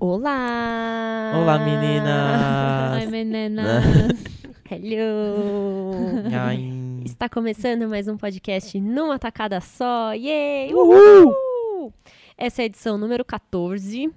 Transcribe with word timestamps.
Olá! 0.00 1.32
Olá, 1.36 1.58
meninas! 1.58 2.92
Ai, 3.02 3.06
meninas. 3.06 3.84
Hello! 4.70 6.22
Ai. 6.32 6.72
Está 7.04 7.28
começando 7.28 7.88
mais 7.88 8.06
um 8.06 8.16
podcast 8.16 8.78
numa 8.80 9.18
tacada 9.18 9.60
só. 9.60 10.12
Yay! 10.12 10.72
Uhul! 10.72 11.34
Uhul! 11.76 11.92
Essa 12.36 12.62
é 12.62 12.64
a 12.64 12.66
edição 12.66 12.96
número 12.96 13.24
14. 13.24 14.08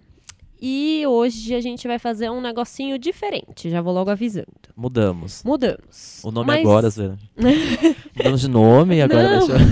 E 0.61 1.03
hoje 1.07 1.55
a 1.55 1.61
gente 1.61 1.87
vai 1.87 1.97
fazer 1.97 2.29
um 2.29 2.39
negocinho 2.41 2.99
diferente. 2.99 3.67
Já 3.69 3.81
vou 3.81 3.91
logo 3.91 4.11
avisando. 4.11 4.45
Mudamos. 4.77 5.41
Mudamos. 5.43 6.21
O 6.23 6.29
nome 6.29 6.45
Mas- 6.47 6.59
agora, 6.59 6.89
Zé. 6.91 7.11
Mudamos 8.15 8.41
de 8.41 8.47
nome 8.49 8.97
e 8.97 9.01
agora 9.01 9.39
Não. 9.39 9.47
deixa. 9.47 9.63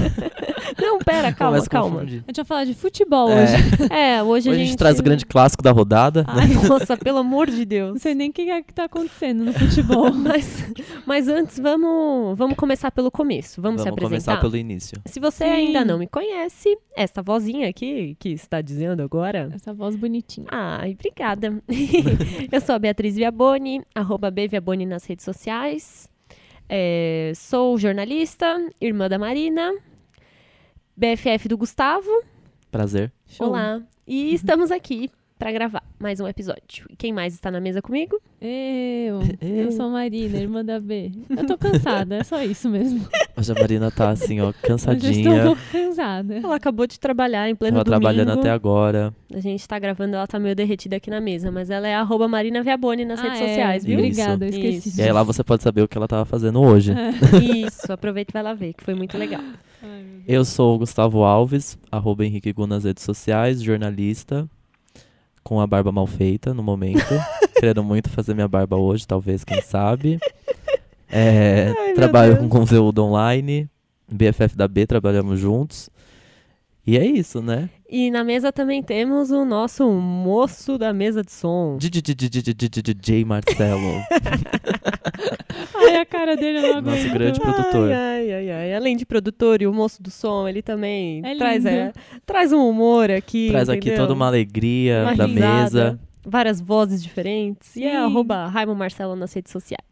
Não, 0.78 1.00
pera, 1.00 1.32
calma, 1.34 1.58
a 1.58 1.66
calma. 1.66 2.02
A 2.02 2.06
gente 2.06 2.36
vai 2.36 2.46
falar 2.46 2.64
de 2.66 2.74
futebol 2.74 3.30
É. 3.30 3.44
hoje. 3.44 3.54
É, 3.94 4.24
hoje, 4.24 4.50
Hoje 4.50 4.62
a 4.62 4.66
gente 4.66 4.78
traz 4.78 5.00
o 5.00 5.04
grande 5.04 5.26
clássico 5.26 5.64
da 5.64 5.72
rodada. 5.72 6.26
Ai, 6.28 6.48
nossa, 6.68 6.96
pelo 6.98 7.18
amor 7.20 7.50
de 7.50 7.66
Deus. 7.66 7.92
Não 7.94 8.00
sei 8.00 8.14
nem 8.16 8.30
o 8.30 8.34
que 8.34 8.50
é 8.50 8.62
que 8.62 8.74
tá 8.74 8.86
acontecendo 8.86 9.44
no 9.46 9.54
futebol. 9.54 10.12
Mas, 10.30 10.66
mas 11.06 11.28
antes, 11.28 11.60
vamos, 11.60 12.38
vamos 12.38 12.56
começar 12.56 12.92
pelo 12.92 13.10
começo. 13.12 13.62
Vamos, 13.62 13.82
se 13.82 13.86
Vamos 13.90 13.98
apresentar. 14.04 14.34
começar 14.34 14.42
pelo 14.42 14.58
início. 14.58 15.02
Se 15.06 15.20
você 15.20 15.46
Sim. 15.46 15.50
ainda 15.52 15.84
não 15.86 15.98
me 15.98 16.08
conhece, 16.08 16.78
essa 16.96 17.22
vozinha 17.22 17.68
aqui 17.70 18.16
que 18.20 18.30
está 18.30 18.62
dizendo 18.62 19.02
agora. 19.02 19.50
Essa 19.54 19.74
voz 19.74 19.96
bonitinha. 19.96 20.48
Ai, 20.52 20.92
obrigada. 20.98 21.62
Eu 22.52 22.62
sou 22.62 22.76
a 22.76 22.80
Beatriz 22.80 23.16
Viaboni, 23.16 23.82
arroba 23.96 24.30
B 24.30 24.48
Viaboni 24.48 24.86
nas 24.86 25.06
redes 25.06 25.26
sociais. 25.26 26.08
É, 26.68 27.32
sou 27.36 27.78
jornalista, 27.78 28.56
irmã 28.80 29.10
da 29.10 29.18
Marina, 29.18 29.72
BFF 31.00 31.48
do 31.48 31.58
Gustavo. 31.58 32.10
Prazer. 32.70 33.10
Show. 33.26 33.48
Olá. 33.48 33.82
E 34.06 34.34
estamos 34.34 34.70
aqui 34.70 35.10
para 35.40 35.54
gravar 35.54 35.82
mais 35.98 36.20
um 36.20 36.28
episódio. 36.28 36.86
Quem 36.98 37.14
mais 37.14 37.34
está 37.34 37.50
na 37.50 37.62
mesa 37.62 37.82
comigo? 37.82 38.20
Eu, 38.42 39.22
eu 39.42 39.72
sou 39.72 39.86
a 39.86 39.90
Marina, 39.90 40.38
irmã 40.38 40.66
da 40.66 40.82
B. 40.82 41.14
Eu 41.30 41.46
tô 41.48 41.58
cansada, 41.58 42.18
é 42.18 42.24
só 42.26 42.44
isso 42.44 42.70
mesmo. 42.70 43.08
Hoje 43.38 43.50
a 43.54 43.56
Marina 43.56 43.90
tá 43.90 44.10
assim, 44.10 44.42
ó, 44.42 44.48
Eu 44.64 44.68
já 44.68 44.76
estou 44.76 44.78
cansadinha. 44.78 45.58
cansada. 45.72 46.36
Ela 46.36 46.56
acabou 46.58 46.86
de 46.86 47.00
trabalhar 47.00 47.50
em 47.50 47.56
pleno 47.56 47.78
Tava 47.78 47.86
domingo. 47.86 48.02
trabalhando 48.02 48.38
até 48.38 48.50
agora. 48.50 49.14
A 49.34 49.40
gente 49.40 49.66
tá 49.66 49.80
gravando, 49.80 50.18
ela 50.18 50.28
tá 50.28 50.38
meio 50.38 50.54
derretida 50.54 50.98
aqui 50.98 51.10
na 51.10 51.22
mesa, 51.22 51.50
mas 51.50 51.70
ela 51.70 51.88
é 51.88 51.96
arroba 51.96 52.28
Marina 52.28 52.62
Viaboni 52.62 53.06
nas 53.06 53.20
Ah, 53.22 53.24
redes 53.24 53.40
é. 53.40 53.48
sociais, 53.48 53.86
viu? 53.86 53.98
Obrigada, 53.98 54.46
eu 54.46 54.50
Isso. 54.50 54.60
esqueci 54.60 55.00
E 55.00 55.04
aí 55.06 55.12
lá 55.14 55.24
você 55.24 55.42
pode 55.42 55.64
saber 55.64 55.84
o 55.84 55.88
que 55.88 55.98
ela 55.98 56.08
tava 56.08 56.26
fazendo 56.26 56.60
hoje. 56.62 56.94
Isso, 57.66 57.90
aproveita 57.94 58.32
e 58.32 58.34
vai 58.34 58.44
lá 58.44 58.54
ver, 58.54 58.74
que 58.74 58.84
foi 58.84 58.94
muito 58.94 59.18
legal. 59.18 59.42
Ai. 59.82 60.04
Eu 60.28 60.44
sou 60.44 60.76
o 60.76 60.80
Gustavo 60.80 61.24
Alves, 61.24 61.78
arroba 61.90 62.26
Henrique 62.26 62.52
Gu 62.52 62.68
nas 62.68 62.84
redes 62.84 63.04
sociais, 63.06 63.62
jornalista, 63.64 64.46
com 65.50 65.60
a 65.60 65.66
barba 65.66 65.92
mal 65.92 66.06
feita 66.06 66.54
no 66.54 66.62
momento. 66.62 67.04
Querendo 67.60 67.84
muito 67.84 68.08
fazer 68.08 68.36
minha 68.36 68.48
barba 68.48 68.78
hoje, 68.78 69.08
talvez, 69.08 69.44
quem 69.44 69.60
sabe. 69.62 70.20
É, 71.12 71.74
Ai, 71.76 71.94
trabalho 71.94 72.38
com 72.38 72.48
conteúdo 72.48 73.04
online, 73.04 73.68
BFF 74.08 74.56
da 74.56 74.68
B, 74.68 74.86
trabalhamos 74.86 75.40
juntos. 75.40 75.90
E 76.90 76.98
é 76.98 77.06
isso, 77.06 77.40
né? 77.40 77.70
E 77.88 78.10
na 78.10 78.24
mesa 78.24 78.52
também 78.52 78.82
temos 78.82 79.30
o 79.30 79.46
nosso 79.46 79.88
moço 79.92 80.76
da 80.76 80.92
mesa 80.92 81.22
de 81.24 81.32
som. 81.32 81.78
DJ 81.78 83.24
Marcelo, 83.24 84.02
Ai, 85.76 85.98
a 85.98 86.06
cara 86.08 86.36
dele 86.36 86.58
aguento. 86.66 86.86
nosso 86.86 87.10
grande 87.14 87.40
produtor. 87.40 87.92
Ai, 87.92 88.32
ai, 88.32 88.32
ai, 88.32 88.52
ai. 88.52 88.74
Além 88.74 88.98
de 88.98 89.06
produtor 89.06 89.62
e 89.62 89.68
o 89.68 89.74
moço 89.74 90.02
do 90.02 90.10
som, 90.10 90.48
ele 90.48 90.64
também 90.64 91.22
É 91.24 91.36
traz, 91.36 91.64
é, 91.64 91.94
traz 92.26 92.52
um 92.52 92.68
humor 92.68 93.12
aqui. 93.12 93.50
Traz 93.52 93.70
aqui 93.70 93.78
entendeu? 93.90 93.98
toda 94.00 94.14
uma 94.16 94.26
alegria 94.26 95.04
Uma 95.04 95.16
pra 95.16 95.26
risada, 95.26 95.62
mesa. 95.62 96.00
Várias 96.26 96.60
vozes 96.60 97.04
diferentes. 97.04 97.76
E 97.76 97.84
é 97.84 97.92
Sim. 97.92 97.98
arroba 97.98 98.48
Raimon 98.48 98.74
Marcelo 98.74 99.16
nas 99.16 99.32
redes 99.32 99.52
sociais. 99.52 99.84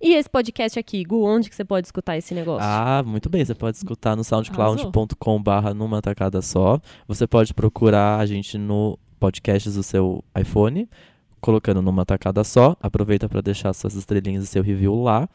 E 0.00 0.14
esse 0.14 0.28
podcast 0.28 0.78
aqui, 0.78 1.04
Gu, 1.04 1.24
onde 1.24 1.48
que 1.48 1.54
você 1.54 1.64
pode 1.64 1.86
escutar 1.86 2.16
esse 2.16 2.34
negócio? 2.34 2.66
Ah, 2.68 3.02
muito 3.06 3.28
bem. 3.30 3.44
Você 3.44 3.54
pode 3.54 3.76
escutar 3.76 4.16
no 4.16 4.24
soundcloud.com 4.24 5.42
barra 5.42 5.72
numa 5.72 6.02
tacada 6.02 6.42
só. 6.42 6.80
Você 7.06 7.26
pode 7.26 7.54
procurar 7.54 8.18
a 8.18 8.26
gente 8.26 8.58
no 8.58 8.98
podcasts 9.20 9.74
do 9.74 9.82
seu 9.82 10.24
iPhone, 10.38 10.88
colocando 11.40 11.80
numa 11.80 12.04
tacada 12.04 12.42
só. 12.42 12.76
Aproveita 12.80 13.28
para 13.28 13.40
deixar 13.40 13.72
suas 13.72 13.94
estrelinhas 13.94 14.44
e 14.44 14.46
seu 14.46 14.62
review 14.62 15.00
lá. 15.00 15.28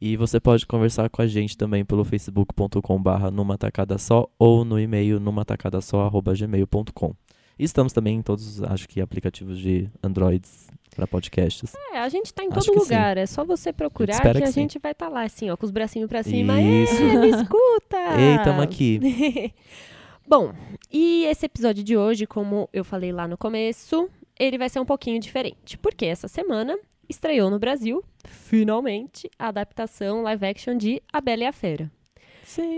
E 0.00 0.16
você 0.16 0.40
pode 0.40 0.66
conversar 0.66 1.08
com 1.08 1.22
a 1.22 1.26
gente 1.26 1.56
também 1.56 1.84
pelo 1.84 2.04
facebook.com 2.04 3.02
barra 3.02 3.30
numa 3.30 3.56
tacada 3.56 3.96
só 3.98 4.28
ou 4.38 4.64
no 4.64 4.78
e-mail 4.78 5.20
numa 5.20 5.44
tacada 5.44 5.80
só 5.80 6.02
arroba 6.02 6.34
gmail.com. 6.34 7.14
E 7.58 7.64
estamos 7.64 7.92
também 7.92 8.16
em 8.16 8.22
todos, 8.22 8.62
acho 8.62 8.88
que, 8.88 9.00
aplicativos 9.00 9.58
de 9.58 9.88
Androids 10.02 10.68
para 10.94 11.06
podcasts. 11.06 11.74
É, 11.92 11.98
a 11.98 12.08
gente 12.08 12.32
tá 12.32 12.44
em 12.44 12.48
todo 12.48 12.64
que 12.64 12.72
sim. 12.72 12.78
lugar. 12.78 13.16
É 13.16 13.26
só 13.26 13.44
você 13.44 13.72
procurar 13.72 14.20
que, 14.20 14.32
que 14.32 14.42
a 14.42 14.46
sim. 14.46 14.62
gente 14.62 14.78
vai 14.78 14.92
estar 14.92 15.08
lá, 15.08 15.22
assim, 15.22 15.50
ó, 15.50 15.56
com 15.56 15.64
os 15.64 15.70
bracinhos 15.70 16.08
pra 16.08 16.22
cima. 16.22 16.60
Isso. 16.60 17.02
É, 17.02 17.18
me 17.18 17.30
escuta! 17.30 17.96
Ei, 18.18 18.38
tamo 18.44 18.62
aqui. 18.62 19.52
Bom, 20.26 20.54
e 20.90 21.24
esse 21.26 21.46
episódio 21.46 21.84
de 21.84 21.96
hoje, 21.96 22.26
como 22.26 22.68
eu 22.72 22.84
falei 22.84 23.12
lá 23.12 23.28
no 23.28 23.36
começo, 23.36 24.08
ele 24.38 24.56
vai 24.56 24.68
ser 24.68 24.80
um 24.80 24.84
pouquinho 24.84 25.20
diferente. 25.20 25.76
Porque 25.78 26.06
essa 26.06 26.28
semana 26.28 26.78
estreou 27.08 27.50
no 27.50 27.58
Brasil, 27.58 28.02
finalmente, 28.24 29.30
a 29.38 29.48
adaptação 29.48 30.22
live 30.22 30.46
action 30.46 30.76
de 30.76 31.02
A 31.12 31.20
Bela 31.20 31.44
e 31.44 31.46
a 31.46 31.52
Fera. 31.52 31.90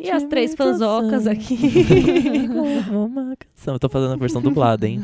E 0.03 0.11
as 0.11 0.25
três 0.25 0.55
fanzocas 0.55 1.27
aqui. 1.27 1.57
Uma 2.93 3.37
canção. 3.37 3.75
Eu 3.75 3.79
tô 3.79 3.89
fazendo 3.89 4.13
a 4.13 4.17
versão 4.17 4.41
dublada, 4.43 4.87
hein? 4.89 5.01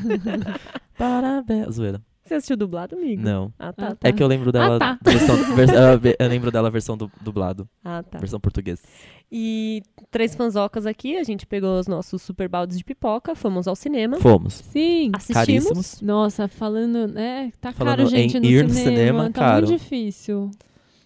Parabéns. 0.97 1.75
Zoeira. 1.75 2.01
Você 2.25 2.35
assistiu 2.35 2.57
dublado, 2.57 2.95
amigo? 2.97 3.21
Não. 3.21 3.53
Ah, 3.59 3.73
tá. 3.73 3.89
Ah, 3.89 3.95
tá. 3.97 4.09
É 4.09 4.13
que 4.13 4.23
eu 4.23 4.27
lembro 4.29 4.53
dela. 4.53 4.79
Ah, 4.81 4.97
tá. 5.03 5.11
versão, 5.11 5.37
vers- 5.57 5.71
eu 6.19 6.29
lembro 6.29 6.51
dela 6.53 6.71
versão 6.71 6.97
du- 6.97 7.11
dublado. 7.21 7.69
Ah, 7.85 8.03
tá. 8.03 8.19
Versão 8.19 8.39
português. 8.39 8.81
E 9.31 9.83
três 10.11 10.35
fanzocas 10.35 10.87
aqui, 10.87 11.17
a 11.17 11.25
gente 11.25 11.45
pegou 11.45 11.79
os 11.81 11.89
nossos 11.89 12.23
super 12.23 12.49
baldes 12.49 12.79
de 12.79 12.85
pipoca, 12.85 13.35
fomos 13.35 13.67
ao 13.67 13.75
cinema, 13.75 14.19
Fomos. 14.19 14.55
Sim. 14.55 15.11
assistimos. 15.15 15.35
Caríssimos. 15.35 16.01
Nossa, 16.01 16.47
falando, 16.47 17.09
né? 17.09 17.51
Tá 17.61 17.73
Falando 17.73 17.97
caro, 17.97 18.09
gente, 18.09 18.37
em 18.37 18.41
no 18.41 18.47
ir 18.47 18.63
no 18.63 18.71
cinema. 18.71 18.97
cinema, 18.97 19.25
tá 19.31 19.41
caro. 19.41 19.67
muito 19.67 19.81
difícil. 19.81 20.51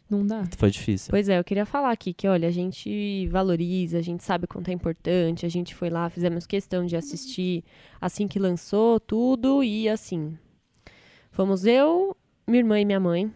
Não 0.09 0.25
dá. 0.25 0.45
Foi 0.57 0.71
difícil. 0.71 1.11
Pois 1.11 1.29
é, 1.29 1.39
eu 1.39 1.45
queria 1.45 1.67
falar 1.67 1.91
aqui 1.91 2.13
que, 2.13 2.29
olha, 2.29 2.49
a 2.49 2.51
gente 2.53 3.27
valoriza, 3.29 3.99
a 3.99 4.03
gente 4.03 4.23
sabe 4.23 4.47
quanto 4.47 4.69
é 4.69 4.73
importante, 4.73 5.45
a 5.45 5.49
gente 5.49 5.75
foi 5.75 5.91
lá, 5.91 6.09
fizemos 6.09 6.47
questão 6.47 6.87
de 6.87 6.97
assistir 6.97 7.65
assim 8.01 8.29
que 8.29 8.39
lançou 8.39 9.01
tudo 9.01 9.65
e 9.65 9.89
assim. 9.89 10.39
Fomos 11.33 11.67
eu, 11.67 12.17
minha 12.47 12.61
irmã 12.61 12.81
e 12.81 12.85
minha 12.85 13.01
mãe. 13.01 13.31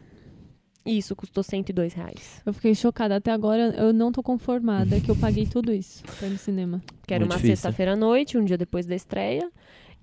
E 0.87 0.97
isso 0.97 1.15
custou 1.15 1.43
102 1.43 1.93
reais. 1.93 2.41
Eu 2.47 2.55
fiquei 2.55 2.75
chocada. 2.75 3.17
Até 3.17 3.31
agora 3.31 3.75
eu 3.77 3.93
não 3.93 4.11
tô 4.11 4.23
conformada 4.23 4.99
que 4.99 5.11
eu 5.11 5.17
paguei 5.17 5.47
tudo 5.47 5.73
isso 5.73 6.03
pra 6.19 6.27
ir 6.27 6.31
no 6.31 6.39
cinema. 6.39 6.81
Que 7.07 7.13
era 7.13 7.27
Muito 7.27 7.35
uma 7.35 7.39
sexta-feira 7.39 7.93
à 7.93 7.97
noite, 7.97 8.39
um 8.39 8.45
dia 8.45 8.57
depois 8.57 8.87
da 8.87 8.95
estreia. 8.95 9.51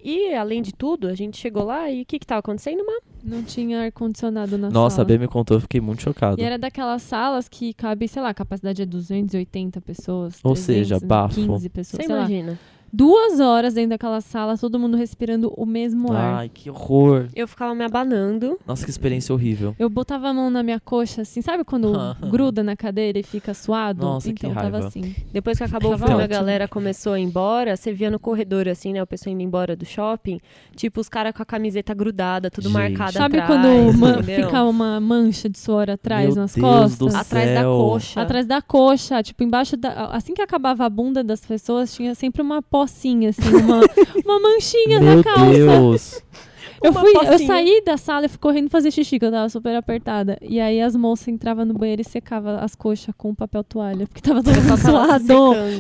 E, 0.10 0.34
além 0.34 0.62
de 0.62 0.74
tudo, 0.74 1.10
a 1.10 1.14
gente 1.14 1.38
chegou 1.38 1.66
lá 1.66 1.92
e 1.92 2.04
o 2.04 2.06
que 2.06 2.18
que 2.18 2.26
tava 2.26 2.40
acontecendo? 2.40 2.80
Uma... 2.80 3.02
Não 3.22 3.44
tinha 3.44 3.82
ar-condicionado 3.82 4.58
na 4.58 4.70
Nossa, 4.70 4.96
a 4.96 4.98
sala. 4.98 5.06
B 5.06 5.18
me 5.18 5.28
contou, 5.28 5.58
eu 5.58 5.62
fiquei 5.62 5.82
muito 5.82 6.02
chocado. 6.02 6.40
E 6.40 6.46
era 6.46 6.58
daquelas 6.58 7.02
salas 7.02 7.50
que 7.50 7.74
cabe, 7.74 8.08
sei 8.08 8.22
lá, 8.22 8.30
a 8.30 8.34
capacidade 8.34 8.82
é 8.82 8.86
280 8.86 9.82
pessoas. 9.82 10.40
Ou 10.42 10.56
seja, 10.56 10.98
315 10.98 11.06
bafo. 11.06 11.70
pessoas, 11.70 12.02
Você 12.02 12.08
sei 12.08 12.16
lá. 12.16 12.20
imagina? 12.22 12.58
Duas 12.92 13.40
horas 13.40 13.74
dentro 13.74 13.92
daquela 13.92 14.22
sala, 14.22 14.58
todo 14.58 14.80
mundo 14.80 14.96
respirando 14.98 15.52
o 15.56 15.66
mesmo 15.66 16.12
ar. 16.14 16.40
Ai, 16.40 16.50
que 16.50 16.70
horror. 16.70 17.28
Eu 17.36 17.48
ficava 17.48 17.76
me 17.76 17.84
abanando. 17.84 18.58
Nossa, 18.66 18.86
que 18.86 18.90
experiência 18.92 19.34
horrível. 19.34 19.76
Eu 19.78 19.90
botava 19.90 20.30
a 20.30 20.34
mão 20.34 20.50
na 20.50 20.64
minha 20.64 20.80
coxa, 20.80 21.22
assim, 21.22 21.42
sabe 21.42 21.64
quando 21.64 21.94
gruda 22.30 22.64
na 22.64 22.76
cadeira 22.76 23.20
e 23.20 23.24
fica 23.24 23.54
suado? 23.54 24.02
Nossa, 24.06 24.28
que 24.34 24.46
então, 24.46 24.54
tava 24.54 24.70
raiva. 24.72 24.88
assim. 24.88 25.16
Depois 25.32 25.58
que 25.58 25.64
acabou 25.64 25.92
o 25.92 25.98
Tava 25.98 26.08
filme, 26.08 26.24
a 26.24 26.28
galera 26.28 26.68
começou 26.68 27.14
a 27.14 27.20
ir 27.20 27.24
embora. 27.24 27.76
Você 27.76 27.92
via 27.92 28.10
no 28.10 28.20
corredor, 28.20 28.68
assim, 28.68 28.94
né? 28.94 29.04
O 29.04 29.08
pessoal 29.08 29.34
indo 29.34 29.42
embora 29.44 29.76
do 29.76 29.86
shopping. 29.86 30.40
Tipo, 30.76 31.02
os 31.02 31.10
caras 31.10 31.34
com 31.34 31.42
a 31.44 31.46
camiseta 31.46 31.94
grudada, 31.94 32.50
tudo 32.50 32.66
Gente. 32.70 32.74
marcado 32.74 33.14
Sabe 33.14 33.40
atrás. 33.40 33.62
quando 33.62 33.98
ma- 33.98 34.10
entendeu? 34.12 34.46
fica 34.48 34.64
uma 34.64 35.00
mancha 35.00 35.50
de 35.50 35.58
suor 35.60 35.90
atrás 35.90 36.28
Meu 36.28 36.36
nas 36.44 36.54
Deus 36.56 36.66
costas? 36.66 36.98
do 37.14 37.18
Atrás 37.18 37.54
da 37.54 37.64
coxa. 37.64 38.22
Atrás 38.22 38.46
da 38.46 38.62
coxa, 38.62 39.22
tipo, 39.24 39.44
embaixo 39.44 39.76
da. 39.76 40.06
Assim 40.12 40.34
que 40.34 40.42
acabava 40.42 40.86
a 40.86 40.90
bunda 40.90 41.24
das 41.24 41.46
pessoas, 41.46 41.94
tinha 41.94 42.16
sempre 42.16 42.42
uma 42.42 42.62
pocinha, 42.78 43.30
assim, 43.30 43.50
uma, 43.56 43.82
uma 44.24 44.40
manchinha 44.40 45.00
Meu 45.00 45.18
na 45.18 45.24
calça. 45.24 45.52
Deus. 45.52 46.24
Eu, 46.80 46.92
Uma 46.92 47.02
fui, 47.02 47.12
eu 47.12 47.40
saí 47.40 47.82
da 47.84 47.98
sala 47.98 48.28
e 48.28 48.30
fui 48.30 48.38
correndo 48.38 48.70
fazer 48.70 48.92
xixi, 48.92 49.18
que 49.18 49.26
eu 49.26 49.32
tava 49.32 49.50
super 49.50 49.76
apertada. 49.76 50.38
E 50.40 50.60
aí 50.60 50.80
as 50.80 50.96
moças 50.96 51.28
entravam 51.28 51.66
no 51.66 51.74
banheiro 51.74 52.04
e 52.04 52.06
secavam 52.06 52.56
as 52.60 52.76
coxas 52.76 53.16
com 53.18 53.34
papel 53.34 53.64
toalha, 53.64 54.06
porque 54.06 54.22
tava 54.22 54.44
todo 54.44 54.56
suado. 54.78 55.26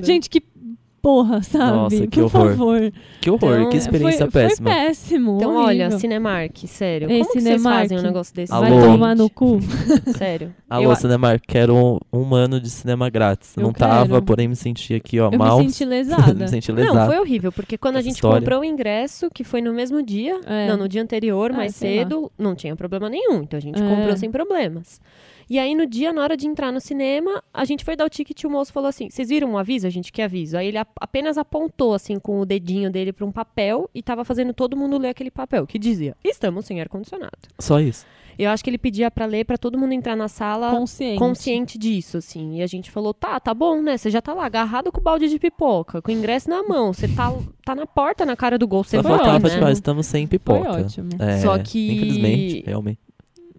Gente, 0.03 0.27
que 0.27 0.41
porra, 1.01 1.41
sabe? 1.43 1.71
Nossa, 1.77 2.07
que 2.07 2.19
Por 2.21 2.23
horror. 2.35 2.49
favor. 2.49 2.91
Que 3.21 3.29
horror, 3.29 3.57
Então, 3.59 3.69
que 3.69 3.77
experiência 3.77 4.29
foi, 4.29 4.41
péssima. 4.41 4.69
Foi 4.71 4.79
péssimo. 4.79 5.37
Então, 5.37 5.49
horrível. 5.55 5.85
olha, 5.87 5.91
Cinemark, 5.99 6.57
sério. 6.67 7.09
Ei, 7.09 7.19
como 7.19 7.31
que 7.33 7.39
vocês 7.41 7.43
Cinemark. 7.61 7.81
fazem 7.81 7.97
um 7.99 8.01
negócio 8.01 8.35
desse? 8.35 8.53
Alô? 8.53 8.61
Vai 8.79 8.81
tomar 8.91 9.15
no 9.15 9.29
cu. 9.29 9.59
Sério. 10.17 10.53
Alô, 10.69 10.91
Eu- 10.91 10.95
Cinemark, 10.95 11.41
quero 11.47 11.75
um, 11.75 11.99
um 12.11 12.35
ano 12.35 12.59
de 12.59 12.69
cinema 12.69 13.09
grátis. 13.09 13.55
Eu 13.55 13.63
não 13.63 13.71
tava, 13.73 14.07
quero. 14.15 14.21
porém 14.23 14.47
me 14.47 14.55
senti 14.55 14.93
aqui, 14.95 15.19
ó, 15.19 15.29
Eu 15.31 15.37
mal. 15.37 15.59
me 15.63 15.69
senti 15.69 15.85
lesada. 15.85 16.33
me 16.33 16.47
senti 16.47 16.71
Não, 16.71 16.77
lesado. 16.83 17.05
foi 17.11 17.19
horrível, 17.19 17.51
porque 17.51 17.77
quando 17.77 17.95
a 17.95 17.99
Essa 17.99 18.05
gente 18.09 18.15
história. 18.15 18.39
comprou 18.39 18.61
o 18.61 18.65
ingresso, 18.65 19.29
que 19.33 19.43
foi 19.43 19.61
no 19.61 19.73
mesmo 19.73 20.01
dia, 20.03 20.39
É. 20.45 20.67
não, 20.67 20.77
no 20.77 20.87
dia 20.89 21.01
anterior, 21.01 21.51
Ah, 21.51 21.57
mais 21.57 21.75
sei 21.75 21.97
lá. 21.97 22.03
cedo, 22.03 22.31
não 22.37 22.55
tinha 22.55 22.75
problema 22.75 23.09
nenhum. 23.09 23.43
Então 23.43 23.57
a 23.57 23.61
gente 23.61 23.81
É. 23.81 23.87
comprou 23.87 24.17
sem 24.17 24.29
problemas. 24.31 24.99
E 25.49 25.57
aí, 25.57 25.73
no 25.75 25.85
dia, 25.85 26.11
na 26.11 26.21
hora 26.21 26.35
de 26.35 26.45
entrar 26.47 26.71
no 26.71 26.81
cinema, 26.81 27.41
a 27.53 27.63
gente 27.63 27.85
foi 27.85 27.95
dar 27.95 28.05
o 28.05 28.09
ticket 28.09 28.41
e 28.41 28.47
o 28.47 28.49
moço 28.49 28.73
falou 28.73 28.89
assim: 28.89 29.09
Vocês 29.09 29.29
viram 29.29 29.51
um 29.51 29.57
aviso? 29.57 29.87
A 29.87 29.89
gente 29.89 30.11
quer 30.11 30.25
aviso. 30.25 30.57
Aí 30.57 30.67
ele 30.67 30.77
apenas 30.99 31.37
apontou, 31.37 31.93
assim, 31.93 32.19
com 32.19 32.39
o 32.39 32.45
dedinho 32.45 32.91
dele 32.91 33.13
para 33.13 33.25
um 33.25 33.31
papel 33.31 33.89
e 33.95 34.03
tava 34.03 34.25
fazendo 34.25 34.53
todo 34.53 34.75
mundo 34.75 34.97
ler 34.97 35.09
aquele 35.09 35.31
papel, 35.31 35.65
que 35.65 35.79
dizia: 35.79 36.15
Estamos 36.23 36.65
sem 36.65 36.81
ar-condicionado. 36.81 37.37
Só 37.59 37.79
isso. 37.79 38.05
Eu 38.37 38.51
acho 38.51 38.63
que 38.63 38.69
ele 38.69 38.77
pedia 38.77 39.09
para 39.09 39.25
ler 39.25 39.45
para 39.45 39.57
todo 39.57 39.79
mundo 39.79 39.93
entrar 39.93 40.15
na 40.15 40.27
sala 40.27 40.69
Consciente. 40.69 41.17
consciente 41.17 41.77
disso, 41.77 42.17
assim. 42.17 42.57
E 42.57 42.61
a 42.61 42.67
gente 42.67 42.91
falou, 42.91 43.11
tá, 43.11 43.39
tá 43.39 43.51
bom, 43.51 43.81
né? 43.81 43.97
Você 43.97 44.11
já 44.11 44.21
tá 44.21 44.31
lá 44.31 44.45
agarrado 44.45 44.91
com 44.91 44.99
o 44.99 45.03
balde 45.03 45.27
de 45.27 45.39
pipoca, 45.39 46.03
com 46.03 46.11
o 46.11 46.13
ingresso 46.13 46.47
na 46.47 46.61
mão. 46.61 46.93
Você 46.93 47.07
tá, 47.07 47.33
tá 47.65 47.73
na 47.73 47.87
porta, 47.87 48.27
na 48.27 48.35
cara 48.35 48.59
do 48.59 48.67
gol, 48.67 48.83
você 48.83 48.97
Só 48.97 49.01
vai, 49.01 49.13
faltava, 49.17 49.47
né? 49.47 49.53
tipo, 49.55 49.65
ah, 49.65 49.71
estamos 49.71 50.05
sem 50.05 50.27
pipoca. 50.27 50.71
Foi 50.71 50.83
ótimo. 50.83 51.09
É, 51.17 51.39
Só 51.39 51.57
que- 51.57 51.93
Infelizmente, 51.93 52.63
realmente. 52.67 52.99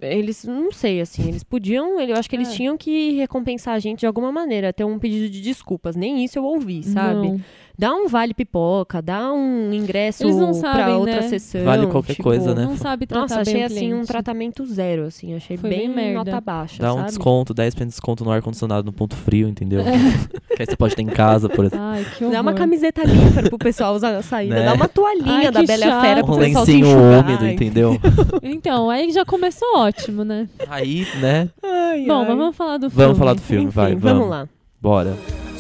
Eles, 0.03 0.45
não 0.45 0.71
sei, 0.73 1.00
assim, 1.00 1.29
eles 1.29 1.43
podiam, 1.43 2.00
eu 2.00 2.17
acho 2.17 2.29
que 2.29 2.37
eles 2.37 2.49
É. 2.49 2.53
tinham 2.53 2.77
que 2.77 3.12
recompensar 3.12 3.75
a 3.75 3.79
gente 3.79 4.00
de 4.00 4.06
alguma 4.06 4.31
maneira, 4.31 4.73
ter 4.73 4.85
um 4.85 4.99
pedido 4.99 5.29
de 5.29 5.41
desculpas. 5.41 5.97
Nem 5.97 6.25
isso 6.25 6.39
eu 6.39 6.45
ouvi, 6.45 6.83
sabe? 6.85 7.29
Não. 7.29 7.41
Dá 7.79 7.95
um 7.95 8.09
vale 8.09 8.35
pipoca, 8.35 9.01
dá 9.01 9.33
um 9.33 9.73
ingresso 9.73 10.25
sabem, 10.55 10.95
outra 10.95 11.21
né? 11.21 11.29
sessão. 11.29 11.63
Vale 11.65 11.87
qualquer 11.87 12.15
tipo, 12.15 12.25
coisa, 12.25 12.53
né? 12.53 12.65
Não 12.65 12.77
sabe 12.77 13.07
tratar 13.07 13.21
Nossa, 13.23 13.41
achei 13.43 13.63
assim 13.63 13.95
um 13.95 14.05
tratamento 14.05 14.67
zero, 14.67 15.05
assim. 15.05 15.37
Achei 15.37 15.57
Foi 15.57 15.71
bem, 15.71 15.87
bem 15.87 15.89
merda. 16.13 16.33
nota 16.33 16.41
baixa, 16.41 16.83
Dá 16.83 16.93
um 16.93 16.97
sabe? 16.97 17.07
desconto, 17.07 17.55
10% 17.55 17.79
de 17.79 17.85
desconto 17.85 18.25
no 18.25 18.33
ar-condicionado 18.33 18.85
no 18.85 18.93
ponto 18.93 19.15
frio, 19.15 19.49
entendeu? 19.49 19.81
É. 19.81 19.93
que 20.57 20.63
aí 20.63 20.67
você 20.67 20.77
pode 20.77 20.97
ter 20.97 21.03
em 21.03 21.07
casa, 21.07 21.49
por 21.49 21.67
exemplo. 21.67 21.85
Ai, 21.85 22.05
que 22.17 22.25
horror. 22.25 22.35
Dá 22.35 22.41
uma 22.41 22.53
camiseta 22.53 23.05
limpa 23.05 23.43
pro 23.49 23.59
pessoal 23.59 23.95
usar 23.95 24.11
na 24.11 24.23
saída. 24.23 24.57
Né? 24.57 24.65
Dá 24.65 24.75
uma 24.75 24.89
toalhinha 24.89 25.49
Ai, 25.49 25.51
da 25.53 25.63
Bela 25.63 25.87
chato. 25.87 26.01
Fera 26.03 26.25
pro 26.25 26.35
Um 26.35 26.39
pessoal 26.39 26.65
se 26.67 26.73
lencinho 26.73 26.87
enxugar. 26.89 27.25
úmido, 27.25 27.45
Ai. 27.45 27.53
entendeu? 27.53 28.01
Então, 28.43 28.91
aí 28.91 29.13
já 29.13 29.25
começou 29.25 29.69
ótimo, 29.77 30.25
né? 30.25 30.49
Aí, 30.69 31.07
né? 31.21 31.49
Ai, 31.63 32.05
Bom, 32.07 32.23
ai. 32.23 32.29
mas 32.29 32.37
vamos 32.39 32.57
falar 32.57 32.77
do 32.79 32.91
filme. 32.91 33.05
Vamos 33.05 33.19
falar 33.19 33.35
do 33.35 33.41
filme, 33.41 33.65
Enfim, 33.67 33.75
vai, 33.75 33.95
vamos 33.95 34.19
vamos. 34.19 34.31
lá. 34.31 34.49
Bora. 34.81 35.17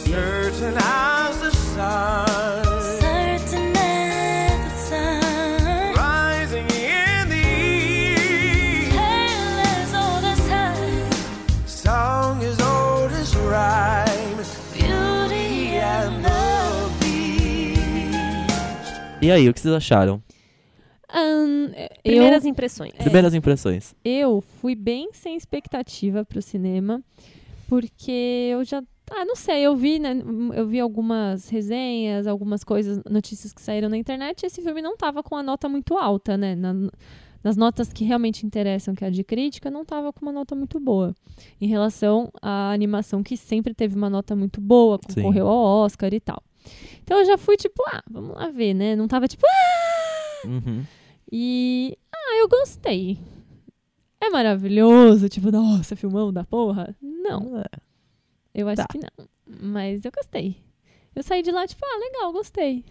certain 0.08 0.97
E 19.28 19.30
aí, 19.30 19.46
o 19.46 19.52
que 19.52 19.60
vocês 19.60 19.74
acharam? 19.74 20.22
Ahn, 21.06 21.68
Primeiras 22.02 22.44
eu, 22.44 22.50
impressões. 22.50 22.92
Primeiras 22.94 23.34
impressões. 23.34 23.94
eu 24.02 24.40
fui 24.40 24.74
bem 24.74 25.10
sem 25.12 25.36
expectativa 25.36 26.24
pro 26.24 26.40
cinema, 26.40 27.02
porque 27.68 28.48
eu 28.52 28.64
já. 28.64 28.82
Ah, 29.10 29.26
não 29.26 29.36
sei, 29.36 29.60
eu 29.66 29.76
vi, 29.76 29.98
né, 29.98 30.16
eu 30.54 30.66
vi 30.66 30.80
algumas 30.80 31.50
resenhas, 31.50 32.26
algumas 32.26 32.64
coisas, 32.64 33.02
notícias 33.04 33.52
que 33.52 33.60
saíram 33.60 33.90
na 33.90 33.98
internet, 33.98 34.42
e 34.42 34.46
esse 34.46 34.62
filme 34.62 34.80
não 34.80 34.96
tava 34.96 35.22
com 35.22 35.36
a 35.36 35.42
nota 35.42 35.68
muito 35.68 35.98
alta, 35.98 36.38
né? 36.38 36.54
Na- 36.54 36.90
nas 37.44 37.54
notas 37.56 37.92
que 37.92 38.04
realmente 38.04 38.46
interessam, 38.46 38.94
que 38.94 39.04
é 39.04 39.08
a 39.08 39.10
de 39.10 39.22
crítica, 39.22 39.70
não 39.70 39.84
tava 39.84 40.10
com 40.10 40.22
uma 40.22 40.32
nota 40.32 40.54
muito 40.54 40.80
boa. 40.80 41.14
Em 41.60 41.66
relação 41.68 42.30
à 42.40 42.72
animação, 42.72 43.22
que 43.22 43.36
sempre 43.36 43.74
teve 43.74 43.94
uma 43.94 44.08
nota 44.08 44.34
muito 44.34 44.58
boa, 44.60 44.98
Sim. 45.06 45.16
concorreu 45.16 45.46
ao 45.48 45.84
Oscar 45.84 46.12
e 46.14 46.18
tal. 46.20 46.42
Então 47.02 47.18
eu 47.18 47.24
já 47.24 47.38
fui 47.38 47.56
tipo, 47.56 47.82
ah, 47.88 48.02
vamos 48.10 48.36
lá 48.36 48.50
ver, 48.50 48.74
né? 48.74 48.94
Não 48.96 49.08
tava 49.08 49.26
tipo, 49.28 49.44
ah! 49.46 50.46
Uhum. 50.48 50.84
E. 51.30 51.96
Ah, 52.14 52.36
eu 52.40 52.48
gostei. 52.48 53.18
É 54.20 54.30
maravilhoso, 54.30 55.28
tipo, 55.28 55.50
nossa, 55.50 55.94
filmão 55.96 56.32
da 56.32 56.44
porra? 56.44 56.94
Não, 57.00 57.58
É. 57.58 57.64
eu 58.54 58.68
acho 58.68 58.76
Tá. 58.82 58.86
que 58.90 58.98
não. 58.98 59.28
Mas 59.46 60.04
eu 60.04 60.10
gostei. 60.12 60.56
Eu 61.14 61.22
saí 61.22 61.42
de 61.42 61.50
lá, 61.50 61.66
tipo, 61.66 61.84
ah, 61.84 61.98
legal, 61.98 62.32
gostei. 62.32 62.84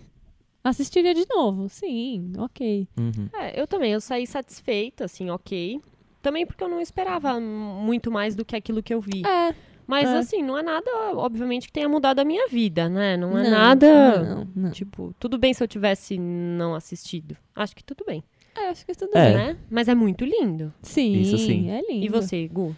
Assistiria 0.63 1.13
de 1.13 1.25
novo? 1.30 1.69
Sim, 1.69 2.33
ok. 2.38 2.88
Uhum. 2.97 3.30
É, 3.33 3.59
eu 3.59 3.65
também, 3.68 3.94
eu 3.94 4.01
saí 4.01 4.25
satisfeita, 4.27 5.06
assim, 5.06 5.30
ok. 5.30 5.81
Também 6.21 6.45
porque 6.45 6.63
eu 6.63 6.68
não 6.68 6.81
esperava 6.81 7.39
muito 7.39 8.12
mais 8.12 8.35
do 8.35 8.44
que 8.44 8.56
aquilo 8.56 8.83
que 8.83 8.94
eu 8.94 9.00
vi. 9.00 9.23
É. 9.25 9.56
Mas, 9.87 10.09
é. 10.09 10.17
assim, 10.17 10.43
não 10.43 10.57
é 10.57 10.61
nada, 10.61 10.91
obviamente, 11.15 11.67
que 11.67 11.73
tenha 11.73 11.87
mudado 11.87 12.19
a 12.19 12.25
minha 12.25 12.47
vida, 12.49 12.89
né? 12.89 13.15
Não 13.15 13.37
é 13.37 13.43
Não, 13.43 13.49
nada. 13.51 14.21
Não, 14.23 14.47
não. 14.55 14.71
Tipo, 14.71 15.15
tudo 15.17 15.37
bem 15.37 15.53
se 15.53 15.63
eu 15.63 15.67
tivesse 15.67 16.17
não 16.17 16.75
assistido. 16.75 17.37
Acho 17.55 17.73
que 17.75 17.83
tudo 17.83 18.03
bem, 18.05 18.21
É, 18.55 18.69
acho 18.69 18.85
que 18.85 18.93
tudo 18.93 19.11
É. 19.15 19.27
bem. 19.29 19.37
né? 19.37 19.57
Mas 19.69 19.87
é 19.87 19.95
muito 19.95 20.25
lindo. 20.25 20.73
Sim, 20.81 21.13
Isso 21.13 21.37
sim. 21.37 21.69
é 21.69 21.79
lindo. 21.89 22.05
E 22.05 22.09
você, 22.09 22.47
Gu? 22.47 22.75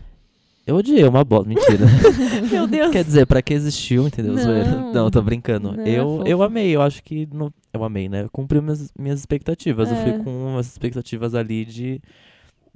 Eu 0.67 0.75
odiei 0.75 1.03
uma 1.06 1.23
bosta. 1.23 1.50
Mentira. 1.50 1.85
Meu 2.51 2.67
Deus. 2.67 2.91
Quer 2.91 3.03
dizer, 3.03 3.25
pra 3.25 3.41
que 3.41 3.53
existiu, 3.56 4.06
entendeu? 4.06 4.35
Não. 4.35 4.94
Não, 4.94 5.09
tô 5.09 5.19
brincando. 5.21 5.71
Não, 5.71 5.83
eu, 5.88 6.17
fofo. 6.17 6.27
eu 6.27 6.44
amei, 6.44 6.75
eu 6.75 6.81
acho 6.83 7.01
que. 7.03 7.27
No, 7.33 7.51
eu 7.73 7.83
amei, 7.83 8.07
né? 8.07 8.27
Cumpriu 8.31 8.61
minhas, 8.61 8.91
minhas 9.00 9.19
expectativas. 9.19 9.89
Eu 9.89 9.97
É. 9.97 10.03
fui 10.03 10.23
com 10.23 10.29
umas 10.29 10.67
expectativas 10.67 11.33
ali 11.33 11.65
de 11.65 12.00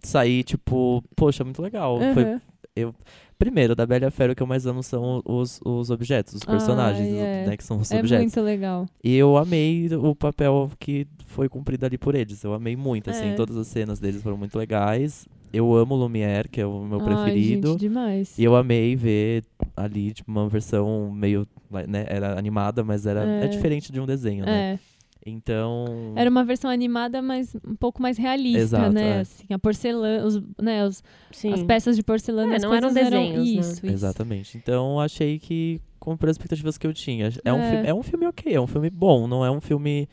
sair, 0.01 0.43
tipo, 0.43 1.03
poxa, 1.15 1.43
muito 1.43 1.61
legal. 1.61 1.99
Foi, 2.15 2.39
Uhum. 2.77 2.91
primeiro, 3.37 3.75
da 3.75 3.85
Bela 3.85 4.09
Fera, 4.09 4.33
o 4.33 4.35
que 4.35 4.41
eu 4.41 4.47
mais 4.47 4.65
amo 4.65 4.81
são 4.81 5.21
os, 5.25 5.59
os 5.63 5.91
objetos, 5.91 6.33
os 6.33 6.43
personagens, 6.43 7.07
é. 7.13 7.45
né? 7.45 7.57
Que 7.57 7.63
são 7.63 7.77
os 7.77 7.91
É 7.91 7.99
objetos. 7.99 8.23
muito 8.23 8.41
legal. 8.41 8.87
E 9.03 9.15
eu 9.15 9.37
amei 9.37 9.87
o 9.93 10.15
papel 10.15 10.71
que 10.79 11.05
foi 11.25 11.47
cumprido 11.47 11.85
ali 11.85 11.97
por 11.97 12.15
eles. 12.15 12.43
Eu 12.43 12.53
amei 12.53 12.75
muito, 12.75 13.09
assim. 13.09 13.29
É. 13.29 13.33
Todas 13.35 13.55
as 13.57 13.67
cenas 13.67 13.99
deles 13.99 14.23
foram 14.23 14.37
muito 14.37 14.57
legais. 14.57 15.27
Eu 15.51 15.71
amo 15.75 15.93
o 15.93 15.97
Lumière, 15.97 16.49
que 16.49 16.59
é 16.61 16.65
o 16.65 16.81
meu 16.83 16.99
Ai, 16.99 17.05
preferido. 17.05 17.71
gente, 17.73 17.79
demais. 17.81 18.39
E 18.39 18.43
eu 18.43 18.55
amei 18.55 18.95
ver 18.95 19.43
ali, 19.77 20.11
tipo, 20.11 20.31
uma 20.31 20.49
versão 20.49 21.11
meio, 21.11 21.45
né, 21.87 22.05
era 22.07 22.39
animada, 22.39 22.83
mas 22.83 23.05
era 23.05 23.23
é. 23.23 23.45
É. 23.45 23.47
diferente 23.47 23.91
de 23.91 23.99
um 23.99 24.05
desenho, 24.07 24.45
né? 24.45 24.73
É. 24.73 24.79
Então, 25.25 26.13
Era 26.15 26.29
uma 26.29 26.43
versão 26.43 26.69
animada, 26.69 27.21
mas 27.21 27.55
um 27.65 27.75
pouco 27.75 28.01
mais 28.01 28.17
realista, 28.17 28.59
Exato, 28.59 28.93
né? 28.93 29.17
é. 29.17 29.19
Assim, 29.21 29.45
a 29.51 29.57
porcelana, 29.59 30.25
os, 30.25 30.41
né, 30.61 30.85
os, 30.85 31.03
Sim. 31.31 31.53
as 31.53 31.63
peças 31.63 31.95
de 31.95 32.03
porcelana, 32.03 32.53
É, 32.53 32.55
as 32.57 32.61
não 32.63 32.73
eram 32.73 32.93
desenhos, 32.93 33.37
né? 33.37 33.43
isso, 33.43 33.59
isso. 33.85 33.87
exatamente. 33.87 34.57
Então, 34.57 34.99
achei 34.99 35.39
que 35.39 35.79
cumpriu 35.99 36.29
as 36.29 36.35
expectativas 36.35 36.77
que 36.77 36.85
eu 36.85 36.93
tinha. 36.93 37.29
É, 37.45 37.53
Um, 37.53 37.59
É. 37.59 37.69
filme, 37.71 37.87
é 37.87 37.93
um 37.93 38.03
filme 38.03 38.27
ok, 38.27 38.53
é 38.53 38.59
um 38.59 38.67
filme 38.67 38.89
bom, 38.89 39.25
não 39.27 39.45
é 39.45 39.49
um 39.49 39.61
filme 39.61 40.07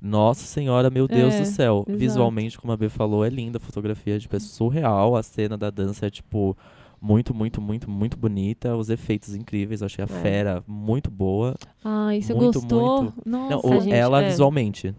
nossa 0.00 0.44
senhora, 0.46 0.90
meu 0.90 1.06
Deus 1.08 1.34
É, 1.34 1.40
do 1.40 1.44
céu. 1.46 1.84
exato. 1.86 1.98
Visualmente, 1.98 2.58
como 2.58 2.72
a 2.72 2.76
B 2.76 2.88
falou, 2.88 3.24
é 3.24 3.28
linda 3.28 3.58
a 3.58 3.60
fotografia, 3.60 4.18
tipo, 4.18 4.36
é 4.36 4.38
surreal. 4.40 5.16
A 5.16 5.22
cena 5.22 5.56
da 5.56 5.70
dança 5.70 6.06
é, 6.06 6.10
tipo, 6.10 6.56
muito, 7.06 7.32
muito, 7.34 7.60
muito, 7.60 7.88
muito 7.90 8.16
bonita. 8.16 8.76
Os 8.76 8.90
efeitos 8.90 9.34
incríveis, 9.34 9.80
eu 9.80 9.86
achei 9.86 10.02
a 10.02 10.08
É. 10.12 10.20
fera 10.22 10.64
muito 10.66 11.10
boa. 11.10 11.54
Ai, 11.84 12.20
você 12.20 12.34
Muito, 12.34 12.60
gostou? 12.60 13.02
muito. 13.04 13.14
Nossa. 13.24 13.68
Não, 13.68 13.80
gente, 13.80 13.94
ela 13.94 14.22
é. 14.22 14.28
visualmente. 14.28 14.94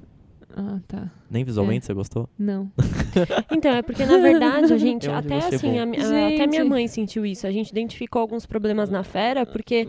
Ah, 0.55 0.79
tá. 0.87 1.11
Nem 1.29 1.43
visualmente 1.43 1.83
É. 1.83 1.87
você 1.87 1.93
gostou? 1.93 2.29
Não. 2.39 2.71
Então, 3.51 3.71
é 3.75 3.81
porque, 3.81 4.05
na 4.05 4.17
verdade, 4.17 4.71
a 4.73 4.77
gente, 4.77 5.07
Eu 5.07 5.15
até 5.15 5.37
assim, 5.37 5.77
a 5.79 5.83
a- 5.83 6.27
até 6.33 6.47
minha 6.47 6.63
mãe 6.65 6.87
sentiu 6.87 7.25
isso. 7.25 7.45
A 7.47 7.51
gente 7.51 7.69
identificou 7.69 8.21
alguns 8.21 8.45
problemas 8.45 8.89
na 8.89 9.03
fera, 9.03 9.45
porque 9.45 9.87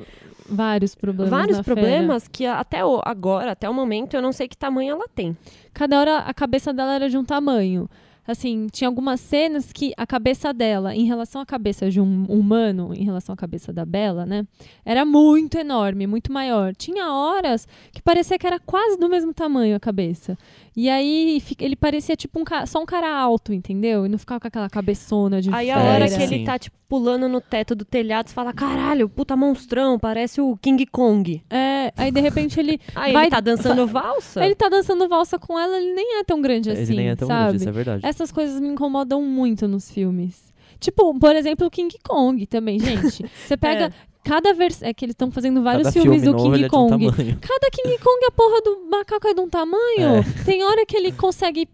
Vários 0.49 0.95
problemas. 0.95 1.31
vários 1.31 1.59
fera. 1.59 1.65
problemas 1.65 2.27
que 2.29 2.45
até 2.47 2.85
o, 2.85 3.01
agora, 3.05 3.53
até 3.53 3.69
o 3.69 3.75
momento, 3.75 4.15
eu 4.15 4.23
não 4.23 4.33
sei 4.33 4.49
que 4.49 4.57
tamanho 4.57 4.93
ela 4.93 5.07
tem. 5.15 5.37
Cada 5.75 5.99
hora 6.01 6.19
a 6.19 6.33
cabeça 6.35 6.73
dela 6.73 6.95
era 6.95 7.09
de 7.09 7.17
um 7.19 7.25
tamanho. 7.25 7.89
Assim, 8.29 8.67
tinha 8.71 8.87
algumas 8.89 9.21
cenas 9.21 9.73
que 9.73 9.95
a 9.97 10.07
cabeça 10.07 10.53
dela, 10.53 10.95
em 10.95 11.05
relação 11.07 11.41
à 11.41 11.47
cabeça 11.47 11.91
de 11.91 11.99
um 11.99 12.25
humano, 12.29 12.93
em 12.95 13.03
relação 13.03 13.33
à 13.33 13.37
cabeça 13.37 13.73
da 13.73 13.87
Bela, 13.87 14.27
né? 14.27 14.47
Era 14.85 15.03
muito 15.07 15.57
enorme, 15.57 16.07
muito 16.07 16.31
maior. 16.31 16.75
Tinha 16.77 17.11
horas 17.11 17.67
que 17.91 18.03
parecia 18.03 18.39
que 18.39 18.47
era 18.47 18.61
quase 18.61 18.99
do 18.99 19.09
mesmo 19.09 19.33
tamanho 19.33 19.75
a 19.75 19.81
cabeça. 19.81 20.37
E 20.77 20.91
aí 20.91 21.43
ele 21.59 21.75
parecia 21.75 22.15
tipo 22.15 22.39
um 22.39 22.45
só 22.67 22.83
um 22.83 22.87
cara 22.87 23.11
alto, 23.13 23.53
entendeu? 23.53 24.05
E 24.05 24.09
não 24.11 24.19
ficava 24.19 24.39
com 24.39 24.47
aquela 24.47 24.69
cabeçona 24.69 25.41
de 25.41 25.53
Aí 25.53 25.71
a 25.71 25.79
hora 25.83 26.07
Sim. 26.07 26.19
que 26.19 26.23
ele 26.23 26.45
tá, 26.45 26.59
tipo, 26.59 26.77
pulando 26.89 27.29
no 27.29 27.41
teto 27.41 27.75
do 27.75 27.85
telhado, 27.85 28.29
você 28.29 28.35
fala, 28.35 28.53
caralho, 28.53 29.09
puta 29.09 29.37
monstrão, 29.37 29.99
parece 29.99 30.41
o 30.41 30.57
King 30.57 30.87
Kong. 30.87 31.43
É, 31.51 31.93
aí 31.97 32.11
de 32.13 32.21
repente 32.21 32.59
ele, 32.61 32.81
Aí 32.95 33.13
Vai- 33.13 33.25
ele 33.25 33.31
tá 33.31 33.41
dançando 33.41 33.87
valsa? 33.87 34.45
ele 34.45 34.55
tá 34.55 34.69
dançando 34.69 35.09
valsa 35.09 35.39
com 35.39 35.59
ela, 35.59 35.77
ele 35.79 35.93
nem 35.95 36.21
é 36.21 36.25
tão 36.25 36.41
grande 36.41 36.71
assim, 36.71 36.83
Ele 36.83 36.97
nem 36.97 37.09
é 37.09 37.17
tão 37.17 37.27
sabe? 37.29 37.43
grande, 37.43 37.57
isso 37.59 37.69
é 37.69 37.73
verdade. 37.73 38.07
Essas 38.19 38.33
coisas 38.33 38.61
me 38.61 38.69
incomodam 38.69 39.23
muito 39.23 39.69
nos 39.69 39.89
filmes. 39.91 40.53
Tipo, 40.81 41.17
por 41.19 41.37
exemplo, 41.37 41.67
o 41.67 41.71
King 41.71 41.97
Kong 42.03 42.45
também, 42.47 42.79
gente. 42.81 43.25
Você 43.47 43.57
pega. 43.57 43.87
É. 43.87 43.93
cada 44.25 44.53
versão. 44.53 44.89
É 44.89 44.93
que 44.93 45.05
eles 45.05 45.13
estão 45.15 45.31
fazendo 45.31 45.63
vários 45.63 45.85
Cada 45.85 45.93
filmes 45.93 46.23
filme 46.23 46.37
do 46.37 46.43
King 46.43 46.63
é 46.65 46.67
um 46.67 46.69
Kong. 46.69 46.91
tamanho. 47.11 47.39
Cada 47.41 47.71
King 47.71 47.99
Kong, 47.99 48.25
a 48.27 48.31
porra 48.33 48.61
do 48.63 48.91
macaco 48.91 49.29
é 49.29 49.35
de 49.35 49.41
um 49.41 49.49
tamanho. 49.49 50.25
Tem 50.45 50.65
hora 50.65 50.85
que 50.85 50.97
ele 50.97 51.13
consegue 51.13 51.61
se- 51.61 51.69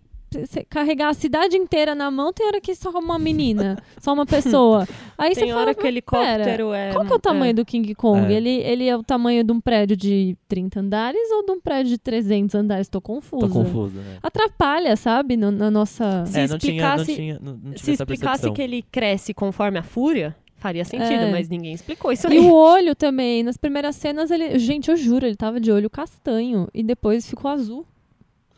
carregar 0.68 1.08
a 1.08 1.14
cidade 1.14 1.56
inteira 1.56 1.94
na 1.94 2.10
mão, 2.10 2.32
tem 2.32 2.46
hora 2.46 2.60
que 2.60 2.74
só 2.74 2.90
uma 2.90 3.18
menina, 3.18 3.76
só 4.00 4.12
uma 4.12 4.26
pessoa. 4.26 4.86
Aí 5.16 5.34
Tem 5.34 5.46
você 5.46 5.52
hora 5.52 5.60
fala, 5.66 5.74
que 5.74 5.84
o 5.84 5.86
helicóptero 5.86 6.72
é. 6.72 6.92
qual 6.92 7.04
que 7.04 7.12
é 7.12 7.16
o 7.16 7.18
tamanho 7.18 7.54
do 7.54 7.64
King 7.64 7.94
Kong? 7.94 8.32
É. 8.32 8.36
Ele, 8.36 8.50
ele 8.50 8.88
é 8.88 8.96
o 8.96 9.02
tamanho 9.02 9.42
de 9.44 9.52
um 9.52 9.60
prédio 9.60 9.96
de 9.96 10.36
30 10.48 10.80
andares 10.80 11.30
ou 11.32 11.44
de 11.44 11.52
um 11.52 11.60
prédio 11.60 11.90
de 11.92 11.98
300 11.98 12.54
andares? 12.54 12.88
Tô 12.88 13.00
confusa. 13.00 13.46
Tô 13.46 13.52
confuso, 13.52 13.96
né? 13.98 14.18
Atrapalha, 14.22 14.96
sabe? 14.96 15.36
no- 15.36 15.50
na 15.50 15.70
nossa... 15.70 16.24
Se 16.26 16.40
é, 16.40 16.46
não 16.48 16.58
tinha, 16.58 16.82
não 16.82 16.94
explicasse- 16.96 17.14
tinha, 17.14 17.38
não, 17.40 17.52
não 17.52 17.72
tive 17.72 17.78
Se 17.80 17.90
explicasse 17.92 18.50
que 18.52 18.62
ele 18.62 18.82
cresce 18.90 19.32
conforme 19.34 19.78
a 19.78 19.82
fúria, 19.82 20.34
faria 20.56 20.84
sentido, 20.84 21.12
É. 21.24 21.30
mas 21.30 21.48
ninguém 21.48 21.72
explicou 21.74 22.10
isso 22.12 22.26
E 22.28 22.32
aí. 22.32 22.38
o 22.38 22.52
olho 22.52 22.94
também. 22.94 23.42
Nas 23.42 23.56
primeiras 23.56 23.96
cenas, 23.96 24.30
ele. 24.30 24.58
Gente, 24.58 24.90
eu 24.90 24.96
juro, 24.96 25.26
ele 25.26 25.36
tava 25.36 25.60
de 25.60 25.70
olho 25.70 25.90
castanho. 25.90 26.68
E 26.72 26.82
depois 26.82 27.28
ficou 27.28 27.50
azul. 27.50 27.84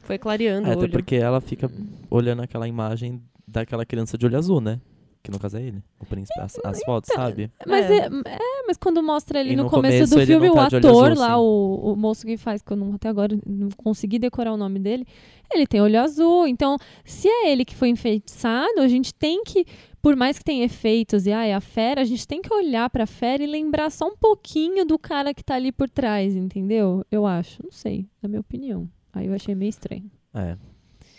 Foi 0.06 0.18
clareando 0.18 0.68
É, 0.68 0.70
o 0.70 0.78
até 0.78 0.88
porque 0.88 1.16
ela 1.16 1.40
fica 1.40 1.70
olhando 2.08 2.40
aquela 2.40 2.68
imagem 2.68 3.20
daquela 3.46 3.84
criança 3.84 4.16
de 4.16 4.24
olho 4.24 4.38
azul, 4.38 4.60
né? 4.60 4.80
Que 5.20 5.32
no 5.32 5.40
caso 5.40 5.56
é 5.56 5.62
ele, 5.62 5.82
o 5.98 6.06
príncipe. 6.06 6.38
As, 6.40 6.56
as 6.64 6.84
fotos, 6.84 7.12
sabe? 7.12 7.50
Mas, 7.66 7.90
É. 7.90 7.96
é. 7.96 8.06
é, 8.06 8.66
mas 8.68 8.76
quando 8.76 9.02
mostra 9.02 9.40
ele 9.40 9.54
E 9.54 9.56
no, 9.56 9.64
no 9.64 9.70
começo, 9.70 9.96
começo 9.96 10.14
do 10.14 10.24
filme, 10.24 10.48
o 10.48 10.54
tá 10.54 10.68
de 10.68 10.76
olho 10.76 10.88
ator 10.88 11.10
azul, 11.10 11.20
lá, 11.20 11.38
o, 11.40 11.92
o 11.92 11.96
moço 11.96 12.24
que 12.24 12.36
faz, 12.36 12.62
que 12.62 12.72
eu 12.72 12.76
não, 12.76 12.94
até 12.94 13.08
agora 13.08 13.36
não 13.44 13.68
consegui 13.76 14.20
decorar 14.20 14.52
o 14.52 14.56
nome 14.56 14.78
dele, 14.78 15.04
ele 15.52 15.66
tem 15.66 15.80
olho 15.80 16.00
azul. 16.00 16.46
Então, 16.46 16.76
se 17.04 17.26
é 17.26 17.50
ele 17.50 17.64
que 17.64 17.74
foi 17.74 17.88
enfeitiçado, 17.88 18.80
a 18.80 18.86
gente 18.86 19.12
tem 19.12 19.42
que. 19.42 19.66
Por 20.00 20.14
mais 20.14 20.38
que 20.38 20.44
tenha 20.44 20.64
efeitos 20.64 21.26
e 21.26 21.32
ah, 21.32 21.44
é 21.44 21.52
a 21.52 21.60
fera, 21.60 22.02
a 22.02 22.04
gente 22.04 22.28
tem 22.28 22.40
que 22.40 22.54
olhar 22.54 22.88
pra 22.88 23.06
fera 23.06 23.42
e 23.42 23.46
lembrar 23.48 23.90
só 23.90 24.06
um 24.06 24.16
pouquinho 24.16 24.84
do 24.86 24.96
cara 24.96 25.34
que 25.34 25.42
tá 25.42 25.56
ali 25.56 25.72
por 25.72 25.90
trás, 25.90 26.36
entendeu? 26.36 27.04
Eu 27.10 27.26
acho. 27.26 27.60
Não 27.64 27.72
sei, 27.72 28.06
na 28.22 28.28
minha 28.28 28.40
opinião. 28.40 28.88
Aí 29.16 29.26
eu 29.26 29.34
achei 29.34 29.54
meio 29.54 29.70
estranho. 29.70 30.10
É. 30.34 30.56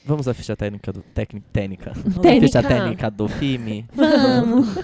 Vamos 0.05 0.27
à 0.27 0.33
ficha 0.33 0.55
técnica 0.55 0.93
do. 0.93 1.01
Técnica. 1.01 1.45
técnica. 1.51 1.91
Vamos 1.97 2.17
à 2.17 2.21
Técnica. 2.21 2.47
ficha 2.47 2.63
técnica 2.63 3.11
do 3.11 3.27
filme. 3.27 3.85
Vamos! 3.93 4.67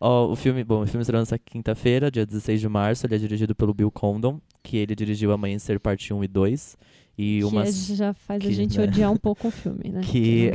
O 0.00 0.34
filme, 0.34 0.64
bom, 0.64 0.82
o 0.82 0.86
filme 0.86 1.02
estreou 1.02 1.20
nessa 1.20 1.38
quinta-feira, 1.38 2.10
dia 2.10 2.24
16 2.26 2.60
de 2.60 2.68
março. 2.68 3.06
Ele 3.06 3.14
é 3.14 3.18
dirigido 3.18 3.54
pelo 3.54 3.74
Bill 3.74 3.90
Condon, 3.90 4.40
que 4.62 4.76
ele 4.78 4.94
dirigiu 4.94 5.30
Amanhecer 5.32 5.78
Parte 5.78 6.12
1 6.12 6.24
e 6.24 6.28
2. 6.28 6.76
E 7.18 7.44
uma. 7.44 7.64
é- 7.64 7.70
já 7.72 8.14
faz 8.14 8.42
a 8.42 8.46
que, 8.48 8.52
gente 8.52 8.78
né? 8.78 8.84
odiar 8.88 9.12
um 9.12 9.16
pouco 9.16 9.48
o 9.48 9.50
filme, 9.50 9.90
né? 9.90 10.00
Que- 10.02 10.50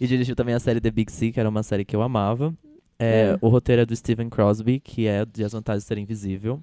e 0.00 0.06
dirigiu 0.06 0.34
também 0.34 0.54
a 0.54 0.60
série 0.60 0.80
The 0.80 0.90
Big 0.90 1.12
C, 1.12 1.30
que 1.30 1.38
era 1.38 1.48
uma 1.48 1.62
série 1.62 1.84
que 1.84 1.94
eu 1.94 2.00
amava. 2.02 2.54
É, 2.98 3.32
É. 3.32 3.38
O 3.42 3.48
roteiro 3.48 3.82
é 3.82 3.86
do 3.86 3.94
Steven 3.94 4.28
Crosby, 4.30 4.80
que 4.80 5.06
é 5.06 5.24
de 5.26 5.44
As 5.44 5.52
Vantagens 5.52 5.84
de 5.84 5.88
Ser 5.88 5.98
Invisível. 5.98 6.62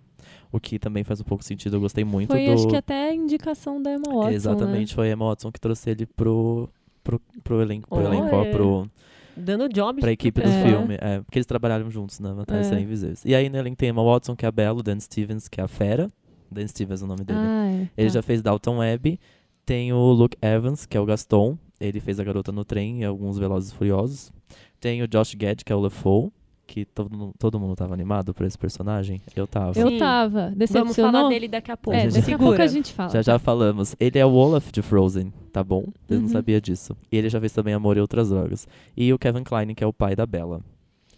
O 0.52 0.60
que 0.60 0.80
também 0.80 1.04
faz 1.04 1.22
um 1.22 1.24
pouco 1.24 1.44
sentido, 1.44 1.76
eu 1.78 1.80
gostei 1.80 2.04
muito 2.04 2.32
Foi, 2.32 2.46
do. 2.46 2.54
acho 2.54 2.68
que 2.68 2.76
até 2.76 3.10
a 3.10 3.14
indicação 3.14 3.82
da 3.82 3.94
Emma 3.94 4.12
Watson, 4.14 4.30
Exatamente, 4.32 4.96
foi 4.96 5.10
a 5.10 5.14
Emma 5.14 5.28
Watson 5.30 5.52
que 5.52 5.60
trouxe 5.60 5.92
ele 5.92 6.06
pro, 6.08 6.68
pro, 7.04 7.22
pro 7.44 7.62
elenco, 7.62 7.88
pro, 7.88 8.00
Oh, 8.00 8.02
elenco 8.14 8.36
é. 8.36 8.52
pro, 8.52 8.90
Dando 9.38 9.70
job 9.70 10.02
pra 10.02 10.12
equipe 10.12 10.42
do 10.42 10.50
É. 10.50 10.64
filme. 10.64 10.98
É, 11.00 11.22
porque 11.22 11.38
eles 11.38 11.46
trabalharam 11.46 11.90
juntos 11.92 12.20
na 12.20 12.34
Vantagens 12.34 12.70
de 12.70 12.76
É. 12.76 12.80
Invisíveis. 12.82 13.24
E 13.26 13.36
aí 13.36 13.48
no 13.48 13.58
elenco 13.58 13.78
tem 13.78 13.90
a 13.90 13.92
Emma 13.92 14.04
Watson, 14.04 14.36
que 14.36 14.44
é 14.44 14.48
a 14.48 14.52
Bella, 14.52 14.80
o 14.80 14.84
Dan 14.84 15.00
Stevens, 15.00 15.48
que 15.48 15.62
é 15.62 15.64
a 15.64 15.68
Fera. 15.68 16.12
Dan 16.52 16.68
Stevens 16.68 17.02
é 17.02 17.06
o 17.06 17.08
nome 17.08 17.24
dele. 17.24 17.40
Ah, 17.40 17.68
é. 17.68 17.88
Ele 17.96 18.08
tá. 18.10 18.14
já 18.16 18.22
fez 18.24 18.42
Dalton 18.42 18.80
Webb. 18.80 19.20
Tem 19.66 19.94
o 19.94 20.12
Luke 20.12 20.36
Evans, 20.42 20.86
que 20.88 20.98
é 20.98 21.00
o 21.00 21.06
Gaston. 21.06 21.58
Ele 21.80 22.00
fez 22.00 22.20
a 22.20 22.24
garota 22.24 22.52
no 22.52 22.66
trem 22.66 23.02
e 23.02 23.06
alguns 23.06 23.38
Velozes 23.38 23.72
e 23.72 23.76
Furiosos. 23.76 24.32
Tem 24.80 25.02
o 25.04 25.08
Josh 25.08 25.36
Gad, 25.36 25.62
que 25.64 25.72
é 25.72 25.76
o 25.76 25.80
LeFou. 25.80 26.34
Que 26.72 26.86
todo, 26.86 27.10
mundo- 27.10 27.34
todo 27.40 27.60
mundo 27.60 27.76
tava 27.76 27.96
animado 27.96 28.32
por 28.32 28.46
esse 28.46 28.56
personagem. 28.56 29.20
Eu 29.36 29.48
tava. 29.48 29.80
Eu 29.80 29.98
tava. 29.98 30.42
Vamos 30.42 30.56
Decepcionou? 30.60 31.12
falar 31.12 31.30
dele 31.30 31.48
daqui 31.48 31.72
a 31.72 31.76
pouco. 31.76 32.00
É, 32.00 32.08
daqui 32.08 32.32
a 32.32 32.38
pouco 32.38 32.62
a 32.62 32.68
gente 32.68 32.94
fala. 32.94 33.10
Já 33.10 33.24
já 33.24 33.40
falamos. 33.40 33.96
Ele 34.00 34.20
é 34.20 34.26
o 34.26 34.32
Olaf 34.32 34.72
de 34.72 34.84
Frozen, 34.84 35.34
tá 35.52 35.64
bom? 35.64 35.86
Eu 36.08 36.18
Uhum. 36.18 36.22
não 36.24 36.30
sabia 36.30 36.62
disso. 36.62 36.96
E 37.12 37.18
ele 37.18 37.28
já 37.28 37.40
fez 37.40 37.52
também 37.54 37.74
Amor 37.74 37.98
e 37.98 38.02
Outras 38.02 38.30
Drogas. 38.30 38.68
E 38.96 39.12
o 39.12 39.18
Kevin 39.18 39.44
Kline, 39.44 39.74
que 39.74 39.84
é 39.84 39.88
o 39.88 39.92
pai 39.92 40.16
da 40.16 40.28
Bella. 40.28 40.62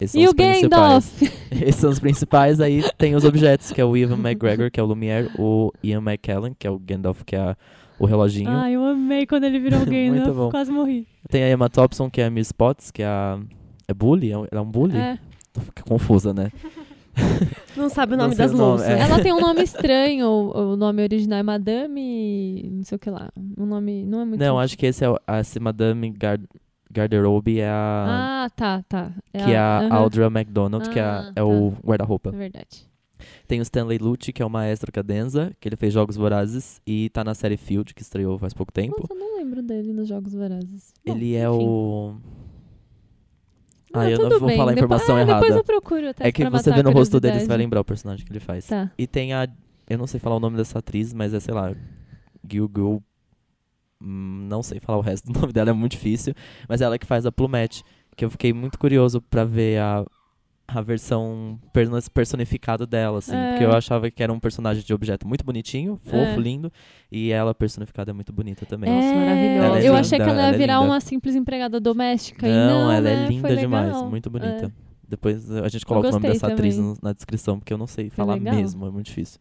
Esses 0.00 0.12
são 0.12 0.20
E 0.22 0.24
os 0.24 0.32
o 0.32 0.34
principais. 0.34 0.70
Gandalf? 0.70 1.22
Esses 1.52 1.76
são 1.76 1.90
os 1.90 1.98
principais. 1.98 2.58
Aí 2.58 2.82
tem 2.96 3.14
os 3.14 3.24
objetos, 3.24 3.72
que 3.72 3.80
é 3.80 3.84
o 3.84 3.94
Ivan 3.94 4.16
McGregor, 4.26 4.70
que 4.70 4.80
é 4.80 4.82
o 4.82 4.86
Lumière. 4.86 5.28
O 5.38 5.70
Ian 5.84 6.00
McKellen, 6.00 6.56
que 6.58 6.66
é 6.66 6.70
o 6.70 6.78
Gandalf, 6.78 7.24
que 7.26 7.36
é 7.36 7.54
o 7.98 8.06
reloginho. 8.06 8.48
Ai, 8.48 8.72
eu 8.72 8.84
amei 8.86 9.26
quando 9.26 9.44
ele 9.44 9.58
virou 9.58 9.80
alguém, 9.84 10.10
Muito 10.10 10.28
né? 10.28 10.32
bom. 10.32 10.50
Quase 10.50 10.72
morri. 10.72 11.06
Tem 11.28 11.44
a 11.44 11.50
Emma 11.50 11.68
Thompson, 11.68 12.08
que 12.08 12.22
é 12.22 12.24
a 12.24 12.30
Miss 12.30 12.52
Potts, 12.52 12.90
que 12.90 13.02
é 13.02 13.06
a... 13.06 13.38
É 13.86 13.92
bully? 13.92 14.32
É 14.32 14.38
um- 14.38 14.46
Ela 14.50 14.60
é 14.60 14.60
um 14.60 14.70
bully? 14.70 14.96
É. 14.96 15.18
Fica 15.60 15.82
confusa, 15.82 16.32
né? 16.32 16.50
Não 17.76 17.88
sabe 17.90 18.14
o 18.14 18.16
nome 18.16 18.34
das 18.34 18.52
o 18.52 18.56
nome, 18.56 18.68
louças. 18.70 18.88
é. 18.88 19.00
Ela 19.00 19.20
tem 19.22 19.32
um 19.32 19.40
nome 19.40 19.62
estranho. 19.62 20.26
O, 20.26 20.72
o 20.72 20.76
nome 20.76 21.02
original 21.02 21.38
é 21.40 21.42
Madame. 21.42 22.70
Não 22.72 22.82
sei 22.84 22.96
o 22.96 22.98
que 22.98 23.10
lá. 23.10 23.30
Um 23.58 23.66
nome. 23.66 24.04
Não 24.06 24.20
é 24.20 24.24
muito. 24.24 24.40
Não, 24.40 24.58
acho 24.58 24.76
que 24.78 24.86
esse 24.86 25.04
é 25.04 25.10
o, 25.10 25.18
a 25.26 25.40
esse 25.40 25.60
Madame 25.60 26.10
Gard 26.10 26.46
Garderobe 26.90 27.58
é 27.58 27.68
a... 27.68 28.44
Ah, 28.44 28.50
tá, 28.54 28.82
tá. 28.86 29.12
que 29.32 29.50
é 29.52 29.56
a 29.56 29.78
aham. 29.80 29.94
Audra 29.94 30.26
McDonald, 30.26 30.90
que 30.90 30.98
é, 30.98 31.02
a- 31.02 31.20
Ah, 31.28 31.32
é 31.36 31.42
o 31.42 31.72
guarda-roupa. 31.82 32.28
É 32.28 32.36
verdade. 32.36 32.86
Tem 33.48 33.60
o 33.60 33.62
Stanley 33.62 33.96
Lucci, 33.98 34.30
que 34.32 34.42
é 34.42 34.44
o 34.46 34.50
maestro 34.50 34.92
cadenza, 34.92 35.52
que 35.58 35.68
ele 35.68 35.76
fez 35.76 35.92
Jogos 35.94 36.16
Vorazes 36.16 36.82
e 36.86 37.08
tá 37.08 37.24
na 37.24 37.34
série 37.34 37.56
Field, 37.56 37.94
que 37.94 38.02
estreou 38.02 38.38
faz 38.38 38.52
pouco 38.52 38.70
tempo. 38.72 38.96
Nossa, 39.00 39.14
eu 39.14 39.18
não 39.18 39.36
lembro 39.38 39.62
dele 39.62 39.92
nos 39.94 40.06
Jogos 40.06 40.34
Vorazes. 40.34 40.92
Bom, 41.06 41.14
ele 41.16 41.34
é 41.34 41.48
enfim. 41.48 41.64
o... 41.66 42.16
Ah, 43.94 44.00
Ah, 44.00 44.10
eu 44.10 44.18
não 44.18 44.28
tudo 44.28 44.40
vou 44.40 44.48
bem. 44.48 44.56
falar 44.56 44.72
a 44.72 44.74
Depois- 44.74 45.00
informação 45.00 45.16
ah, 45.16 45.24
Depois 45.24 45.42
errada. 45.44 45.60
eu 45.60 45.64
procuro 45.64 46.08
até 46.08 46.28
É 46.28 46.32
que 46.32 46.48
você 46.48 46.72
vê 46.72 46.82
no 46.82 46.90
rosto 46.90 47.20
dele, 47.20 47.40
você 47.40 47.46
vai 47.46 47.56
lembrar 47.58 47.80
o 47.80 47.84
personagem 47.84 48.24
que 48.24 48.32
ele 48.32 48.40
faz. 48.40 48.66
Tá. 48.66 48.90
E 48.96 49.06
tem 49.06 49.32
a... 49.32 49.46
Eu 49.88 49.98
não 49.98 50.06
sei 50.06 50.18
falar 50.20 50.36
o 50.36 50.40
nome 50.40 50.56
dessa 50.56 50.78
atriz, 50.78 51.12
mas 51.12 51.34
é, 51.34 51.40
sei 51.40 51.52
lá, 51.52 51.74
Gil 52.50 52.70
Gil... 52.74 53.02
hum, 54.00 54.46
Não 54.48 54.62
sei 54.62 54.80
falar 54.80 54.98
o 54.98 55.02
resto 55.02 55.30
do 55.30 55.38
nome 55.40 55.52
dela, 55.52 55.70
é 55.70 55.72
muito 55.72 55.92
difícil. 55.92 56.34
Mas 56.68 56.80
é 56.80 56.84
ela 56.84 56.98
que 56.98 57.06
faz 57.06 57.26
a 57.26 57.32
Plumette, 57.32 57.82
que 58.16 58.24
eu 58.24 58.30
fiquei 58.30 58.52
muito 58.52 58.78
curioso 58.78 59.20
pra 59.22 59.44
ver 59.44 59.78
a, 59.80 60.04
a 60.74 60.80
versão 60.80 61.58
personificada 62.14 62.86
dela, 62.86 63.18
assim. 63.18 63.34
É. 63.34 63.50
Porque 63.50 63.64
eu 63.64 63.72
achava 63.72 64.10
que 64.10 64.22
era 64.22 64.32
um 64.32 64.38
personagem 64.40 64.82
de 64.82 64.92
objeto 64.94 65.26
muito 65.26 65.44
bonitinho, 65.44 66.00
fofo, 66.04 66.16
É. 66.16 66.36
lindo. 66.36 66.72
E 67.10 67.30
ela 67.30 67.54
personificada 67.54 68.10
é 68.10 68.14
muito 68.14 68.32
bonita 68.32 68.64
também. 68.66 68.90
Nossa, 68.90 69.06
É, 69.06 69.14
maravilhosa. 69.14 69.66
Ela 69.66 69.76
é 69.76 69.80
eu 69.80 69.82
linda, 69.86 70.00
achei 70.00 70.18
que 70.18 70.22
ela 70.22 70.32
ia 70.34 70.46
ela 70.46 70.54
é 70.54 70.58
virar 70.58 70.80
uma 70.80 71.00
simples 71.00 71.34
empregada 71.34 71.78
doméstica. 71.80 72.46
e 72.46 72.50
Não, 72.50 72.90
ela 72.90 73.00
né? 73.00 73.12
é 73.12 73.26
Foi 73.26 73.34
linda 73.34 73.56
demais, 73.56 73.86
legal. 73.92 74.08
muito 74.10 74.30
bonita. 74.30 74.66
É. 74.66 74.70
Depois 75.08 75.50
a 75.50 75.68
gente 75.68 75.84
coloca 75.84 76.08
o 76.08 76.10
nome 76.12 76.28
dessa 76.28 76.46
atriz 76.46 76.76
também. 76.76 76.90
no- 76.92 76.98
na 77.02 77.12
descrição, 77.12 77.58
porque 77.58 77.72
eu 77.72 77.76
não 77.78 77.86
sei 77.86 78.08
falar 78.08 78.38
mesmo, 78.40 78.86
é 78.86 78.90
muito 78.90 79.06
difícil. 79.06 79.38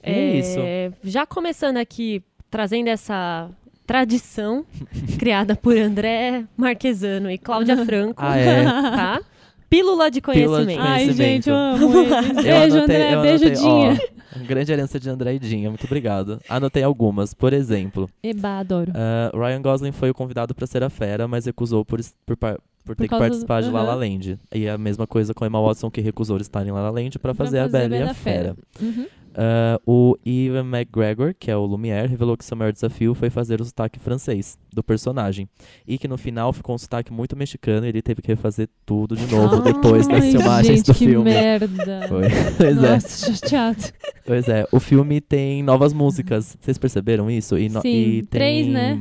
É 0.00 0.36
isso. 0.36 0.60
Já 1.02 1.26
começando 1.26 1.76
aqui, 1.78 2.22
trazendo 2.48 2.86
essa 2.88 3.50
tradição 3.84 4.64
criada 5.18 5.56
por 5.56 5.76
André 5.76 6.44
Marquesano 6.56 7.28
e 7.30 7.36
Cláudia 7.38 7.76
Franco, 7.84 8.14
Ah, 8.22 8.36
é? 8.36 8.64
tá? 8.64 9.20
Pílula 9.68 10.10
de 10.10 10.20
Pílula 10.20 10.60
de 10.60 10.64
conhecimento. 10.66 10.80
Ai, 10.80 11.00
Conhecimento. 11.04 11.18
gente, 11.18 11.50
eu 11.50 11.56
amo 11.56 11.98
eles. 12.00 12.12
Eu 12.12 12.42
Beijo, 12.42 12.76
anotei- 12.76 12.96
André. 12.96 13.14
eu 13.14 13.20
Beijo, 13.22 13.50
Dinha. 13.50 14.00
ó, 14.36 14.46
grande 14.46 14.72
herança 14.72 14.98
de 15.00 15.10
André 15.10 15.34
e 15.34 15.38
Dinha, 15.38 15.68
muito 15.68 15.84
obrigado. 15.84 16.40
Anotei 16.48 16.82
algumas. 16.82 17.34
Por 17.34 17.52
exemplo, 17.52 18.08
Eba, 18.22 18.58
adoro. 18.60 18.92
ah, 18.94 19.30
Ryan 19.36 19.60
Gosling 19.62 19.92
foi 19.92 20.10
o 20.10 20.14
convidado 20.14 20.54
pra 20.54 20.66
ser 20.66 20.82
a 20.82 20.88
fera, 20.90 21.28
mas 21.28 21.44
recusou 21.46 21.84
por, 21.84 22.00
por, 22.26 22.36
por 22.84 22.96
ter 22.96 23.02
que 23.04 23.08
causa 23.08 23.24
do- 23.24 23.28
participar 23.28 23.62
de 23.62 23.70
La 23.70 23.82
La. 23.82 23.94
Land. 23.94 24.38
E 24.54 24.68
a 24.68 24.78
mesma 24.78 25.06
coisa 25.06 25.34
com 25.34 25.44
Emma 25.44 25.60
Watson, 25.60 25.90
que 25.90 26.00
recusou 26.00 26.38
estar 26.38 26.66
em 26.66 26.70
La 26.70 26.80
La 26.82 26.90
Land 26.90 27.18
pra 27.18 27.34
Pra 27.34 27.44
fazer, 27.44 27.58
a 27.58 27.64
fazer 27.64 27.88
Bela 27.90 27.96
e 27.96 28.08
a 28.08 28.14
Fera. 28.14 28.56
Uhum. 28.80 29.06
Ah, 29.40 29.80
o 29.86 30.16
Ivan 30.26 30.66
McGregor, 30.66 31.32
que 31.38 31.48
é 31.48 31.56
o 31.56 31.64
Lumière, 31.64 32.08
revelou 32.08 32.36
que 32.36 32.44
seu 32.44 32.56
maior 32.56 32.72
desafio 32.72 33.14
foi 33.14 33.30
fazer 33.30 33.60
o 33.60 33.64
sotaque 33.64 33.96
francês 34.00 34.58
do 34.72 34.82
personagem. 34.82 35.48
E 35.86 35.96
que 35.96 36.08
no 36.08 36.18
final 36.18 36.52
ficou 36.52 36.74
um 36.74 36.78
sotaque 36.78 37.12
muito 37.12 37.36
mexicano 37.36 37.86
e 37.86 37.88
ele 37.90 38.02
teve 38.02 38.20
que 38.20 38.26
refazer 38.26 38.68
tudo 38.84 39.14
de 39.16 39.32
novo 39.32 39.60
depois 39.62 40.08
das 40.08 40.24
filmagens 40.24 40.78
gente, 40.78 40.86
do 40.86 40.92
que 40.94 41.06
filme. 41.06 41.30
merda. 41.30 41.68
Foi. 42.08 42.22
Pois 42.56 42.82
é. 42.82 42.94
Nossa, 42.94 43.34
chateado. 43.36 43.82
Pois 44.26 44.48
é, 44.48 44.66
o 44.72 44.80
filme 44.80 45.20
tem 45.20 45.62
novas 45.62 45.92
músicas. 45.92 46.56
Vocês 46.60 46.76
perceberam 46.76 47.30
isso? 47.30 47.56
E 47.56 47.68
no- 47.68 47.80
Sim, 47.80 47.88
e 47.88 48.22
tem, 48.22 48.24
três, 48.26 48.66
né? 48.66 49.00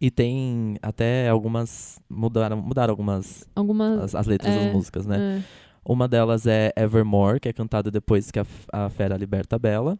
E 0.00 0.10
tem 0.10 0.76
até 0.80 1.28
algumas. 1.28 2.00
Mudaram, 2.08 2.56
mudaram 2.56 2.90
algumas. 2.92 3.44
Alguma... 3.54 4.02
As, 4.02 4.14
as 4.14 4.26
letras 4.26 4.54
É, 4.54 4.64
das 4.64 4.72
músicas, 4.72 5.04
né? 5.04 5.40
é. 5.40 5.62
Uma 5.84 6.06
delas 6.06 6.46
é 6.46 6.72
Evermore, 6.76 7.40
que 7.40 7.48
é 7.48 7.52
cantada 7.52 7.90
depois 7.90 8.30
que 8.30 8.38
a, 8.38 8.46
a 8.72 8.88
fera 8.88 9.16
liberta 9.16 9.56
a 9.56 9.58
Bella. 9.58 9.98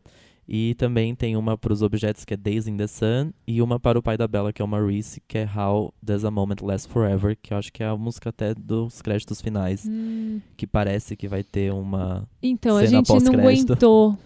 E 0.49 0.75
também 0.75 1.15
tem 1.15 1.37
uma 1.37 1.57
para 1.57 1.73
os 1.73 1.83
objetos, 1.83 2.25
que 2.25 2.35
é 2.35 2.37
Days 2.37 2.67
in 2.67 2.77
the 2.77 2.87
Sun. 2.87 3.31
E 3.47 3.62
uma 3.62 3.79
para 3.79 3.99
o 3.99 4.03
pai 4.03 4.17
da 4.19 4.27
Bella, 4.27 4.53
que 4.53 4.61
é 4.61 4.65
o 4.65 4.69
Maurice, 4.69 5.23
que 5.27 5.39
é 5.39 5.49
How 5.49 5.95
Does 6.03 6.25
a 6.25 6.31
Moment 6.31 6.57
Last 6.62 6.89
Forever. 6.89 7.37
Que 7.41 7.55
eu 7.55 7.59
acho 7.59 7.73
que 7.73 7.83
é 7.83 7.87
a 7.87 7.97
música 7.97 8.31
até 8.31 8.53
dos 8.55 9.01
créditos 9.01 9.41
finais. 9.41 9.87
Hum, 9.89 10.41
Que 10.57 10.67
parece 10.67 11.17
que 11.17 11.29
vai 11.29 11.45
ter 11.45 11.73
uma. 11.73 12.29
Então, 12.43 12.77
a 12.77 12.85
gente 12.87 13.09
não 13.09 13.33
aguentou. 13.41 14.19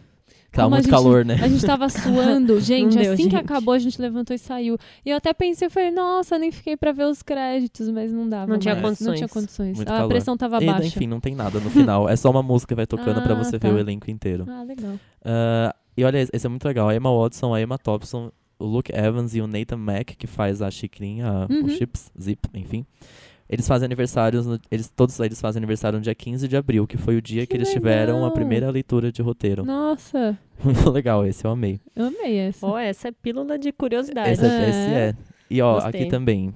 Tava 0.56 0.66
a 0.66 0.70
muito 0.70 0.84
gente- 0.84 0.90
calor, 0.92 1.24
né? 1.24 1.34
A 1.42 1.48
gente 1.48 1.64
tava 1.64 1.88
suando. 1.90 2.60
Gente, 2.60 2.94
Não 2.96 3.02
deu, 3.02 3.12
assim 3.12 3.24
que 3.28 3.30
gente. 3.30 3.36
acabou, 3.36 3.74
a 3.74 3.78
gente 3.78 4.00
levantou 4.00 4.34
e 4.34 4.38
saiu. 4.38 4.76
E 5.04 5.10
eu 5.10 5.16
até 5.16 5.32
pensei, 5.32 5.66
eu 5.66 5.70
falei, 5.70 5.90
nossa, 5.90 6.38
nem 6.38 6.50
fiquei 6.50 6.76
pra 6.76 6.92
ver 6.92 7.04
os 7.04 7.22
créditos, 7.22 7.88
mas 7.90 8.12
não 8.12 8.28
dava. 8.28 8.46
Não 8.50 8.58
tinha 8.58 8.74
mais. 8.74 8.82
Não 8.84 8.90
condições. 8.90 9.16
tinha 9.18 9.28
condições. 9.28 9.76
Muito 9.76 9.88
a 9.92 9.96
calor. 9.96 10.08
pressão 10.08 10.36
tava 10.36 10.62
E, 10.62 10.66
baixa. 10.66 10.86
enfim, 10.86 11.06
não 11.06 11.20
tem 11.20 11.34
nada 11.34 11.60
no 11.60 11.70
final. 11.70 12.08
É 12.08 12.16
só 12.16 12.30
uma 12.30 12.42
música 12.42 12.68
que 12.68 12.76
vai 12.76 12.86
tocando 12.86 13.22
pra 13.22 13.32
Ah, 13.36 13.44
você 13.44 13.58
tá. 13.58 13.68
ver 13.68 13.74
o 13.74 13.78
elenco 13.78 14.10
inteiro. 14.10 14.46
Ah, 14.48 14.62
legal. 14.62 14.94
Ah, 15.24 15.74
e 15.96 16.04
olha, 16.04 16.18
esse 16.32 16.46
é 16.46 16.48
muito 16.48 16.64
legal. 16.66 16.88
A 16.88 16.94
Emma 16.96 17.10
Watson, 17.16 17.54
a 17.54 17.60
Emma 17.60 17.78
Thompson, 17.78 18.30
o 18.58 18.64
Luke 18.64 18.90
Evans 18.94 19.34
e 19.34 19.40
o 19.40 19.46
Nathan 19.46 19.76
Mack, 19.76 20.16
que 20.16 20.26
faz 20.26 20.62
a 20.62 20.70
xicrinha, 20.70 21.46
Uhum. 21.50 21.64
o 21.64 21.68
chips, 21.68 22.10
zip, 22.20 22.40
enfim. 22.54 22.84
Eles 23.48 23.66
fazem 23.68 23.86
aniversários, 23.86 24.44
no- 24.46 24.58
eles, 24.70 24.88
todos 24.88 25.18
eles 25.20 25.40
fazem 25.40 25.60
aniversário 25.60 25.98
no 25.98 26.02
dia 26.02 26.14
15 26.14 26.48
de 26.48 26.56
abril, 26.56 26.86
que 26.86 26.96
foi 26.96 27.16
o 27.16 27.22
dia 27.22 27.42
que, 27.42 27.48
Que 27.48 27.56
eles 27.56 27.70
tiveram 27.70 28.24
a 28.24 28.30
primeira 28.30 28.68
leitura 28.70 29.12
de 29.12 29.22
roteiro. 29.22 29.64
Nossa, 29.64 30.36
Muito 30.64 30.88
legal 30.90 31.24
esse, 31.26 31.44
eu 31.44 31.50
amei. 31.52 31.78
eu 31.94 32.06
amei 32.06 32.36
essa. 32.38 32.66
Ó, 32.66 32.76
essa 32.78 33.08
é 33.08 33.12
pílula 33.12 33.56
de 33.58 33.70
curiosidade. 33.72 34.30
Esse 34.30 34.44
é, 34.44 34.48
É. 34.48 34.68
esse 34.68 34.78
é. 34.94 35.14
E 35.48 35.62
ó, 35.62 35.74
Gostei. 35.80 36.00
aqui 36.02 36.10
também. 36.10 36.52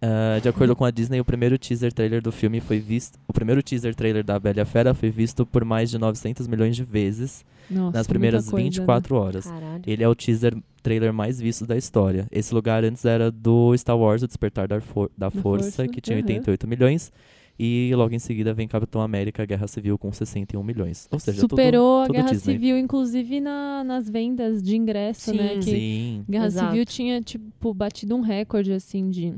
ah, 0.00 0.38
de 0.40 0.48
acordo 0.48 0.74
com 0.74 0.84
a 0.86 0.90
Disney, 0.90 1.20
o 1.20 1.24
primeiro 1.24 1.58
teaser 1.58 1.92
trailer 1.92 2.22
do 2.22 2.32
filme 2.32 2.60
foi 2.60 2.78
visto. 2.80 3.18
O 3.28 3.32
primeiro 3.32 3.62
teaser 3.62 3.94
trailer 3.94 4.24
da 4.24 4.38
Bela 4.40 4.56
e 4.58 4.60
a 4.60 4.64
Fera 4.64 4.94
foi 4.94 5.10
visto 5.10 5.44
por 5.44 5.64
mais 5.64 5.90
de 5.90 5.98
900 5.98 6.48
milhões 6.48 6.74
de 6.74 6.82
vezes 6.82 7.44
Nossa, 7.72 7.98
nas 7.98 8.06
primeiras 8.06 8.44
coisa, 8.50 8.56
né? 8.64 8.70
24 8.70 9.16
horas. 9.16 9.44
Caralho. 9.46 9.82
Ele 9.86 10.02
é 10.02 10.08
o 10.08 10.14
teaser 10.14 10.54
trailer 10.82 11.12
mais 11.12 11.40
visto 11.40 11.66
da 11.66 11.76
história. 11.76 12.26
Esse 12.30 12.52
lugar 12.54 12.84
antes 12.84 13.04
era 13.04 13.30
do 13.30 13.76
Star 13.76 13.96
Wars, 13.98 14.22
O 14.22 14.26
Despertar 14.26 14.66
da, 14.68 14.80
For- 14.80 15.10
da 15.16 15.30
Força, 15.30 15.64
Força, 15.76 15.88
que 15.88 16.00
tinha 16.00 16.16
aham. 16.16 16.24
88 16.26 16.66
milhões. 16.68 17.12
E 17.58 17.92
logo 17.94 18.14
em 18.14 18.18
seguida 18.18 18.52
vem 18.54 18.66
Capitão 18.66 19.00
América, 19.02 19.44
Guerra 19.44 19.66
Civil, 19.68 19.96
com 19.98 20.10
61 20.10 20.62
milhões. 20.62 21.06
Ou 21.12 21.18
seja, 21.20 21.38
Superou 21.40 22.00
tudo, 22.00 22.06
tudo 22.08 22.16
a 22.16 22.20
Guerra 22.22 22.34
Disney. 22.34 22.54
Civil, 22.54 22.78
inclusive 22.78 23.40
na- 23.40 23.84
nas 23.84 24.08
vendas 24.08 24.62
de 24.62 24.74
ingresso, 24.76 25.32
né? 25.34 25.50
Sim. 25.54 25.58
Que 25.60 25.70
Sim. 25.70 26.24
Guerra 26.28 26.46
Exato. 26.46 26.70
Civil 26.70 26.86
tinha, 26.86 27.20
tipo, 27.20 27.74
batido 27.74 28.16
um 28.16 28.20
recorde, 28.20 28.72
assim, 28.72 29.10
de 29.10 29.34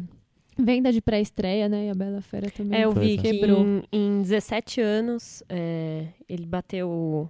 venda 0.57 0.93
de 0.93 1.01
pré-estreia, 1.03 1.69
né? 1.69 1.87
E 1.87 1.91
a 1.91 1.95
Bela 1.95 2.23
Fera 2.23 2.49
também. 2.51 2.79
É, 2.81 2.85
eu 2.85 2.93
vi 2.93 3.19
que. 3.19 3.33
Quebrou. 3.33 3.61
em, 3.67 3.83
em 3.93 4.23
17 4.23 4.81
anos 4.81 5.43
é, 5.49 6.07
ele 6.29 6.47
bateu 6.47 7.29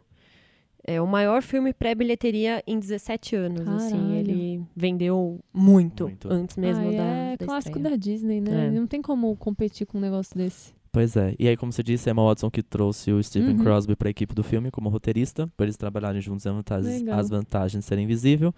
é, 0.87 1.01
o 1.01 1.07
maior 1.07 1.43
filme 1.43 1.73
pré-bilheteria 1.73 2.63
em 2.67 2.79
17 2.79 3.35
anos. 3.37 3.67
Assim, 3.69 4.17
ele 4.17 4.63
vendeu 4.77 5.41
muito, 5.53 6.05
Muito. 6.05 6.29
antes 6.31 6.57
mesmo 6.57 6.89
Ah, 6.89 6.93
da, 6.93 7.03
é 7.05 7.37
da 7.37 7.47
clássico 7.47 7.79
estreia. 7.79 7.97
da 7.97 8.03
Disney, 8.03 8.41
né? 8.41 8.67
É. 8.67 8.71
Não 8.71 8.87
tem 8.87 9.01
como 9.03 9.35
competir 9.37 9.87
com 9.87 9.99
um 9.99 10.01
negócio 10.01 10.37
desse. 10.37 10.73
Pois 10.93 11.17
é. 11.17 11.35
E 11.39 11.49
aí, 11.49 11.57
como 11.57 11.73
você 11.73 11.83
disse, 11.83 12.09
é 12.09 12.13
Emma 12.13 12.23
Watson 12.25 12.49
que 12.51 12.63
trouxe 12.63 13.11
o 13.11 13.21
Stephen 13.23 13.57
Uhum. 13.57 13.65
Crosby 13.65 13.97
para 13.97 14.09
a 14.09 14.13
equipe 14.13 14.33
do 14.35 14.45
filme 14.45 14.71
como 14.71 14.89
roteirista, 14.89 15.51
para 15.57 15.67
eles 15.67 15.77
trabalharem 15.77 16.21
juntos 16.21 16.47
as 16.47 16.55
vantagens, 16.55 17.09
as 17.09 17.29
vantagens 17.29 17.83
de 17.83 17.89
ser 17.89 17.99
invisível. 17.99 18.55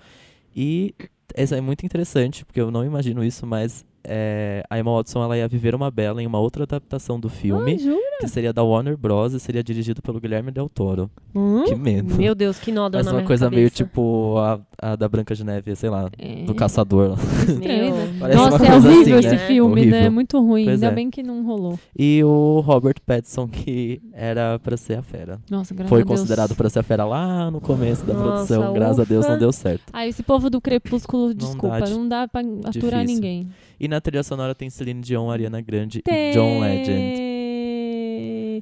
E 0.54 0.94
essa 1.34 1.56
é 1.56 1.60
muito 1.60 1.86
interessante, 1.86 2.44
porque 2.44 2.60
eu 2.60 2.70
não 2.70 2.84
imagino 2.84 3.24
isso, 3.24 3.46
mas 3.46 3.86
é, 4.06 4.62
a 4.70 4.78
Emma 4.78 4.94
Watson 4.94 5.22
ela 5.22 5.36
ia 5.36 5.48
viver 5.48 5.74
uma 5.74 5.90
bela 5.90 6.22
em 6.22 6.26
uma 6.26 6.38
outra 6.38 6.62
adaptação 6.64 7.18
do 7.18 7.28
filme, 7.28 7.74
Ah, 7.74 7.78
jura? 7.78 8.00
que 8.20 8.28
seria 8.28 8.52
da 8.52 8.62
Warner 8.62 8.96
Bros. 8.96 9.34
e 9.34 9.40
seria 9.40 9.62
dirigido 9.62 10.00
pelo 10.00 10.20
Guilherme 10.20 10.50
Del 10.50 10.68
Toro. 10.68 11.10
Hum? 11.34 11.64
Que 11.64 11.74
medo. 11.74 12.14
Meu 12.14 12.34
Deus, 12.34 12.58
que 12.58 12.70
nó 12.72 12.88
Mas 12.92 13.04
na 13.04 13.12
uma 13.12 13.16
minha 13.18 13.26
coisa 13.26 13.50
meio 13.50 13.68
cabeça. 13.68 13.84
tipo 13.84 14.36
a, 14.38 14.60
a 14.80 14.96
da 14.96 15.08
Branca 15.08 15.34
de 15.34 15.44
Neve, 15.44 15.74
sei 15.76 15.90
lá, 15.90 16.08
É. 16.18 16.44
do 16.44 16.54
caçador. 16.54 17.16
né? 17.60 17.90
Parece 18.20 18.38
Nossa, 18.38 18.64
é 18.66 18.74
horrível 18.76 19.18
assim, 19.18 19.26
esse 19.28 19.36
né? 19.36 19.46
filme, 19.46 19.86
né? 19.86 19.92
Horrível. 19.96 20.12
Muito 20.12 20.40
ruim. 20.40 20.64
Pois 20.64 20.74
Ainda 20.74 20.86
é. 20.86 20.90
bem 20.94 21.10
que 21.10 21.22
não 21.22 21.44
rolou. 21.44 21.78
E 21.98 22.22
o 22.24 22.60
Robert 22.60 22.96
Pattinson, 23.04 23.46
que 23.48 24.00
era 24.12 24.58
pra 24.60 24.76
ser 24.76 24.98
a 24.98 25.02
fera. 25.02 25.38
Nossa, 25.50 25.74
graças 25.74 25.88
Foi 25.90 26.00
a 26.00 26.04
Deus. 26.04 26.20
considerado 26.20 26.54
pra 26.54 26.68
ser 26.70 26.78
a 26.78 26.82
fera 26.82 27.04
lá 27.04 27.50
no 27.50 27.60
começo 27.60 28.04
da 28.06 28.14
Nossa, 28.14 28.24
produção. 28.54 28.72
Graças 28.74 29.00
a 29.00 29.04
Deus 29.04 29.24
ufa. 29.24 29.32
não 29.32 29.38
deu 29.40 29.52
certo. 29.52 29.82
Ah, 29.92 30.06
esse 30.06 30.22
povo 30.22 30.48
do 30.48 30.60
Crepúsculo, 30.60 31.28
dá 31.28 31.34
desculpa, 31.34 31.80
de- 31.82 31.92
não 31.92 32.08
dá 32.08 32.26
pra 32.28 32.40
aturar 32.40 32.72
Difícil. 33.02 33.06
ninguém. 33.06 33.48
E 33.78 33.88
na 33.88 34.00
trilha 34.00 34.22
sonora 34.22 34.54
tem 34.54 34.70
Celine 34.70 35.00
Dion, 35.00 35.30
Ariana 35.30 35.60
Grande 35.60 36.02
e 36.06 36.32
John 36.32 36.60
Legend. 36.60 37.20
É 37.20 38.58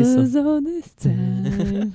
isso. 0.00 0.38
All 0.38 0.62
this 0.62 0.94
time. 0.98 1.92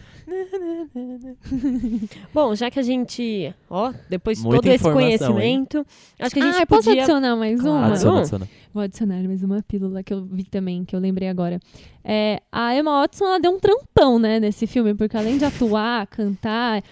Bom, 2.34 2.56
já 2.56 2.70
que 2.70 2.80
a 2.80 2.84
gente, 2.84 3.54
ó, 3.70 3.94
depois 4.10 4.38
de 4.38 4.44
Muita 4.44 4.62
todo 4.62 4.72
esse 4.72 4.88
informação, 4.88 5.40
hein? 5.40 5.66
conhecimento, 5.66 5.86
acho 6.20 6.34
que 6.34 6.40
a 6.40 6.46
gente 6.46 6.58
ah, 6.58 6.62
eu 6.62 6.68
posso 6.68 6.84
podia... 6.84 7.04
adicionar 7.04 7.36
mais 7.36 7.62
Claro. 7.62 7.78
uma? 7.78 7.88
Adiciona, 7.88 8.20
adiciona. 8.20 8.50
Vou 8.74 8.84
adicionar 8.84 9.24
mais 9.24 9.44
uma 9.44 9.64
pílula 9.64 10.04
que 10.04 10.14
eu 10.14 10.26
vi 10.26 10.44
também, 10.44 10.84
que 10.84 10.96
eu 10.96 11.00
lembrei 11.00 11.30
agora. 11.30 11.60
É, 12.04 12.42
a 12.52 12.76
Emma 12.76 13.02
Watson, 13.02 13.26
ela 13.26 13.40
deu 13.40 13.52
um 13.52 13.60
trampão, 13.60 14.20
né, 14.20 14.40
nesse 14.40 14.68
filme, 14.68 14.94
porque 14.94 15.18
além 15.18 15.38
de 15.38 15.46
atuar, 15.46 16.06
cantar... 16.08 16.84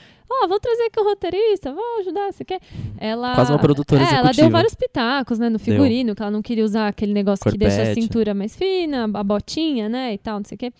Ó, 0.42 0.48
vou 0.48 0.60
trazer 0.60 0.84
aqui 0.84 1.00
o 1.00 1.04
roteirista, 1.04 1.72
vou 1.72 2.00
ajudar, 2.00 2.32
você 2.32 2.44
quer? 2.44 2.60
Ela... 2.98 3.36
Quase 3.36 3.52
uma 3.52 3.60
produtora 3.60 4.02
é, 4.02 4.06
ela 4.06 4.12
deu 4.12 4.22
executiva. 4.22 4.50
vários 4.50 4.76
pitacos, 4.76 5.40
né, 5.40 5.50
no 5.50 5.60
figurino, 5.60 6.16
que 6.16 6.22
ela 6.22 6.32
não 6.32 6.42
queria 6.42 6.64
usar 6.64 6.88
aquele 6.88 7.14
negócio 7.14 7.50
que 7.52 7.58
deixa 7.58 7.82
a 7.82 7.86
Corpete. 7.86 8.02
cintura 8.02 8.34
mais 8.34 8.56
fina, 8.56 9.10
a 9.14 9.24
botinha, 9.24 9.88
né, 9.88 10.14
e 10.14 10.18
tal, 10.18 10.40
não 10.40 10.46
sei 10.46 10.56
o 10.56 10.60
quê. 10.60 10.74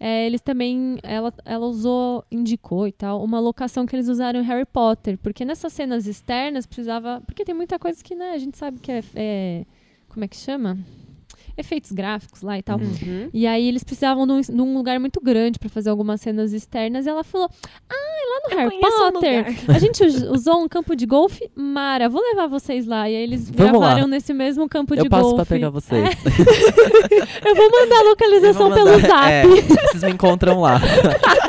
É, 0.00 0.26
eles 0.26 0.40
também, 0.40 0.98
ela, 1.02 1.32
ela 1.44 1.66
usou, 1.66 2.24
indicou 2.30 2.86
e 2.86 2.92
tal, 2.92 3.22
uma 3.22 3.38
locação 3.40 3.86
que 3.86 3.94
eles 3.94 4.08
usaram 4.08 4.40
em 4.40 4.44
Harry 4.44 4.66
Potter, 4.66 5.18
porque 5.18 5.44
nessas 5.44 5.72
cenas 5.72 6.06
externas 6.06 6.66
precisava, 6.66 7.22
porque 7.26 7.44
tem 7.44 7.54
muita 7.54 7.78
coisa 7.78 8.02
que, 8.02 8.14
né, 8.14 8.32
a 8.32 8.38
gente 8.38 8.58
sabe 8.58 8.80
que 8.80 8.90
é, 8.90 9.02
é 9.14 9.64
como 10.08 10.24
é 10.24 10.28
que 10.28 10.36
chama? 10.36 10.78
Efeitos 11.56 11.92
gráficos 11.92 12.42
lá 12.42 12.58
e 12.58 12.62
tal. 12.62 12.78
Uhum. 12.78 13.28
E 13.32 13.46
aí 13.46 13.66
eles 13.68 13.84
precisavam 13.84 14.26
de 14.26 14.32
um, 14.32 14.40
de 14.40 14.60
um 14.62 14.74
lugar 14.76 14.98
muito 14.98 15.20
grande 15.20 15.58
pra 15.58 15.68
fazer 15.68 15.90
algumas 15.90 16.20
cenas 16.20 16.52
externas. 16.52 17.06
E 17.06 17.08
ela 17.08 17.22
falou: 17.22 17.48
Ah, 17.88 17.94
lá 17.94 18.48
no 18.48 18.52
Eu 18.52 18.58
Harry 18.58 18.76
um 18.76 18.80
Potter, 19.12 19.46
lugar." 19.46 19.76
a 19.76 19.78
gente 19.78 20.04
us- 20.04 20.22
usou 20.22 20.62
um 20.64 20.68
campo 20.68 20.96
de 20.96 21.06
golfe. 21.06 21.48
Mara, 21.54 22.08
vou 22.08 22.20
levar 22.22 22.46
vocês 22.48 22.86
lá. 22.86 23.08
E 23.08 23.14
aí 23.14 23.22
eles 23.22 23.48
Vamos 23.50 23.80
lá. 23.80 23.86
gravaram 23.88 24.08
nesse 24.08 24.32
mesmo 24.34 24.68
campo 24.68 24.94
Eu 24.94 25.04
de 25.04 25.08
passo 25.08 25.22
golfe. 25.30 25.36
pra 25.36 25.46
pegar 25.46 25.70
vocês. 25.70 26.08
Eu 27.44 27.54
vou 27.54 27.70
mandar 27.70 27.98
a 28.00 28.02
localização 28.02 28.68
Eu 28.68 28.74
vou 28.74 28.84
pelo 28.84 28.90
mandar- 28.92 29.08
zap. 29.08 29.30
É, 29.30 29.42
vocês 29.92 30.02
me 30.02 30.10
encontram 30.10 30.60
lá. 30.60 30.80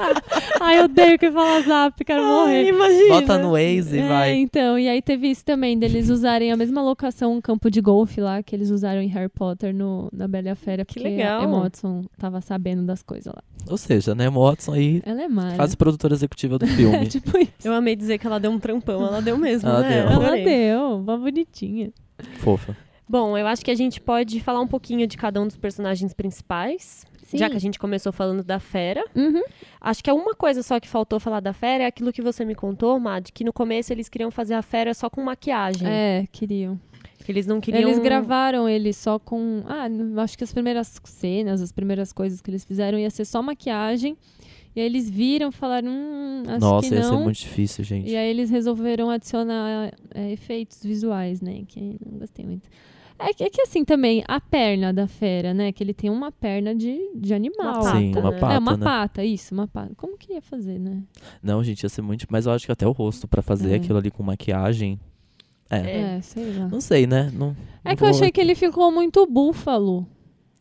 Ai, 0.65 0.79
eu 0.79 0.85
odeio 0.85 1.19
que 1.19 1.31
fala 1.31 1.61
zap, 1.61 2.03
quero 2.03 2.21
Ai, 2.23 2.27
morrer. 2.31 2.67
imagina. 2.69 3.09
Bota 3.09 3.37
no 3.37 3.51
Waze 3.51 3.95
e 3.97 3.99
É, 3.99 4.07
vai. 4.07 4.33
então, 4.35 4.79
e 4.79 4.87
aí 4.89 5.01
teve 5.01 5.27
isso 5.29 5.43
também, 5.45 5.77
deles 5.77 6.09
usarem 6.09 6.51
a 6.51 6.57
mesma 6.57 6.81
locação, 6.81 7.33
um 7.33 7.41
campo 7.41 7.69
de 7.69 7.79
golfe 7.81 8.19
lá, 8.21 8.41
que 8.41 8.55
eles 8.55 8.69
usaram 8.69 9.01
em 9.01 9.07
Harry 9.07 9.29
Potter 9.29 9.73
no, 9.73 10.09
na 10.11 10.27
Bela 10.27 10.47
e 10.47 10.51
a 10.51 10.55
Fera, 10.55 10.83
Que 10.83 10.95
porque 10.95 11.07
legal. 11.09 11.41
a 11.41 11.43
Emma 11.43 11.59
Watson 11.61 12.03
tava 12.17 12.41
sabendo 12.41 12.83
das 12.83 13.01
coisas 13.03 13.33
lá. 13.33 13.41
Ou 13.69 13.77
seja, 13.77 14.13
né, 14.15 14.29
Watson 14.29 14.73
aí, 14.73 15.01
Ela 15.05 15.23
é 15.23 15.27
Mara. 15.27 15.55
quase 15.55 15.75
produtora 15.77 16.13
executiva 16.13 16.57
do 16.59 16.67
filme. 16.67 16.95
É 17.05 17.05
tipo 17.05 17.37
isso. 17.37 17.51
Eu 17.63 17.73
amei 17.73 17.95
dizer 17.95 18.17
que 18.17 18.25
ela 18.27 18.39
deu 18.39 18.51
um 18.51 18.59
trampão, 18.59 19.05
ela 19.05 19.21
deu 19.21 19.37
mesmo, 19.37 19.67
Ela 19.69 19.81
né? 19.81 19.89
deu. 19.89 20.11
Ela 20.11 20.25
Adorei. 20.27 20.43
deu, 20.45 20.97
uma 20.97 21.17
bonitinha. 21.17 21.91
Fofa. 22.39 22.75
Bom, 23.07 23.37
eu 23.37 23.45
acho 23.45 23.63
que 23.63 23.69
a 23.69 23.75
gente 23.75 24.01
pode 24.01 24.39
falar 24.39 24.61
um 24.61 24.67
pouquinho 24.67 25.05
de 25.05 25.15
cada 25.15 25.39
um 25.39 25.45
dos 25.45 25.55
personagens 25.57 26.11
principais, 26.13 27.05
Sim. 27.35 27.39
já 27.39 27.49
que 27.49 27.55
a 27.55 27.59
gente 27.59 27.79
começou 27.79 28.11
falando 28.11 28.43
da 28.43 28.59
Fera. 28.59 29.03
Uhum. 29.15 29.41
Acho 29.79 30.03
que 30.03 30.09
é 30.09 30.13
uma 30.13 30.33
coisa 30.33 30.63
só 30.63 30.79
que 30.79 30.87
faltou 30.87 31.19
falar 31.19 31.39
da 31.39 31.53
Fera 31.53 31.83
é 31.83 31.87
aquilo 31.87 32.11
que 32.11 32.21
você 32.21 32.43
me 32.43 32.55
contou, 32.55 32.99
Mad, 32.99 33.29
que 33.33 33.43
no 33.43 33.53
começo 33.53 33.93
eles 33.93 34.09
queriam 34.09 34.31
fazer 34.31 34.53
a 34.53 34.61
Fera 34.61 34.93
só 34.93 35.09
com 35.09 35.21
maquiagem. 35.21 35.87
É, 35.87 36.25
queriam. 36.31 36.79
Que 37.23 37.31
eles 37.31 37.47
não 37.47 37.59
queriam... 37.59 37.89
Eles 37.89 37.97
gravaram 37.97 38.69
ele 38.69 38.93
só 38.93 39.17
com. 39.17 39.63
Ah, 39.65 39.87
acho 40.21 40.37
que 40.37 40.43
as 40.43 40.53
primeiras 40.53 41.01
cenas, 41.03 41.59
as 41.59 41.71
primeiras 41.71 42.13
coisas 42.13 42.39
que 42.39 42.51
eles 42.51 42.63
fizeram 42.63 42.99
ia 42.99 43.09
ser 43.09 43.25
só 43.25 43.41
maquiagem. 43.41 44.15
E 44.75 44.81
aí 44.81 44.85
eles 44.85 45.09
viram, 45.09 45.51
falaram, 45.51 45.89
hum, 45.89 46.43
acho 46.47 46.59
Nossa, 46.59 46.89
que 46.89 46.93
ia 46.93 47.01
ser 47.01 47.11
não. 47.11 47.23
muito 47.23 47.37
difícil, 47.37 47.83
gente. 47.83 48.11
E 48.11 48.15
aí 48.15 48.29
eles 48.29 48.49
resolveram 48.49 49.09
adicionar 49.09 49.91
é, 50.13 50.31
efeitos 50.33 50.83
visuais, 50.83 51.41
né? 51.41 51.63
Que 51.65 51.97
não 52.05 52.19
gostei 52.19 52.45
muito. 52.45 52.69
É 53.17 53.33
que, 53.33 53.43
é 53.43 53.49
que 53.49 53.61
assim 53.61 53.85
também, 53.85 54.23
a 54.27 54.41
perna 54.41 54.91
da 54.93 55.07
fera, 55.07 55.53
né? 55.53 55.71
Que 55.71 55.83
ele 55.83 55.93
tem 55.93 56.09
uma 56.09 56.31
perna 56.31 56.75
de, 56.75 57.11
de 57.15 57.33
animal. 57.33 57.81
Uma 57.81 57.91
Sim, 57.99 58.11
pata, 58.11 58.19
uma 58.19 58.31
né? 58.31 58.39
pata, 58.39 58.53
é, 58.53 58.59
uma 58.59 58.77
né? 58.77 58.83
pata, 58.83 59.23
isso, 59.23 59.53
uma 59.53 59.67
pata. 59.67 59.91
Como 59.95 60.17
que 60.17 60.33
ia 60.33 60.41
fazer, 60.41 60.77
né? 60.79 61.01
Não, 61.41 61.63
gente, 61.63 61.83
ia 61.83 61.89
ser 61.89 62.01
muito... 62.01 62.25
Mas 62.29 62.45
eu 62.45 62.51
acho 62.51 62.65
que 62.65 62.71
até 62.71 62.85
o 62.85 62.91
rosto 62.91 63.27
pra 63.27 63.41
fazer 63.41 63.71
É. 63.71 63.75
aquilo 63.75 63.97
ali 63.97 64.11
com 64.11 64.21
maquiagem... 64.23 64.99
É. 65.69 65.77
É. 65.77 65.99
É, 66.17 66.21
sei 66.21 66.53
lá. 66.53 66.67
Não 66.67 66.79
sei, 66.79 67.07
né? 67.07 67.31
Não, 67.33 67.55
É 67.83 67.89
não 67.89 67.95
que 67.95 68.03
eu 68.03 68.07
vou- 68.07 68.15
achei 68.15 68.31
que 68.31 68.39
ele 68.39 68.53
ficou 68.53 68.91
muito 68.91 69.25
búfalo. 69.25 70.05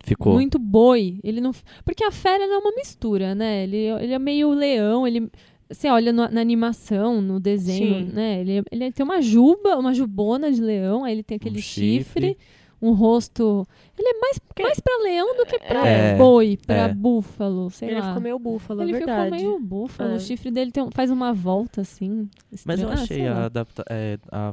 Ficou. 0.03 0.33
Muito 0.35 0.59
boi. 0.59 1.19
Ele 1.25 1.41
não. 1.41 1.51
Porque 1.85 2.05
a 2.05 2.11
fera 2.11 2.47
não 2.47 2.55
é 2.55 2.59
uma 2.59 2.73
mistura, 2.75 3.35
né? 3.35 3.65
Ele, 3.65 3.77
ele 4.03 4.13
é 4.15 4.19
meio 4.19 4.51
leão, 4.53 5.07
ele. 5.07 5.31
Você 5.71 5.89
olha 5.89 6.13
no- 6.13 6.29
na 6.29 6.41
animação, 6.41 7.21
no 7.23 7.41
desenho, 7.41 8.07
Sim. 8.07 8.13
né? 8.13 8.41
Ele, 8.41 8.63
ele 8.71 8.93
tem 8.93 9.05
uma 9.05 9.21
juba, 9.23 9.77
uma 9.79 9.95
jubona 9.95 10.53
de 10.53 10.61
leão, 10.61 11.05
aí 11.05 11.13
ele 11.13 11.23
tem 11.23 11.37
aquele 11.37 11.59
Um 11.59 11.63
chifre. 11.63 12.27
chifre. 12.29 12.39
um 12.83 12.93
rosto. 12.93 13.67
Ele 13.99 14.07
é 14.09 14.21
mais, 14.21 14.39
mais 14.61 14.79
pra 14.79 15.03
leão 15.03 15.35
do 15.39 15.47
que 15.47 15.59
pra 15.59 15.87
É, 15.89 16.17
boi, 16.19 16.59
pra 16.67 16.75
é. 16.89 16.93
búfalo, 16.93 17.71
sei 17.71 17.89
Ele 17.89 17.99
lá. 18.01 18.09
ficou 18.09 18.21
meio 18.21 18.39
búfalo, 18.39 18.83
é 18.83 18.85
ele 18.85 18.93
verdade. 18.93 19.37
ficou 19.39 19.49
meio 19.53 19.59
búfalo. 19.61 20.11
É. 20.11 20.17
O 20.17 20.21
chifre 20.21 20.51
dele 20.51 20.71
tem 20.71 20.87
faz 20.91 21.11
uma 21.11 21.33
volta 21.33 21.81
assim. 21.81 22.29
Mas 22.67 22.81
eu. 22.81 22.91
Ah, 22.91 22.93
achei 22.93 23.07
sei 23.07 23.27
a 23.27 23.47
adapta 23.47 23.83
é, 23.89 24.19
a- 24.31 24.53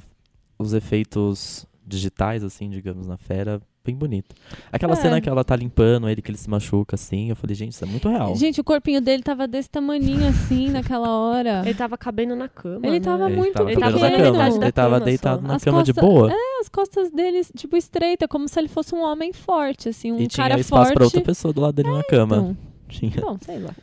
os 0.57 0.71
efeitos 0.71 1.67
digitais, 1.85 2.41
assim, 2.41 2.69
digamos, 2.69 3.05
na 3.05 3.17
fera, 3.17 3.61
bem 3.83 3.95
bonito. 3.95 4.35
Aquela 4.71 4.93
É. 4.93 4.95
cena 4.95 5.19
que 5.19 5.27
ela 5.27 5.43
tá 5.43 5.55
limpando 5.55 6.07
ele, 6.09 6.21
que 6.21 6.29
ele 6.29 6.37
se 6.37 6.49
machuca, 6.49 6.95
assim, 6.95 7.29
eu 7.29 7.35
falei, 7.35 7.55
gente, 7.55 7.71
isso 7.73 7.83
é 7.83 7.87
muito 7.87 8.07
real. 8.09 8.35
Gente, 8.35 8.61
o 8.61 8.63
corpinho 8.63 9.01
dele 9.01 9.23
tava 9.23 9.47
desse 9.47 9.69
tamaninho 9.69 10.27
assim 10.27 10.69
naquela 10.71 11.09
hora. 11.09 11.61
Ele 11.65 11.73
tava 11.73 11.97
cabendo 11.97 12.35
na 12.35 12.47
cama. 12.47 12.79
Ele 12.85 12.99
né? 12.99 12.99
tava 12.99 13.25
ele 13.27 13.35
muito 13.37 13.53
tava 13.53 13.71
Ele 13.71 13.79
cabendo 13.81 13.99
na 14.01 14.09
pequeno. 14.09 14.23
cama, 14.33 14.37
da 14.59 14.65
ele 14.65 14.71
tava 14.71 14.93
cama 14.95 15.05
deitado 15.05 15.41
só. 15.41 15.47
na 15.47 15.55
As 15.55 15.63
cama 15.63 15.83
de 15.83 15.93
costas- 15.93 16.09
boa. 16.13 16.33
As 16.61 16.69
costas 16.69 17.11
dele, 17.11 17.41
tipo, 17.57 17.75
estreita, 17.75 18.27
como 18.27 18.47
se 18.47 18.59
ele 18.59 18.67
fosse 18.67 18.93
um 18.93 19.01
homem 19.01 19.33
forte, 19.33 19.89
assim, 19.89 20.11
um 20.11 20.19
e 20.19 20.27
tinha 20.27 20.47
cara 20.47 20.59
espaço 20.59 20.83
forte. 20.83 20.93
pra 20.93 21.03
outra 21.05 21.21
pessoa 21.21 21.51
do 21.53 21.61
lado 21.61 21.73
dele 21.75 21.89
na 21.91 22.03
cama. 22.03 22.35
Então, 22.37 22.57
Tinha. 22.87 23.21
bom, 23.21 23.37
sei 23.41 23.57
lá. 23.59 23.73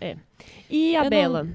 E 0.70 0.94
a 0.94 0.98
Eu 1.00 1.02
não- 1.04 1.10
Bela? 1.10 1.48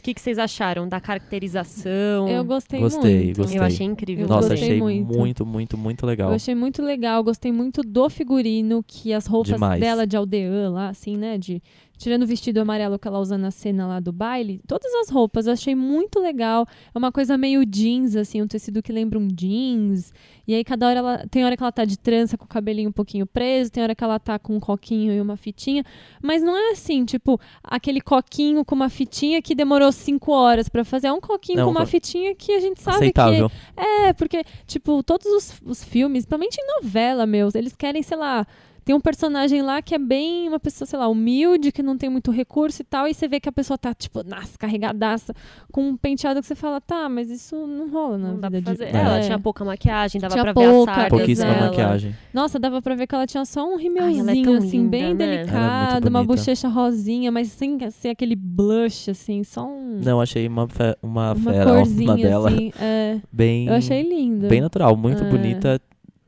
O 0.00 0.02
que, 0.02 0.14
que 0.14 0.20
vocês 0.20 0.38
acharam 0.38 0.88
da 0.88 0.98
caracterização? 0.98 2.26
Eu 2.26 2.42
gostei, 2.42 2.80
Gostei, 2.80 3.24
muito. 3.24 3.36
gostei. 3.36 3.58
Eu 3.58 3.62
achei 3.62 3.86
incrível. 3.86 4.24
Eu 4.24 4.28
Nossa, 4.30 4.48
gostei 4.48 4.68
achei 4.68 4.80
muito. 4.80 5.06
muito, 5.14 5.46
muito, 5.46 5.76
muito 5.76 6.06
legal. 6.06 6.30
Eu 6.30 6.36
achei 6.36 6.54
muito 6.54 6.82
legal, 6.82 7.22
gostei 7.22 7.52
muito 7.52 7.82
do 7.82 8.08
figurino, 8.08 8.82
que 8.86 9.12
as 9.12 9.26
roupas 9.26 9.52
Demais. 9.52 9.78
dela 9.78 10.06
de 10.06 10.16
aldeã 10.16 10.70
lá, 10.70 10.88
assim, 10.88 11.18
né? 11.18 11.36
De, 11.36 11.62
tirando 12.00 12.22
o 12.22 12.26
vestido 12.26 12.58
amarelo 12.58 12.98
que 12.98 13.06
ela 13.06 13.20
usa 13.20 13.36
na 13.36 13.50
cena 13.50 13.86
lá 13.86 14.00
do 14.00 14.10
baile, 14.10 14.62
todas 14.66 14.90
as 14.94 15.10
roupas 15.10 15.46
eu 15.46 15.52
achei 15.52 15.74
muito 15.74 16.18
legal. 16.18 16.66
É 16.94 16.98
uma 16.98 17.12
coisa 17.12 17.36
meio 17.36 17.64
jeans, 17.66 18.16
assim, 18.16 18.40
um 18.40 18.46
tecido 18.46 18.82
que 18.82 18.90
lembra 18.90 19.18
um 19.18 19.28
jeans. 19.28 20.10
E 20.48 20.54
aí 20.54 20.64
cada 20.64 20.88
hora 20.88 20.98
ela. 20.98 21.26
Tem 21.30 21.44
hora 21.44 21.56
que 21.56 21.62
ela 21.62 21.70
tá 21.70 21.84
de 21.84 21.98
trança 21.98 22.38
com 22.38 22.46
o 22.46 22.48
cabelinho 22.48 22.88
um 22.88 22.92
pouquinho 22.92 23.26
preso, 23.26 23.70
tem 23.70 23.82
hora 23.82 23.94
que 23.94 24.02
ela 24.02 24.18
tá 24.18 24.38
com 24.38 24.56
um 24.56 24.60
coquinho 24.60 25.12
e 25.12 25.20
uma 25.20 25.36
fitinha. 25.36 25.84
Mas 26.22 26.42
não 26.42 26.56
é 26.56 26.72
assim, 26.72 27.04
tipo, 27.04 27.38
aquele 27.62 28.00
coquinho 28.00 28.64
com 28.64 28.74
uma 28.74 28.88
fitinha 28.88 29.42
que 29.42 29.54
demorou 29.54 29.92
cinco 29.92 30.32
horas 30.32 30.70
pra 30.70 30.84
fazer. 30.84 31.08
É 31.08 31.12
um 31.12 31.20
coquinho 31.20 31.58
Não, 31.58 31.66
com 31.66 31.70
uma 31.70 31.86
fitinha 31.86 32.34
que 32.34 32.52
a 32.52 32.60
gente 32.60 32.80
sabe 32.80 32.96
Aceitável. 32.96 33.50
que 33.50 33.80
é, 33.80 34.12
porque, 34.14 34.42
tipo, 34.66 35.02
todos 35.02 35.26
os, 35.26 35.60
os 35.64 35.84
filmes, 35.84 36.24
principalmente 36.24 36.58
em 36.58 36.82
novela, 36.82 37.26
meus, 37.26 37.54
eles 37.54 37.76
querem, 37.76 38.02
sei 38.02 38.16
lá. 38.16 38.46
Tem 38.90 38.96
um 38.96 39.00
personagem 39.00 39.62
lá 39.62 39.80
que 39.80 39.94
é 39.94 39.98
bem 40.00 40.48
uma 40.48 40.58
pessoa, 40.58 40.84
sei 40.84 40.98
lá, 40.98 41.06
humilde, 41.06 41.70
que 41.70 41.80
não 41.80 41.96
tem 41.96 42.10
muito 42.10 42.32
recurso 42.32 42.82
e 42.82 42.84
tal, 42.84 43.06
e 43.06 43.14
você 43.14 43.28
vê 43.28 43.38
que 43.38 43.48
a 43.48 43.52
pessoa 43.52 43.78
tá, 43.78 43.94
tipo, 43.94 44.24
nossa, 44.28 44.58
carregadaça, 44.58 45.32
com 45.70 45.90
um 45.90 45.96
penteado 45.96 46.40
que 46.40 46.46
você 46.48 46.56
fala, 46.56 46.80
tá, 46.80 47.08
mas 47.08 47.30
isso 47.30 47.54
não 47.68 47.88
rola 47.88 48.18
na 48.18 48.28
Não 48.32 48.40
dá 48.40 48.48
vida 48.48 48.62
pra 48.64 48.72
de... 48.72 48.78
fazer. 48.80 48.96
É. 48.96 49.00
Ela 49.00 49.20
tinha 49.20 49.38
pouca 49.38 49.64
maquiagem, 49.64 50.20
dava 50.20 50.32
Tinha 50.34 50.42
pra 50.42 50.54
pouca, 50.54 50.72
ver 50.72 50.90
a 50.90 50.94
sarda 50.96 51.08
Pouquíssima 51.16 51.54
dela. 51.54 51.66
maquiagem. 51.66 52.16
Nossa, 52.34 52.58
dava 52.58 52.82
pra 52.82 52.96
ver 52.96 53.06
que 53.06 53.14
ela 53.14 53.28
tinha 53.28 53.44
só 53.44 53.64
um 53.64 53.78
é 53.78 53.82
rímelzinho, 53.82 54.44
tão 54.44 54.54
assim, 54.56 54.78
linda, 54.78 54.90
bem 54.90 55.14
né? 55.14 55.24
É 55.24 55.36
delicado, 55.36 56.08
uma 56.08 56.24
bochecha 56.24 56.66
rosinha, 56.66 57.30
mas 57.30 57.46
sem 57.52 57.78
ser 57.92 58.08
aquele 58.08 58.34
blush, 58.34 59.08
assim, 59.08 59.44
só 59.44 59.68
um... 59.68 60.00
Não, 60.04 60.20
achei 60.20 60.48
uma, 60.48 60.66
fe- 60.66 60.96
uma, 61.00 61.32
uma 61.34 61.52
fera, 61.52 61.70
corzinha, 61.70 62.10
uma 62.10 62.16
dela 62.16 62.48
assim, 62.50 62.72
é. 62.80 63.20
bem, 63.30 63.68
Eu 63.68 63.74
achei 63.74 64.02
linda. 64.02 64.48
bem 64.48 64.60
natural, 64.60 64.96
muito 64.96 65.22
É. 65.22 65.30
bonita. 65.30 65.80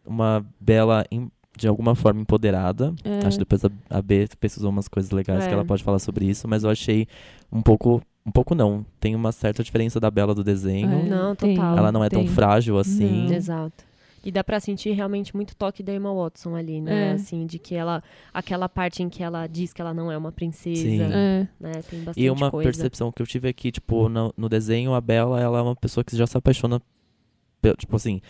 Uma 0.06 0.46
bela, 0.60 1.04
de 1.56 1.68
alguma 1.68 1.94
forma, 1.94 2.20
empoderada. 2.20 2.94
É. 3.04 3.18
Acho 3.26 3.36
que 3.36 3.44
depois 3.44 3.64
a, 3.64 3.70
a 3.90 4.00
B 4.00 4.26
pesquisou 4.40 4.70
umas 4.70 4.88
coisas 4.88 5.10
legais 5.10 5.44
É. 5.44 5.48
que 5.48 5.54
ela 5.54 5.64
pode 5.64 5.82
falar 5.84 5.98
sobre 5.98 6.24
isso, 6.26 6.48
mas 6.48 6.64
eu 6.64 6.70
achei 6.70 7.06
um 7.52 7.60
pouco. 7.62 8.02
Um 8.24 8.30
pouco 8.30 8.54
não. 8.54 8.86
Tem 9.00 9.16
uma 9.16 9.32
certa 9.32 9.64
diferença 9.64 9.98
da 9.98 10.08
Bela 10.10 10.32
do 10.34 10.44
desenho. 10.44 10.90
É, 10.92 11.02
Não, 11.08 11.34
tem, 11.34 11.56
total. 11.56 11.76
Ela 11.76 11.90
não 11.90 12.04
é 12.04 12.08
tão 12.08 12.20
tem. 12.20 12.28
frágil 12.28 12.78
assim. 12.78 13.26
Não. 13.26 13.34
Exato. 13.34 13.84
E 14.24 14.30
dá 14.30 14.44
pra 14.44 14.60
sentir 14.60 14.92
realmente 14.92 15.34
muito 15.34 15.56
toque 15.56 15.82
da 15.82 15.92
Emma 15.92 16.14
Watson 16.14 16.54
ali, 16.54 16.80
né? 16.80 17.08
É. 17.10 17.12
Assim, 17.14 17.44
de 17.44 17.58
que 17.58 17.74
ela. 17.74 18.00
Aquela 18.32 18.68
parte 18.68 19.02
em 19.02 19.08
que 19.08 19.20
ela 19.24 19.48
diz 19.48 19.72
que 19.72 19.80
ela 19.82 19.92
não 19.92 20.12
é 20.12 20.16
uma 20.16 20.30
princesa. 20.30 20.80
Sim. 20.80 21.02
É. 21.02 21.48
Né? 21.58 21.72
Tem 21.90 21.98
bastante 22.04 22.20
E 22.24 22.30
uma 22.30 22.48
coisa. 22.48 22.68
percepção 22.68 23.10
que 23.10 23.20
eu 23.20 23.26
tive 23.26 23.48
aqui, 23.48 23.72
tipo, 23.72 24.08
no, 24.08 24.32
no 24.36 24.48
desenho, 24.48 24.94
a 24.94 25.00
Bela, 25.00 25.40
ela 25.40 25.58
é 25.58 25.62
uma 25.62 25.74
pessoa 25.74 26.04
que 26.04 26.16
já 26.16 26.24
se 26.24 26.38
apaixona. 26.38 26.80
Tipo 27.78 27.96
assim, 27.96 28.20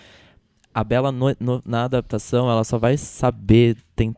a 0.75 0.83
Bela 0.85 1.11
no- 1.13 1.37
no- 1.39 1.63
na 1.65 1.85
adaptação, 1.85 2.51
ela 2.51 2.65
só 2.65 2.79
vai 2.79 2.97
saber 2.97 3.77
tem- 3.95 4.15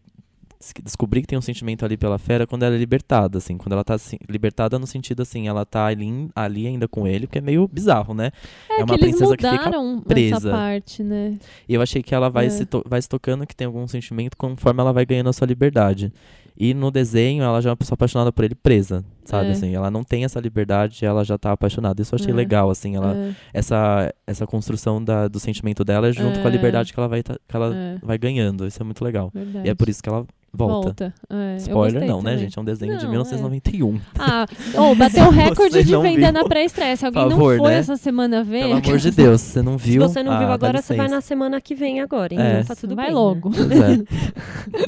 des- 0.60 0.72
descobrir 0.82 1.20
que 1.20 1.26
tem 1.26 1.38
um 1.38 1.42
sentimento 1.42 1.84
ali 1.84 1.96
pela 1.96 2.18
fera 2.18 2.46
quando 2.46 2.62
ela 2.62 2.74
é 2.74 2.78
libertada, 2.78 3.36
assim. 3.38 3.56
Quando 3.58 3.72
ela 3.72 3.84
tá 3.84 3.94
assim, 3.94 4.16
libertada 4.28 4.78
no 4.78 4.86
sentido 4.86 5.20
assim, 5.22 5.46
ela 5.46 5.64
tá 5.66 5.84
ali, 5.86 6.30
ali 6.34 6.66
ainda 6.66 6.88
com 6.88 7.06
ele, 7.06 7.26
porque 7.26 7.38
é 7.38 7.42
meio 7.42 7.68
bizarro, 7.68 8.14
né? 8.14 8.30
É, 8.70 8.80
É 8.80 8.84
uma 8.84 8.96
princesa 8.98 9.36
que 9.36 9.46
fica 9.48 9.70
presa. 10.06 10.50
parte, 10.50 11.02
né? 11.02 11.38
E 11.68 11.74
eu 11.74 11.82
achei 11.82 12.02
que 12.02 12.14
ela 12.14 12.30
vai, 12.30 12.46
É. 12.46 12.50
se, 12.50 12.66
vai 12.86 13.02
se 13.02 13.08
tocando 13.08 13.46
que 13.46 13.54
tem 13.54 13.66
algum 13.66 13.86
sentimento 13.86 14.36
conforme 14.36 14.80
ela 14.80 14.92
vai 14.92 15.04
ganhando 15.04 15.28
a 15.28 15.32
sua 15.32 15.46
liberdade. 15.46 16.12
E 16.56 16.72
no 16.72 16.90
desenho, 16.90 17.42
ela 17.42 17.60
já 17.60 17.70
é 17.70 17.72
uma 17.72 17.76
pessoa 17.76 17.94
apaixonada 17.94 18.32
por 18.32 18.44
ele 18.44 18.54
presa, 18.54 19.04
sabe? 19.24 19.48
É. 19.48 19.50
Assim, 19.52 19.74
ela 19.74 19.90
não 19.90 20.04
tem 20.04 20.24
essa 20.24 20.38
liberdade, 20.38 21.04
ela 21.04 21.24
já 21.24 21.36
tá 21.36 21.50
apaixonada. 21.52 22.00
Isso 22.00 22.14
eu 22.14 22.18
achei 22.18 22.32
É. 22.32 22.34
legal, 22.36 22.70
assim. 22.70 22.94
Ela, 22.94 23.14
É, 23.16 23.34
essa, 23.52 24.14
essa 24.26 24.46
construção 24.46 25.02
da, 25.02 25.26
do 25.26 25.40
sentimento 25.40 25.84
dela 25.84 26.08
é 26.08 26.12
junto 26.12 26.38
com 26.40 26.46
a 26.46 26.50
É. 26.50 26.52
liberdade 26.52 26.92
que 26.92 26.98
ela 27.00 27.08
vai, 27.08 27.22
tá- 27.24 27.36
que 27.48 27.56
ela 27.56 27.74
é, 27.74 27.98
vai 28.02 28.16
ganhando. 28.18 28.66
Isso 28.66 28.80
é 28.80 28.84
muito 28.84 29.04
legal. 29.04 29.30
verdade. 29.34 29.66
E 29.66 29.70
é 29.70 29.74
por 29.74 29.88
isso 29.88 30.00
que 30.02 30.08
ela 30.08 30.24
volta. 30.54 31.12
É, 31.30 31.52
eu 31.54 31.56
Spoiler 31.58 32.06
não, 32.06 32.22
né, 32.22 32.30
também. 32.32 32.38
gente? 32.44 32.58
É 32.58 32.62
um 32.62 32.64
desenho 32.64 32.96
de 32.98 33.04
Não, 33.04 33.10
1991. 33.10 34.00
Ah, 34.18 34.46
oh, 34.76 34.94
bateu 34.96 35.24
o 35.26 35.30
recorde 35.30 35.82
de 35.84 35.96
vender 35.96 36.20
viu. 36.22 36.32
na 36.32 36.44
pré-estreia. 36.44 36.96
Se 36.96 37.04
alguém 37.06 37.22
Favor, 37.22 37.52
não 37.56 37.58
foi 37.64 37.70
né? 37.72 37.78
essa 37.78 37.96
semana 37.96 38.42
ver, 38.44 38.60
Pelo 38.62 38.72
amor 38.74 38.98
de 38.98 39.10
Deus, 39.10 39.40
você 39.40 39.62
não 39.62 39.78
Se 39.78 39.90
viu? 39.90 40.02
você 40.02 40.22
não 40.22 40.32
Ah, 40.32 40.38
viu 40.38 40.48
agora, 40.52 40.80
você 40.82 40.94
vai 40.94 41.08
na 41.08 41.20
semana 41.20 41.60
que 41.60 41.74
vem 41.74 42.00
agora. 42.00 42.32
Então 42.34 42.44
É. 42.46 42.62
tá 42.64 42.74
tudo 42.74 42.94
vai 42.94 43.06
bem. 43.06 43.14
logo. 43.14 43.50
né? 43.50 44.04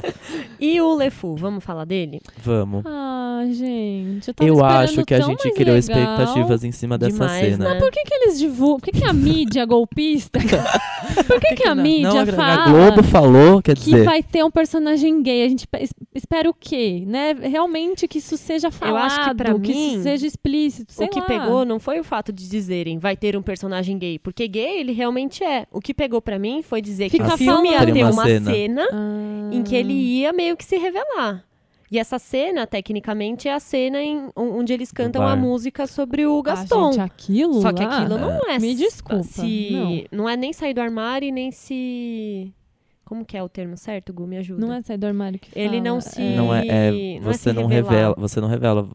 É, 0.03 0.13
E 0.59 0.81
o 0.81 0.95
Lefu, 0.95 1.35
vamos 1.35 1.63
falar 1.63 1.85
dele? 1.85 2.19
vamos. 2.43 2.83
Ah, 2.85 3.43
gente, 3.51 4.27
eu 4.27 4.33
tava 4.33 4.49
Eu 4.49 4.65
acho 4.65 5.05
que 5.05 5.13
a 5.13 5.19
gente 5.21 5.51
criou 5.51 5.75
legal. 5.75 5.77
expectativas 5.77 6.63
em 6.63 6.71
cima 6.71 6.97
dessa 6.97 7.11
Demais, 7.13 7.45
cena. 7.53 7.73
né? 7.73 7.79
Por 7.79 7.91
que, 7.91 8.03
que 8.03 8.13
eles 8.13 8.39
divulgam? 8.39 8.79
Por 8.79 8.85
que, 8.91 8.99
que 8.99 9.05
a 9.05 9.13
mídia 9.13 9.65
golpista? 9.65 10.39
Por 11.27 11.39
que, 11.39 11.55
que 11.55 11.67
a 11.67 11.75
mídia 11.75 12.09
não, 12.09 12.19
a- 12.19 12.25
fala? 12.25 12.63
A 12.63 12.69
Globo 12.69 13.03
falou, 13.03 13.61
quer 13.61 13.75
que 13.77 13.83
dizer. 13.85 14.03
vai 14.03 14.23
ter 14.23 14.43
um 14.43 14.49
personagem 14.51 15.21
gay. 15.21 15.55
A 15.57 15.59
gente 15.59 15.67
pe- 15.67 15.81
es- 15.83 15.93
espera 16.13 16.47
o 16.47 16.53
quê? 16.53 17.03
Né? 17.07 17.33
Realmente 17.33 18.07
que 18.07 18.19
isso 18.19 18.37
seja 18.37 18.69
falado, 18.69 19.05
acho 19.07 19.29
que 19.29 19.35
pra 19.35 19.57
mim, 19.57 19.93
isso 19.93 20.03
seja 20.03 20.27
explícito. 20.27 20.93
sei 20.93 21.07
o 21.07 21.09
que 21.09 21.19
lá. 21.19 21.25
pegou 21.25 21.65
não 21.65 21.79
foi 21.79 21.99
o 21.99 22.03
fato 22.03 22.31
de 22.31 22.47
dizerem 22.47 22.99
vai 22.99 23.17
ter 23.17 23.35
um 23.35 23.41
personagem 23.41 23.97
gay, 23.97 24.19
porque 24.19 24.47
gay 24.47 24.79
ele 24.79 24.91
realmente 24.91 25.43
é. 25.43 25.65
O 25.71 25.81
que 25.81 25.93
pegou 25.95 26.21
pra 26.21 26.37
mim 26.37 26.61
foi 26.61 26.79
dizer 26.81 27.09
Fica 27.09 27.25
que 27.27 27.33
o 27.33 27.37
filme 27.37 27.71
ia 27.71 27.83
ter 27.85 28.03
uma 28.03 28.11
uma 28.11 28.23
cena. 28.25 28.51
cena 28.51 28.87
Ah. 28.91 29.49
em 29.51 29.63
que 29.63 29.75
ele 29.75 29.93
ia 29.93 30.31
meio 30.31 30.55
que 30.55 30.63
se 30.63 30.77
revelar. 30.77 31.43
E 31.89 31.97
essa 31.97 32.19
cena, 32.19 32.67
tecnicamente, 32.67 33.47
é 33.47 33.53
a 33.53 33.61
cena 33.61 34.03
em, 34.03 34.27
onde 34.35 34.73
eles 34.73 34.91
cantam 34.91 35.25
a 35.25 35.37
música 35.37 35.87
sobre 35.87 36.25
o 36.25 36.37
Ah, 36.39 36.41
Gaston. 36.43 36.91
gente, 36.91 37.01
aquilo 37.01 37.61
Só 37.61 37.71
que 37.71 37.81
lá- 37.83 37.97
aquilo 38.03 38.17
não 38.19 38.41
é. 38.51 38.59
Me 38.59 38.75
desculpa, 38.75 39.23
Se, 39.23 40.05
não. 40.11 40.27
é 40.27 40.35
nem 40.35 40.51
sair 40.51 40.73
do 40.73 40.81
armário 40.81 41.29
e 41.29 41.31
nem 41.31 41.49
se. 41.49 42.51
Como 43.07 43.23
que 43.23 43.37
é 43.37 43.41
o 43.41 43.47
termo 43.47 43.77
certo, 43.77 44.11
Gu? 44.11 44.27
Me 44.27 44.35
ajuda. 44.37 44.59
Não 44.65 44.73
é 44.73 44.81
sair 44.81 44.97
do 44.97 45.07
armário 45.07 45.39
que 45.39 45.47
Ele 45.57 45.77
fala, 45.77 45.81
não 45.81 46.01
se- 46.01 46.21
Não 46.35 46.53
é, 46.53 46.67
é, 46.67 46.91
não 46.91 47.29
é 47.29 47.33
você 47.33 47.37
se 47.49 47.53
não 47.53 47.65
revelar. 47.67 47.91
revela, 47.93 48.15
você 48.17 48.41
não 48.41 48.47
revela, 48.49 48.89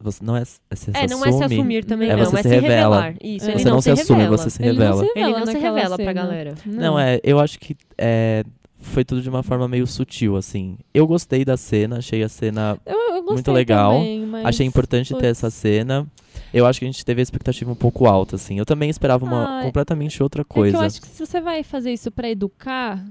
você 0.00 0.24
não 0.24 0.36
é, 0.36 0.42
é 0.42 0.76
se 0.76 0.90
É, 0.94 1.06
não 1.08 1.24
é 1.24 1.32
se 1.32 1.42
assume, 1.42 1.44
assumir 1.56 1.84
também, 1.84 2.08
É 2.08 2.14
não. 2.16 2.24
você 2.24 2.36
é 2.38 2.42
se 2.44 2.48
se 2.48 2.54
revela. 2.54 3.00
revelar. 3.00 3.14
Isso, 3.20 3.46
É. 3.46 3.50
ele 3.50 3.58
Você 3.58 3.68
não 3.68 3.80
se 3.80 3.90
assume, 3.90 4.18
revela. 4.20 4.36
você 4.38 4.50
se 4.50 4.62
Ele 4.62 4.72
revela. 4.72 4.90
não 4.90 4.98
se 4.98 5.10
Ele 5.10 5.24
revela 5.26 5.38
não 5.40 5.46
se 5.52 5.58
revela 5.58 5.96
pra 5.98 6.12
galera. 6.12 6.54
Não, 6.64 6.98
é, 7.00 7.18
eu 7.24 7.40
acho 7.40 7.58
que 7.58 7.76
é, 7.98 8.44
foi 8.78 9.04
tudo 9.04 9.20
de 9.20 9.28
uma 9.28 9.42
forma 9.42 9.66
meio 9.66 9.88
sutil, 9.88 10.36
assim. 10.36 10.78
Eu 10.94 11.04
gostei 11.04 11.44
da 11.44 11.56
cena, 11.56 11.98
achei 11.98 12.22
a 12.22 12.28
cena, 12.28 12.78
Eu, 12.86 12.94
eu 12.96 13.14
gostei 13.22 13.34
Muito 13.34 13.50
legal. 13.52 13.94
também, 13.94 14.24
mas- 14.24 14.46
achei 14.46 14.64
importante 14.66 15.12
ter 15.16 15.26
essa 15.26 15.50
cena. 15.50 16.06
Eu 16.54 16.64
acho 16.64 16.78
que 16.78 16.84
a 16.86 16.88
gente 16.88 17.04
teve 17.04 17.20
a 17.20 17.24
expectativa 17.24 17.70
um 17.70 17.74
pouco 17.74 18.06
alta, 18.06 18.36
assim. 18.36 18.56
Eu 18.56 18.64
também 18.64 18.88
esperava 18.88 19.24
uma 19.26 19.58
Ah, 19.58 19.62
completamente 19.64 20.22
outra 20.22 20.42
É 20.42 20.44
que 20.44 20.48
coisa. 20.48 20.76
eu 20.76 20.80
acho 20.80 21.00
que 21.00 21.08
se 21.08 21.26
você 21.26 21.40
vai 21.40 21.64
fazer 21.64 21.92
isso 21.92 22.10
pra 22.10 22.30
educar, 22.30 23.04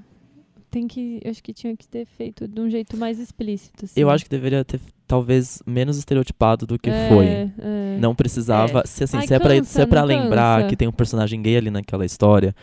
tem 0.69 0.87
que. 0.87 1.19
Eu 1.23 1.31
acho 1.31 1.43
que 1.43 1.53
tinha 1.53 1.75
que 1.75 1.87
ter 1.87 2.05
feito 2.05 2.47
de 2.47 2.59
um 2.61 2.69
jeito 2.69 2.95
mais 2.97 3.19
explícito. 3.19 3.85
assim. 3.85 3.99
Eu 3.99 4.09
acho 4.09 4.23
que 4.23 4.29
deveria 4.29 4.63
ter, 4.65 4.79
talvez, 5.07 5.61
menos 5.65 5.97
estereotipado 5.97 6.65
do 6.67 6.77
que 6.77 6.89
É, 6.89 7.09
foi. 7.09 7.25
é. 7.25 7.97
Não 7.99 8.13
precisava. 8.15 8.83
Se, 8.85 9.03
assim, 9.03 9.17
Ai, 9.17 9.27
se 9.27 9.33
é 9.33 9.39
pra, 9.39 9.55
cansa, 9.55 9.69
se 9.71 9.81
é 9.81 9.85
pra 9.85 10.03
lembrar 10.03 10.57
cansa? 10.57 10.69
que 10.69 10.75
tem 10.75 10.87
um 10.87 10.91
personagem 10.91 11.41
gay 11.41 11.57
ali 11.57 11.69
naquela 11.71 12.05
história, 12.05 12.55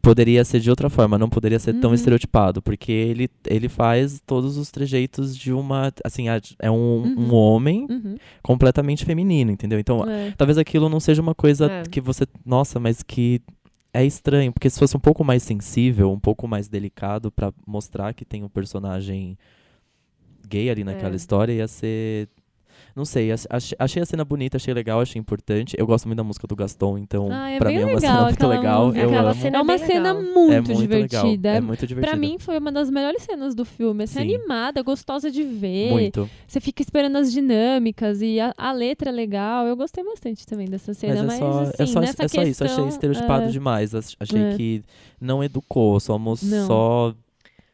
poderia 0.00 0.44
ser 0.44 0.58
de 0.58 0.68
outra 0.68 0.90
forma, 0.90 1.16
não 1.16 1.28
poderia 1.28 1.58
ser 1.60 1.74
tão 1.74 1.90
Uhum. 1.90 1.94
estereotipado, 1.94 2.60
porque 2.60 2.90
ele, 2.90 3.30
ele 3.46 3.68
faz 3.68 4.20
todos 4.26 4.56
os 4.56 4.70
trejeitos 4.70 5.36
de 5.36 5.52
uma. 5.52 5.92
Assim, 6.04 6.26
é 6.58 6.70
um, 6.70 6.74
Uhum. 7.02 7.14
um 7.30 7.34
homem 7.34 7.86
Uhum. 7.88 8.16
completamente 8.42 9.04
feminino, 9.04 9.52
entendeu? 9.52 9.78
Então, 9.78 10.04
É. 10.10 10.32
talvez 10.36 10.58
aquilo 10.58 10.88
não 10.88 10.98
seja 10.98 11.22
uma 11.22 11.34
coisa 11.34 11.70
É. 11.70 11.82
que 11.84 12.00
você. 12.00 12.26
Nossa, 12.44 12.80
mas 12.80 13.02
que. 13.02 13.40
É 13.94 14.04
estranho, 14.04 14.52
porque 14.52 14.70
se 14.70 14.78
fosse 14.78 14.96
um 14.96 15.00
pouco 15.00 15.22
mais 15.22 15.42
sensível, 15.42 16.10
um 16.10 16.18
pouco 16.18 16.48
mais 16.48 16.66
delicado 16.66 17.30
pra 17.30 17.52
mostrar 17.66 18.14
que 18.14 18.24
tem 18.24 18.42
um 18.42 18.48
personagem 18.48 19.36
gay 20.48 20.70
ali 20.70 20.82
naquela 20.82 21.12
É. 21.12 21.16
história, 21.16 21.52
ia 21.52 21.68
ser. 21.68 22.28
Não 22.94 23.04
sei, 23.04 23.32
ach- 23.32 23.46
ach- 23.48 23.74
achei 23.78 24.02
a 24.02 24.06
cena 24.06 24.24
bonita, 24.24 24.56
achei 24.58 24.74
legal, 24.74 25.00
achei 25.00 25.18
importante. 25.18 25.74
Eu 25.78 25.86
gosto 25.86 26.06
muito 26.06 26.18
da 26.18 26.24
música 26.24 26.46
do 26.46 26.54
Gaston, 26.54 26.98
então 26.98 27.28
Ah, 27.32 27.50
é 27.50 27.58
pra 27.58 27.70
mim 27.70 27.76
é 27.76 27.78
uma 27.86 27.94
legal 27.94 28.00
cena 28.00 28.22
muito 28.24 28.46
legal. 28.46 28.86
música. 28.86 29.02
Eu 29.04 29.18
amo. 29.18 29.34
cena 29.34 29.56
É 29.58 29.60
uma 29.62 29.76
bem 29.78 29.86
cena 29.86 30.12
legal. 30.12 30.32
muito, 30.34 30.52
é 30.52 30.60
muito 30.60 30.74
divertida. 30.80 31.26
legal. 31.28 31.54
É 31.54 31.56
É- 31.56 31.60
muito 31.60 31.86
divertida. 31.86 32.10
Pra 32.12 32.20
mim 32.20 32.36
foi 32.38 32.58
uma 32.58 32.70
das 32.70 32.90
melhores 32.90 33.22
cenas 33.22 33.54
do 33.54 33.64
filme. 33.64 34.04
Assim, 34.04 34.14
Sim. 34.14 34.20
animada, 34.34 34.82
gostosa 34.82 35.30
de 35.30 35.42
ver. 35.42 35.90
muito. 35.90 36.28
Você 36.46 36.60
fica 36.60 36.82
esperando 36.82 37.16
as 37.16 37.32
dinâmicas 37.32 38.20
e 38.20 38.38
a, 38.40 38.52
a 38.58 38.72
letra 38.72 39.08
é 39.08 39.12
legal. 39.12 39.66
Eu 39.66 39.76
gostei 39.76 40.04
bastante 40.04 40.46
também 40.46 40.68
dessa 40.68 40.92
cena. 40.92 41.22
Mas 41.22 41.24
Mas, 41.24 41.34
é 41.34 41.38
só, 41.38 41.60
assim, 41.60 41.72
é 41.82 41.86
só, 41.86 42.00
nessa 42.00 42.24
é 42.24 42.28
só 42.28 42.42
isso, 42.42 42.64
achei 42.64 42.76
questão, 42.76 42.88
estereotipado 42.88 43.44
é, 43.44 43.48
demais. 43.48 43.94
ach- 43.94 44.16
Achei 44.20 44.40
É. 44.42 44.54
que 44.56 44.82
não 45.20 45.42
educou, 45.42 45.98
somos 45.98 46.42
Não. 46.42 46.66
só 46.66 47.14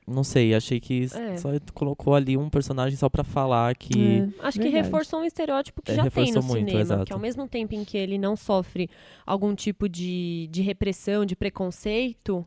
não 0.09 0.25
sei, 0.25 0.55
achei 0.55 0.81
que 0.81 1.05
É. 1.14 1.37
só 1.37 1.51
colocou 1.75 2.14
ali 2.14 2.37
um 2.37 2.49
personagem 2.49 2.97
só 2.97 3.09
pra 3.09 3.23
falar 3.23 3.77
que. 3.77 3.92
É. 4.40 4.47
Acho 4.47 4.59
que 4.59 4.64
Verdade. 4.64 4.85
reforçou 4.85 5.21
um 5.21 5.25
estereótipo 5.25 5.83
que 5.83 5.92
É, 5.92 5.94
já 5.94 6.03
tem 6.11 6.11
no 6.11 6.27
reforçou 6.27 6.42
muito, 6.42 6.66
cinema. 6.68 6.81
exato. 6.81 7.05
Que 7.05 7.12
ao 7.12 7.18
mesmo 7.18 7.47
tempo 7.47 7.75
em 7.75 7.85
que 7.85 7.97
ele 7.97 8.18
não 8.18 8.35
sofre 8.37 8.88
algum 9.27 9.55
tipo 9.55 9.88
de, 9.88 10.49
de 10.51 10.62
repressão, 10.62 11.25
de 11.25 11.37
preconceito 11.37 12.47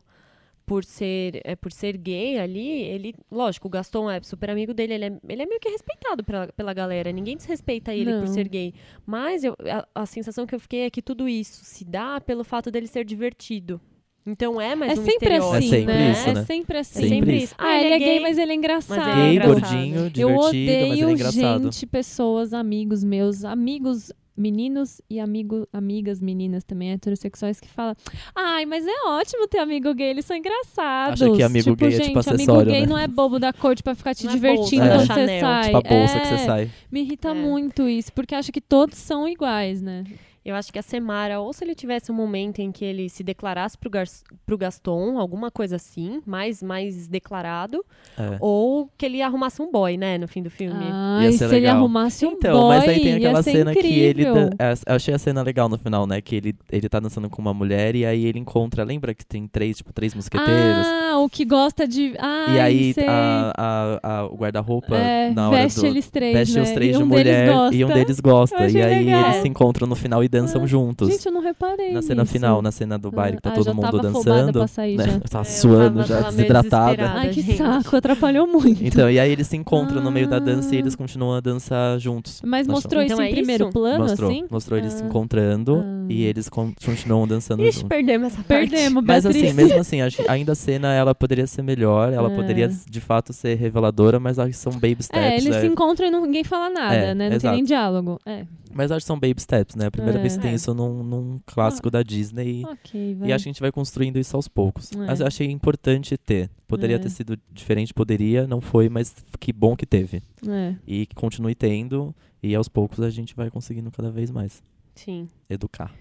por 0.64 0.84
ser, 0.84 1.40
é, 1.44 1.56
por 1.56 1.72
ser 1.72 1.96
gay 1.96 2.38
ali, 2.38 2.82
ele, 2.82 3.14
lógico, 3.30 3.66
o 3.66 3.70
Gaston 3.70 4.08
é 4.10 4.20
super 4.22 4.48
amigo 4.48 4.72
dele, 4.72 4.94
ele 4.94 5.04
é, 5.06 5.18
ele 5.28 5.42
é 5.42 5.46
meio 5.46 5.60
que 5.60 5.68
respeitado 5.68 6.22
pela, 6.24 6.46
pela 6.48 6.72
galera. 6.72 7.10
Ninguém 7.12 7.36
desrespeita 7.36 7.92
ele 7.92 8.12
por 8.12 8.20
Não. 8.26 8.26
ser 8.28 8.48
gay. 8.48 8.72
Mas 9.04 9.42
eu, 9.44 9.56
a, 9.94 10.02
a 10.02 10.06
sensação 10.06 10.46
que 10.46 10.54
eu 10.54 10.60
fiquei 10.60 10.82
é 10.82 10.90
que 10.90 11.02
tudo 11.02 11.28
isso 11.28 11.64
se 11.64 11.84
dá 11.84 12.20
pelo 12.20 12.44
fato 12.44 12.70
dele 12.70 12.86
ser 12.86 13.04
divertido. 13.04 13.80
Então 14.24 14.60
é 14.60 14.74
mais 14.76 14.92
é 14.96 15.00
um 15.00 15.04
sempre 15.04 15.14
estereótipo. 15.14 15.56
assim, 15.56 15.66
É 15.66 15.78
sempre 15.78 15.94
né? 15.94 16.10
isso, 16.12 16.28
é 16.28 16.32
né? 16.34 16.44
sempre 16.44 16.76
É 16.76 16.80
assim. 16.80 17.08
sempre 17.08 17.36
isso. 17.36 17.44
isso. 17.46 17.54
Ah, 17.58 17.76
ele 17.82 17.94
é 17.94 17.98
gay, 17.98 18.20
mas 18.20 18.38
ele 18.38 18.52
é 18.52 18.54
engraçado. 18.54 18.98
Mas 18.98 19.08
ele 19.08 19.20
é 19.20 19.24
Gay, 19.24 19.32
engraçado. 19.36 19.60
gordinho, 19.60 19.96
Eu 19.96 20.10
divertido, 20.10 20.32
mas 20.42 20.54
ele 20.54 20.70
odeio 20.92 21.08
é 21.08 21.12
engraçado. 21.12 21.62
gente, 21.64 21.86
pessoas, 21.86 22.52
amigos 22.54 23.02
meus, 23.02 23.44
amigos 23.44 24.12
meninos 24.34 25.02
e 25.10 25.20
amigo, 25.20 25.68
amigas 25.72 26.18
meninas 26.20 26.64
também 26.64 26.90
heterossexuais 26.92 27.60
que 27.60 27.68
falam 27.68 27.94
ai, 28.34 28.64
mas 28.64 28.86
é 28.86 29.08
ótimo 29.08 29.46
ter 29.46 29.58
amigo 29.58 29.92
gay, 29.92 30.08
eles 30.08 30.24
são 30.24 30.34
engraçados. 30.34 31.20
Acha 31.20 31.30
que 31.36 31.42
amigo 31.42 31.64
tipo, 31.70 31.76
gay 31.76 31.88
é, 31.88 31.90
gente, 31.90 32.06
tipo, 32.06 32.18
amigo 32.18 32.30
acessório, 32.30 32.72
gay 32.72 32.80
né? 32.80 32.86
não 32.86 32.98
é 32.98 33.06
bobo 33.06 33.38
da 33.38 33.52
corte 33.52 33.82
pra 33.82 33.94
ficar 33.94 34.14
te 34.14 34.24
Não 34.24 34.30
é 34.32 34.34
divertindo 34.34 34.84
bolsa 34.86 35.06
quando 35.06 35.18
você 35.26 35.40
sai. 35.40 35.64
Tipo 35.64 35.76
a 35.76 35.80
bolsa 35.82 36.20
que 36.20 36.26
É, 36.26 36.38
você 36.38 36.44
sai. 36.46 36.70
Me 36.90 37.00
irrita 37.02 37.28
É. 37.28 37.34
muito 37.34 37.86
isso, 37.88 38.10
porque 38.12 38.34
acha 38.34 38.50
que 38.50 38.60
todos 38.60 38.96
são 38.96 39.28
iguais, 39.28 39.82
né? 39.82 40.04
Eu 40.44 40.54
acho 40.56 40.72
que 40.72 40.78
a 40.78 40.82
Semara, 40.82 41.38
ou 41.40 41.52
se 41.52 41.64
ele 41.64 41.74
tivesse 41.74 42.10
um 42.10 42.14
momento 42.14 42.58
em 42.60 42.72
que 42.72 42.84
ele 42.84 43.08
se 43.08 43.22
declarasse 43.22 43.78
pro, 43.78 43.88
Gar 43.88 44.06
pro 44.44 44.58
Gaston, 44.58 45.18
alguma 45.18 45.50
coisa 45.50 45.76
assim, 45.76 46.20
mais, 46.26 46.60
mais 46.62 47.06
declarado, 47.06 47.84
É. 48.18 48.36
ou 48.40 48.90
que 48.98 49.06
ele 49.06 49.22
arrumasse 49.22 49.62
um 49.62 49.70
boy, 49.70 49.96
né, 49.96 50.18
no 50.18 50.26
fim 50.26 50.42
do 50.42 50.50
filme. 50.50 50.84
Ai, 50.90 51.30
ser 51.32 51.38
se 51.38 51.44
ele 51.44 51.60
legal. 51.60 51.76
arrumasse 51.76 52.26
um 52.26 52.32
Então, 52.32 52.58
boy, 52.60 52.76
mas 52.76 52.88
aí 52.88 53.00
tem 53.00 53.14
aquela 53.14 53.42
cena 53.42 53.72
que 53.72 53.78
ele. 53.78 54.22
incrível. 54.22 54.34
dan- 54.34 54.50
é, 54.58 54.72
Eu 54.88 54.96
achei 54.96 55.14
a 55.14 55.18
cena 55.18 55.42
legal 55.42 55.68
no 55.68 55.78
final, 55.78 56.06
né? 56.06 56.20
Que 56.20 56.36
ele, 56.36 56.54
ele 56.70 56.88
tá 56.88 56.98
dançando 56.98 57.30
com 57.30 57.40
uma 57.40 57.54
mulher 57.54 57.94
e 57.94 58.04
aí 58.04 58.24
ele 58.26 58.38
encontra. 58.40 58.82
Lembra 58.84 59.14
que 59.14 59.24
tem 59.24 59.46
três, 59.46 59.76
tipo, 59.76 59.92
três 59.92 60.12
mosqueteiros? 60.14 60.86
Ah, 60.86 61.18
o 61.18 61.28
que 61.28 61.44
gosta 61.44 61.86
de. 61.86 62.14
Ai, 62.18 62.56
e 62.56 62.60
aí 62.60 62.94
sei. 62.94 63.06
a, 63.06 63.52
a- 63.56 64.00
a- 64.02 64.26
o 64.26 64.36
guarda-roupa 64.36 64.96
É, 64.96 65.30
na 65.30 65.48
hora 65.50 65.62
veste 65.62 65.80
do. 65.80 65.86
eles 65.86 66.10
três, 66.10 66.32
veste 66.34 66.56
né? 66.56 66.62
os 66.62 66.70
três 66.70 66.94
e 66.94 66.98
de 66.98 67.02
um 67.02 67.06
mulher 67.06 67.24
deles 67.24 67.54
gosta. 67.54 67.76
e 67.76 67.84
um 67.84 67.88
deles 67.88 68.20
gosta. 68.20 68.68
E 68.68 68.82
aí 68.82 69.04
legal. 69.04 69.24
eles 69.30 69.36
se 69.42 69.48
encontram 69.48 69.86
no 69.86 69.94
final 69.94 70.24
e 70.24 70.28
dançam 70.32 70.62
Ah, 70.64 70.66
juntos. 70.66 71.08
Gente, 71.10 71.26
eu 71.26 71.32
não 71.32 71.42
reparei. 71.42 71.92
na 71.92 72.00
cena 72.02 72.22
nisso. 72.22 72.32
final, 72.32 72.62
na 72.62 72.72
cena 72.72 72.98
do 72.98 73.10
baile, 73.10 73.36
que 73.36 73.42
tá 73.42 73.50
Ah, 73.50 73.54
todo 73.54 73.64
já 73.66 73.74
mundo 73.74 74.00
dançando. 74.00 74.52
pra 74.52 74.66
sair 74.66 74.96
né? 74.96 75.04
já. 75.04 75.20
Tá 75.30 75.38
É, 75.38 75.40
eu 75.42 75.44
suando, 75.44 76.02
já 76.04 76.20
desidratada. 76.22 77.10
Ai, 77.14 77.28
que 77.28 77.42
gente. 77.42 77.58
saco, 77.58 77.94
atrapalhou 77.96 78.46
muito. 78.46 78.82
Então, 78.84 79.10
e 79.10 79.20
aí 79.20 79.30
eles 79.30 79.46
se 79.46 79.56
encontram 79.56 80.00
no 80.02 80.10
meio 80.10 80.26
da 80.28 80.38
dança 80.38 80.74
e 80.74 80.78
Ah. 80.78 80.80
eles 80.80 80.94
continuam 80.96 81.34
a 81.34 81.40
dançar 81.40 81.98
juntos. 81.98 82.40
Mas 82.44 82.66
mostrou 82.66 83.02
Então 83.02 83.16
isso 83.16 83.22
é 83.22 83.28
em 83.30 83.34
primeiro 83.34 83.64
isso? 83.64 83.72
plano, 83.72 84.04
mostrou, 84.04 84.30
assim? 84.30 84.44
mostrou 84.50 84.78
eles 84.78 84.92
se 84.94 85.02
Ah. 85.02 85.06
encontrando 85.06 85.84
Ah. 85.84 86.06
e 86.08 86.22
eles 86.24 86.48
con- 86.48 86.72
continuam 86.84 87.26
dançando 87.28 87.62
Ixi, 87.62 87.72
juntos. 87.80 87.88
perdemos 87.88 88.26
essa 88.32 88.42
parte. 88.42 88.70
Perdemos, 88.70 89.04
Mas 89.04 89.24
Beatriz. 89.24 89.44
assim, 89.44 89.54
mesmo 89.54 89.78
assim, 89.80 89.98
ainda 90.28 90.52
a 90.52 90.54
cena 90.54 90.92
ela 90.94 91.14
poderia 91.14 91.46
ser 91.46 91.62
melhor, 91.62 92.12
ela 92.12 92.30
É. 92.32 92.34
poderia 92.34 92.68
de 92.68 93.00
fato 93.00 93.32
ser 93.32 93.54
reveladora, 93.56 94.18
mas 94.18 94.38
acho 94.38 94.50
que 94.50 94.56
são 94.56 94.72
baby 94.72 95.02
steps. 95.02 95.20
É, 95.22 95.36
eles 95.36 95.56
se 95.56 95.66
encontram 95.66 96.06
e 96.06 96.10
ninguém 96.10 96.44
fala 96.44 96.70
nada, 96.70 96.94
É, 96.94 97.14
né? 97.14 97.28
Não 97.28 97.36
exato. 97.36 97.42
tem 97.42 97.52
nem 97.52 97.64
diálogo. 97.64 98.18
É, 98.24 98.44
Mas 98.74 98.90
acho 98.90 99.00
que 99.04 99.06
são 99.06 99.18
baby 99.18 99.40
steps, 99.40 99.74
né? 99.76 99.86
A 99.86 99.90
primeira 99.90 100.18
É. 100.18 100.20
vez 100.22 100.36
que 100.36 100.42
tem 100.42 100.52
É. 100.52 100.54
isso 100.54 100.72
num, 100.74 101.02
num 101.02 101.40
clássico 101.46 101.90
da 101.90 102.02
Disney. 102.02 102.64
ok, 102.64 103.14
vai. 103.16 103.28
E 103.28 103.32
acho 103.32 103.44
que 103.44 103.48
a 103.48 103.52
gente 103.52 103.60
vai 103.60 103.70
construindo 103.72 104.18
isso 104.18 104.34
aos 104.36 104.48
poucos. 104.48 104.90
É. 104.92 104.96
Mas 104.96 105.20
eu 105.20 105.26
achei 105.26 105.50
importante 105.50 106.16
ter. 106.16 106.50
Poderia 106.66 106.96
É. 106.96 106.98
ter 106.98 107.10
sido 107.10 107.38
diferente, 107.52 107.92
poderia, 107.92 108.46
não 108.46 108.60
foi, 108.60 108.88
mas 108.88 109.14
que 109.38 109.52
bom 109.52 109.76
que 109.76 109.84
teve. 109.86 110.22
É. 110.48 110.74
E 110.86 111.06
que 111.06 111.14
continue 111.14 111.54
tendo, 111.54 112.14
e 112.42 112.54
aos 112.54 112.68
poucos 112.68 113.00
a 113.00 113.10
gente 113.10 113.34
vai 113.36 113.50
conseguindo 113.50 113.90
cada 113.90 114.10
vez 114.10 114.30
mais 114.30 114.62
Sim. 114.94 115.28
educar. 115.50 115.92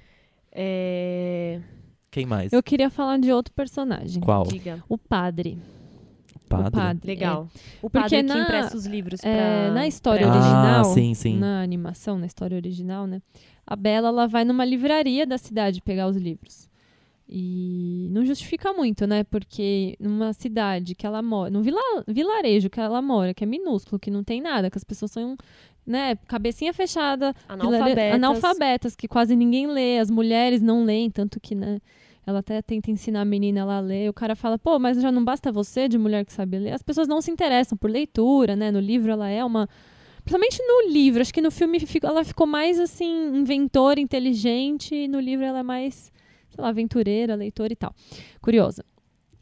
É... 0.51 1.59
Quem 2.09 2.25
mais? 2.25 2.51
Eu 2.51 2.61
queria 2.61 2.89
falar 2.89 3.17
de 3.17 3.31
outro 3.31 3.53
personagem. 3.53 4.21
Qual? 4.21 4.43
Diga. 4.43 4.83
O 4.89 4.97
padre. 4.97 5.57
Padre? 6.51 6.67
O 6.69 6.71
padre. 6.71 7.07
Legal. 7.07 7.47
O 7.81 7.89
Porque 7.89 7.99
padre 7.99 8.17
que 8.17 8.23
na- 8.23 8.43
empresta 8.43 8.77
os 8.77 8.85
livros 8.85 9.21
pra... 9.21 9.29
É, 9.29 9.71
na 9.71 9.87
história 9.87 10.25
pra- 10.27 10.35
original, 10.35 10.81
Ah, 10.81 10.83
sim, 10.83 11.13
sim. 11.13 11.37
na 11.37 11.61
animação, 11.61 12.17
na 12.17 12.25
história 12.25 12.55
original, 12.55 13.07
né? 13.07 13.21
A 13.65 13.75
Bela 13.75 14.09
ela 14.09 14.27
vai 14.27 14.43
numa 14.45 14.65
livraria 14.65 15.25
da 15.25 15.37
cidade 15.37 15.81
pegar 15.81 16.07
os 16.07 16.17
livros. 16.17 16.69
E 17.33 18.09
não 18.11 18.25
justifica 18.25 18.73
muito, 18.73 19.07
né? 19.07 19.23
Porque 19.23 19.95
numa 19.99 20.33
cidade 20.33 20.93
que 20.93 21.05
ela 21.07 21.21
mora, 21.21 21.49
num 21.49 21.61
vila, 21.61 21.79
vilarejo 22.05 22.69
que 22.69 22.79
ela 22.79 23.01
mora, 23.01 23.33
que 23.33 23.43
é 23.43 23.47
minúsculo, 23.47 23.97
que 23.99 24.11
não 24.11 24.21
tem 24.23 24.41
nada, 24.41 24.69
que 24.69 24.77
as 24.77 24.83
pessoas 24.83 25.11
são, 25.11 25.37
né, 25.87 26.17
cabecinha 26.27 26.73
fechada, 26.73 27.33
vilare- 27.49 27.63
Analfabetas. 27.63 28.13
analfabetas, 28.15 28.95
que 28.97 29.07
quase 29.07 29.33
ninguém 29.33 29.65
lê, 29.67 29.97
as 29.99 30.11
mulheres 30.11 30.61
não 30.61 30.83
leem, 30.83 31.09
tanto 31.09 31.39
que, 31.39 31.55
né, 31.55 31.79
ela 32.25 32.39
até 32.39 32.61
tenta 32.61 32.91
ensinar 32.91 33.21
a 33.21 33.25
menina 33.25 33.61
ela 33.61 33.77
a 33.77 33.79
ler, 33.79 34.09
o 34.09 34.13
cara 34.13 34.35
fala, 34.35 34.57
pô, 34.57 34.77
mas 34.77 35.01
já 35.01 35.11
não 35.11 35.23
basta 35.23 35.51
você 35.51 35.87
de 35.87 35.97
mulher 35.97 36.25
que 36.25 36.31
sabe 36.33 36.57
ler. 36.59 36.73
As 36.73 36.83
pessoas 36.83 37.07
não 37.07 37.21
se 37.21 37.31
interessam 37.31 37.77
por 37.77 37.89
leitura, 37.89 38.55
né? 38.55 38.71
No 38.71 38.79
livro 38.79 39.11
ela 39.11 39.29
é 39.29 39.43
uma 39.43 39.67
Principalmente 40.23 40.61
no 40.61 40.91
livro, 40.91 41.21
acho 41.21 41.33
que 41.33 41.41
no 41.41 41.49
filme 41.49 41.79
ela 42.03 42.23
ficou 42.23 42.45
mais 42.45 42.79
assim, 42.79 43.35
inventora, 43.35 43.99
inteligente, 43.99 44.93
e 44.93 45.07
no 45.07 45.19
livro 45.19 45.43
ela 45.43 45.59
é 45.59 45.63
mais, 45.63 46.11
sei 46.49 46.61
lá, 46.61 46.69
aventureira, 46.69 47.35
leitora 47.35 47.73
e 47.73 47.75
tal. 47.75 47.93
Curiosa. 48.39 48.85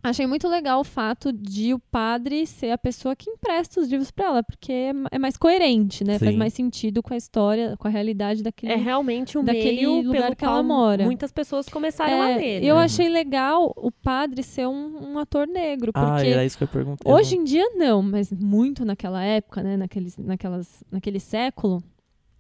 Achei 0.01 0.25
muito 0.25 0.47
legal 0.47 0.79
o 0.79 0.83
fato 0.83 1.33
de 1.33 1.73
o 1.73 1.79
padre 1.79 2.45
ser 2.47 2.71
a 2.71 2.77
pessoa 2.77 3.15
que 3.17 3.29
empresta 3.29 3.81
os 3.81 3.89
livros 3.89 4.09
para 4.11 4.25
ela, 4.27 4.43
porque 4.43 4.71
é 4.71 4.93
é 5.11 5.19
mais 5.19 5.35
coerente, 5.35 6.03
né? 6.05 6.17
Faz 6.17 6.31
Sim. 6.31 6.37
mais 6.37 6.53
sentido 6.53 7.03
com 7.03 7.13
a 7.13 7.17
história, 7.17 7.75
com 7.77 7.87
a 7.87 7.91
realidade 7.91 8.41
daquele 8.41 8.71
É 8.71 8.75
realmente 8.77 9.37
um 9.37 9.43
daquele 9.43 9.75
meio 9.77 10.01
lugar 10.01 10.23
pelo 10.23 10.35
que 10.37 10.45
ela 10.45 10.63
mora. 10.63 11.03
muitas 11.03 11.31
pessoas 11.33 11.67
começaram 11.67 12.21
a 12.21 12.29
É, 12.29 12.37
ler. 12.37 12.63
Eu 12.63 12.77
né? 12.77 12.83
achei 12.83 13.09
legal 13.09 13.73
o 13.75 13.91
padre 13.91 14.41
ser 14.41 14.67
um, 14.67 15.11
um 15.13 15.19
ator 15.19 15.45
negro, 15.45 15.91
Ah, 15.93 16.13
porque 16.15 16.27
era 16.27 16.45
isso 16.45 16.57
que 16.57 16.63
eu 16.63 16.67
perguntei. 16.69 17.11
Hoje 17.11 17.35
em 17.35 17.43
dia 17.43 17.69
não, 17.75 18.01
mas 18.01 18.31
muito 18.31 18.85
naquela 18.85 19.21
época, 19.21 19.61
né, 19.61 19.75
naqueles, 19.75 20.17
naquelas, 20.17 20.81
naquele 20.89 21.19
século, 21.19 21.83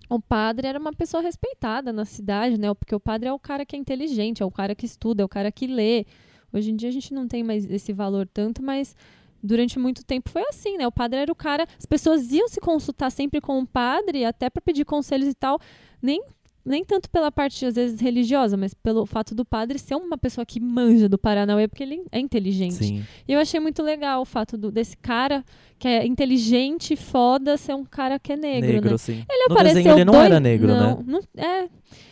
o 0.09 0.19
padre 0.19 0.65
era 0.65 0.79
uma 0.79 0.93
pessoa 0.93 1.21
respeitada 1.21 1.91
na 1.91 2.05
cidade, 2.05 2.57
né? 2.57 2.73
Porque 2.73 2.95
o 2.95 2.99
padre 2.99 3.27
é 3.29 3.33
o 3.33 3.37
cara 3.37 3.65
que 3.65 3.75
é 3.75 3.79
inteligente, 3.79 4.41
é 4.41 4.45
o 4.45 4.49
cara 4.51 4.73
que 4.73 4.85
estuda, 4.85 5.21
é 5.21 5.25
o 5.25 5.29
cara 5.29 5.51
que 5.51 5.67
lê. 5.67 6.05
Hoje 6.51 6.71
em 6.71 6.75
dia 6.75 6.89
a 6.89 6.91
gente 6.91 7.13
não 7.13 7.27
tem 7.27 7.43
mais 7.43 7.69
esse 7.69 7.93
valor 7.93 8.27
tanto, 8.27 8.61
mas 8.61 8.95
durante 9.41 9.79
muito 9.79 10.03
tempo 10.03 10.29
foi 10.29 10.43
assim, 10.49 10.77
né? 10.77 10.87
O 10.87 10.91
padre 10.91 11.19
era 11.19 11.31
o 11.31 11.35
cara, 11.35 11.65
as 11.77 11.85
pessoas 11.85 12.31
iam 12.31 12.47
se 12.47 12.59
consultar 12.59 13.09
sempre 13.09 13.39
com 13.39 13.59
o 13.59 13.67
padre, 13.67 14.25
até 14.25 14.49
para 14.49 14.61
pedir 14.61 14.85
conselhos 14.85 15.29
e 15.29 15.33
tal, 15.33 15.59
nem 16.01 16.21
nem 16.65 16.83
tanto 16.85 17.09
pela 17.09 17.31
parte 17.31 17.65
às 17.65 17.75
vezes 17.75 17.99
religiosa, 17.99 18.55
mas 18.57 18.73
pelo 18.73 19.05
fato 19.05 19.33
do 19.33 19.43
padre 19.45 19.79
ser 19.79 19.95
uma 19.95 20.17
pessoa 20.17 20.45
que 20.45 20.59
manja 20.59 21.07
do 21.09 21.17
Paranauê, 21.17 21.67
porque 21.67 21.83
ele 21.83 22.03
é 22.11 22.19
inteligente. 22.19 22.73
Sim. 22.75 23.03
E 23.27 23.33
eu 23.33 23.39
achei 23.39 23.59
muito 23.59 23.81
legal 23.81 24.21
o 24.21 24.25
fato 24.25 24.57
do- 24.57 24.71
desse 24.71 24.95
cara 24.97 25.43
que 25.79 25.87
é 25.87 26.05
inteligente, 26.05 26.95
foda, 26.95 27.57
ser 27.57 27.73
um 27.73 27.85
cara 27.85 28.19
que 28.19 28.33
é 28.33 28.35
negro, 28.37 28.71
Negro, 28.73 28.91
né? 28.91 28.97
sim. 28.97 29.23
Ele 29.29 29.47
no 29.47 29.53
apareceu 29.55 29.75
desenho 29.75 29.95
ele 29.97 30.05
não 30.05 30.13
dois... 30.13 30.25
era 30.25 30.39
negro, 30.39 30.67
não, 30.67 30.97
né? 30.97 31.03
não- 31.07 31.43
é. 31.43 31.69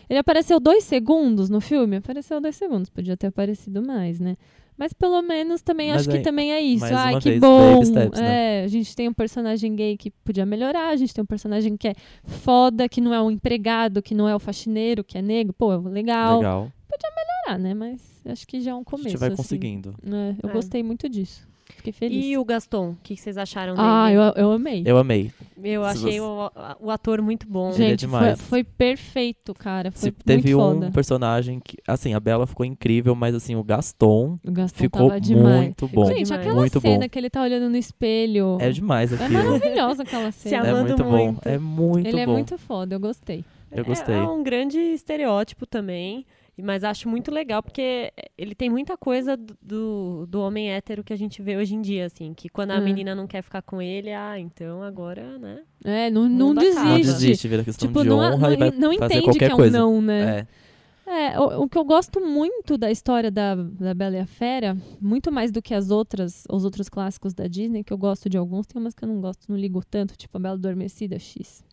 Ele 0.09 0.19
apareceu 0.19 0.59
dois 0.59 0.83
segundos 0.85 1.49
no 1.49 1.59
filme? 1.59 1.97
Apareceu 1.97 2.39
dois 2.39 2.55
segundos. 2.55 2.89
Podia 2.89 3.17
ter 3.17 3.27
aparecido 3.27 3.85
mais, 3.85 4.19
né? 4.21 4.37
Mas 4.77 4.93
pelo 4.93 5.21
menos 5.23 5.61
também 5.61 5.89
Mas 5.89 6.01
acho 6.01 6.09
que 6.09 6.17
aí- 6.17 6.21
também 6.23 6.51
é 6.53 6.61
isso. 6.61 6.85
Ai, 6.85 7.19
que 7.19 7.29
vez, 7.29 7.41
bom. 7.41 7.83
steps, 7.83 8.19
né? 8.19 8.61
É, 8.61 8.63
a 8.63 8.67
gente 8.67 8.95
tem 8.95 9.09
um 9.09 9.13
personagem 9.13 9.75
gay 9.75 9.97
que 9.97 10.11
podia 10.11 10.45
melhorar, 10.45 10.89
a 10.89 10.95
gente 10.95 11.13
tem 11.13 11.23
um 11.23 11.25
personagem 11.25 11.75
que 11.75 11.87
é 11.87 11.93
foda, 12.23 12.87
que 12.87 13.01
não 13.01 13.11
é 13.13 13.21
um 13.21 13.31
empregado, 13.31 14.01
que 14.03 14.13
não 14.13 14.29
é 14.29 14.35
o 14.35 14.39
faxineiro, 14.39 15.03
que 15.03 15.17
é 15.17 15.21
negro. 15.21 15.51
Pô, 15.53 15.75
legal. 15.77 16.37
Legal. 16.37 16.71
Ah, 17.49 17.57
né? 17.57 17.73
Mas 17.73 18.01
acho 18.25 18.45
que 18.45 18.59
já 18.59 18.71
é 18.71 18.75
um 18.75 18.81
A 18.81 18.83
começo. 18.83 19.09
gente 19.09 19.17
vai 19.19 19.29
assim. 19.29 19.37
conseguindo. 19.37 19.95
É, 20.05 20.35
eu 20.43 20.49
É. 20.49 20.53
gostei 20.53 20.83
muito 20.83 21.07
disso. 21.07 21.46
Fiquei 21.91 22.09
feliz. 22.09 22.25
E 22.25 22.37
o 22.37 22.43
Gaston, 22.45 22.89
o 22.91 22.97
que 23.03 23.15
vocês 23.15 23.37
acharam 23.37 23.73
dele? 23.75 23.87
Ah, 23.89 24.11
eu, 24.11 24.21
eu 24.35 24.51
amei. 24.51 24.83
Eu 24.85 24.97
amei. 24.97 25.31
Eu 25.63 25.83
Se 25.83 25.89
achei 25.89 26.19
você- 26.19 26.21
o, 26.21 26.51
o 26.81 26.91
ator 26.91 27.21
muito 27.21 27.47
bom. 27.47 27.71
Ele 27.71 27.83
é 27.83 27.87
Gente, 27.89 28.07
foi, 28.07 28.19
demais. 28.19 28.41
foi 28.41 28.63
perfeito, 28.63 29.53
cara. 29.53 29.91
Foi 29.91 30.01
Se 30.01 30.11
teve 30.11 30.53
muito 30.53 30.57
um 30.77 30.79
foda. 30.81 30.91
personagem 30.91 31.59
que, 31.59 31.77
assim, 31.87 32.13
a 32.13 32.19
Bela 32.19 32.45
ficou 32.45 32.65
incrível, 32.65 33.15
mas 33.15 33.33
assim, 33.33 33.55
o 33.55 33.63
Gaston 33.63 34.37
O 34.45 34.51
Gaston 34.51 34.77
ficou 34.77 35.07
tava 35.07 35.21
demais. 35.21 35.61
muito 35.63 35.87
bom. 35.87 36.05
Gente, 36.05 36.23
demais. 36.25 36.31
aquela 36.41 36.55
Muito 36.55 36.79
cena 36.79 36.99
bom. 37.05 37.09
que 37.09 37.19
ele 37.19 37.29
tá 37.29 37.41
olhando 37.41 37.69
no 37.69 37.77
espelho. 37.77 38.57
É 38.59 38.69
demais 38.69 39.11
É 39.11 39.15
aquilo. 39.15 39.43
maravilhosa 39.43 40.03
aquela 40.03 40.31
Se 40.31 40.49
cena. 40.49 40.67
É 40.67 40.69
amando 40.71 40.87
muito 40.89 41.03
bom. 41.03 41.09
muito. 41.25 41.47
É 41.47 41.57
muito 41.57 42.07
ele 42.07 42.19
é 42.19 42.25
bom. 42.25 42.33
muito 42.33 42.57
foda, 42.57 42.95
eu 42.95 42.99
gostei. 42.99 43.43
Eu 43.71 43.83
gostei. 43.83 44.15
É, 44.15 44.19
é 44.19 44.21
um 44.23 44.41
grande 44.43 44.77
estereótipo 44.77 45.65
também, 45.65 46.25
mas 46.61 46.83
acho 46.83 47.07
muito 47.07 47.31
legal 47.31 47.61
porque 47.61 48.11
ele 48.37 48.55
tem 48.55 48.69
muita 48.69 48.97
coisa 48.97 49.37
do- 49.37 50.25
do, 50.27 50.41
homem 50.41 50.71
hétero 50.71 51.03
que 51.03 51.13
a 51.13 51.15
gente 51.17 51.41
vê 51.41 51.55
hoje 51.57 51.75
em 51.75 51.81
dia, 51.81 52.05
assim, 52.05 52.33
que 52.33 52.49
quando 52.49 52.71
a 52.71 52.75
É. 52.77 52.79
menina 52.81 53.13
não 53.13 53.27
quer 53.27 53.41
ficar 53.41 53.61
com 53.61 53.81
ele, 53.81 54.11
ah, 54.11 54.39
então 54.39 54.81
agora, 54.83 55.37
né? 55.37 55.61
É, 55.83 56.09
não, 56.09 56.27
não 56.27 56.51
acaba. 56.51 56.65
Não 56.65 56.95
desiste. 56.95 57.01
desiste, 57.13 57.47
vira 57.47 57.63
questão 57.63 57.87
Tipo, 57.87 58.01
de 58.03 58.09
não, 58.09 58.17
honra 58.19 58.47
não, 58.47 58.53
e 58.53 58.57
vai 58.57 58.71
não 58.71 58.93
fazer 58.97 59.13
entende 59.15 59.23
qualquer 59.25 59.45
que 59.47 59.51
é 59.51 59.53
um 59.53 59.57
coisa. 59.57 59.77
não, 59.77 60.01
né? 60.01 60.39
É. 60.39 60.47
É, 61.09 61.39
o, 61.39 61.61
o 61.63 61.69
que 61.69 61.77
eu 61.77 61.85
gosto 61.85 62.19
muito 62.19 62.77
da 62.77 62.91
história 62.91 63.31
da, 63.31 63.55
da 63.55 63.93
Bela 63.93 64.17
e 64.17 64.19
a 64.19 64.25
Fera, 64.27 64.75
muito 64.99 65.31
mais 65.31 65.51
do 65.53 65.61
que 65.61 65.73
as 65.73 65.89
outras, 65.89 66.43
os 66.49 66.65
outros 66.65 66.89
clássicos 66.89 67.33
da 67.33 67.47
Disney, 67.47 67.81
que 67.81 67.93
eu 67.93 67.97
gosto 67.97 68.29
de 68.29 68.37
alguns, 68.37 68.67
tem 68.67 68.81
umas 68.81 68.93
que 68.93 69.05
eu 69.05 69.07
não 69.07 69.21
gosto, 69.21 69.45
não 69.47 69.55
ligo 69.57 69.81
tanto, 69.89 70.17
tipo 70.17 70.35
a 70.35 70.39
Bela 70.41 70.55
Adormecida 70.55 71.17
X. 71.17 71.63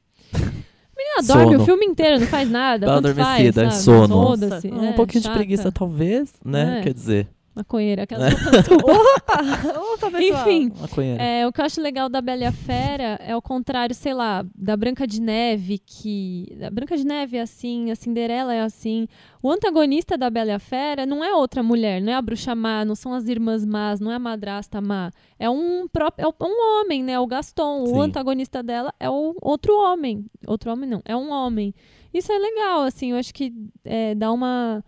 Menina 0.97 1.23
dorme 1.27 1.53
Sono. 1.53 1.63
o 1.63 1.65
filme 1.67 1.87
inteiro, 1.87 2.21
não 2.21 2.27
faz 2.27 2.49
nada. 2.51 2.87
Tanto 2.87 3.09
Adormecida, 3.09 3.63
faz, 3.65 3.75
sabe? 3.75 3.85
sono. 3.85 4.23
Foda-se, 4.27 4.69
um 4.69 4.85
é, 4.85 4.93
pouquinho 4.93 5.21
de 5.21 5.27
chata. 5.27 5.39
preguiça, 5.39 5.73
talvez, 5.73 6.33
né? 6.45 6.79
É. 6.79 6.83
Quer 6.83 6.95
dizer, 6.95 7.29
Maconheira, 7.55 8.03
aquela. 8.03 8.27
Opa, 9.95 10.11
pessoal. 10.11 10.43
Enfim, 10.43 10.73
maconheira. 10.81 11.23
É, 11.23 11.47
o 11.47 11.53
que 11.53 11.61
eu 11.61 11.65
acho 11.65 11.81
legal 11.81 12.09
da 12.09 12.21
Bela 12.21 12.43
e 12.43 12.47
a 12.47 12.53
Fera 12.53 13.19
é 13.23 13.37
o 13.37 13.41
contrário, 13.41 13.95
sei 13.95 14.13
lá, 14.13 14.45
da 14.57 14.77
Branca 14.77 15.07
de 15.07 15.21
Neve, 15.21 15.79
que. 15.79 16.59
A 16.61 16.71
Branca 16.71 16.97
de 16.97 17.07
Neve 17.07 17.37
é 17.37 17.43
assim, 17.43 17.93
a 17.93 17.95
Cinderela 17.95 18.53
é 18.53 18.61
assim. 18.61 19.07
O 19.41 19.53
antagonista 19.53 20.19
da 20.19 20.29
Bela 20.29 20.51
e 20.51 20.55
a 20.55 20.59
Fera 20.59 21.07
não 21.07 21.23
é 21.23 21.33
outra 21.33 21.63
mulher, 21.63 22.03
não 22.03 22.13
é 22.13 22.17
a 22.17 22.23
bruxa 22.23 22.57
má, 22.57 22.85
não 22.85 22.97
são 22.97 23.15
as 23.15 23.29
irmãs 23.29 23.65
más, 23.65 24.01
não 24.01 24.11
é 24.11 24.17
a 24.17 24.19
madrasta 24.19 24.81
má. 24.81 25.13
É 25.39 25.49
um 25.49 25.87
próprio. 25.87 26.27
É 26.27 26.45
um 26.45 26.81
homem, 26.81 27.05
né? 27.05 27.21
O 27.21 27.27
Gaston. 27.27 27.87
Sim. 27.87 27.93
O 27.93 28.01
antagonista 28.01 28.65
dela 28.65 28.93
é 28.99 29.09
o 29.09 29.37
outro 29.41 29.75
homem. 29.75 30.27
Outro 30.45 30.73
homem 30.73 30.91
não, 30.91 31.01
é 31.05 31.15
um 31.15 31.31
homem. 31.31 31.73
Isso 32.13 32.33
é 32.33 32.39
legal, 32.39 32.83
assim, 32.83 33.11
eu 33.13 33.17
acho 33.17 33.33
que 33.33 33.53
é, 33.85 34.15
dá 34.15 34.33
uma. 34.33 34.85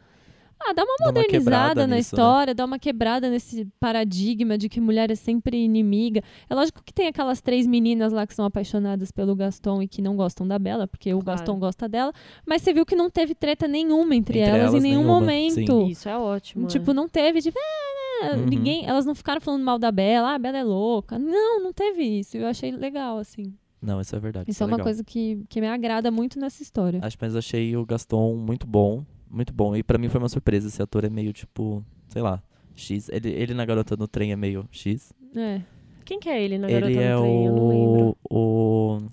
Ah, 0.59 0.73
dá 0.73 0.83
uma 0.83 0.97
Dá 0.99 1.05
uma 1.05 1.13
modernizada 1.13 1.39
quebrada 1.45 1.87
na 1.87 1.97
nisso, 1.97 2.17
né? 2.17 2.21
história, 2.23 2.55
dá 2.55 2.65
uma 2.65 2.79
quebrada 2.79 3.29
nesse 3.31 3.67
paradigma 3.79 4.57
de 4.57 4.69
que 4.69 4.81
mulher 4.81 5.11
é 5.11 5.15
sempre 5.15 5.57
inimiga. 5.63 6.23
É 6.49 6.55
lógico 6.55 6.83
que 6.85 6.93
tem 6.93 7.07
aquelas 7.07 7.41
três 7.41 7.67
meninas 7.67 8.13
lá 8.13 8.27
que 8.27 8.35
são 8.35 8.45
apaixonadas 8.45 9.11
pelo 9.13 9.37
Gaston 9.37 9.83
e 9.83 9.89
que 9.89 10.01
não 10.03 10.17
gostam 10.17 10.47
da 10.49 10.59
Bela, 10.59 10.87
porque 10.89 11.13
o 11.13 11.21
Claro. 11.21 11.39
Gaston 11.39 11.59
gosta 11.59 11.89
dela, 11.89 12.13
mas 12.47 12.63
você 12.63 12.73
viu 12.73 12.87
que 12.87 12.97
não 12.97 13.11
teve 13.11 13.35
treta 13.35 13.69
nenhuma 13.69 14.15
entre, 14.17 14.39
Entre 14.39 14.51
elas, 14.51 14.71
elas, 14.71 14.75
em 14.75 14.81
nenhum 14.81 15.01
nenhuma, 15.03 15.21
momento. 15.21 15.87
Isso 15.89 16.09
é 16.09 16.17
ótimo. 16.17 16.67
Tipo, 16.67 16.91
é. 16.91 16.95
não 16.95 17.09
teve 17.09 17.41
de. 17.41 17.51
"Ah, 17.51 17.87
Uhum. 18.35 18.47
Ninguém, 18.47 18.87
elas 18.87 19.05
não 19.05 19.15
ficaram 19.15 19.43
falando 19.43 19.63
mal 19.63 19.79
da 19.79 19.93
Bela, 19.93 20.31
ah, 20.31 20.35
a 20.37 20.39
Bela 20.39 20.57
é 20.57 20.65
louca. 20.65 21.19
Não, 21.19 21.63
não 21.63 21.71
teve 21.71 22.03
isso. 22.03 22.35
Eu 22.39 22.47
achei 22.47 22.73
legal, 22.73 23.19
assim. 23.19 23.53
Não, 23.83 24.01
isso 24.01 24.17
é 24.17 24.19
verdade. 24.19 24.51
Isso 24.51 24.63
é 24.63 24.67
uma 24.67 24.77
legal. 24.77 24.87
coisa 24.87 25.05
que, 25.05 25.45
que 25.51 25.61
me 25.61 25.67
agrada 25.69 26.11
muito 26.11 26.41
nessa 26.41 26.63
história. 26.63 26.99
Acho, 27.03 27.19
mas 27.21 27.37
achei 27.37 27.77
o 27.77 27.85
Gaston 27.85 28.35
muito 28.37 28.67
bom. 28.67 29.05
Muito 29.31 29.53
bom. 29.53 29.75
E 29.77 29.83
pra 29.83 29.99
mim 29.99 30.09
foi 30.09 30.19
uma 30.21 30.29
surpresa. 30.29 30.69
Esse 30.69 30.81
ator 30.83 31.05
é 31.05 31.09
meio 31.11 31.33
tipo, 31.33 31.85
sei 32.09 32.23
lá, 32.23 32.43
X. 32.75 33.09
Ele, 33.09 33.29
ele 33.31 33.55
na 33.55 33.65
Garota 33.65 33.97
no 33.97 34.07
Trem 34.09 34.33
é 34.33 34.37
meio 34.37 34.67
X. 34.71 35.13
É. 35.35 35.61
Quem 36.05 36.21
que 36.21 36.29
é 36.29 36.43
ele 36.43 36.57
na 36.59 36.69
Garota 36.69 36.91
ele 36.93 37.01
é 37.01 37.15
no 37.15 37.21
Trem? 37.23 37.45
Eu 37.47 37.53
não 37.55 37.69
lembro. 37.69 38.17
o, 38.31 38.99
o. 39.01 39.09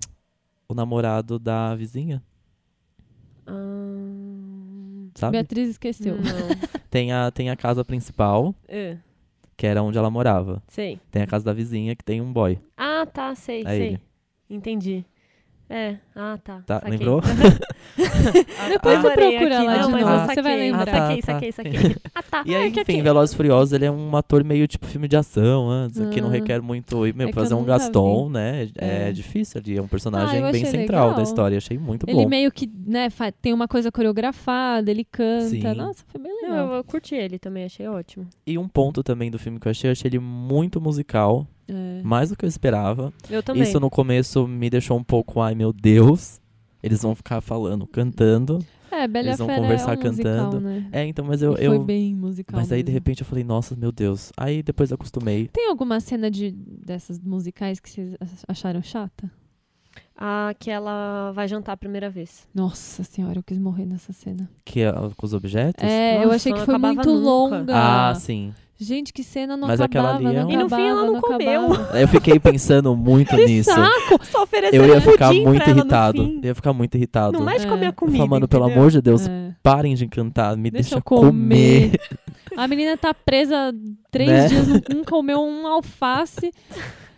O 0.66 0.74
namorado 0.74 1.38
da 1.38 1.74
vizinha, 1.74 2.22
Ah, 3.46 5.08
sabe? 5.14 5.32
Beatriz 5.32 5.68
esqueceu. 5.70 6.16
Não. 6.16 6.22
Tem, 6.90 7.12
a, 7.12 7.28
tem 7.30 7.50
a 7.50 7.56
casa 7.56 7.84
principal, 7.84 8.54
É, 8.68 8.96
que 9.56 9.66
era 9.66 9.82
onde 9.82 9.98
ela 9.98 10.08
morava. 10.10 10.62
sei. 10.68 11.00
Tem 11.10 11.22
a 11.22 11.26
casa 11.26 11.44
da 11.44 11.52
vizinha, 11.52 11.96
que 11.96 12.04
tem 12.04 12.20
um 12.20 12.32
boy. 12.32 12.56
Ah, 12.76 13.04
tá, 13.04 13.34
sei, 13.34 13.62
É 13.62 13.68
sei. 13.68 13.82
ele. 13.88 14.00
Entendi. 14.48 15.04
É, 15.68 15.96
ah, 16.14 16.38
tá. 16.44 16.62
Tá, 16.66 16.74
saquei. 16.80 16.90
lembrou? 16.90 17.20
Depois 18.68 18.98
você 19.00 19.10
procura 19.10 19.58
aqui. 19.58 19.66
lá 19.66 19.76
não, 19.78 19.86
de 19.86 19.92
mas 19.92 20.02
novo, 20.06 20.18
você 20.20 20.26
saquei. 20.26 20.42
vai 20.42 20.56
lembrar. 20.58 20.82
Ah, 20.82 21.16
saquei, 21.16 21.18
Ah, 21.18 21.22
tá, 21.26 21.32
saquei, 21.32 21.52
tá. 21.52 21.56
saquei. 21.62 21.96
Ah, 22.14 22.22
tá. 22.22 22.44
E 22.46 22.54
Ah, 22.54 22.58
aí, 22.60 22.70
que 22.70 22.80
enfim. 22.80 23.02
Velozes 23.02 23.32
e 23.34 23.36
Furiosos, 23.36 23.72
ele 23.72 23.84
é 23.86 23.90
um 23.90 24.14
ator 24.16 24.44
meio 24.44 24.68
tipo 24.68 24.86
filme 24.86 25.08
de 25.08 25.16
ação, 25.16 25.68
antes, 25.68 25.98
que 26.10 26.20
não 26.20 26.28
Ah. 26.28 26.32
requer 26.32 26.60
muito. 26.62 27.06
E, 27.06 27.12
meu, 27.12 27.28
É 27.28 27.32
fazer 27.32 27.54
um 27.54 27.64
Gaston, 27.64 28.28
né? 28.30 28.68
É. 28.78 29.08
É. 29.08 29.12
difícil 29.12 29.60
ali. 29.60 29.76
É 29.76 29.80
um 29.80 29.86
Ah, 29.86 29.88
personagem 29.88 30.40
eu 30.40 30.52
bem 30.52 30.64
central 30.64 31.04
da 31.06 31.08
legal. 31.10 31.22
história. 31.24 31.58
Achei 31.58 31.78
muito 31.78 32.04
Ele 32.08 32.22
bom. 32.22 32.28
meio 32.28 32.50
que, 32.52 32.70
né, 32.86 33.08
tem 33.42 33.52
uma 33.52 33.66
coisa 33.66 33.90
coreografada, 33.90 34.90
ele 34.90 35.04
canta. 35.04 35.48
Sim. 35.48 35.62
Nossa, 35.74 36.04
foi 36.08 36.20
bem 36.20 36.32
Não, 36.42 36.50
legal. 36.50 36.68
eu, 36.68 36.74
eu 36.76 36.84
curti 36.84 37.14
ele 37.14 37.38
também, 37.38 37.64
achei 37.64 37.88
ótimo. 37.88 38.26
E 38.46 38.56
um 38.58 38.68
ponto 38.68 39.02
também 39.02 39.30
do 39.30 39.38
filme 39.38 39.58
que 39.58 39.66
eu 39.66 39.70
achei, 39.70 39.88
eu 39.88 39.92
achei 39.92 40.08
ele 40.08 40.18
muito 40.18 40.80
musical, 40.80 41.46
É. 41.68 42.02
mais 42.02 42.30
do 42.30 42.36
que 42.36 42.44
eu 42.44 42.48
esperava. 42.48 43.12
Eu 43.30 43.42
também. 43.42 43.62
Isso 43.62 43.78
no 43.80 43.88
começo 43.90 44.46
me 44.46 44.68
deixou 44.68 44.98
um 44.98 45.04
pouco, 45.04 45.40
ai 45.40 45.54
meu 45.54 45.72
Deus, 45.72 46.40
eles 46.82 47.02
vão 47.02 47.14
ficar 47.14 47.40
falando, 47.40 47.86
cantando. 47.86 48.64
É, 48.90 49.08
Bela 49.08 49.26
Eles 49.28 49.38
vão 49.38 49.48
Fera 49.48 49.60
conversar 49.60 49.96
é 49.96 49.98
um 49.98 50.08
musical, 50.08 50.34
cantando. 50.50 50.60
né? 50.60 50.88
É, 50.92 51.04
então, 51.06 51.24
mas 51.24 51.42
eu. 51.42 51.54
E 51.54 51.66
foi 51.66 51.66
eu 51.66 51.84
bem 51.84 52.14
musical 52.14 52.60
mas 52.60 52.70
aí 52.70 52.80
de 52.80 52.92
mesmo. 52.92 52.94
repente 52.94 53.22
eu 53.22 53.26
falei, 53.26 53.42
nossa, 53.42 53.74
meu 53.74 53.90
Deus. 53.90 54.30
Aí 54.36 54.62
depois 54.62 54.90
eu 54.90 54.94
acostumei. 54.94 55.48
Tem 55.52 55.68
alguma 55.68 55.98
cena 55.98 56.30
de, 56.30 56.52
dessas 56.52 57.18
musicais 57.18 57.80
que 57.80 57.90
vocês 57.90 58.16
acharam 58.46 58.80
chata? 58.82 59.28
Ah, 60.16 60.54
que 60.60 60.70
ela 60.70 61.32
vai 61.32 61.48
jantar 61.48 61.72
a 61.72 61.76
primeira 61.76 62.08
vez. 62.08 62.46
Nossa 62.54 63.02
senhora, 63.02 63.38
eu 63.38 63.42
quis 63.42 63.58
morrer 63.58 63.84
nessa 63.84 64.12
cena. 64.12 64.48
Que 64.64 64.82
é 64.82 64.92
com 64.92 65.26
os 65.26 65.34
objetos? 65.34 65.82
É, 65.82 66.18
eu 66.18 66.22
Nossa, 66.24 66.36
achei 66.36 66.52
que 66.52 66.60
foi 66.60 66.78
muito 66.78 67.12
nunca. 67.12 67.56
longa. 67.58 67.72
Ah, 67.76 68.14
sim. 68.14 68.54
Gente, 68.78 69.12
que 69.12 69.22
cena 69.22 69.56
não 69.56 69.68
Mas 69.68 69.80
aquela 69.80 70.10
acabava, 70.16 70.28
ali 70.28 70.36
é 70.36 70.40
não 70.40 70.48
um- 70.48 70.50
E 70.50 70.56
no 70.56 70.68
fim 70.68 70.74
ela 70.82 71.02
acabava, 71.02 71.12
não 71.12 71.20
comeu. 71.20 71.72
acabava. 71.72 71.98
Eu 72.00 72.08
fiquei 72.08 72.38
pensando 72.40 72.96
muito 72.96 73.28
Que 73.36 73.46
nisso. 73.46 73.70
saco! 73.70 74.24
Só 74.26 74.42
ofereceram 74.42 74.84
Eu 74.84 74.94
ia 74.94 75.00
ficar 75.00 75.32
muito 75.32 75.70
irritado. 75.70 76.22
Eu 76.22 76.40
ia 76.48 76.54
ficar 76.54 76.72
muito 76.72 76.94
irritado. 76.96 77.38
Não 77.38 77.44
mexe 77.46 77.66
com 77.66 77.74
a 77.74 77.78
É. 77.78 77.88
Eu 77.88 77.92
comida, 77.92 78.16
falei, 78.18 78.30
mano, 78.30 78.48
pelo 78.48 78.64
amor 78.64 78.90
de 78.90 79.00
Deus, 79.00 79.28
É. 79.28 79.54
parem 79.62 79.94
de 79.94 80.06
cantar, 80.08 80.56
me 80.56 80.70
Deixa 80.70 80.82
deixa, 80.90 80.96
eu 80.98 81.02
comer. 81.02 81.90
comer. 81.92 82.00
A 82.56 82.68
menina 82.68 82.96
tá 82.96 83.12
presa 83.14 83.72
três 84.12 84.28
Né? 84.30 84.48
dias, 84.48 84.68
não 84.68 84.80
não 84.98 85.04
comeu 85.04 85.40
um 85.40 85.66
alface. 85.66 86.52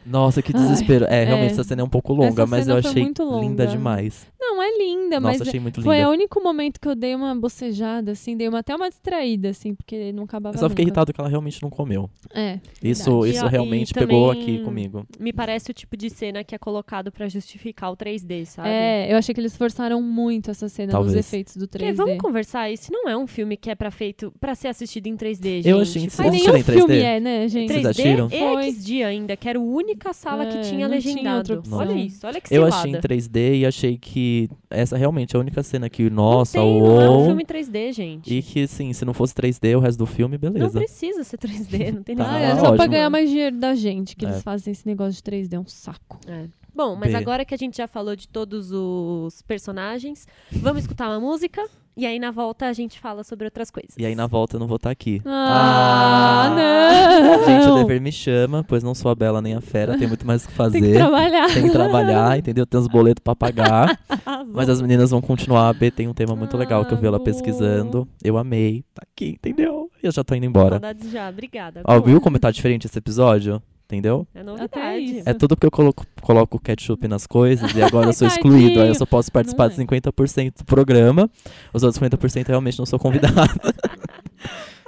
Nossa, 0.07 0.41
que 0.43 0.53
Ai, 0.55 0.63
desespero. 0.63 1.05
é, 1.07 1.25
realmente 1.25 1.51
é. 1.51 1.53
essa 1.53 1.65
cena 1.65 1.83
é 1.83 1.85
um 1.85 1.89
pouco 1.89 2.13
longa, 2.13 2.43
Essa 2.43 2.47
mas 2.47 2.69
eu 2.69 2.81
foi 2.81 2.91
achei 2.91 3.03
linda 3.41 3.67
demais. 3.67 4.27
Não, 4.41 4.63
é 4.63 4.79
linda, 4.79 5.19
Nossa, 5.21 5.39
mas 5.39 5.49
achei 5.49 5.59
muito 5.61 5.83
foi 5.83 5.97
linda. 5.97 6.09
o 6.09 6.13
único 6.13 6.41
momento 6.43 6.81
que 6.81 6.89
eu 6.89 6.95
dei 6.95 7.15
uma 7.15 7.35
bocejada, 7.35 8.13
assim, 8.13 8.37
dei 8.37 8.49
uma, 8.49 8.61
até 8.61 8.75
uma 8.75 8.89
distraída, 8.89 9.49
assim, 9.51 9.75
porque 9.75 10.13
não 10.13 10.23
acabava 10.25 10.55
Eu 10.57 10.61
só 10.61 10.69
fiquei 10.69 10.85
nunca. 10.85 10.91
irritado 10.93 11.13
que 11.13 11.21
ela 11.21 11.29
realmente 11.29 11.61
não 11.63 11.69
comeu. 11.69 12.09
É, 12.33 12.61
Isso, 12.83 13.11
verdade. 13.23 13.31
isso 13.37 13.45
E 13.45 13.47
a- 13.47 13.51
realmente 13.51 13.91
e 13.91 13.95
pegou 13.95 14.31
aqui 14.31 14.59
comigo. 14.61 15.05
Me 15.19 15.33
parece 15.33 15.71
o 15.71 15.75
tipo 15.75 15.97
de 15.97 16.09
cena 16.09 16.45
que 16.45 16.55
é 16.55 16.59
colocado 16.59 17.11
pra 17.11 17.29
justificar 17.29 17.91
o 17.91 17.97
3D, 17.97 18.45
sabe? 18.47 18.69
É, 18.69 19.13
eu 19.13 19.17
achei 19.17 19.35
que 19.35 19.41
eles 19.41 19.57
forçaram 19.57 20.01
muito 20.01 20.51
essa 20.51 20.69
cena 20.69 20.93
Talvez. 20.93 21.17
nos 21.17 21.27
efeitos 21.27 21.57
do 21.57 21.67
3D. 21.67 21.79
Porque 21.79 21.93
vamos 21.93 22.19
conversar, 22.19 22.71
esse 22.71 22.93
não 22.93 23.09
é 23.09 23.17
um 23.17 23.27
filme 23.27 23.57
que 23.57 23.69
é 23.71 23.75
pra 23.75 23.91
feito 23.91 24.33
para 24.41 24.55
ser 24.55 24.69
assistido 24.69 25.07
em 25.09 25.17
3D, 25.17 25.57
gente. 25.57 25.69
Eu 25.69 25.81
achei 25.81 26.03
que 26.07 26.07
Mas 26.07 26.15
Vocês 26.17 26.33
nenhum 26.45 26.57
em 26.57 26.63
filme 26.63 26.95
3D? 26.95 27.03
é, 27.03 27.21
né, 27.21 27.49
gente? 27.49 27.73
Vocês 27.73 27.83
3D 27.83 27.89
assistiram? 27.91 28.29
e 28.31 28.73
XD 28.73 29.03
ainda, 29.03 29.37
que 29.37 29.49
era 29.49 29.59
a 29.59 29.96
única 29.97 30.13
sala 30.13 30.45
É, 30.45 30.47
que 30.47 30.53
tinha 30.53 30.63
não 30.63 30.71
tinha 30.71 30.89
legendado. 30.89 31.55
opção. 31.55 31.79
olha 31.79 31.93
isso, 31.95 32.27
olha 32.27 32.41
que 32.41 32.55
Eu 32.55 32.65
cilada. 32.65 32.77
achei 32.77 32.93
em 32.93 33.01
3D 33.01 33.55
e 33.61 33.67
achei 33.67 33.99
que 33.99 34.49
essa 34.71 34.97
realmente 34.97 35.35
é 35.35 35.39
a 35.39 35.41
única 35.41 35.63
cena 35.63 35.89
que, 35.89 36.09
nossa, 36.11 36.59
não 36.59 36.65
tem, 36.65 36.83
não 36.83 37.01
é 37.01 37.11
um 37.11 37.25
filme 37.27 37.45
3D, 37.45 37.93
gente. 37.93 38.33
E 38.35 38.43
que, 38.43 38.63
assim, 38.65 38.93
se 38.93 39.05
não 39.05 39.15
fosse 39.15 39.35
3D, 39.35 39.77
o 39.77 39.81
resto 39.81 39.99
do 39.99 40.07
filme, 40.07 40.39
Não 40.41 40.51
beleza. 40.53 40.79
precisa 40.79 41.25
ser 41.25 41.39
3D, 41.39 41.93
não 41.95 42.03
tem 42.03 42.15
Tá, 42.17 42.25
Ah, 42.25 42.33
necessidade. 42.33 42.53
é 42.53 42.55
só 42.61 42.61
pra 42.67 42.71
ótimo. 42.75 42.89
ganhar 42.91 43.11
mais 43.11 43.31
dinheiro 43.31 43.57
da 43.57 43.75
gente 43.75 44.15
que 44.15 44.25
É. 44.27 44.29
eles 44.29 44.43
fazem 44.43 44.73
esse 44.73 44.87
negócio 44.87 45.15
de 45.15 45.23
3D, 45.23 45.55
é 45.57 45.61
um 45.61 45.67
saco. 45.67 46.19
É. 46.29 46.45
Bom, 46.75 46.95
mas 46.95 47.11
B. 47.13 47.17
agora 47.17 47.43
que 47.45 47.55
a 47.55 47.57
gente 47.57 47.79
já 47.79 47.89
falou 47.89 48.15
de 48.15 48.29
todos 48.29 48.71
os 48.71 49.41
personagens, 49.43 50.27
vamos 50.53 50.83
escutar 50.83 51.09
uma 51.09 51.19
música 51.19 51.67
e 51.97 52.05
aí 52.07 52.19
na 52.19 52.31
volta 52.31 52.67
a 52.67 52.73
gente 52.73 53.01
fala 53.01 53.25
sobre 53.25 53.47
outras 53.47 53.71
coisas. 53.71 53.95
E 53.99 54.05
aí 54.05 54.15
na 54.15 54.27
volta 54.27 54.57
eu 54.57 54.61
não 54.61 54.67
vou 54.67 54.77
estar 54.77 54.91
aqui. 54.91 55.23
Ah, 55.25 56.53
não! 56.55 57.47
Gente, 57.47 57.69
o 57.69 57.75
dever 57.77 58.01
me 58.01 58.13
chama, 58.13 58.63
pois 58.63 58.83
não 58.83 58.95
sou 58.95 59.11
a 59.11 59.15
Bela 59.15 59.41
nem 59.41 59.55
a 59.55 59.61
Fera, 59.61 59.97
tem 59.97 60.07
muito 60.07 60.27
mais 60.27 60.45
o 60.45 60.49
que 60.49 60.55
fazer. 60.55 60.81
Tem 60.81 60.93
que 60.93 60.99
trabalhar. 60.99 61.55
Tem 61.55 61.63
que 61.63 61.71
trabalhar, 61.71 62.39
entendeu? 62.39 62.67
Tem 62.67 62.81
uns 62.81 62.89
boletos 62.89 63.23
pra 63.23 63.35
pagar. 63.35 63.99
Mas 64.53 64.69
as 64.69 64.81
meninas 64.81 65.11
vão 65.11 65.21
continuar. 65.21 65.69
A 65.69 65.73
B 65.73 65.91
tem 65.91 66.07
um 66.09 66.15
tema 66.15 66.35
muito 66.37 66.57
legal 66.57 66.85
que 66.85 66.93
eu 66.93 66.99
vi 66.99 67.07
ela 67.07 67.17
Ah, 67.17 67.21
pesquisando. 67.21 68.07
Eu 68.23 68.37
amei. 68.37 68.85
Tá 68.95 69.03
aqui, 69.11 69.31
entendeu? 69.31 69.91
E 70.03 70.07
eu 70.07 70.13
já 70.13 70.23
tô 70.23 70.35
indo 70.35 70.47
embora. 70.47 70.73
Saudades 70.77 71.11
já, 71.11 71.29
obrigada. 71.29 71.83
Ó, 71.85 72.01
viu 72.01 72.21
como 72.21 72.39
tá 72.39 72.51
diferente 72.51 72.87
esse 72.87 72.99
episódio? 72.99 73.63
Entendeu? 73.87 74.27
É 74.35 74.41
Até 74.41 74.45
novidade. 74.51 75.05
isso. 75.19 75.29
É 75.29 75.33
tudo 75.33 75.55
porque 75.57 75.67
eu 75.67 75.71
coloco, 75.71 76.05
coloco 76.21 76.59
ketchup 76.59 77.07
nas 77.07 77.25
coisas 77.25 77.73
e 77.73 77.81
agora 77.81 78.09
eu 78.09 78.13
sou 78.13 78.27
excluído. 78.31 78.81
Aí 78.81 78.89
eu 78.89 78.95
só 78.97 79.07
posso 79.07 79.31
participar 79.31 79.69
Não 79.69 79.77
de 79.77 79.83
é. 79.83 79.87
50% 79.87 80.59
do 80.59 80.65
programa. 80.65 81.31
Os 81.73 81.85
outros 81.85 82.03
50% 82.03 82.49
realmente 82.49 82.79
não 82.79 82.87
sou 82.87 82.99
convidado. 82.99 83.35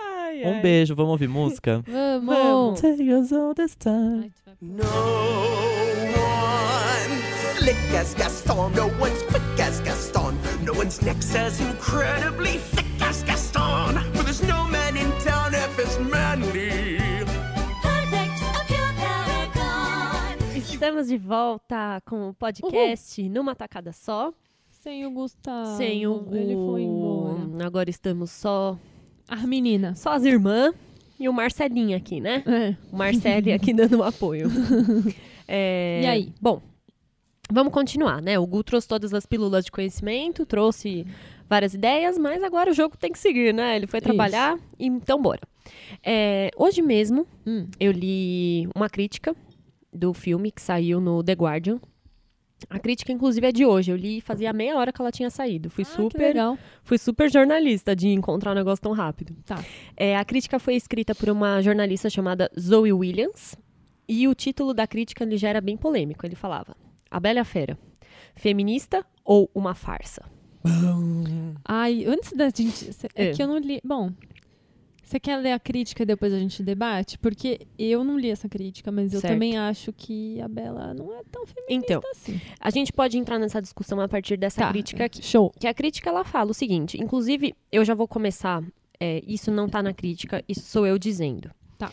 Ai, 0.00 0.42
um 0.44 0.54
ai. 0.54 0.60
beijo, 0.60 0.94
vamos 0.96 1.12
ouvir 1.12 1.28
música? 1.28 1.82
Vamos! 1.86 2.36
Vamos. 2.36 2.80
Take 2.80 3.08
us 3.12 3.32
all 3.32 3.54
this 3.54 3.76
time. 3.76 4.32
No 4.60 4.84
one 4.84 5.88
slick 7.56 7.76
as 7.96 8.14
Gaston, 8.14 8.70
no 8.74 8.86
one's 9.00 9.22
quick 9.22 9.60
as 9.60 9.80
Gaston, 9.80 10.34
no 10.64 10.72
one's 10.74 11.00
neck's 11.02 11.34
as 11.34 11.60
incredibly 11.60 12.58
thick 12.58 12.87
Estamos 20.98 21.08
de 21.12 21.16
volta 21.28 22.02
com 22.04 22.30
o 22.30 22.34
podcast 22.34 23.28
numa 23.28 23.54
tacada 23.54 23.92
só. 23.92 24.32
Sem 24.68 25.06
o 25.06 25.12
Gustavo. 25.12 25.76
sem 25.76 26.04
o 26.08 26.14
Gu. 26.18 26.34
Ele 26.34 26.54
foi 26.56 26.82
embora. 26.82 27.64
Agora 27.64 27.88
estamos 27.88 28.32
só, 28.32 28.76
A 29.28 29.46
menina. 29.46 29.94
só 29.94 30.10
as 30.10 30.24
irmãs 30.24 30.74
e 31.20 31.28
o 31.28 31.32
Marcelinho 31.32 31.96
aqui, 31.96 32.20
né? 32.20 32.42
É. 32.44 32.76
O 32.92 32.96
Marcelo 32.96 33.52
aqui 33.54 33.72
dando 33.72 33.98
um 33.98 34.02
apoio. 34.02 34.48
É, 35.46 36.00
E 36.02 36.06
aí? 36.06 36.32
Bom, 36.42 36.60
vamos 37.48 37.72
continuar, 37.72 38.20
né? 38.20 38.36
O 38.36 38.44
Gu 38.46 38.64
trouxe 38.64 38.88
todas 38.88 39.14
as 39.14 39.24
pílulas 39.24 39.64
de 39.66 39.70
conhecimento, 39.70 40.44
trouxe 40.44 41.06
várias 41.48 41.74
ideias, 41.74 42.18
mas 42.18 42.42
agora 42.42 42.72
o 42.72 42.74
jogo 42.74 42.96
tem 42.98 43.12
que 43.12 43.18
seguir, 43.20 43.54
né? 43.54 43.76
Ele 43.76 43.86
foi 43.86 44.00
trabalhar, 44.00 44.58
e 44.76 44.86
então 44.86 45.22
bora. 45.22 45.40
É, 46.04 46.50
hoje 46.56 46.82
mesmo, 46.82 47.24
Hum. 47.46 47.66
eu 47.78 47.92
li 47.92 48.68
uma 48.74 48.90
crítica 48.90 49.34
do 49.92 50.12
filme 50.14 50.50
que 50.50 50.60
saiu 50.62 51.00
no 51.00 51.22
The 51.22 51.32
Guardian. 51.32 51.80
A 52.68 52.78
crítica, 52.80 53.12
inclusive, 53.12 53.46
é 53.46 53.52
de 53.52 53.64
hoje. 53.64 53.92
Eu 53.92 53.96
li 53.96 54.20
fazia 54.20 54.52
meia 54.52 54.76
hora 54.76 54.92
que 54.92 55.00
ela 55.00 55.12
tinha 55.12 55.30
saído. 55.30 55.70
Fui 55.70 55.82
Ah, 55.84 55.94
super, 55.96 56.18
legal. 56.18 56.58
fui 56.82 56.98
super 56.98 57.30
jornalista 57.30 57.94
de 57.94 58.08
encontrar 58.08 58.50
um 58.50 58.54
negócio 58.54 58.82
tão 58.82 58.92
rápido. 58.92 59.36
Tá. 59.46 59.64
É, 59.96 60.16
a 60.16 60.24
crítica 60.24 60.58
foi 60.58 60.74
escrita 60.74 61.14
por 61.14 61.28
uma 61.30 61.62
jornalista 61.62 62.10
chamada 62.10 62.50
Zoe 62.58 62.92
Williams. 62.92 63.54
E 64.08 64.26
o 64.26 64.34
título 64.34 64.74
da 64.74 64.86
crítica 64.88 65.22
ele 65.22 65.36
já 65.36 65.48
era 65.50 65.60
bem 65.60 65.76
polêmico. 65.76 66.26
Ele 66.26 66.34
falava: 66.34 66.76
A 67.10 67.20
Bela 67.20 67.44
Fera, 67.44 67.78
feminista 68.34 69.06
ou 69.24 69.48
uma 69.54 69.74
farsa? 69.74 70.22
Ai, 71.64 72.04
antes 72.06 72.32
da 72.32 72.48
gente. 72.50 72.90
É, 73.14 73.28
É. 73.28 73.32
que 73.32 73.42
eu 73.42 73.46
não 73.46 73.58
li. 73.58 73.80
Bom. 73.84 74.10
Você 75.08 75.18
quer 75.18 75.38
ler 75.38 75.52
a 75.52 75.58
crítica 75.58 76.02
e 76.02 76.06
depois 76.06 76.34
a 76.34 76.38
gente 76.38 76.62
debate? 76.62 77.16
Porque 77.18 77.66
eu 77.78 78.04
não 78.04 78.18
li 78.18 78.28
essa 78.28 78.46
crítica, 78.46 78.92
mas 78.92 79.14
eu 79.14 79.20
Certo. 79.22 79.32
também 79.32 79.56
acho 79.56 79.90
que 79.90 80.38
a 80.42 80.46
Bela 80.46 80.92
não 80.92 81.14
é 81.14 81.22
tão 81.32 81.46
feminista 81.46 81.94
Então, 81.94 82.02
assim. 82.12 82.38
a 82.60 82.68
gente 82.68 82.92
pode 82.92 83.16
entrar 83.16 83.38
nessa 83.38 83.62
discussão 83.62 83.98
a 84.02 84.06
partir 84.06 84.36
dessa 84.36 84.60
Tá. 84.60 84.68
crítica 84.68 85.06
aqui. 85.06 85.22
Show. 85.24 85.50
Que 85.58 85.66
a 85.66 85.72
crítica 85.72 86.10
ela 86.10 86.24
fala 86.24 86.50
o 86.50 86.54
seguinte, 86.54 87.00
inclusive 87.02 87.54
eu 87.72 87.86
já 87.86 87.94
vou 87.94 88.06
começar, 88.06 88.62
é, 89.00 89.22
isso 89.26 89.50
não 89.50 89.66
tá 89.66 89.82
na 89.82 89.94
crítica, 89.94 90.44
isso 90.46 90.60
sou 90.66 90.86
eu 90.86 90.98
dizendo. 90.98 91.50
Tá. 91.78 91.90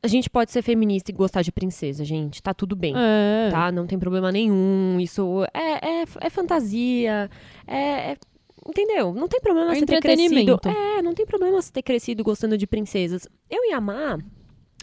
A 0.00 0.06
gente 0.06 0.30
pode 0.30 0.52
ser 0.52 0.62
feminista 0.62 1.10
e 1.10 1.14
gostar 1.14 1.42
de 1.42 1.50
princesa, 1.50 2.04
gente, 2.04 2.40
tá 2.40 2.54
tudo 2.54 2.76
bem. 2.76 2.94
É. 2.96 3.50
Tá? 3.50 3.72
Não 3.72 3.84
tem 3.84 3.98
problema 3.98 4.30
nenhum. 4.30 5.00
Isso 5.00 5.44
é, 5.52 6.02
é, 6.02 6.04
é 6.20 6.30
fantasia. 6.30 7.28
É, 7.66 8.12
é- 8.12 8.16
Entendeu? 8.68 9.14
Não 9.14 9.26
tem 9.26 9.40
problema 9.40 9.72
É 9.72 9.76
você 9.76 9.86
ter 9.86 10.00
crescido. 10.00 10.60
É, 10.66 11.00
não 11.00 11.14
tem 11.14 11.24
problema 11.24 11.60
você 11.62 11.72
ter 11.72 11.82
crescido 11.82 12.22
gostando 12.22 12.58
de 12.58 12.66
princesas. 12.66 13.26
Eu 13.48 13.64
e 13.64 13.72
a 13.72 13.80
Má, 13.80 14.18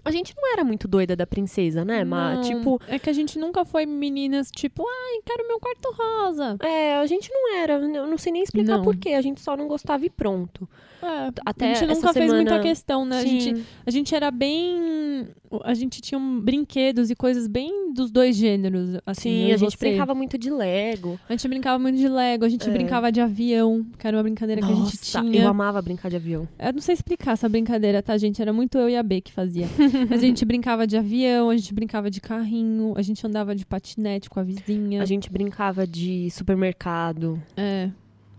a 0.03 0.11
gente 0.11 0.33
não 0.35 0.51
era 0.53 0.63
muito 0.63 0.87
doida 0.87 1.15
da 1.15 1.27
princesa, 1.27 1.85
né, 1.85 2.03
Má? 2.03 2.35
Não, 2.35 2.41
Tipo, 2.41 2.81
É 2.87 2.97
que 2.97 3.09
a 3.09 3.13
gente 3.13 3.37
nunca 3.37 3.63
foi 3.63 3.85
meninas, 3.85 4.49
tipo, 4.51 4.83
ai, 4.87 5.21
quero 5.23 5.47
meu 5.47 5.59
quarto 5.59 5.93
rosa. 5.93 6.57
é, 6.61 6.95
a 6.97 7.05
gente 7.05 7.31
não 7.31 7.55
era. 7.55 7.73
Eu 7.73 8.07
não 8.07 8.17
sei 8.17 8.31
nem 8.33 8.41
explicar 8.41 8.77
Não. 8.77 8.83
por 8.83 8.95
quê. 8.97 9.09
A 9.09 9.21
gente 9.21 9.39
só 9.39 9.55
não 9.55 9.67
gostava 9.67 10.03
e 10.05 10.09
pronto. 10.09 10.67
É, 11.05 11.31
Até 11.45 11.71
a 11.71 11.73
gente 11.75 11.93
nunca 11.95 12.13
fez 12.13 12.33
muita 12.33 12.59
questão, 12.59 13.05
né? 13.05 13.19
A 13.19 13.23
gente, 13.25 13.63
a 13.85 13.91
gente 13.91 14.15
era 14.15 14.31
bem. 14.31 15.27
A 15.63 15.73
gente 15.73 16.01
tinha 16.01 16.17
um 16.19 16.39
brinquedos 16.41 17.09
e 17.09 17.15
coisas 17.15 17.47
bem 17.47 17.93
dos 17.93 18.11
dois 18.11 18.35
gêneros. 18.35 18.97
Assim, 19.05 19.45
Sim, 19.45 19.51
a 19.53 19.57
gente 19.57 19.77
você. 19.77 19.87
brincava 19.87 20.13
muito 20.13 20.37
de 20.37 20.49
Lego. 20.49 21.17
A 21.29 21.33
gente 21.33 21.47
brincava 21.47 21.79
muito 21.79 21.97
de 21.97 22.07
Lego, 22.09 22.43
a 22.43 22.49
gente 22.49 22.67
É. 22.69 22.71
brincava 22.73 23.11
de 23.11 23.21
avião, 23.21 23.85
que 23.97 24.05
era 24.05 24.17
uma 24.17 24.23
brincadeira 24.23 24.61
que 24.61 24.67
a 24.67 24.75
gente 24.75 24.79
Nossa, 24.97 25.21
tinha. 25.21 25.41
eu 25.43 25.47
amava 25.47 25.81
brincar 25.81 26.09
de 26.09 26.15
avião. 26.17 26.47
Eu 26.59 26.73
não 26.73 26.81
sei 26.81 26.93
explicar 26.93 27.31
essa 27.33 27.47
brincadeira, 27.47 28.01
tá, 28.03 28.17
gente? 28.17 28.41
Era 28.41 28.51
muito 28.51 28.77
eu 28.77 28.89
e 28.89 28.97
a 28.97 29.03
B 29.03 29.21
que 29.21 29.31
fazia. 29.31 29.67
Mas 30.09 30.19
a 30.23 30.25
gente 30.25 30.43
brincava 30.43 30.85
de 30.85 30.97
avião, 30.97 31.49
a 31.49 31.55
gente 31.55 31.73
brincava 31.73 32.09
de 32.11 32.19
carrinho, 32.19 32.93
a 32.97 33.01
gente 33.01 33.25
andava 33.25 33.55
de 33.55 33.65
patinete 33.65 34.29
com 34.29 34.39
a 34.39 34.43
vizinha. 34.43 35.01
A 35.01 35.05
gente 35.05 35.31
brincava 35.31 35.87
de 35.87 36.29
supermercado, 36.31 37.41
É, 37.55 37.89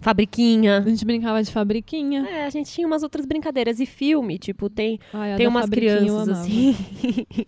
fabriquinha. 0.00 0.78
a 0.78 0.88
gente 0.88 1.04
brincava 1.04 1.42
de 1.42 1.50
fabriquinha. 1.50 2.26
É, 2.28 2.46
a 2.46 2.50
gente 2.50 2.70
tinha 2.70 2.86
umas 2.86 3.02
outras 3.02 3.26
brincadeiras. 3.26 3.80
E 3.80 3.86
filme, 3.86 4.38
tipo, 4.38 4.68
tem, 4.68 4.98
Ai, 5.12 5.36
tem 5.36 5.46
umas 5.46 5.68
crianças 5.68 6.28
assim. 6.28 6.76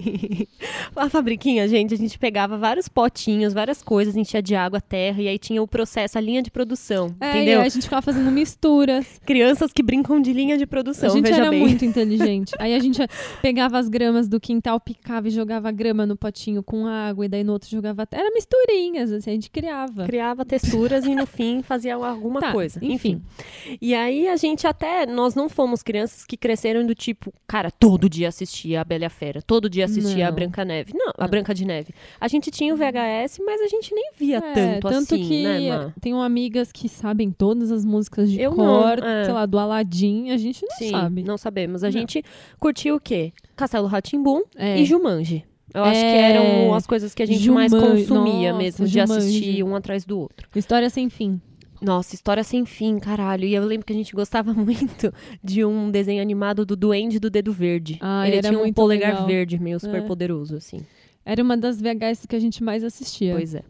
a 0.96 1.08
fabriquinha, 1.08 1.66
gente, 1.68 1.94
a 1.94 1.96
gente 1.96 2.18
pegava 2.18 2.56
vários 2.56 2.88
potinhos, 2.88 3.52
várias 3.52 3.82
coisas, 3.82 4.16
enchia 4.16 4.42
de 4.42 4.54
água, 4.54 4.80
terra, 4.80 5.22
e 5.22 5.28
aí 5.28 5.38
tinha 5.38 5.62
o 5.62 5.68
processo, 5.68 6.18
a 6.18 6.20
linha 6.20 6.42
de 6.42 6.50
produção. 6.50 7.14
É, 7.20 7.30
entendeu? 7.30 7.54
e 7.54 7.60
aí 7.60 7.66
a 7.66 7.68
gente 7.68 7.82
ficava 7.84 8.02
fazendo 8.02 8.30
misturas. 8.30 9.20
Crianças 9.24 9.72
que 9.72 9.82
brincam 9.82 10.20
de 10.20 10.32
linha 10.32 10.58
de 10.58 10.66
produção, 10.66 11.10
a 11.10 11.12
gente 11.12 11.32
era 11.32 11.50
bem. 11.50 11.60
muito 11.60 11.84
inteligente. 11.84 12.54
Aí 12.58 12.74
a 12.74 12.78
gente 12.78 13.00
pegava 13.40 13.78
as 13.78 13.88
gramas 13.88 14.28
do 14.28 14.40
quintal, 14.40 14.80
picava 14.80 15.28
e 15.28 15.30
jogava 15.30 15.70
grama 15.70 16.04
no 16.06 16.16
potinho 16.16 16.62
com 16.62 16.86
água, 16.86 17.24
e 17.24 17.28
daí 17.28 17.44
no 17.44 17.52
outro 17.52 17.68
jogava. 17.68 18.06
Era 18.10 18.30
misturinhas, 18.32 19.12
assim, 19.12 19.30
a 19.30 19.34
gente 19.34 19.50
criava. 19.50 20.06
Criava 20.06 20.44
texturas 20.44 21.04
e 21.04 21.14
no 21.14 21.26
fim 21.26 21.62
fazia 21.62 21.94
alguma 21.94 22.37
Tá, 22.40 22.52
coisa. 22.52 22.78
enfim. 22.82 23.22
Enfim. 23.68 23.78
E 23.80 23.94
aí 23.94 24.28
a 24.28 24.36
gente 24.36 24.66
até. 24.66 25.06
Nós 25.06 25.34
não 25.34 25.48
fomos 25.48 25.82
crianças 25.82 26.24
que 26.24 26.36
cresceram 26.36 26.84
do 26.86 26.94
tipo, 26.94 27.32
cara, 27.46 27.70
todo 27.70 28.08
dia 28.08 28.28
assistia 28.28 28.80
a 28.80 28.84
Bela 28.84 29.06
a 29.06 29.10
Fera, 29.10 29.40
todo 29.42 29.68
dia 29.70 29.84
assistia 29.84 30.26
a 30.26 30.30
Não. 30.30 30.34
Branca 30.34 30.64
Neve. 30.64 30.92
Não, 30.94 31.12
a 31.16 31.26
Branca 31.28 31.54
de 31.54 31.64
Neve. 31.64 31.94
A 32.20 32.28
gente 32.28 32.50
tinha 32.50 32.74
o 32.74 32.76
VHS, 32.76 33.38
mas 33.44 33.60
a 33.60 33.68
gente 33.68 33.94
nem 33.94 34.10
via 34.18 34.38
É, 34.38 34.52
tanto, 34.80 34.88
assim, 34.88 35.28
que 35.28 35.42
né, 35.42 35.70
Má? 35.70 35.92
tenho 36.00 36.20
amigas 36.20 36.72
que 36.72 36.88
sabem 36.88 37.30
todas 37.30 37.70
as 37.70 37.84
músicas 37.84 38.30
de 38.30 38.40
Eu 38.40 38.52
cor, 38.52 38.98
não, 39.00 39.06
é. 39.06 39.24
sei 39.24 39.32
lá, 39.32 39.46
do 39.46 39.58
Aladdin, 39.58 40.30
a 40.30 40.36
gente 40.36 40.62
não 40.62 40.76
Sim, 40.76 40.90
sabe. 40.90 41.22
não 41.22 41.38
sabemos. 41.38 41.82
A 41.84 41.86
Não. 41.86 41.92
gente 41.92 42.22
curtiu 42.58 42.96
o 42.96 43.00
quê? 43.00 43.32
Castelo 43.56 43.86
Ratimbum 43.86 44.42
É. 44.56 44.78
e 44.80 44.84
Jumanji. 44.84 45.44
Eu 45.74 45.84
acho 45.84 46.00
que 46.00 46.06
É. 46.06 46.30
eram 46.32 46.74
as 46.74 46.86
coisas 46.86 47.14
que 47.14 47.22
a 47.22 47.26
gente 47.26 47.50
mais 47.50 47.70
Jumanji, 47.70 48.06
consumia 48.06 48.52
nossa, 48.52 48.62
mesmo, 48.64 48.86
de 48.86 48.92
Jumanji. 48.92 49.12
assistir 49.18 49.62
um 49.62 49.76
atrás 49.76 50.04
do 50.04 50.18
outro. 50.18 50.48
História 50.56 50.88
sem 50.88 51.10
fim. 51.10 51.40
Nossa, 51.80 52.14
história 52.14 52.42
sem 52.44 52.64
fim, 52.66 52.98
caralho. 52.98 53.44
E 53.44 53.54
eu 53.54 53.64
lembro 53.64 53.86
que 53.86 53.92
a 53.92 53.96
gente 53.96 54.12
gostava 54.14 54.52
muito 54.54 55.12
de 55.42 55.64
um 55.64 55.90
desenho 55.90 56.20
animado 56.22 56.66
do 56.66 56.74
Duende 56.76 57.18
do 57.20 57.30
Dedo 57.30 57.52
Verde. 57.52 57.98
Ah, 58.00 58.26
Ele 58.26 58.36
era 58.38 58.48
tinha 58.48 58.60
um 58.62 58.72
polegar 58.72 59.10
legal. 59.12 59.26
verde, 59.26 59.58
meio 59.60 59.78
super 59.78 60.02
É. 60.02 60.06
poderoso, 60.06 60.56
assim. 60.56 60.80
Era 61.24 61.42
uma 61.42 61.56
das 61.56 61.80
VHS 61.80 62.26
que 62.26 62.34
a 62.34 62.40
gente 62.40 62.62
mais 62.64 62.82
assistia. 62.82 63.34
Pois 63.34 63.54
é. 63.54 63.62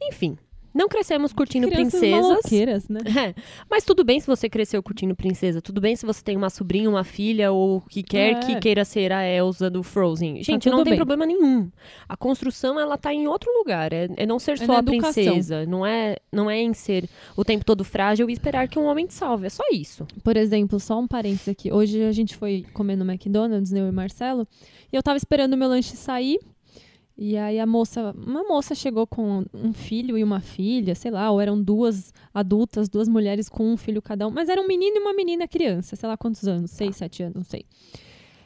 Enfim, 0.00 0.38
não 0.74 0.88
crescemos 0.88 1.32
curtindo 1.32 1.68
Crianças 1.68 2.00
princesas. 2.00 2.88
né? 2.88 3.00
É, 3.20 3.34
mas 3.68 3.84
tudo 3.84 4.04
bem 4.04 4.18
se 4.20 4.26
você 4.26 4.48
cresceu 4.48 4.82
curtindo 4.82 5.14
princesa. 5.14 5.60
Tudo 5.60 5.80
bem 5.80 5.94
se 5.96 6.06
você 6.06 6.22
tem 6.22 6.36
uma 6.36 6.48
sobrinha, 6.50 6.88
uma 6.88 7.04
filha 7.04 7.52
ou 7.52 7.80
que 7.82 8.02
quer 8.02 8.36
É. 8.36 8.40
que 8.40 8.56
queira 8.56 8.84
ser 8.84 9.12
a 9.12 9.26
Elsa 9.26 9.68
do 9.68 9.82
Frozen. 9.82 10.42
Gente, 10.42 10.64
tudo 10.64 10.76
não 10.76 10.84
tem 10.84 10.92
bem. 10.92 10.96
problema 10.98 11.26
nenhum. 11.26 11.70
A 12.08 12.16
construção, 12.16 12.78
ela 12.78 12.96
tá 12.96 13.12
em 13.12 13.26
outro 13.26 13.50
lugar. 13.58 13.92
É, 13.92 14.08
é 14.16 14.26
não 14.26 14.38
ser 14.38 14.52
É 14.52 14.56
só 14.64 14.76
a 14.76 14.82
princesa. 14.82 15.66
Não 15.66 15.84
é, 15.84 16.16
não 16.32 16.50
é 16.50 16.60
em 16.60 16.72
ser 16.72 17.08
o 17.36 17.44
tempo 17.44 17.64
todo 17.64 17.84
frágil 17.84 18.28
e 18.30 18.32
esperar 18.32 18.68
que 18.68 18.78
um 18.78 18.84
homem 18.84 19.06
te 19.06 19.14
salve. 19.14 19.46
É 19.46 19.50
só 19.50 19.64
isso. 19.72 20.06
Por 20.22 20.36
exemplo, 20.36 20.78
só 20.80 20.98
um 20.98 21.06
parênteses 21.08 21.48
aqui. 21.48 21.72
Hoje 21.72 22.02
a 22.04 22.12
gente 22.12 22.36
foi 22.36 22.64
comer 22.72 22.96
no 22.96 23.04
McDonald's, 23.10 23.70
né, 23.72 23.80
eu 23.80 23.88
e 23.88 23.92
Marcelo, 23.92 24.46
e 24.92 24.96
eu 24.96 25.02
tava 25.02 25.16
esperando 25.16 25.54
o 25.54 25.56
meu 25.56 25.68
lanche 25.68 25.96
sair. 25.96 26.38
E 27.22 27.36
aí 27.36 27.60
a 27.60 27.66
moça, 27.66 28.14
uma 28.16 28.42
moça 28.44 28.74
chegou 28.74 29.06
com 29.06 29.44
um 29.52 29.74
filho 29.74 30.16
e 30.16 30.24
uma 30.24 30.40
filha, 30.40 30.94
sei 30.94 31.10
lá, 31.10 31.30
ou 31.30 31.38
eram 31.38 31.62
duas 31.62 32.14
adultas, 32.32 32.88
duas 32.88 33.08
mulheres 33.08 33.46
com 33.46 33.70
um 33.70 33.76
filho 33.76 34.00
cada 34.00 34.26
um, 34.26 34.30
mas 34.30 34.48
era 34.48 34.58
um 34.58 34.66
menino 34.66 34.96
e 34.96 35.00
uma 35.00 35.12
menina 35.12 35.46
criança, 35.46 35.96
sei 35.96 36.08
lá 36.08 36.16
quantos 36.16 36.48
anos, 36.48 36.70
seis, 36.70 36.96
sete 36.96 37.22
anos, 37.22 37.34
não 37.36 37.44
sei. 37.44 37.66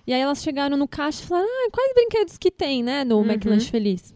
E 0.07 0.13
aí 0.13 0.21
elas 0.21 0.43
chegaram 0.43 0.77
no 0.77 0.87
caixa 0.89 1.23
e 1.23 1.27
falaram, 1.27 1.49
ah, 1.49 1.71
quais 1.71 1.95
brinquedos 1.95 2.37
que 2.37 2.51
tem, 2.51 2.83
né, 2.83 3.05
no 3.05 3.19
Uhum. 3.19 3.27
McLanche 3.31 3.71
Feliz? 3.71 4.14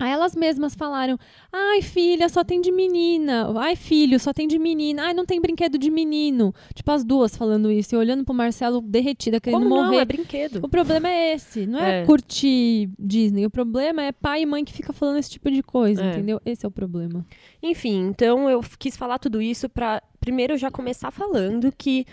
Aí 0.00 0.10
elas 0.12 0.36
mesmas 0.36 0.74
falaram: 0.76 1.18
Ai, 1.52 1.82
filha, 1.82 2.28
só 2.28 2.44
tem 2.44 2.60
de 2.60 2.70
menina. 2.70 3.52
Ai, 3.58 3.74
filho, 3.74 4.20
só 4.20 4.32
tem 4.32 4.46
de 4.46 4.58
menina. 4.58 5.06
Ai, 5.06 5.14
não 5.14 5.26
tem 5.26 5.40
brinquedo 5.40 5.76
de 5.76 5.90
menino. 5.90 6.54
Tipo, 6.74 6.92
as 6.92 7.02
duas 7.04 7.36
falando 7.36 7.70
isso 7.70 7.94
e 7.94 7.98
olhando 7.98 8.24
pro 8.24 8.32
Marcelo 8.32 8.80
derretida, 8.80 9.40
querendo 9.40 9.60
Como 9.62 9.74
não? 9.74 9.84
morrer. 9.86 9.98
É 9.98 10.04
brinquedo. 10.04 10.60
O 10.62 10.68
problema 10.68 11.08
é 11.08 11.34
esse. 11.34 11.66
Não 11.66 11.80
é, 11.80 12.02
É. 12.02 12.04
curtir 12.06 12.88
Disney. 12.98 13.44
O 13.44 13.50
problema 13.50 14.02
é 14.04 14.12
pai 14.12 14.42
e 14.42 14.46
mãe 14.46 14.64
que 14.64 14.72
fica 14.72 14.92
falando 14.92 15.18
esse 15.18 15.30
tipo 15.30 15.50
de 15.50 15.62
coisa, 15.62 16.02
É. 16.02 16.10
entendeu? 16.12 16.40
Esse 16.46 16.64
é 16.64 16.68
o 16.68 16.72
problema. 16.72 17.26
Enfim, 17.60 18.06
então 18.06 18.48
eu 18.48 18.60
quis 18.78 18.96
falar 18.96 19.18
tudo 19.18 19.42
isso 19.42 19.68
pra 19.68 20.00
primeiro 20.20 20.56
já 20.56 20.70
começar 20.70 21.10
falando 21.10 21.72
que 21.76 22.04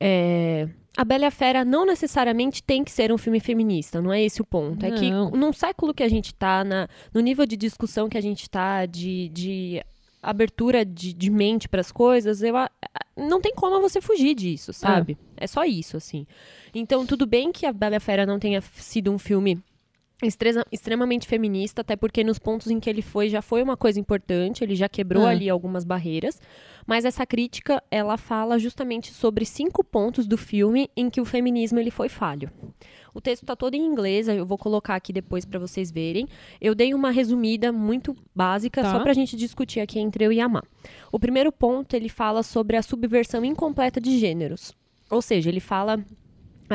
é, 0.00 0.68
A 0.98 1.04
Bela 1.04 1.22
e 1.22 1.26
a 1.26 1.30
Fera 1.30 1.64
não 1.64 1.86
necessariamente 1.86 2.60
tem 2.60 2.82
que 2.82 2.90
ser 2.90 3.12
um 3.12 3.16
filme 3.16 3.38
feminista, 3.38 4.02
não 4.02 4.12
é 4.12 4.20
esse 4.20 4.42
o 4.42 4.44
ponto. 4.44 4.84
É 4.84 4.90
que 4.90 5.08
Não. 5.08 5.30
num 5.30 5.52
século 5.52 5.94
que 5.94 6.02
a 6.02 6.08
gente 6.08 6.34
tá, 6.34 6.64
na, 6.64 6.88
no 7.14 7.20
nível 7.20 7.46
de 7.46 7.56
discussão 7.56 8.08
que 8.08 8.18
a 8.18 8.20
gente 8.20 8.50
tá, 8.50 8.84
de, 8.84 9.28
de 9.28 9.80
abertura 10.20 10.84
de, 10.84 11.12
de 11.12 11.30
mente 11.30 11.68
pras 11.68 11.92
coisas, 11.92 12.42
eu, 12.42 12.52
não 13.16 13.40
tem 13.40 13.54
como 13.54 13.80
você 13.80 14.00
fugir 14.00 14.34
disso, 14.34 14.72
sabe? 14.72 15.16
É. 15.36 15.46
só 15.46 15.64
isso, 15.64 15.96
assim. 15.96 16.26
Então, 16.74 17.06
tudo 17.06 17.28
bem 17.28 17.52
que 17.52 17.64
a 17.64 17.72
Bela 17.72 17.94
e 17.94 17.98
a 17.98 18.00
Fera 18.00 18.26
não 18.26 18.40
tenha 18.40 18.60
sido 18.60 19.12
um 19.12 19.20
filme 19.20 19.56
extremamente 20.72 21.26
feminista, 21.26 21.80
até 21.82 21.94
porque 21.94 22.24
nos 22.24 22.38
pontos 22.38 22.68
em 22.68 22.80
que 22.80 22.90
ele 22.90 23.02
foi 23.02 23.28
já 23.28 23.40
foi 23.40 23.62
uma 23.62 23.76
coisa 23.76 24.00
importante, 24.00 24.64
ele 24.64 24.74
já 24.74 24.88
quebrou 24.88 25.24
Ah. 25.26 25.30
ali 25.30 25.48
algumas 25.48 25.84
barreiras, 25.84 26.40
mas 26.86 27.04
essa 27.04 27.24
crítica, 27.24 27.82
ela 27.90 28.16
fala 28.16 28.58
justamente 28.58 29.12
sobre 29.12 29.44
cinco 29.44 29.84
pontos 29.84 30.26
do 30.26 30.36
filme 30.36 30.90
em 30.96 31.08
que 31.08 31.20
o 31.20 31.24
feminismo 31.24 31.78
ele 31.78 31.90
foi 31.90 32.08
falho. 32.08 32.50
O 33.14 33.20
texto 33.20 33.46
tá 33.46 33.54
todo 33.56 33.74
em 33.74 33.84
inglês, 33.84 34.28
eu 34.28 34.44
vou 34.44 34.58
colocar 34.58 34.94
aqui 34.94 35.12
depois 35.12 35.44
para 35.44 35.58
vocês 35.58 35.90
verem. 35.90 36.26
Eu 36.60 36.74
dei 36.74 36.94
uma 36.94 37.10
resumida 37.10 37.72
muito 37.72 38.16
básica, 38.34 38.82
Tá. 38.82 38.92
só 38.92 39.00
pra 39.00 39.12
gente 39.12 39.36
discutir 39.36 39.80
aqui 39.80 39.98
entre 39.98 40.24
eu 40.24 40.32
e 40.32 40.40
a 40.40 40.48
Má. 40.48 40.62
O 41.10 41.18
primeiro 41.18 41.50
ponto, 41.50 41.94
ele 41.94 42.08
fala 42.08 42.42
sobre 42.42 42.76
a 42.76 42.82
subversão 42.82 43.44
incompleta 43.44 44.00
de 44.00 44.18
gêneros. 44.18 44.72
Ou 45.10 45.22
seja, 45.22 45.48
ele 45.48 45.58
fala 45.60 45.98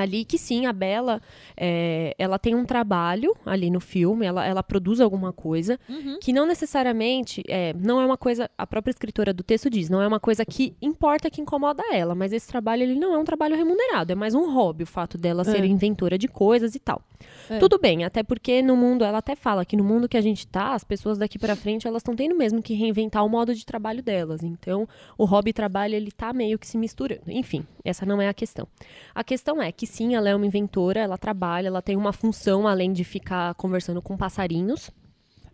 ali 0.02 0.26
que 0.26 0.38
sim, 0.38 0.66
a 0.66 0.74
Bela, 0.74 1.22
é, 1.56 2.14
ela 2.18 2.38
tem 2.40 2.56
um 2.56 2.66
trabalho 2.66 3.36
ali 3.46 3.70
no 3.70 3.80
filme, 3.80 4.26
ela, 4.26 4.46
ela 4.46 4.64
produz 4.64 5.00
alguma 5.02 5.32
coisa, 5.34 5.80
Uhum. 5.90 6.18
que 6.20 6.34
não 6.34 6.46
necessariamente, 6.46 7.44
é, 7.48 7.74
não 7.74 8.02
é 8.02 8.06
uma 8.06 8.18
coisa, 8.18 8.50
a 8.58 8.66
própria 8.68 8.92
escritora 8.92 9.34
do 9.34 9.44
texto 9.44 9.70
diz, 9.70 9.90
não 9.90 10.02
é 10.02 10.08
uma 10.08 10.20
coisa 10.20 10.46
que 10.46 10.76
importa, 10.82 11.30
que 11.30 11.42
incomoda 11.42 11.84
ela, 11.92 12.16
mas 12.16 12.34
esse 12.34 12.48
trabalho, 12.48 12.84
ele 12.84 12.96
não 13.00 13.14
é 13.14 13.18
um 13.18 13.24
trabalho 13.24 13.56
remunerado, 13.56 14.12
é 14.12 14.16
mais 14.16 14.34
um 14.36 14.52
hobby, 14.54 14.84
o 14.84 14.88
fato 14.88 15.18
dela 15.18 15.44
ser 15.44 15.64
É. 15.64 15.66
inventora 15.66 16.18
de 16.18 16.28
coisas 16.28 16.76
e 16.76 16.80
tal. 16.80 17.02
É. 17.50 17.58
Tudo 17.60 17.78
bem, 17.80 18.04
até 18.04 18.22
porque 18.24 18.62
no 18.62 18.76
mundo, 18.76 19.04
ela 19.06 19.20
até 19.20 19.36
fala 19.36 19.64
que 19.64 19.78
no 19.78 19.84
mundo 19.84 20.10
que 20.10 20.18
a 20.18 20.22
gente 20.22 20.46
tá, 20.48 20.74
as 20.74 20.84
pessoas 20.84 21.18
daqui 21.18 21.40
pra 21.40 21.56
frente, 21.56 21.88
elas 21.88 22.02
estão 22.02 22.16
tendo 22.16 22.36
mesmo 22.36 22.62
que 22.62 22.74
reinventar 22.74 23.26
o 23.26 23.30
modo 23.30 23.54
de 23.56 23.66
trabalho 23.66 24.02
delas. 24.04 24.44
Então, 24.44 24.88
o 25.18 25.24
hobby 25.26 25.52
e 25.52 25.54
trabalho, 25.54 25.96
ele 25.96 26.12
tá 26.12 26.34
meio 26.34 26.60
que 26.60 26.68
se 26.68 26.78
misturando. 26.78 27.22
Enfim, 27.28 27.66
essa 27.84 28.06
não 28.06 28.22
é 28.22 28.28
a 28.28 28.34
questão. 28.34 28.68
A 29.16 29.24
questão 29.24 29.62
é 29.62 29.72
que 29.72 29.83
sim, 29.86 30.16
ela 30.16 30.30
é 30.30 30.36
uma 30.36 30.46
inventora, 30.46 31.00
ela 31.00 31.18
trabalha, 31.18 31.68
ela 31.68 31.82
tem 31.82 31.96
uma 31.96 32.12
função 32.14 32.68
além 32.68 32.92
de 32.94 33.04
ficar 33.04 33.54
conversando 33.56 34.02
com 34.02 34.16
passarinhos. 34.18 34.90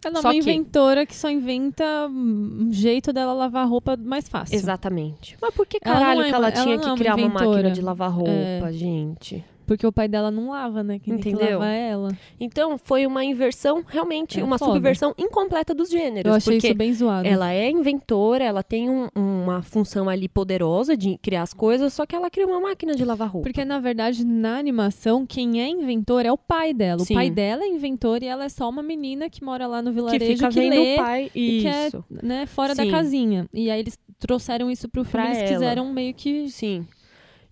Ela 0.05 0.19
é 0.19 0.21
Só 0.21 0.27
uma 0.29 0.33
que- 0.33 0.39
inventora 0.39 1.05
que 1.05 1.13
só 1.15 1.29
inventa 1.29 1.83
um 2.09 2.69
jeito 2.71 3.11
dela 3.11 3.33
lavar 3.33 3.67
roupa 3.67 3.97
mais 3.97 4.29
fácil. 4.29 4.55
Exatamente. 4.55 5.37
Mas 5.41 5.53
por 5.53 5.67
que 5.67 5.77
Ela 5.83 5.93
caralho 5.99 6.21
é 6.21 6.29
que 6.29 6.35
ela 6.35 6.47
ela 6.47 6.51
tinha 6.51 6.65
não 6.65 6.73
é 6.73 6.77
que 6.77 6.85
uma 6.89 6.97
criar 6.97 7.15
uma 7.15 7.27
máquina 7.27 7.71
de 7.71 7.81
lavar 7.81 8.09
roupa, 8.11 8.31
É. 8.31 8.71
gente? 8.71 9.43
Porque 9.69 9.85
o 9.85 9.91
pai 9.91 10.07
dela 10.07 10.31
não 10.31 10.49
lava, 10.49 10.81
né? 10.81 10.97
Quem 10.97 11.13
tem 11.13 11.21
que 11.21 11.29
Entendeu? 11.29 11.59
lavar 11.59 11.71
é 11.75 11.89
ela. 11.91 12.09
Então, 12.39 12.75
foi 12.75 13.05
uma 13.05 13.23
inversão, 13.23 13.83
realmente, 13.87 14.39
É 14.39 14.43
uma 14.43 14.57
foda. 14.57 14.71
subversão 14.73 15.13
incompleta 15.15 15.75
dos 15.75 15.91
gêneros. 15.91 16.27
Eu 16.27 16.35
achei 16.35 16.55
porque 16.55 16.67
isso 16.69 16.75
bem 16.75 16.91
zoado. 16.91 17.27
Ela 17.27 17.53
é 17.53 17.69
inventora, 17.69 18.43
ela 18.43 18.63
tem 18.63 18.89
um- 18.89 19.09
uma 19.15 19.61
função 19.61 20.09
ali 20.09 20.27
poderosa 20.27 20.97
de 20.97 21.19
criar 21.19 21.43
as 21.43 21.53
coisas, 21.53 21.93
só 21.93 22.03
que 22.03 22.15
ela 22.15 22.31
cria 22.31 22.47
uma 22.47 22.59
máquina 22.59 22.95
de 22.95 23.05
lavar 23.05 23.29
roupa. 23.29 23.47
Porque, 23.47 23.63
na 23.63 23.79
verdade, 23.79 24.25
na 24.25 24.57
animação, 24.57 25.23
quem 25.23 25.61
é 25.61 25.67
inventor 25.69 26.25
é 26.25 26.31
o 26.31 26.37
pai 26.37 26.73
dela. 26.73 27.01
Sim. 27.05 27.13
O 27.13 27.17
pai 27.17 27.29
dela 27.29 27.63
é 27.63 27.67
inventor 27.67 28.23
e 28.23 28.25
ela 28.25 28.45
é 28.45 28.49
só 28.49 28.67
uma 28.67 28.81
menina 28.81 29.29
que 29.29 29.43
mora 29.43 29.67
lá 29.67 29.83
no 29.83 29.91
que 29.91 29.95
vilarejo 29.97 30.33
fica 30.33 30.49
que 30.49 30.55
vendo 30.59 30.73
lê, 30.81 30.93
o 30.95 30.97
pai. 30.97 31.31
e 31.35 31.61
que 31.61 31.67
é- 31.67 31.87
Isso. 31.89 32.03
né, 32.09 32.47
fora 32.47 32.73
da 32.73 32.81
Sim. 32.81 32.89
casinha. 32.89 33.47
E 33.53 33.69
aí 33.69 33.79
eles 33.79 33.99
trouxeram 34.17 34.71
isso 34.71 34.89
pro 34.89 35.03
filme, 35.03 35.11
Pra 35.11 35.25
eles 35.29 35.37
ela. 35.43 35.47
quiseram 35.53 35.93
meio 35.93 36.11
que... 36.15 36.49
Sim. 36.49 36.87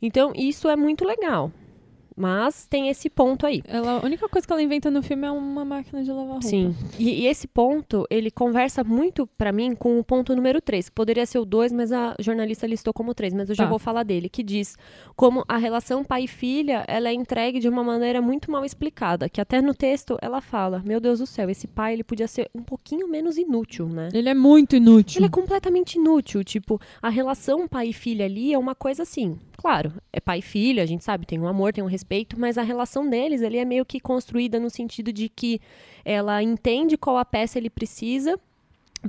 Então, 0.02 0.32
isso 0.36 0.68
é 0.68 0.76
muito 0.76 1.06
legal. 1.06 1.52
Mas 2.18 2.66
tem 2.66 2.90
esse 2.90 3.12
ponto 3.12 3.46
aí. 3.46 3.62
Ela, 3.68 4.00
a 4.02 4.06
única 4.06 4.28
coisa 4.28 4.48
que 4.48 4.52
ela 4.52 4.62
inventa 4.62 4.90
no 4.90 5.04
filme 5.04 5.28
é 5.28 5.32
uma 5.32 5.64
máquina 5.64 6.04
de 6.04 6.10
lavar 6.10 6.28
roupa. 6.34 6.48
Sim. 6.48 6.76
E, 6.98 7.22
e 7.22 7.28
esse 7.28 7.48
ponto, 7.48 8.08
ele 8.10 8.32
conversa 8.32 8.84
muito 8.84 9.28
pra 9.38 9.52
mim 9.52 9.76
com 9.76 10.00
o 10.00 10.04
ponto 10.04 10.36
número 10.36 10.60
3, 10.60 10.90
que 10.90 10.96
poderia 10.96 11.28
ser 11.28 11.38
o 11.38 11.46
2, 11.46 11.72
mas 11.72 11.92
a 11.92 12.16
jornalista 12.20 12.66
listou 12.66 12.92
como 12.92 13.14
3, 13.14 13.34
mas 13.36 13.50
eu 13.50 13.56
já 13.56 13.66
Tá. 13.66 13.70
vou 13.70 13.78
falar 13.78 14.02
dele, 14.02 14.30
que 14.30 14.42
diz 14.42 14.76
como 15.16 15.44
a 15.48 15.58
relação 15.58 16.04
pai 16.04 16.24
e 16.24 16.28
filha, 16.28 16.84
ela 16.88 17.08
é 17.10 17.14
entregue 17.14 17.60
de 17.60 17.70
uma 17.70 17.84
maneira 17.84 18.20
muito 18.22 18.50
mal 18.50 18.66
explicada, 18.66 19.30
que 19.30 19.40
até 19.40 19.62
no 19.62 19.76
texto 19.76 20.18
ela 20.20 20.42
fala, 20.42 20.82
meu 20.84 21.00
Deus 21.00 21.20
do 21.20 21.28
céu, 21.28 21.50
esse 21.52 21.68
pai, 21.68 21.94
ele 21.94 22.04
podia 22.04 22.28
ser 22.28 22.50
um 22.56 22.64
pouquinho 22.64 23.08
menos 23.08 23.38
inútil, 23.38 23.88
né? 23.88 24.10
Ele 24.12 24.30
é 24.30 24.34
muito 24.34 24.76
inútil. 24.76 25.20
Ele 25.20 25.28
é 25.28 25.30
completamente 25.30 25.96
inútil. 26.00 26.44
Tipo, 26.44 26.82
a 27.02 27.10
relação 27.10 27.68
pai 27.68 27.90
e 27.90 27.94
filha 27.94 28.26
ali 28.26 28.54
é 28.54 28.58
uma 28.58 28.74
coisa 28.74 29.04
assim. 29.04 29.38
Claro, 29.58 29.92
é 30.14 30.20
pai 30.20 30.40
e 30.40 30.42
filha, 30.44 30.84
a 30.84 30.86
gente 30.86 31.04
sabe, 31.04 31.26
tem 31.26 31.40
um 31.40 31.48
amor, 31.48 31.74
tem 31.74 31.84
um 31.84 31.88
respeito, 31.88 32.40
mas 32.40 32.58
a 32.58 32.62
relação 32.62 33.10
deles 33.10 33.42
ali 33.42 33.58
é 33.58 33.66
meio 33.66 33.84
que 33.84 34.00
construída 34.00 34.60
no 34.60 34.70
sentido 34.70 35.12
de 35.12 35.28
que 35.30 35.60
ela 36.06 36.42
entende 36.44 36.96
qual 36.96 37.18
a 37.18 37.26
peça 37.26 37.58
ele 37.58 37.70
precisa 37.70 38.40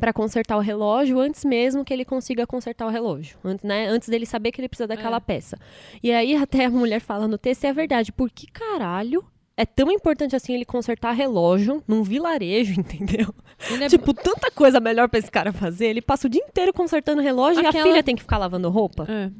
para 0.00 0.12
consertar 0.12 0.56
o 0.56 0.60
relógio 0.60 1.18
antes 1.18 1.44
mesmo 1.44 1.84
que 1.84 1.92
ele 1.92 2.04
consiga 2.04 2.46
consertar 2.46 2.86
o 2.86 2.90
relógio, 2.90 3.38
antes, 3.44 3.64
né? 3.64 3.86
Antes 3.88 4.08
dele 4.08 4.24
saber 4.26 4.52
que 4.52 4.60
ele 4.60 4.68
precisa 4.68 4.86
daquela 4.86 5.16
É. 5.16 5.20
peça. 5.20 5.58
E 6.02 6.12
aí 6.12 6.34
até 6.34 6.64
a 6.66 6.70
mulher 6.70 7.00
fala 7.00 7.26
no 7.28 7.36
texto, 7.38 7.64
é 7.64 7.72
verdade, 7.72 8.10
por 8.12 8.30
que 8.30 8.46
caralho 8.46 9.24
é 9.56 9.66
tão 9.66 9.90
importante 9.90 10.36
assim 10.36 10.54
ele 10.54 10.64
consertar 10.64 11.12
relógio 11.12 11.82
num 11.88 12.02
vilarejo, 12.02 12.72
entendeu? 12.80 13.34
É- 13.82 13.88
Tipo, 13.88 14.14
tanta 14.14 14.50
coisa 14.50 14.78
melhor 14.78 15.08
pra 15.08 15.18
esse 15.18 15.30
cara 15.30 15.52
fazer. 15.52 15.86
Ele 15.88 16.00
passa 16.02 16.26
o 16.26 16.30
dia 16.30 16.42
inteiro 16.42 16.72
consertando 16.72 17.20
relógio 17.20 17.62
e 17.62 17.66
a 17.66 17.70
Aquela- 17.70 17.84
filha 17.84 18.02
tem 18.02 18.14
que 18.14 18.22
ficar 18.22 18.38
lavando 18.38 18.70
roupa, 18.70 19.04
é. 19.10 19.30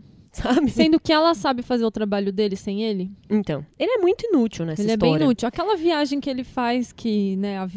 Sabe? 0.42 0.70
Sendo 0.70 0.98
que 1.00 1.12
ela 1.12 1.34
sabe 1.34 1.62
fazer 1.62 1.84
o 1.84 1.90
trabalho 1.90 2.32
dele 2.32 2.56
sem 2.56 2.82
ele. 2.82 3.10
Então, 3.28 3.64
ele 3.78 3.92
é 3.92 3.98
muito 3.98 4.26
inútil 4.26 4.64
nessa 4.64 4.82
ele 4.82 4.92
história. 4.92 5.14
é 5.14 5.18
bem 5.18 5.24
inútil. 5.26 5.48
Aquela 5.48 5.76
viagem 5.76 6.20
que 6.20 6.28
ele 6.30 6.44
faz, 6.44 6.92
que, 6.92 7.36
né, 7.36 7.58
a- 7.58 7.68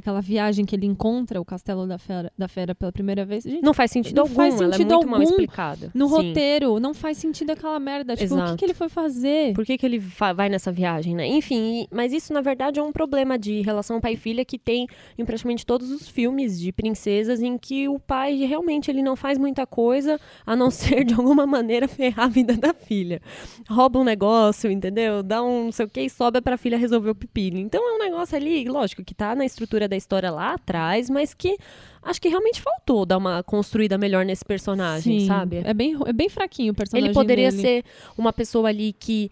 aquela 0.00 0.20
viagem 0.20 0.64
que 0.64 0.74
ele 0.74 0.86
encontra 0.86 1.40
o 1.40 1.44
castelo 1.44 1.86
da 1.86 1.98
fera, 1.98 2.32
da 2.36 2.48
fera 2.48 2.74
pela 2.74 2.92
primeira 2.92 3.24
vez. 3.24 3.44
Gente, 3.44 3.62
Não 3.62 3.72
faz 3.72 3.90
sentido 3.90 4.16
Não 4.16 4.22
algum, 4.24 4.34
faz 4.34 4.60
ela 4.60 4.74
é 4.74 4.76
sentido 4.76 4.94
muito 4.94 5.08
mal 5.08 5.20
algum 5.20 5.30
explicada. 5.30 5.90
no 5.94 6.08
Sim. 6.08 6.14
roteiro, 6.14 6.80
não 6.80 6.92
faz 6.92 7.16
sentido 7.18 7.50
aquela 7.50 7.78
merda. 7.78 8.16
Tipo, 8.16 8.34
o 8.34 8.36
que, 8.36 8.42
Exato. 8.42 8.56
que 8.56 8.64
ele 8.64 8.74
foi 8.74 8.88
fazer? 8.88 9.54
Por 9.54 9.64
que, 9.64 9.78
que 9.78 9.86
ele 9.86 9.98
vai 9.98 10.48
nessa 10.48 10.72
viagem, 10.72 11.14
né? 11.14 11.26
Enfim, 11.26 11.86
mas 11.90 12.12
isso 12.12 12.32
na 12.32 12.40
verdade 12.40 12.80
é 12.80 12.82
um 12.82 12.92
problema 12.92 13.38
de 13.38 13.62
relação 13.62 14.00
pai 14.00 14.14
e 14.14 14.16
filha 14.16 14.44
que 14.44 14.58
tem 14.58 14.86
em 15.16 15.24
praticamente 15.24 15.64
todos 15.64 15.90
os 15.90 16.08
filmes 16.08 16.58
de 16.58 16.72
princesas 16.72 17.40
em 17.40 17.56
que 17.56 17.88
o 17.88 17.98
pai 17.98 18.44
realmente 18.44 18.90
ele 18.90 19.02
não 19.02 19.14
faz 19.14 19.38
muita 19.38 19.66
coisa 19.66 20.18
a 20.44 20.56
não 20.56 20.70
ser 20.70 21.04
de 21.04 21.14
alguma 21.14 21.46
maneira 21.46 21.86
ferrar 21.86 22.26
a 22.26 22.28
vida 22.28 22.56
da 22.56 22.74
filha. 22.74 23.20
Rouba 23.68 23.98
um 24.00 24.04
negócio, 24.04 24.70
entendeu? 24.70 25.22
Dá 25.22 25.42
um 25.42 25.60
não 25.66 25.72
sei 25.72 25.86
o 25.86 25.88
que 25.88 26.00
e 26.00 26.10
sobe 26.10 26.40
pra 26.40 26.56
filha 26.56 26.76
resolver 26.78 27.10
o 27.10 27.14
pepino. 27.14 27.58
Então 27.58 27.80
é 27.86 27.96
um 27.96 27.98
negócio 27.98 28.36
ali, 28.36 28.64
lógico, 28.64 29.04
que 29.04 29.14
tá 29.14 29.34
na 29.34 29.44
estrutura 29.44 29.86
da 29.90 29.96
história 29.96 30.30
lá 30.30 30.54
atrás, 30.54 31.10
mas 31.10 31.34
que 31.34 31.58
acho 32.02 32.18
que 32.22 32.28
realmente 32.28 32.62
faltou 32.62 33.04
dar 33.04 33.18
uma 33.18 33.42
construída 33.42 33.98
melhor 33.98 34.24
nesse 34.24 34.44
personagem, 34.44 35.20
Sim, 35.20 35.26
sabe? 35.26 35.56
É 35.64 35.74
bem, 35.74 35.94
é 36.06 36.12
bem 36.14 36.30
fraquinho 36.30 36.72
o 36.72 36.74
personagem 36.74 37.08
Ele 37.08 37.14
poderia 37.14 37.50
dele. 37.50 37.62
ser 37.62 37.84
uma 38.16 38.32
pessoa 38.32 38.68
ali 38.70 38.94
que 38.94 39.30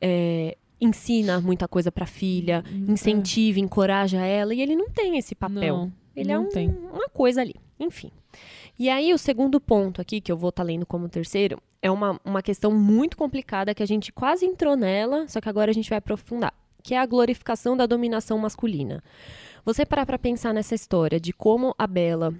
é, 0.00 0.56
ensina 0.80 1.40
muita 1.40 1.66
coisa 1.68 1.90
pra 1.92 2.06
filha, 2.06 2.64
incentiva, 2.88 3.58
encoraja 3.60 4.24
ela, 4.24 4.54
e 4.54 4.62
ele 4.62 4.76
não 4.76 4.88
tem 4.90 5.18
esse 5.18 5.34
papel. 5.34 5.74
Hum, 5.74 5.78
Não, 5.86 5.92
ele 6.14 6.30
é 6.32 6.34
não 6.34 6.44
um- 6.44 6.48
tem. 6.48 6.68
uma 6.68 7.08
coisa 7.08 7.40
ali. 7.42 7.54
Enfim. 7.78 8.10
E 8.78 8.88
aí, 8.88 9.12
o 9.12 9.18
segundo 9.18 9.60
ponto 9.60 10.00
aqui, 10.00 10.20
que 10.20 10.30
eu 10.32 10.36
vou 10.36 10.48
estar 10.50 10.62
lendo 10.62 10.86
como 10.86 11.08
terceiro, 11.08 11.58
é 11.82 11.90
uma, 11.90 12.20
uma 12.24 12.42
questão 12.42 12.70
muito 12.72 13.16
complicada 13.16 13.74
que 13.74 13.82
a 13.82 13.86
gente 13.86 14.12
quase 14.12 14.44
entrou 14.46 14.76
nela, 14.76 15.26
só 15.28 15.40
que 15.40 15.48
agora 15.48 15.70
a 15.70 15.74
gente 15.74 15.88
vai 15.88 15.98
aprofundar, 15.98 16.52
que 16.82 16.94
é 16.94 16.98
a 16.98 17.06
glorificação 17.06 17.76
da 17.76 17.86
dominação 17.86 18.38
masculina. 18.38 19.02
Você 19.66 19.84
parar 19.84 20.06
pra 20.06 20.16
pensar 20.16 20.54
nessa 20.54 20.76
história 20.76 21.18
de 21.18 21.32
como 21.32 21.74
a 21.76 21.88
Bela 21.88 22.32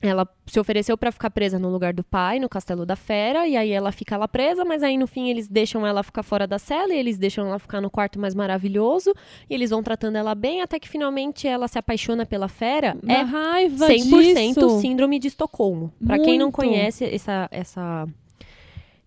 ela 0.00 0.28
se 0.46 0.60
ofereceu 0.60 0.96
pra 0.98 1.10
ficar 1.10 1.30
presa 1.30 1.58
no 1.58 1.68
lugar 1.68 1.92
do 1.94 2.04
pai, 2.04 2.38
no 2.38 2.48
castelo 2.48 2.84
da 2.84 2.94
fera, 2.94 3.48
e 3.48 3.56
aí 3.56 3.70
ela 3.70 3.90
fica 3.90 4.16
lá 4.16 4.28
presa, 4.28 4.64
mas 4.64 4.82
aí 4.82 4.98
no 4.98 5.06
fim 5.06 5.30
eles 5.30 5.48
deixam 5.48 5.86
ela 5.86 6.02
ficar 6.02 6.22
fora 6.22 6.46
da 6.46 6.58
cela 6.58 6.92
e 6.92 6.98
eles 6.98 7.16
deixam 7.16 7.48
ela 7.48 7.58
ficar 7.58 7.80
no 7.80 7.90
quarto 7.90 8.20
mais 8.20 8.34
maravilhoso, 8.34 9.14
e 9.48 9.54
eles 9.54 9.70
vão 9.70 9.82
tratando 9.82 10.16
ela 10.16 10.34
bem 10.34 10.60
até 10.60 10.78
que 10.78 10.88
finalmente 10.88 11.48
ela 11.48 11.66
se 11.66 11.78
apaixona 11.78 12.26
pela 12.26 12.48
fera. 12.48 12.96
Da 13.02 13.14
é 13.14 13.22
raiva 13.22 13.88
100% 13.88 14.54
disso. 14.54 14.80
síndrome 14.80 15.18
de 15.18 15.28
Estocolmo. 15.28 15.92
Pra 16.06 16.18
quem 16.18 16.38
não 16.38 16.52
conhece 16.52 17.04
essa 17.04 17.48
essa 17.50 18.06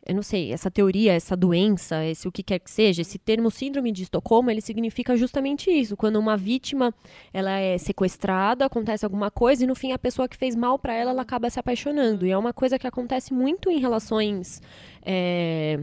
eu 0.07 0.15
não 0.15 0.23
sei, 0.23 0.53
essa 0.53 0.71
teoria, 0.71 1.11
essa 1.11 1.35
doença, 1.35 2.05
esse 2.05 2.27
o 2.27 2.31
que 2.31 2.41
quer 2.41 2.59
que 2.59 2.71
seja, 2.71 3.01
esse 3.01 3.17
termo 3.17 3.51
síndrome 3.51 3.91
de 3.91 4.03
Estocolmo, 4.03 4.49
ele 4.49 4.61
significa 4.61 5.17
justamente 5.17 5.69
isso, 5.69 5.97
quando 5.97 6.17
uma 6.17 6.37
vítima, 6.37 6.93
ela 7.33 7.59
é 7.59 7.77
sequestrada, 7.77 8.65
acontece 8.65 9.03
alguma 9.03 9.29
coisa 9.29 9.63
e 9.63 9.67
no 9.67 9.75
fim 9.75 9.91
a 9.91 9.99
pessoa 9.99 10.27
que 10.27 10.37
fez 10.37 10.55
mal 10.55 10.79
pra 10.79 10.93
ela, 10.93 11.11
ela 11.11 11.21
acaba 11.21 11.49
se 11.49 11.59
apaixonando. 11.59 12.25
E 12.25 12.31
é 12.31 12.37
uma 12.37 12.53
coisa 12.53 12.79
que 12.79 12.87
acontece 12.87 13.33
muito 13.33 13.69
em 13.69 13.79
relações 13.79 14.61
é, 15.05 15.79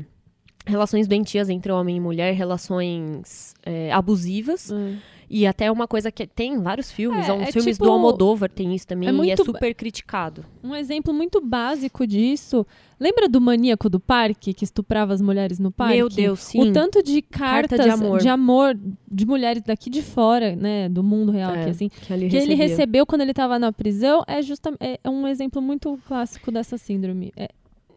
relações 0.66 1.07
doentias 1.07 1.49
entre 1.49 1.70
homem 1.70 1.97
e 1.97 2.01
mulher, 2.01 2.33
relações 2.35 3.55
é, 3.62 3.93
abusivas. 3.93 4.70
Hum. 4.70 4.97
E 5.37 5.49
até 5.49 5.68
uma 5.68 5.89
coisa 5.89 6.12
que 6.12 6.28
tem 6.28 6.55
em 6.55 6.62
vários 6.62 6.93
filmes, 6.93 7.28
É, 7.28 7.32
uns 7.32 7.49
é 7.49 7.53
filmes 7.53 7.74
tipo- 7.76 7.87
do 7.87 7.91
Almodóvar 7.91 8.49
tem 8.49 8.72
isso 8.72 8.87
também, 8.87 9.09
é 9.09 9.11
e 9.11 9.14
é 9.14 9.16
muito- 9.16 9.45
super 9.45 9.74
criticado. 9.74 10.45
Um 10.62 10.76
exemplo 10.76 11.12
muito 11.12 11.41
básico 11.41 12.07
disso. 12.07 12.64
Lembra 13.01 13.28
do 13.28 13.41
maníaco 13.41 13.91
do 13.91 13.99
parque 13.99 14.55
que 14.55 14.62
estuprava 14.62 15.12
as 15.12 15.20
mulheres 15.20 15.59
no 15.59 15.72
parque? 15.72 15.97
Meu 15.97 16.09
Deus, 16.09 16.39
sim. 16.39 16.61
O 16.61 16.72
tanto 16.72 17.03
de 17.03 17.20
cartas 17.20 17.80
de 17.82 17.91
amor. 17.91 18.20
de 18.20 18.28
amor 18.28 18.78
de 19.11 19.26
mulheres 19.26 19.61
daqui 19.64 19.91
de 19.91 20.03
fora, 20.03 20.55
né, 20.55 20.89
do 20.89 21.03
mundo 21.03 21.32
real, 21.32 21.53
É, 21.53 21.64
que 21.64 21.70
assim, 21.70 21.89
que, 21.89 22.12
ele 22.12 22.28
que 22.28 22.37
ele 22.37 22.55
recebeu 22.55 23.05
quando 23.05 23.22
ele 23.22 23.32
estava 23.32 23.59
na 23.59 23.72
prisão 23.72 24.22
é 24.28 24.41
justamente 24.41 24.78
é 25.03 25.11
um 25.11 25.26
exemplo 25.26 25.61
muito 25.61 25.99
clássico 26.07 26.53
dessa 26.53 26.78
síndrome. 26.78 27.32
É 27.37 27.49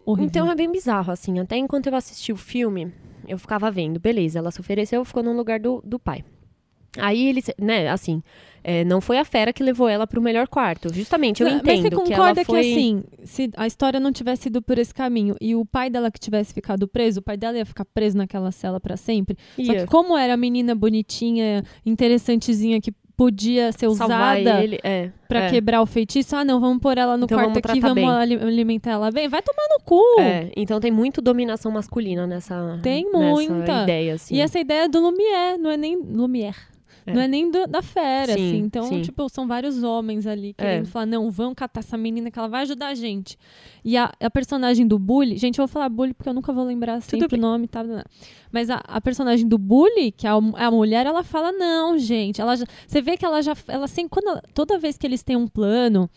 horrível. 0.04 0.26
Então 0.28 0.50
é 0.52 0.56
bem 0.56 0.72
bizarro, 0.72 1.12
assim. 1.12 1.38
Até 1.40 1.56
enquanto 1.56 1.86
eu 1.86 1.94
assisti 1.96 2.32
o 2.34 2.36
filme, 2.36 2.92
eu 3.28 3.38
ficava 3.38 3.70
vendo, 3.70 4.00
beleza, 4.00 4.40
ela 4.40 4.50
se 4.50 4.60
ofereceu, 4.60 5.06
ficou 5.06 5.22
no 5.22 5.34
lugar 5.34 5.60
do, 5.60 5.84
do 5.86 6.00
pai. 6.00 6.24
Aí 7.00 7.28
ele, 7.28 7.44
né, 7.60 7.90
assim, 7.90 8.22
é, 8.64 8.84
não 8.84 9.00
foi 9.00 9.18
a 9.18 9.24
fera 9.24 9.54
que 9.54 9.64
levou 9.64 9.88
ela 9.88 10.06
pro 10.06 10.22
melhor 10.22 10.48
quarto. 10.48 10.94
Justamente, 10.94 11.42
eu 11.42 11.50
Mas 11.50 11.60
entendo 11.60 11.82
você 11.84 11.90
que 11.90 11.96
concorda 11.96 12.42
ela 12.42 12.46
foi... 12.46 12.62
que 12.62 12.72
assim, 12.74 13.04
se 13.24 13.50
a 13.56 13.66
história 13.66 14.00
não 14.00 14.12
tivesse 14.12 14.50
ido 14.50 14.62
por 14.62 14.78
esse 14.78 14.94
caminho 14.94 15.36
e 15.40 15.56
o 15.56 15.66
pai 15.66 15.90
dela 15.90 16.12
que 16.12 16.20
tivesse 16.20 16.54
ficado 16.54 16.88
preso, 16.88 17.22
o 17.22 17.24
pai 17.24 17.38
dela 17.38 17.58
ia 17.58 17.66
ficar 17.66 17.86
preso 17.86 18.18
naquela 18.18 18.52
cela 18.52 18.80
pra 18.80 18.98
sempre? 18.98 19.38
Só 19.56 19.72
Ia. 19.74 19.82
que 19.82 19.86
como 19.88 20.18
era 20.18 20.34
a 20.34 20.38
menina 20.38 20.76
bonitinha, 20.76 21.64
interessantezinha 21.86 22.82
que 22.82 22.92
podia 23.18 23.72
ser 23.72 23.90
Salvar 23.96 24.38
usada 24.38 24.64
ele, 24.64 24.78
é. 24.84 25.10
pra 25.28 25.46
é. 25.46 25.50
quebrar 25.50 25.82
o 25.82 25.86
feitiço. 25.88 26.36
Ah, 26.36 26.46
não, 26.46 26.60
vamos 26.60 26.80
pôr 26.80 26.98
ela 26.98 27.18
no 27.18 27.26
Então 27.26 27.36
quarto 27.38 27.54
vamos 27.54 27.70
aqui, 27.70 27.80
vamos 27.80 27.96
bem. 27.96 28.38
alimentar 28.42 28.92
ela 28.92 29.12
bem. 29.12 29.28
Vai 29.28 29.42
tomar 29.42 29.68
no 29.72 29.84
cu! 29.84 30.04
É, 30.20 30.52
então 30.56 30.80
tem 30.80 30.92
muito 30.92 31.20
dominação 31.20 31.72
masculina 31.72 32.28
nessa, 32.28 32.80
Tem 32.84 33.06
nessa 33.12 33.52
muita. 33.52 33.84
ideia, 33.84 34.14
assim. 34.14 34.36
E 34.36 34.42
essa 34.42 34.60
ideia 34.60 34.88
do 34.88 35.00
Lumière, 35.00 35.58
não 35.58 35.72
é 35.72 35.78
nem 35.78 35.98
Lumière. 35.98 36.56
É. 37.08 37.14
Não 37.14 37.22
é 37.22 37.28
nem 37.28 37.50
do- 37.50 37.66
da 37.68 37.82
fera, 37.82 38.34
Sim, 38.34 38.50
assim. 38.50 38.58
Então, 38.58 38.84
sim. 38.84 39.02
tipo, 39.02 39.30
são 39.30 39.48
vários 39.48 39.82
homens 39.82 40.28
ali 40.28 40.54
querendo 40.54 40.84
É. 40.84 40.90
falar, 40.90 41.06
não, 41.06 41.32
vamos 41.32 41.54
catar 41.56 41.80
essa 41.80 41.98
menina 41.98 42.30
que 42.30 42.38
ela 42.38 42.50
vai 42.50 42.64
ajudar 42.64 42.88
a 42.90 42.94
gente. 42.94 43.38
E 43.84 43.96
a, 43.96 44.12
a 44.20 44.30
personagem 44.30 44.86
do 44.86 45.00
Bully, 45.00 45.38
gente, 45.38 45.58
eu 45.58 45.66
vou 45.66 45.72
falar 45.72 45.88
Bully 45.88 46.14
porque 46.14 46.28
eu 46.28 46.34
nunca 46.34 46.52
vou 46.52 46.66
lembrar 46.66 47.02
sempre 47.02 47.30
bem. 47.30 47.40
o 47.40 47.42
nome, 47.42 47.66
tá? 47.68 47.82
Mas 48.52 48.70
a, 48.70 48.82
a 48.86 49.00
personagem 49.00 49.48
do 49.48 49.58
Bully, 49.58 50.12
que 50.12 50.28
é 50.28 50.30
a, 50.30 50.36
a 50.36 50.70
mulher, 50.70 51.06
ela 51.06 51.24
fala, 51.24 51.54
não, 51.54 51.98
gente. 51.98 52.42
Ela 52.42 52.58
já, 52.58 52.66
você 52.86 53.02
vê 53.02 53.16
que 53.16 53.26
ela 53.26 53.42
já, 53.42 53.56
ela 53.70 53.86
assim, 53.86 54.06
quando 54.08 54.42
toda 54.54 54.78
vez 54.78 54.98
que 54.98 55.08
eles 55.08 55.24
têm 55.24 55.38
um 55.38 55.48
plano, 55.48 56.10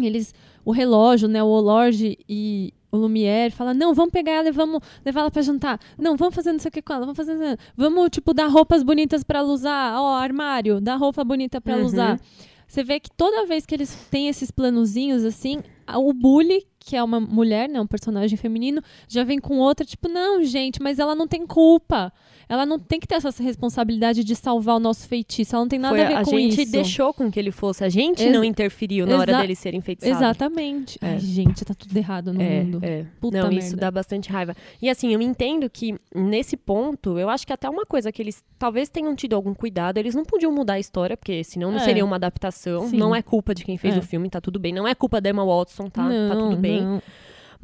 eles, 0.00 0.34
o 0.64 0.72
relógio, 0.72 1.28
né, 1.28 1.40
o 1.42 1.46
Olorge 1.46 2.18
e 2.28 2.74
o 2.94 2.98
Lumière 3.00 3.50
fala, 3.52 3.74
não, 3.74 3.92
vamos 3.94 4.12
pegar 4.12 4.32
ela 4.32 4.48
e 4.48 4.52
vamos 4.52 4.80
levar 5.04 5.20
ela 5.22 5.30
pra 5.30 5.42
jantar. 5.42 5.78
Não, 5.98 6.16
vamos 6.16 6.34
fazer 6.34 6.52
não 6.52 6.58
sei 6.58 6.68
o 6.68 6.72
que 6.72 6.82
com 6.82 6.92
ela, 6.92 7.06
vamos 7.06 7.16
fazer, 7.16 7.58
vamos, 7.76 8.08
tipo, 8.10 8.32
dar 8.32 8.46
roupas 8.46 8.82
bonitas 8.82 9.22
pra 9.24 9.40
ela 9.40 9.48
usar. 9.52 10.00
Ó, 10.00 10.14
armário, 10.14 10.80
dar 10.80 10.96
roupa 10.96 11.24
bonita 11.24 11.60
pra 11.60 11.72
ela 11.74 11.82
Uhum. 11.82 11.86
usar. 11.88 12.20
Você 12.66 12.82
vê 12.82 12.98
que 12.98 13.10
toda 13.16 13.46
vez 13.46 13.66
que 13.66 13.74
eles 13.74 13.94
têm 14.10 14.28
esses 14.28 14.50
planozinhos, 14.50 15.24
assim, 15.24 15.62
o 15.96 16.12
Bully, 16.12 16.66
que 16.80 16.96
é 16.96 17.02
uma 17.02 17.20
mulher, 17.20 17.68
né, 17.68 17.80
um 17.80 17.86
personagem 17.86 18.36
feminino, 18.36 18.82
já 19.06 19.22
vem 19.22 19.38
com 19.38 19.58
outra, 19.58 19.84
tipo, 19.86 20.08
não, 20.08 20.42
gente, 20.42 20.82
mas 20.82 20.98
ela 20.98 21.14
não 21.14 21.28
tem 21.28 21.46
culpa. 21.46 22.12
Ela 22.48 22.66
não 22.66 22.78
tem 22.78 23.00
que 23.00 23.06
ter 23.06 23.14
essa 23.16 23.30
responsabilidade 23.42 24.22
de 24.24 24.36
salvar 24.36 24.76
o 24.76 24.80
nosso 24.80 25.06
feitiço. 25.08 25.54
Ela 25.54 25.64
não 25.64 25.68
tem 25.68 25.78
nada 25.78 25.94
Foi- 25.94 26.04
a 26.04 26.08
ver 26.20 26.24
com 26.24 26.30
gente 26.38 26.62
isso. 26.62 26.72
deixou 26.72 27.12
com 27.14 27.30
que 27.30 27.38
ele 27.40 27.50
fosse, 27.50 27.84
a 27.84 27.88
gente 27.88 28.22
Exa- 28.22 28.32
não 28.32 28.44
interferiu 28.44 29.06
na 29.06 29.18
hora 29.18 29.38
dele 29.40 29.54
ser 29.54 29.74
enfeitiçado. 29.74 30.14
Exatamente. 30.16 30.98
É. 31.02 31.10
Ai, 31.12 31.18
gente, 31.20 31.64
tá 31.64 31.74
tudo 31.74 31.96
errado 31.96 32.32
no 32.32 32.42
É, 32.42 32.62
mundo. 32.62 32.80
é. 32.82 33.04
Puta 33.20 33.38
não, 33.38 33.48
merda. 33.48 33.64
isso 33.64 33.76
dá 33.76 33.90
bastante 33.90 34.30
raiva. 34.30 34.54
E 34.80 34.88
assim, 34.90 35.12
eu 35.12 35.20
entendo 35.22 35.68
que 35.70 35.94
nesse 36.14 36.56
ponto, 36.56 37.18
eu 37.18 37.28
acho 37.28 37.46
que 37.46 37.52
até 37.52 37.68
uma 37.68 37.86
coisa 37.86 38.10
que 38.12 38.20
eles 38.22 38.42
talvez 38.58 38.88
tenham 38.88 39.14
tido 39.14 39.34
algum 39.34 39.54
cuidado, 39.54 39.98
eles 39.98 40.14
não 40.14 40.24
podiam 40.24 40.52
mudar 40.52 40.74
a 40.74 40.78
história, 40.80 41.16
porque 41.16 41.42
senão 41.44 41.70
não 41.70 41.78
É. 41.78 41.84
seria 41.84 42.04
uma 42.04 42.16
adaptação. 42.16 42.88
Sim. 42.88 42.96
Não 42.96 43.14
é 43.14 43.22
culpa 43.22 43.54
de 43.54 43.64
quem 43.64 43.76
fez 43.78 43.94
É. 43.94 43.98
o 43.98 44.02
filme, 44.02 44.28
tá 44.28 44.40
tudo 44.40 44.58
bem. 44.58 44.72
Não 44.72 44.86
é 44.86 44.94
culpa 44.94 45.20
da 45.20 45.30
Emma 45.30 45.44
Watson, 45.44 45.88
tá? 45.88 46.02
não, 46.08 46.28
tá 46.28 46.36
tudo 46.36 46.56
bem. 46.56 46.82
não. 46.82 47.02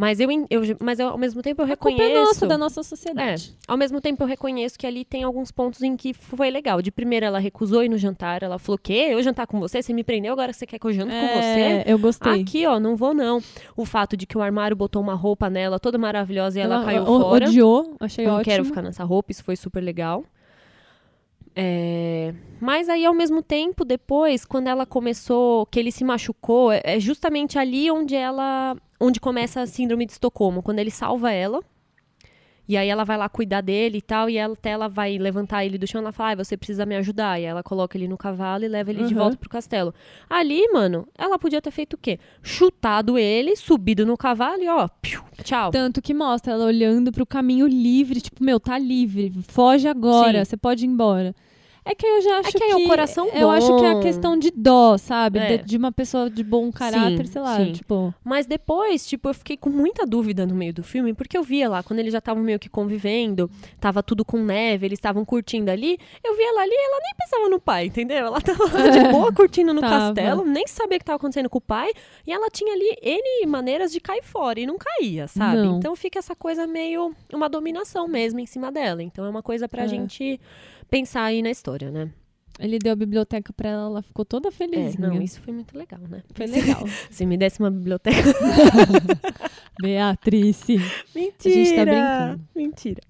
Mas 0.00 0.18
eu, 0.18 0.30
eu, 0.48 0.62
mas 0.80 0.98
eu, 0.98 1.08
ao 1.08 1.18
mesmo 1.18 1.42
tempo 1.42 1.60
eu 1.60 1.66
A 1.70 1.76
culpa 1.76 1.90
reconheço. 2.02 2.10
é 2.20 2.24
nossa, 2.24 2.46
da 2.46 2.56
nossa 2.56 2.80
É, 2.80 2.82
sociedade. 2.82 3.54
ao 3.68 3.76
mesmo 3.76 4.00
tempo 4.00 4.22
eu 4.22 4.26
reconheço 4.26 4.78
que 4.78 4.86
ali 4.86 5.04
tem 5.04 5.22
alguns 5.24 5.50
pontos 5.52 5.82
em 5.82 5.94
que 5.94 6.14
foi 6.14 6.50
legal. 6.50 6.80
De 6.80 6.90
primeira, 6.90 7.26
ela 7.26 7.38
recusou 7.38 7.84
ir 7.84 7.90
no 7.90 7.98
jantar. 7.98 8.42
Ela 8.42 8.58
falou: 8.58 8.78
Quê? 8.82 9.08
Eu 9.10 9.22
jantar 9.22 9.46
com 9.46 9.60
você? 9.60 9.82
Você 9.82 9.92
me 9.92 10.02
prendeu, 10.02 10.32
agora 10.32 10.54
você 10.54 10.64
quer 10.66 10.78
que 10.78 10.86
eu 10.86 10.92
jante 10.92 11.10
com 11.12 11.26
você? 11.28 11.60
É, 11.60 11.84
eu 11.86 11.98
gostei. 11.98 12.40
Aqui, 12.40 12.66
ó, 12.66 12.80
não 12.80 12.96
vou 12.96 13.12
não. 13.12 13.42
O 13.76 13.84
fato 13.84 14.16
de 14.16 14.26
que 14.26 14.38
o 14.38 14.40
armário 14.40 14.74
botou 14.74 15.02
uma 15.02 15.14
roupa 15.14 15.50
nela 15.50 15.78
toda 15.78 15.98
maravilhosa 15.98 16.58
e 16.58 16.62
ela, 16.62 16.82
caiu 16.82 17.02
o- 17.02 17.20
fora. 17.20 17.44
odiou, 17.46 17.94
achei 18.00 18.24
não 18.24 18.36
ótimo. 18.36 18.44
quero 18.44 18.64
ficar 18.64 18.80
nessa 18.80 19.04
roupa, 19.04 19.30
isso 19.32 19.44
foi 19.44 19.54
super 19.54 19.82
legal. 19.82 20.24
É, 21.54 22.32
Mas 22.60 22.88
aí, 22.88 23.04
ao 23.04 23.14
mesmo 23.14 23.42
tempo, 23.42 23.84
depois, 23.84 24.44
quando 24.44 24.68
ela 24.68 24.86
começou, 24.86 25.66
que 25.66 25.78
ele 25.78 25.90
se 25.92 26.04
machucou, 26.04 26.70
é 26.72 26.80
é 26.84 27.00
justamente 27.00 27.58
ali 27.58 27.90
onde 27.90 28.14
ela. 28.14 28.76
onde 29.00 29.20
começa 29.20 29.60
a 29.60 29.66
síndrome 29.66 30.06
de 30.06 30.12
Estocolmo, 30.12 30.62
quando 30.62 30.78
ele 30.78 30.90
salva 30.90 31.32
ela. 31.32 31.60
E 32.70 32.76
aí 32.76 32.88
ela 32.88 33.04
vai 33.04 33.18
lá 33.18 33.28
cuidar 33.28 33.62
dele 33.62 33.98
e 33.98 34.00
tal, 34.00 34.30
e 34.30 34.36
ela, 34.36 34.52
até 34.54 34.70
ela 34.70 34.86
vai 34.88 35.18
levantar 35.18 35.64
ele 35.64 35.76
do 35.76 35.88
chão, 35.88 36.00
ela 36.00 36.12
fala, 36.12 36.30
ah, 36.30 36.34
você 36.36 36.56
precisa 36.56 36.86
me 36.86 36.94
ajudar. 36.94 37.32
E 37.40 37.42
aí 37.44 37.50
ela 37.50 37.64
coloca 37.64 37.98
ele 37.98 38.06
no 38.06 38.16
cavalo 38.16 38.64
e 38.64 38.68
leva 38.68 38.90
ele 38.92 39.02
de 39.02 39.12
Uhum. 39.12 39.18
volta 39.18 39.36
pro 39.36 39.50
castelo. 39.50 39.92
Ali, 40.28 40.68
mano, 40.72 41.08
ela 41.18 41.36
podia 41.36 41.60
ter 41.60 41.72
feito 41.72 41.94
o 41.94 41.98
quê? 41.98 42.20
Chutado 42.40 43.18
ele, 43.18 43.56
subido 43.56 44.06
no 44.06 44.16
cavalo 44.16 44.62
e 44.62 44.68
ó, 44.68 44.86
piu, 45.02 45.20
tchau. 45.42 45.72
Tanto 45.72 46.00
que 46.00 46.14
mostra 46.14 46.52
ela 46.52 46.64
olhando 46.64 47.10
pro 47.10 47.26
caminho 47.26 47.66
livre, 47.66 48.20
tipo, 48.20 48.40
meu, 48.44 48.60
tá 48.60 48.78
livre, 48.78 49.32
foge 49.48 49.88
agora, 49.88 50.38
Sim. 50.38 50.44
você 50.44 50.56
pode 50.56 50.84
ir 50.84 50.88
embora. 50.88 51.34
É 51.84 51.94
que 51.94 52.06
eu 52.06 52.20
já 52.20 52.38
acho 52.40 52.52
que 52.52 52.62
aí 52.62 52.70
é 52.70 52.76
o 52.76 52.86
coração 52.86 53.26
Eu 53.28 53.50
acho 53.50 53.74
que 53.78 53.84
é 53.84 53.90
a 53.90 53.94
bom. 53.94 54.00
questão 54.00 54.36
de 54.38 54.50
dó, 54.54 54.98
sabe? 54.98 55.38
É. 55.38 55.56
De, 55.58 55.64
de 55.64 55.76
uma 55.76 55.90
pessoa 55.90 56.28
de 56.28 56.44
bom 56.44 56.70
caráter, 56.70 57.26
sei 57.26 57.40
lá, 57.40 57.56
sim. 57.56 57.72
tipo. 57.72 58.14
Mas 58.22 58.46
depois, 58.46 59.06
tipo, 59.06 59.28
eu 59.30 59.34
fiquei 59.34 59.56
com 59.56 59.70
muita 59.70 60.04
dúvida 60.06 60.46
no 60.46 60.54
meio 60.54 60.74
do 60.74 60.82
filme, 60.82 61.14
porque 61.14 61.36
eu 61.36 61.42
via 61.42 61.68
lá, 61.68 61.82
quando 61.82 61.98
eles 62.00 62.12
já 62.12 62.18
estavam 62.18 62.42
meio 62.42 62.58
que 62.58 62.68
convivendo, 62.68 63.50
tava 63.80 64.02
tudo 64.02 64.24
com 64.24 64.38
neve, 64.42 64.86
eles 64.86 64.98
estavam 64.98 65.24
curtindo 65.24 65.70
ali, 65.70 65.98
eu 66.22 66.36
via 66.36 66.48
ela 66.50 66.62
ali 66.62 66.72
e 66.72 66.86
ela 66.86 66.98
nem 67.02 67.14
pensava 67.18 67.48
no 67.48 67.58
pai, 67.60 67.86
entendeu? 67.86 68.26
Ela 68.26 68.40
tava 68.40 68.64
lá 68.64 68.88
de 68.88 69.00
boa 69.10 69.32
curtindo 69.32 69.72
no 69.72 69.80
Tava. 69.80 70.14
castelo, 70.14 70.44
nem 70.44 70.66
sabia 70.66 70.96
o 70.96 70.98
que 71.00 71.04
tava 71.04 71.16
acontecendo 71.16 71.48
com 71.48 71.58
o 71.58 71.62
pai, 71.62 71.90
e 72.26 72.32
ela 72.32 72.48
tinha 72.50 72.72
ali 72.74 72.96
N 73.02 73.46
maneiras 73.46 73.90
de 73.90 74.00
cair 74.00 74.22
fora, 74.22 74.60
e 74.60 74.66
não 74.66 74.76
caía, 74.78 75.26
sabe? 75.28 75.56
Não. 75.56 75.78
Então 75.78 75.96
fica 75.96 76.18
essa 76.18 76.36
coisa 76.36 76.66
meio, 76.66 77.12
uma 77.32 77.48
dominação 77.48 78.06
mesmo 78.06 78.38
em 78.38 78.46
cima 78.46 78.70
dela. 78.70 79.02
Então 79.02 79.24
é 79.24 79.30
uma 79.30 79.42
coisa 79.42 79.66
pra 79.68 79.84
É. 79.84 79.88
gente 79.88 80.38
pensar 80.90 81.24
aí 81.24 81.42
na 81.42 81.50
história, 81.50 81.90
né? 81.90 82.10
Ele 82.58 82.78
deu 82.78 82.92
a 82.92 82.96
biblioteca 82.96 83.52
pra 83.54 83.70
ela, 83.70 83.84
ela 83.86 84.02
ficou 84.02 84.22
toda 84.22 84.48
É, 84.48 84.52
felizinha. 84.52 85.08
não, 85.08 85.22
isso 85.22 85.40
foi 85.40 85.54
muito 85.54 85.76
legal, 85.78 86.00
né? 86.00 86.22
Foi 86.34 86.46
legal. 86.46 86.84
Se 87.10 87.24
me 87.24 87.38
desse 87.38 87.58
uma 87.58 87.70
biblioteca 87.70 88.18
Beatrice. 89.80 90.78
Mentira! 91.14 91.54
gente 91.54 91.74
tá 91.74 91.84
brincando. 91.84 92.40
Mentira. 92.54 93.00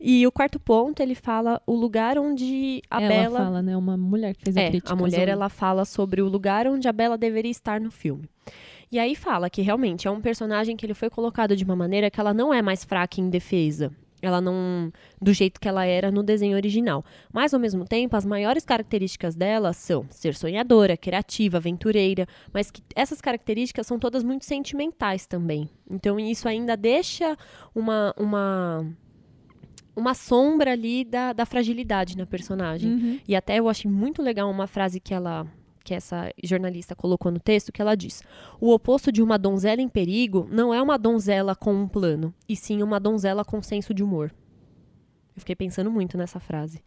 E 0.00 0.24
o 0.26 0.30
quarto 0.30 0.60
ponto, 0.60 1.00
ele 1.00 1.16
fala 1.16 1.60
o 1.66 1.74
lugar 1.74 2.18
onde 2.18 2.82
a 2.88 3.02
ela 3.02 3.08
Bela... 3.08 3.38
fala, 3.38 3.62
né? 3.62 3.76
Uma 3.76 3.96
mulher 3.96 4.34
que 4.36 4.44
fez 4.44 4.56
a 4.56 4.60
é, 4.60 4.68
crítica. 4.70 4.92
a 4.92 4.96
mulher, 4.96 5.28
ela 5.28 5.48
fala 5.48 5.84
sobre 5.84 6.22
o 6.22 6.28
lugar 6.28 6.68
onde 6.68 6.86
a 6.86 6.92
Bela 6.92 7.18
deveria 7.18 7.50
estar 7.50 7.80
no 7.80 7.90
filme. 7.90 8.28
E 8.92 8.98
aí 8.98 9.14
fala 9.14 9.48
que 9.50 9.62
realmente 9.62 10.06
é 10.06 10.10
um 10.10 10.20
personagem 10.20 10.76
que 10.76 10.84
ele 10.86 10.94
foi 10.94 11.10
colocado 11.10 11.56
de 11.56 11.64
uma 11.64 11.76
maneira 11.76 12.10
que 12.10 12.20
ela 12.20 12.34
não 12.34 12.52
é 12.52 12.60
mais 12.62 12.84
fraca 12.84 13.20
em 13.20 13.28
defesa. 13.28 13.92
Ela 14.22 14.40
não. 14.40 14.92
do 15.20 15.32
jeito 15.32 15.60
que 15.60 15.68
ela 15.68 15.84
era 15.84 16.10
no 16.10 16.22
desenho 16.22 16.56
original. 16.56 17.04
Mas, 17.32 17.54
ao 17.54 17.60
mesmo 17.60 17.84
tempo, 17.84 18.16
as 18.16 18.24
maiores 18.24 18.64
características 18.64 19.34
dela 19.34 19.72
são 19.72 20.06
ser 20.10 20.34
sonhadora, 20.34 20.96
criativa, 20.96 21.56
aventureira. 21.58 22.26
Mas 22.52 22.70
que 22.70 22.82
essas 22.94 23.20
características 23.20 23.86
são 23.86 23.98
todas 23.98 24.22
muito 24.22 24.44
sentimentais 24.44 25.26
também. 25.26 25.68
Então, 25.90 26.18
isso 26.18 26.48
ainda 26.48 26.76
deixa 26.76 27.36
uma. 27.74 28.14
uma 28.16 28.86
uma 29.96 30.14
sombra 30.14 30.72
ali 30.72 31.04
da, 31.04 31.32
da 31.32 31.44
fragilidade 31.44 32.16
na 32.16 32.24
personagem. 32.24 32.92
Uhum. 32.92 33.20
E 33.26 33.36
até 33.36 33.58
eu 33.58 33.68
achei 33.68 33.90
muito 33.90 34.22
legal 34.22 34.48
uma 34.48 34.66
frase 34.66 34.98
que 34.98 35.12
ela 35.12 35.46
que 35.84 35.94
essa 35.94 36.32
jornalista 36.42 36.94
colocou 36.94 37.30
no 37.32 37.40
texto, 37.40 37.72
que 37.72 37.80
ela 37.80 37.94
diz: 37.94 38.22
"O 38.60 38.72
oposto 38.72 39.10
de 39.10 39.22
uma 39.22 39.38
donzela 39.38 39.80
em 39.80 39.88
perigo 39.88 40.48
não 40.50 40.72
é 40.72 40.80
uma 40.80 40.98
donzela 40.98 41.54
com 41.54 41.72
um 41.72 41.88
plano, 41.88 42.34
e 42.48 42.56
sim 42.56 42.82
uma 42.82 43.00
donzela 43.00 43.44
com 43.44 43.62
senso 43.62 43.92
de 43.94 44.02
humor." 44.02 44.32
Eu 45.36 45.40
fiquei 45.40 45.56
pensando 45.56 45.90
muito 45.90 46.18
nessa 46.18 46.38
frase. 46.38 46.82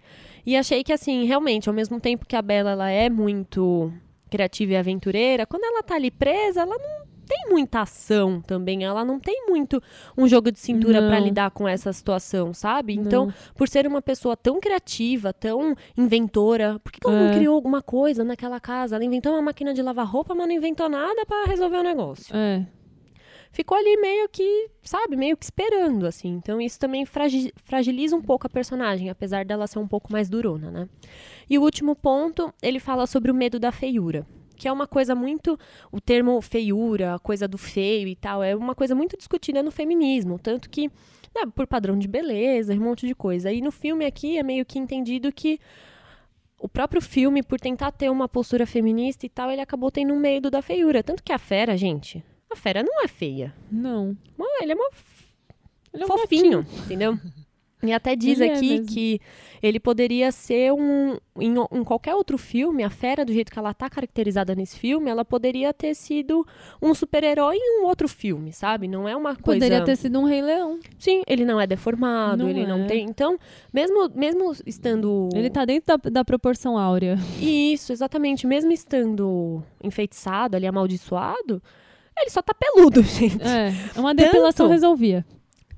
E 0.45 0.55
achei 0.55 0.83
que 0.83 0.93
assim, 0.93 1.25
realmente, 1.25 1.69
ao 1.69 1.75
mesmo 1.75 1.99
tempo 1.99 2.25
que 2.25 2.35
a 2.35 2.41
Bela 2.41 2.71
ela 2.71 2.89
é 2.89 3.09
muito 3.09 3.91
criativa 4.29 4.73
e 4.73 4.75
aventureira, 4.75 5.45
quando 5.45 5.63
ela 5.63 5.83
tá 5.83 5.95
ali 5.95 6.11
presa, 6.11 6.61
ela 6.61 6.77
não 6.77 7.02
tem 7.27 7.49
muita 7.49 7.81
ação 7.81 8.41
também, 8.41 8.83
ela 8.83 9.03
não 9.05 9.19
tem 9.19 9.45
muito 9.47 9.81
um 10.17 10.27
jogo 10.27 10.51
de 10.51 10.59
cintura 10.59 10.99
pra 11.01 11.17
Não. 11.19 11.25
lidar 11.25 11.51
com 11.51 11.67
essa 11.67 11.91
situação, 11.93 12.53
sabe? 12.53 12.93
Então, 12.93 13.27
Não. 13.27 13.33
por 13.55 13.67
ser 13.67 13.87
uma 13.87 14.01
pessoa 14.01 14.35
tão 14.35 14.59
criativa, 14.59 15.31
tão 15.33 15.75
inventora, 15.97 16.79
por 16.79 16.91
que, 16.91 16.99
que 16.99 17.07
ela 17.07 17.17
É. 17.19 17.25
não 17.27 17.33
criou 17.33 17.55
alguma 17.55 17.81
coisa 17.81 18.23
naquela 18.23 18.59
casa? 18.59 18.95
Ela 18.95 19.05
inventou 19.05 19.31
uma 19.33 19.41
máquina 19.41 19.73
de 19.73 19.81
lavar 19.81 20.05
roupa, 20.05 20.35
mas 20.35 20.47
não 20.47 20.53
inventou 20.55 20.89
nada 20.89 21.25
pra 21.25 21.45
resolver 21.45 21.77
o 21.77 21.83
negócio. 21.83 22.35
É. 22.35 22.65
Ficou 23.51 23.77
ali 23.77 23.97
meio 23.97 24.27
que, 24.29 24.67
sabe, 24.81 25.15
meio 25.15 25.37
que 25.37 25.45
esperando, 25.45 26.07
assim. 26.07 26.29
Então 26.29 26.59
isso 26.59 26.79
também 26.79 27.05
fragi- 27.05 27.53
fragiliza 27.63 28.15
um 28.15 28.21
pouco 28.21 28.47
a 28.47 28.49
personagem, 28.49 29.11
apesar 29.11 29.45
dela 29.45 29.67
ser 29.67 29.77
um 29.77 29.87
pouco 29.87 30.11
mais 30.11 30.27
durona, 30.27 30.71
né? 30.71 30.89
E 31.47 31.59
o 31.59 31.61
último 31.61 31.95
ponto, 31.95 32.51
ele 32.63 32.79
fala 32.79 33.05
sobre 33.05 33.29
o 33.29 33.35
medo 33.35 33.59
da 33.59 33.71
feiura. 33.71 34.25
Que 34.55 34.67
é 34.67 34.71
uma 34.71 34.87
coisa 34.87 35.15
muito. 35.15 35.57
O 35.91 35.99
termo 35.99 36.39
feiura, 36.41 37.15
a 37.15 37.19
coisa 37.19 37.47
do 37.47 37.57
feio 37.57 38.07
e 38.07 38.15
tal, 38.15 38.43
é 38.43 38.55
uma 38.55 38.75
coisa 38.75 38.95
muito 38.95 39.17
discutida 39.17 39.61
no 39.63 39.71
feminismo. 39.71 40.39
Tanto 40.39 40.69
que, 40.69 40.87
né, 41.35 41.45
por 41.55 41.67
padrão 41.67 41.97
de 41.97 42.07
beleza, 42.07 42.73
um 42.73 42.79
monte 42.79 43.07
de 43.07 43.15
coisa. 43.15 43.51
E 43.51 43.61
no 43.61 43.71
filme 43.71 44.05
aqui 44.05 44.37
é 44.37 44.43
meio 44.43 44.65
que 44.65 44.79
entendido 44.79 45.31
que 45.31 45.59
o 46.57 46.69
próprio 46.69 47.01
filme, 47.01 47.43
por 47.43 47.59
tentar 47.59 47.91
ter 47.91 48.09
uma 48.09 48.29
postura 48.29 48.65
feminista 48.65 49.25
e 49.25 49.29
tal, 49.29 49.51
ele 49.51 49.61
acabou 49.61 49.91
tendo 49.91 50.13
um 50.13 50.19
medo 50.19 50.49
da 50.49 50.61
feiura. 50.61 51.03
Tanto 51.03 51.21
que 51.21 51.33
a 51.33 51.37
fera, 51.37 51.75
gente, 51.75 52.23
a 52.49 52.55
fera 52.55 52.81
não 52.81 53.03
é 53.03 53.07
feia. 53.07 53.53
Não. 53.71 54.17
Ele 54.61 54.71
é 54.71 54.75
mó 54.75 54.83
Ele 55.93 56.03
é 56.03 56.05
um 56.05 56.07
fofinho, 56.07 56.65
entendeu? 56.85 57.19
E 57.85 57.91
até 57.91 58.15
diz 58.15 58.39
Ele 58.39 58.49
é 58.49 58.55
aqui 58.55 58.69
mesmo. 58.69 58.85
que 58.87 59.19
ele 59.61 59.79
poderia 59.79 60.31
ser 60.31 60.71
um. 60.71 61.17
Em, 61.37 61.53
em 61.71 61.83
qualquer 61.83 62.15
outro 62.15 62.37
filme, 62.37 62.83
a 62.83 62.89
fera, 62.89 63.25
do 63.25 63.33
jeito 63.33 63.51
que 63.51 63.59
ela 63.59 63.73
tá 63.73 63.89
caracterizada 63.89 64.55
nesse 64.55 64.79
filme, 64.79 65.09
ela 65.09 65.25
poderia 65.25 65.73
ter 65.73 65.93
sido 65.95 66.45
um 66.81 66.93
super-herói 66.93 67.57
em 67.57 67.81
um 67.81 67.85
outro 67.85 68.07
filme, 68.07 68.53
sabe? 68.53 68.87
Não 68.87 69.07
é 69.07 69.15
uma 69.15 69.35
coisa. 69.35 69.59
Poderia 69.59 69.83
ter 69.83 69.97
sido 69.97 70.19
um 70.19 70.23
Rei 70.23 70.41
Leão. 70.41 70.79
Sim, 70.97 71.23
ele 71.27 71.43
não 71.43 71.59
é 71.59 71.67
deformado, 71.67 72.43
Não 72.43 72.49
ele 72.49 72.65
não 72.65 72.83
é. 72.83 72.87
tem. 72.87 73.03
Então, 73.05 73.37
mesmo, 73.73 74.09
mesmo 74.15 74.53
estando. 74.65 75.27
Ele 75.35 75.49
tá 75.49 75.65
dentro 75.65 75.97
da, 75.97 76.09
da 76.09 76.23
proporção 76.25 76.77
áurea. 76.77 77.17
Isso, 77.41 77.91
exatamente. 77.91 78.47
Mesmo 78.47 78.71
estando 78.71 79.61
enfeitiçado, 79.83 80.55
ali 80.55 80.65
amaldiçoado, 80.67 81.61
ele 82.17 82.29
só 82.29 82.41
tá 82.41 82.53
peludo, 82.53 83.01
gente. 83.03 83.41
É, 83.43 83.73
uma 83.99 84.13
depilação 84.13 84.67
Tanto. 84.67 84.73
resolvia. 84.73 85.25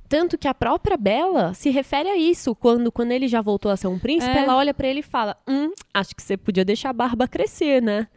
Tanto 0.07 0.37
que 0.37 0.47
a 0.47 0.53
própria 0.53 0.95
Bella 0.97 1.53
se 1.53 1.69
refere 1.69 2.09
a 2.09 2.15
isso. 2.17 2.53
Quando, 2.55 2.91
quando 2.91 3.11
ele 3.11 3.27
já 3.27 3.41
voltou 3.41 3.71
a 3.71 3.77
ser 3.77 3.87
um 3.87 3.97
príncipe, 3.99 4.35
É. 4.35 4.39
ela 4.43 4.55
olha 4.55 4.73
pra 4.73 4.87
ele 4.87 4.99
e 4.99 5.03
fala: 5.03 5.35
Hum, 5.47 5.71
acho 5.93 6.15
que 6.15 6.21
você 6.21 6.37
podia 6.37 6.63
deixar 6.63 6.89
a 6.89 6.93
barba 6.93 7.27
crescer, 7.27 7.81
né? 7.81 8.07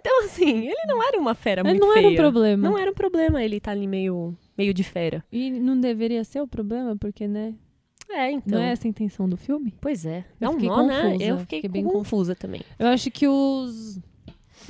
Então, 0.00 0.24
assim, 0.24 0.66
ele 0.68 0.84
não 0.86 1.02
era 1.02 1.18
uma 1.18 1.34
fera 1.34 1.60
Ele 1.62 1.70
muito 1.70 1.86
não 1.86 1.92
feia. 1.92 2.04
era 2.06 2.12
um 2.12 2.16
problema. 2.16 2.68
Não 2.70 2.78
era 2.78 2.90
um 2.90 2.94
problema 2.94 3.42
ele 3.42 3.58
tá 3.60 3.72
ali 3.72 3.86
meio, 3.86 4.36
meio 4.56 4.72
de 4.72 4.84
fera. 4.84 5.24
E 5.32 5.50
não 5.50 5.78
deveria 5.80 6.22
ser 6.24 6.40
o 6.40 6.46
problema, 6.46 6.96
porque, 6.96 7.26
né? 7.26 7.54
É, 8.10 8.30
então. 8.30 8.58
Não 8.58 8.64
é 8.64 8.70
essa 8.70 8.86
a 8.86 8.90
intenção 8.90 9.28
do 9.28 9.36
filme? 9.36 9.74
Pois 9.80 10.06
é. 10.06 10.24
Eu 10.40 10.46
É 10.46 10.48
um 10.48 10.52
fiquei 10.54 10.68
nó, 10.68 10.82
né? 10.86 11.16
Eu 11.20 11.38
fiquei, 11.40 11.58
fiquei 11.60 11.68
bem 11.68 11.84
confusa 11.84 12.34
também. 12.34 12.62
Eu 12.78 12.86
acho 12.86 13.10
que 13.10 13.26
os, 13.28 13.98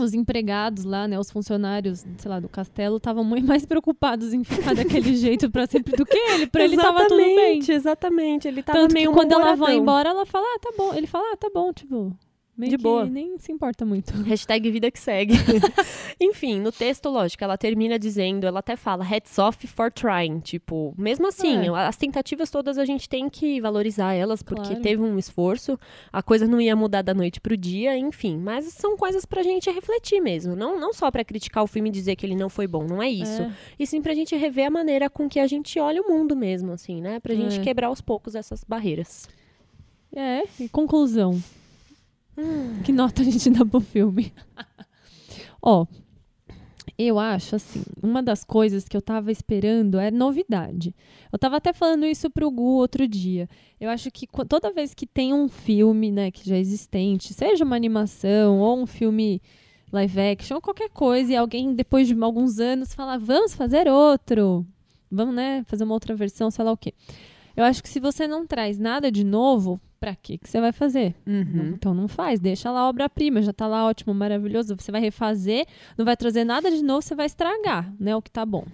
os 0.02 0.14
empregados 0.14 0.84
lá, 0.84 1.06
né, 1.08 1.18
os 1.18 1.30
funcionários, 1.30 2.04
sei 2.18 2.30
lá, 2.30 2.40
do 2.40 2.48
castelo, 2.48 2.96
estavam 2.96 3.24
muito 3.24 3.46
mais 3.48 3.64
preocupados 3.64 4.32
em 4.32 4.44
ficar 4.44 4.74
daquele 4.74 5.14
jeito 5.14 5.50
pra 5.50 5.66
sempre 5.66 5.96
do 5.96 6.04
que 6.04 6.16
ele. 6.16 6.46
Pra 6.46 6.64
ele 6.64 6.76
tava 6.76 7.06
tudo 7.06 7.16
bem. 7.16 7.58
Exatamente, 7.58 7.72
Exatamente, 7.72 8.48
ele 8.48 8.62
tava 8.62 8.78
Tanto 8.78 8.92
meio 8.92 9.10
que 9.10 9.16
quando 9.16 9.32
ela 9.32 9.54
vai 9.54 9.76
embora, 9.76 10.10
ela 10.10 10.26
fala, 10.26 10.46
ah, 10.46 10.58
tá 10.60 10.72
bom. 10.76 10.94
Ele 10.94 11.06
fala, 11.06 11.32
ah, 11.32 11.36
tá 11.36 11.50
bom, 11.52 11.72
tipo, 11.72 12.16
meio 12.58 12.70
De 12.70 12.76
boa. 12.76 13.06
nem 13.06 13.38
se 13.38 13.52
importa 13.52 13.84
muito. 13.86 14.12
Hashtag 14.26 14.70
vida 14.70 14.90
que 14.90 14.98
segue. 14.98 15.34
Enfim, 16.20 16.60
no 16.60 16.72
texto, 16.72 17.08
lógico, 17.08 17.44
ela 17.44 17.56
termina 17.56 17.98
dizendo, 17.98 18.46
ela 18.46 18.58
até 18.58 18.74
fala, 18.76 19.04
heads 19.04 19.38
off 19.38 19.66
for 19.66 19.90
trying. 19.92 20.40
Tipo, 20.40 20.92
mesmo 20.98 21.28
assim, 21.28 21.66
É. 21.68 21.86
as 21.86 21.96
tentativas 21.96 22.50
todas 22.50 22.76
a 22.78 22.84
gente 22.84 23.08
tem 23.08 23.28
que 23.28 23.60
valorizar 23.60 24.12
elas, 24.14 24.42
porque 24.42 24.62
Claro. 24.68 24.82
teve 24.82 25.00
um 25.02 25.16
esforço, 25.18 25.78
a 26.12 26.22
coisa 26.22 26.46
não 26.48 26.60
ia 26.60 26.74
mudar 26.74 27.02
da 27.02 27.14
noite 27.14 27.40
pro 27.40 27.56
dia, 27.56 27.96
enfim. 27.96 28.36
Mas 28.36 28.66
são 28.74 28.96
coisas 28.96 29.24
pra 29.24 29.42
gente 29.42 29.70
refletir 29.70 30.20
mesmo. 30.20 30.56
Não, 30.56 30.78
não 30.80 30.92
só 30.92 31.10
pra 31.10 31.24
criticar 31.24 31.62
o 31.62 31.66
filme 31.68 31.88
e 31.88 31.92
dizer 31.92 32.16
que 32.16 32.26
ele 32.26 32.34
não 32.36 32.48
foi 32.48 32.66
bom, 32.66 32.84
não 32.84 33.00
é 33.02 33.08
isso. 33.08 33.42
É. 33.42 33.52
E 33.78 33.86
sim 33.86 34.02
pra 34.02 34.14
gente 34.14 34.34
rever 34.34 34.66
a 34.66 34.70
maneira 34.70 35.08
com 35.08 35.28
que 35.28 35.38
a 35.38 35.46
gente 35.46 35.78
olha 35.78 36.02
o 36.02 36.08
mundo 36.08 36.34
mesmo, 36.34 36.72
assim, 36.72 37.00
né? 37.00 37.20
Pra 37.20 37.34
gente 37.34 37.60
É. 37.60 37.62
quebrar 37.62 37.86
aos 37.86 38.00
poucos 38.00 38.34
essas 38.34 38.64
barreiras. 38.64 39.28
É, 40.14 40.42
e 40.58 40.68
conclusão. 40.68 41.40
Hum. 42.38 42.80
Que 42.84 42.92
nota 42.92 43.22
a 43.22 43.24
gente 43.24 43.50
dá 43.50 43.66
pro 43.66 43.80
filme? 43.80 44.32
Ó, 45.60 45.86
eu 46.96 47.18
acho 47.18 47.56
assim, 47.56 47.82
uma 48.02 48.22
das 48.22 48.44
coisas 48.44 48.88
que 48.88 48.96
eu 48.96 49.02
tava 49.02 49.30
esperando 49.30 49.98
é 49.98 50.10
novidade. 50.10 50.94
Eu 51.32 51.38
tava 51.38 51.56
até 51.56 51.72
falando 51.72 52.06
isso 52.06 52.30
pro 52.30 52.50
Gu 52.50 52.62
outro 52.62 53.06
dia. 53.06 53.48
Eu 53.80 53.90
acho 53.90 54.10
que 54.10 54.26
qu- 54.26 54.44
toda 54.44 54.72
vez 54.72 54.94
que 54.94 55.06
tem 55.06 55.32
um 55.34 55.48
filme, 55.48 56.10
né, 56.10 56.30
que 56.30 56.48
já 56.48 56.56
é 56.56 56.60
existente, 56.60 57.32
seja 57.34 57.64
uma 57.64 57.76
animação 57.76 58.58
ou 58.60 58.80
um 58.80 58.86
filme 58.86 59.40
live 59.92 60.20
action, 60.20 60.56
ou 60.56 60.60
qualquer 60.60 60.90
coisa, 60.90 61.32
e 61.32 61.36
alguém 61.36 61.74
depois 61.74 62.06
de 62.08 62.20
alguns 62.22 62.58
anos 62.58 62.94
fala, 62.94 63.18
vamos 63.18 63.54
fazer 63.54 63.88
outro. 63.88 64.66
Vamos, 65.10 65.34
né, 65.34 65.64
fazer 65.66 65.84
uma 65.84 65.94
outra 65.94 66.14
versão, 66.14 66.50
sei 66.50 66.64
lá 66.64 66.72
o 66.72 66.76
quê. 66.76 66.92
Eu 67.56 67.64
acho 67.64 67.82
que 67.82 67.88
se 67.88 67.98
você 67.98 68.26
não 68.28 68.46
traz 68.46 68.78
nada 68.78 69.10
de 69.10 69.24
novo, 69.24 69.80
pra 70.00 70.14
que 70.14 70.38
que 70.38 70.48
você 70.48 70.60
vai 70.60 70.72
fazer? 70.72 71.14
Não- 71.26 71.66
Então 71.74 71.94
não 71.94 72.08
faz, 72.08 72.38
deixa 72.40 72.70
lá 72.70 72.80
a 72.80 72.88
obra-prima, 72.88 73.42
já 73.42 73.52
tá 73.52 73.66
lá 73.66 73.86
ótimo, 73.86 74.14
maravilhoso. 74.14 74.76
Você 74.78 74.90
vai 74.92 75.00
refazer, 75.00 75.66
não 75.96 76.04
vai 76.04 76.16
trazer 76.16 76.44
nada 76.44 76.70
de 76.70 76.82
novo, 76.82 77.02
você 77.02 77.14
vai 77.14 77.26
estragar, 77.26 77.92
né, 77.98 78.14
o 78.14 78.22
que 78.22 78.30
tá 78.30 78.44
bom. 78.46 78.64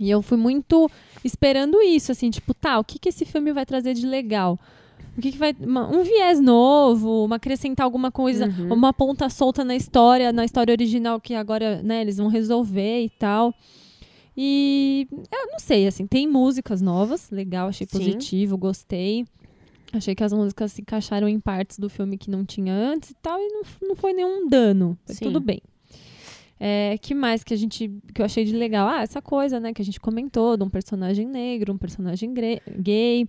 E 0.00 0.08
eu 0.08 0.22
fui 0.22 0.36
muito 0.38 0.88
esperando 1.24 1.82
isso, 1.82 2.12
assim, 2.12 2.30
tipo, 2.30 2.54
tá, 2.54 2.78
o 2.78 2.84
que 2.84 2.98
que 2.98 3.08
esse 3.08 3.24
filme 3.24 3.52
vai 3.52 3.66
trazer 3.66 3.94
de 3.94 4.06
legal? 4.06 4.58
O 5.16 5.20
que, 5.20 5.32
que 5.32 5.38
vai. 5.38 5.54
uma- 5.60 5.88
um 5.88 6.04
viés 6.04 6.38
novo, 6.40 7.24
uma 7.24 7.36
acrescentar 7.36 7.82
alguma 7.84 8.10
coisa, 8.12 8.46
Uhum. 8.46 8.72
uma 8.72 8.92
ponta 8.92 9.28
solta 9.28 9.64
na 9.64 9.74
história, 9.74 10.32
na 10.32 10.44
história 10.44 10.70
original 10.72 11.20
que 11.20 11.34
agora, 11.34 11.82
né, 11.82 12.00
eles 12.02 12.18
vão 12.18 12.28
resolver 12.28 13.02
e 13.02 13.10
tal. 13.10 13.52
E 14.36 15.08
eu 15.32 15.46
não 15.50 15.58
sei, 15.58 15.88
assim, 15.88 16.06
tem 16.06 16.28
músicas 16.28 16.80
novas, 16.80 17.28
legal, 17.30 17.66
achei 17.68 17.84
Sim. 17.86 17.98
positivo, 17.98 18.56
gostei. 18.56 19.26
Achei 19.92 20.14
que 20.14 20.22
as 20.22 20.32
músicas 20.32 20.72
se 20.72 20.82
encaixaram 20.82 21.28
em 21.28 21.40
partes 21.40 21.78
do 21.78 21.88
filme 21.88 22.18
que 22.18 22.30
não 22.30 22.44
tinha 22.44 22.74
antes 22.74 23.10
e 23.10 23.14
tal, 23.14 23.40
e 23.40 23.48
não, 23.48 23.62
não 23.88 23.96
foi 23.96 24.12
nenhum 24.12 24.48
dano. 24.48 24.98
Foi 25.06 25.14
Sim. 25.14 25.24
tudo 25.24 25.40
bem. 25.40 25.62
É, 26.60 26.98
que 27.00 27.14
mais 27.14 27.44
que 27.44 27.54
a 27.54 27.56
gente 27.56 27.88
que 28.12 28.20
eu 28.20 28.26
achei 28.26 28.44
de 28.44 28.52
legal? 28.52 28.88
Ah, 28.88 29.02
essa 29.02 29.22
coisa, 29.22 29.60
né, 29.60 29.72
que 29.72 29.80
a 29.80 29.84
gente 29.84 30.00
comentou, 30.00 30.56
de 30.56 30.64
um 30.64 30.68
personagem 30.68 31.26
negro, 31.26 31.72
um 31.72 31.78
personagem 31.78 32.34
gay. 32.80 33.28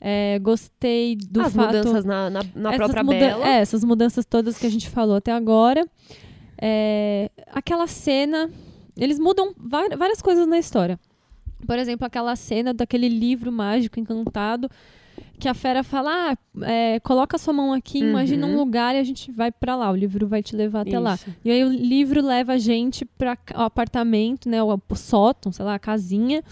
É, 0.00 0.38
gostei 0.38 1.16
do 1.16 1.40
As 1.40 1.52
fato 1.52 1.66
mudanças 1.66 2.04
na, 2.04 2.30
na, 2.30 2.40
na 2.54 2.72
própria 2.74 3.02
Bela. 3.02 3.48
É, 3.48 3.58
essas 3.58 3.82
mudanças 3.82 4.24
todas 4.24 4.56
que 4.56 4.66
a 4.66 4.70
gente 4.70 4.88
falou 4.88 5.16
até 5.16 5.32
agora. 5.32 5.86
É, 6.60 7.30
aquela 7.48 7.86
cena. 7.86 8.48
Eles 8.96 9.18
mudam 9.18 9.54
várias 9.56 10.20
coisas 10.20 10.46
na 10.46 10.58
história. 10.58 10.98
Por 11.66 11.78
exemplo, 11.78 12.06
aquela 12.06 12.34
cena 12.36 12.72
daquele 12.72 13.08
livro 13.08 13.50
mágico 13.50 13.98
encantado. 13.98 14.68
Que 15.38 15.48
a 15.48 15.54
fera 15.54 15.84
fala: 15.84 16.10
ah, 16.32 16.36
é, 16.66 16.98
coloca 17.00 17.38
sua 17.38 17.52
mão 17.52 17.72
aqui, 17.72 17.98
imagina 18.00 18.46
um 18.46 18.50
Uhum. 18.50 18.56
lugar 18.56 18.94
e 18.94 18.98
a 18.98 19.04
gente 19.04 19.30
vai 19.30 19.52
pra 19.52 19.76
lá. 19.76 19.90
O 19.90 19.94
livro 19.96 20.26
vai 20.26 20.42
te 20.42 20.56
levar 20.56 20.80
até 20.80 20.98
lá. 20.98 21.14
Isso. 21.14 21.32
E 21.44 21.50
aí 21.50 21.64
o 21.64 21.68
livro 21.72 22.20
leva 22.20 22.54
a 22.54 22.58
gente 22.58 23.04
para 23.04 23.38
o 23.56 23.60
apartamento, 23.62 24.48
né, 24.48 24.60
o, 24.62 24.78
sótão, 24.96 25.52
sei 25.52 25.64
lá, 25.64 25.74
a 25.74 25.78
casinha 25.78 26.42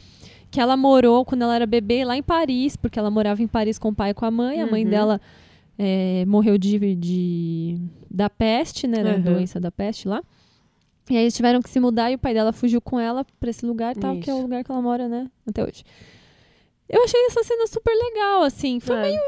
que 0.51 0.61
ela 0.61 0.76
morou 0.76 1.24
quando 1.24 1.43
ela 1.43 1.55
era 1.57 1.66
bebê 1.66 2.05
lá 2.05 2.16
em 2.16 2.22
Paris, 2.22 2.76
porque 2.76 2.99
ela 2.99 3.11
morava 3.11 3.43
em 3.43 3.49
Paris 3.49 3.78
com 3.78 3.89
o 3.89 3.95
pai 3.95 4.11
e 4.11 4.14
com 4.14 4.24
a 4.24 4.30
mãe. 4.30 4.61
A 4.61 4.66
mãe 4.66 4.84
Uhum. 4.84 4.91
dela 4.91 5.20
é, 5.78 6.24
morreu 6.26 6.57
de, 6.57 6.95
de- 6.95 7.78
da 8.11 8.30
peste, 8.30 8.87
né, 8.87 9.03
da 9.03 9.14
Uhum. 9.14 9.20
doença 9.20 9.59
da 9.61 9.70
peste 9.70 10.07
lá. 10.09 10.22
E 11.11 11.16
aí 11.16 11.24
eles 11.24 11.34
tiveram 11.37 11.61
que 11.61 11.68
se 11.68 11.78
mudar 11.78 12.11
e 12.11 12.14
o 12.14 12.18
pai 12.18 12.32
dela 12.32 12.53
fugiu 12.53 12.80
com 12.80 12.99
ela 12.99 13.26
pra 13.39 13.51
esse 13.51 13.66
lugar 13.66 13.95
tal, 13.97 14.16
que 14.18 14.30
é 14.30 14.32
o 14.32 14.37
Isso. 14.37 14.43
lugar 14.43 14.64
que 14.64 14.70
ela 14.70 14.80
mora, 14.80 15.09
né, 15.09 15.26
até 15.47 15.62
hoje. 15.62 15.82
Eu 16.89 17.03
achei 17.05 17.20
essa 17.26 17.43
cena 17.43 17.66
super 17.66 17.93
legal, 17.95 18.43
assim. 18.43 18.78
Foi 18.80 18.97
É. 18.97 19.03
meio 19.03 19.20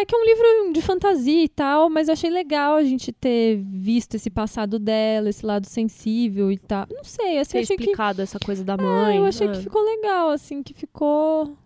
é 0.00 0.04
que 0.04 0.14
é 0.14 0.18
um 0.18 0.24
livro 0.24 0.72
de 0.72 0.80
fantasia 0.82 1.44
e 1.44 1.48
tal, 1.48 1.88
mas 1.90 2.08
eu 2.08 2.14
achei 2.14 2.30
legal 2.30 2.74
a 2.76 2.82
gente 2.82 3.12
ter 3.12 3.56
visto 3.62 4.14
esse 4.14 4.30
passado 4.30 4.78
dela, 4.78 5.28
esse 5.28 5.44
lado 5.44 5.66
sensível 5.66 6.50
e 6.50 6.58
tal. 6.58 6.86
Não 6.90 7.04
sei, 7.04 7.38
assim, 7.38 7.52
Ter 7.52 7.58
eu 7.58 7.62
achei 7.62 7.76
que 7.76 7.82
explicado 7.84 8.22
essa 8.22 8.38
coisa 8.40 8.64
da 8.64 8.74
ah, 8.74 8.76
mãe. 8.78 9.18
eu 9.18 9.24
achei 9.26 9.46
ah. 9.46 9.52
que 9.52 9.58
ficou 9.58 9.82
legal, 9.82 10.30
assim, 10.30 10.62
que 10.62 10.72
ficou 10.74 11.56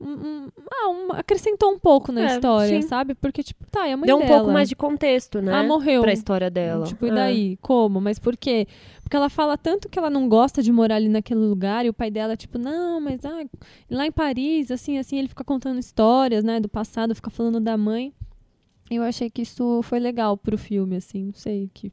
um- 0.00 0.06
um- 0.12 0.48
ah, 0.72 0.88
um- 0.88 1.12
acrescentou 1.12 1.70
um 1.70 1.78
pouco 1.78 2.10
na 2.10 2.22
É, 2.22 2.34
história, 2.34 2.82
sim. 2.82 2.88
sabe? 2.88 3.14
Porque 3.14 3.42
tipo, 3.42 3.64
tá, 3.70 3.86
é 3.86 3.92
a 3.92 3.96
mãe 3.96 4.06
Deu 4.06 4.16
um 4.16 4.20
dela. 4.20 4.36
pouco 4.38 4.50
mais 4.50 4.68
de 4.68 4.74
contexto, 4.74 5.40
né? 5.40 5.52
Ah, 5.54 5.62
morreu. 5.62 6.02
Pra 6.02 6.12
história 6.12 6.50
dela. 6.50 6.86
Tipo, 6.86 7.06
e 7.06 7.10
É. 7.10 7.14
daí? 7.14 7.56
Como? 7.62 8.00
Mas 8.00 8.18
por 8.18 8.36
quê? 8.36 8.66
Porque 9.10 9.16
ela 9.16 9.28
fala 9.28 9.58
tanto 9.58 9.88
que 9.88 9.98
ela 9.98 10.08
não 10.08 10.28
gosta 10.28 10.62
de 10.62 10.70
morar 10.70 10.94
ali 10.94 11.08
naquele 11.08 11.40
lugar 11.40 11.84
e 11.84 11.88
o 11.88 11.92
pai 11.92 12.12
dela, 12.12 12.36
tipo, 12.36 12.56
não, 12.58 13.00
mas 13.00 13.24
ah, 13.24 13.44
lá 13.90 14.06
em 14.06 14.12
Paris, 14.12 14.70
assim, 14.70 14.98
assim, 14.98 15.18
ele 15.18 15.26
fica 15.26 15.42
contando 15.42 15.80
histórias, 15.80 16.44
né, 16.44 16.60
do 16.60 16.68
passado, 16.68 17.12
fica 17.12 17.28
falando 17.28 17.58
da 17.58 17.76
mãe. 17.76 18.14
Eu 18.88 19.02
achei 19.02 19.28
que 19.28 19.42
isso 19.42 19.82
foi 19.82 19.98
legal 19.98 20.36
pro 20.36 20.56
filme, 20.56 20.94
assim, 20.94 21.24
não 21.24 21.32
sei, 21.32 21.68
que 21.74 21.90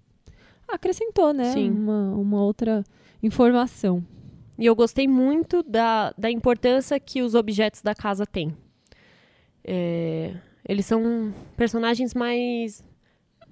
acrescentou, 0.67 1.33
né, 1.33 1.53
Sim. 1.53 1.71
Uma, 1.71 2.13
uma 2.13 2.43
outra 2.43 2.83
informação. 3.23 4.05
E 4.55 4.67
eu 4.67 4.75
gostei 4.75 5.07
muito 5.07 5.63
da, 5.63 6.13
da 6.15 6.29
importância 6.29 6.99
que 6.99 7.23
os 7.23 7.33
objetos 7.33 7.81
da 7.81 7.95
casa 7.95 8.27
têm. 8.27 8.55
É, 9.63 10.35
eles 10.69 10.85
são 10.85 11.33
personagens 11.55 12.13
mais. 12.13 12.83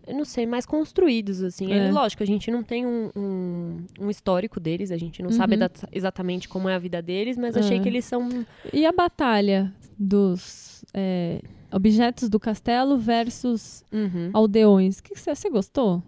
Eu 0.07 0.15
não 0.15 0.25
sei, 0.25 0.45
mais 0.45 0.65
construídos, 0.65 1.41
assim. 1.41 1.71
É. 1.71 1.87
É. 1.87 1.91
lógico, 1.91 2.21
a 2.21 2.25
gente 2.25 2.51
não 2.51 2.61
tem 2.63 2.85
um, 2.85 3.09
um, 3.15 3.77
um 4.01 4.09
histórico 4.09 4.59
deles, 4.59 4.91
a 4.91 4.97
gente 4.97 5.21
não 5.23 5.29
Uhum. 5.31 5.35
sabe 5.35 5.55
exatamente 5.91 6.47
como 6.47 6.69
é 6.69 6.75
a 6.75 6.79
vida 6.79 7.01
deles, 7.01 7.37
mas 7.37 7.57
achei 7.57 7.77
É. 7.77 7.79
que 7.81 7.87
eles 7.89 8.05
são. 8.05 8.45
E 8.71 8.85
a 8.85 8.91
batalha 8.91 9.73
dos 9.97 10.83
é, 10.93 11.41
objetos 11.71 12.29
do 12.29 12.39
castelo 12.39 12.97
versus 12.97 13.83
Uhum. 13.91 14.29
aldeões, 14.33 15.01
que 15.01 15.15
você 15.15 15.33
você 15.33 15.49
gostou? 15.49 16.03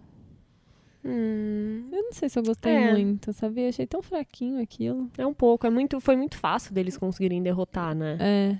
Hum, 1.04 1.88
Eu 1.92 2.02
não 2.02 2.12
sei 2.12 2.28
se 2.28 2.38
eu 2.38 2.42
gostei 2.42 2.72
É. 2.74 2.92
muito, 2.92 3.32
sabia? 3.32 3.68
Achei 3.68 3.86
tão 3.86 4.02
fraquinho 4.02 4.60
aquilo. 4.60 5.08
é 5.16 5.26
um 5.26 5.32
pouco, 5.34 5.66
é 5.66 5.70
muito, 5.70 6.00
foi 6.00 6.16
muito 6.16 6.36
fácil 6.36 6.72
deles 6.74 6.96
conseguirem 6.96 7.42
derrotar, 7.42 7.94
né? 7.94 8.16
É. 8.20 8.58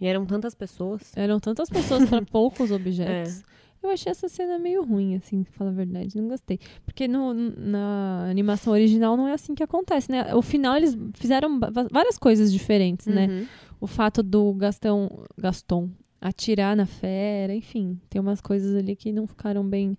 E 0.00 0.06
eram 0.06 0.26
tantas 0.26 0.54
pessoas. 0.54 1.12
Eram 1.16 1.38
tantas 1.40 1.68
pessoas 1.70 2.08
para 2.08 2.22
poucos 2.26 2.70
objetos. 2.70 3.42
Eu 3.82 3.90
achei 3.90 4.10
essa 4.10 4.28
cena 4.28 4.58
meio 4.58 4.84
ruim, 4.84 5.16
assim, 5.16 5.42
pra 5.42 5.52
falar 5.54 5.70
a 5.70 5.74
verdade. 5.74 6.16
Não 6.16 6.28
gostei. 6.28 6.58
Porque 6.84 7.08
no, 7.08 7.34
na 7.34 8.28
animação 8.30 8.72
original 8.72 9.16
não 9.16 9.26
é 9.26 9.32
assim 9.32 9.54
que 9.54 9.62
acontece, 9.62 10.10
né? 10.10 10.34
O 10.34 10.42
final 10.42 10.76
eles 10.76 10.96
fizeram 11.14 11.58
várias 11.90 12.16
coisas 12.16 12.52
diferentes, 12.52 13.06
né? 13.06 13.26
Uhum. 13.26 13.46
O 13.80 13.86
fato 13.86 14.22
do 14.22 14.54
Gastão, 14.54 15.24
Gaston 15.36 15.90
atirar 16.20 16.76
na 16.76 16.86
fera, 16.86 17.52
enfim. 17.52 18.00
Tem 18.08 18.20
umas 18.20 18.40
coisas 18.40 18.76
ali 18.76 18.94
que 18.94 19.12
não 19.12 19.26
ficaram 19.26 19.68
bem 19.68 19.98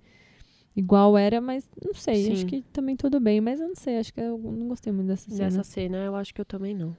igual 0.75 1.17
era, 1.17 1.41
mas 1.41 1.69
não 1.83 1.93
sei. 1.93 2.31
Acho 2.31 2.41
Sim. 2.41 2.47
que 2.47 2.61
também 2.71 2.95
tudo 2.95 3.19
bem, 3.19 3.41
mas 3.41 3.59
eu 3.59 3.67
não 3.67 3.75
sei. 3.75 3.97
Acho 3.97 4.13
que 4.13 4.21
eu 4.21 4.37
não 4.37 4.69
gostei 4.69 4.93
muito 4.93 5.07
dessa 5.07 5.29
cena. 5.29 5.49
Dessa 5.49 5.63
cena, 5.63 5.97
eu 5.97 6.15
acho 6.15 6.33
que 6.33 6.39
eu 6.39 6.45
também 6.45 6.73
não. 6.73 6.95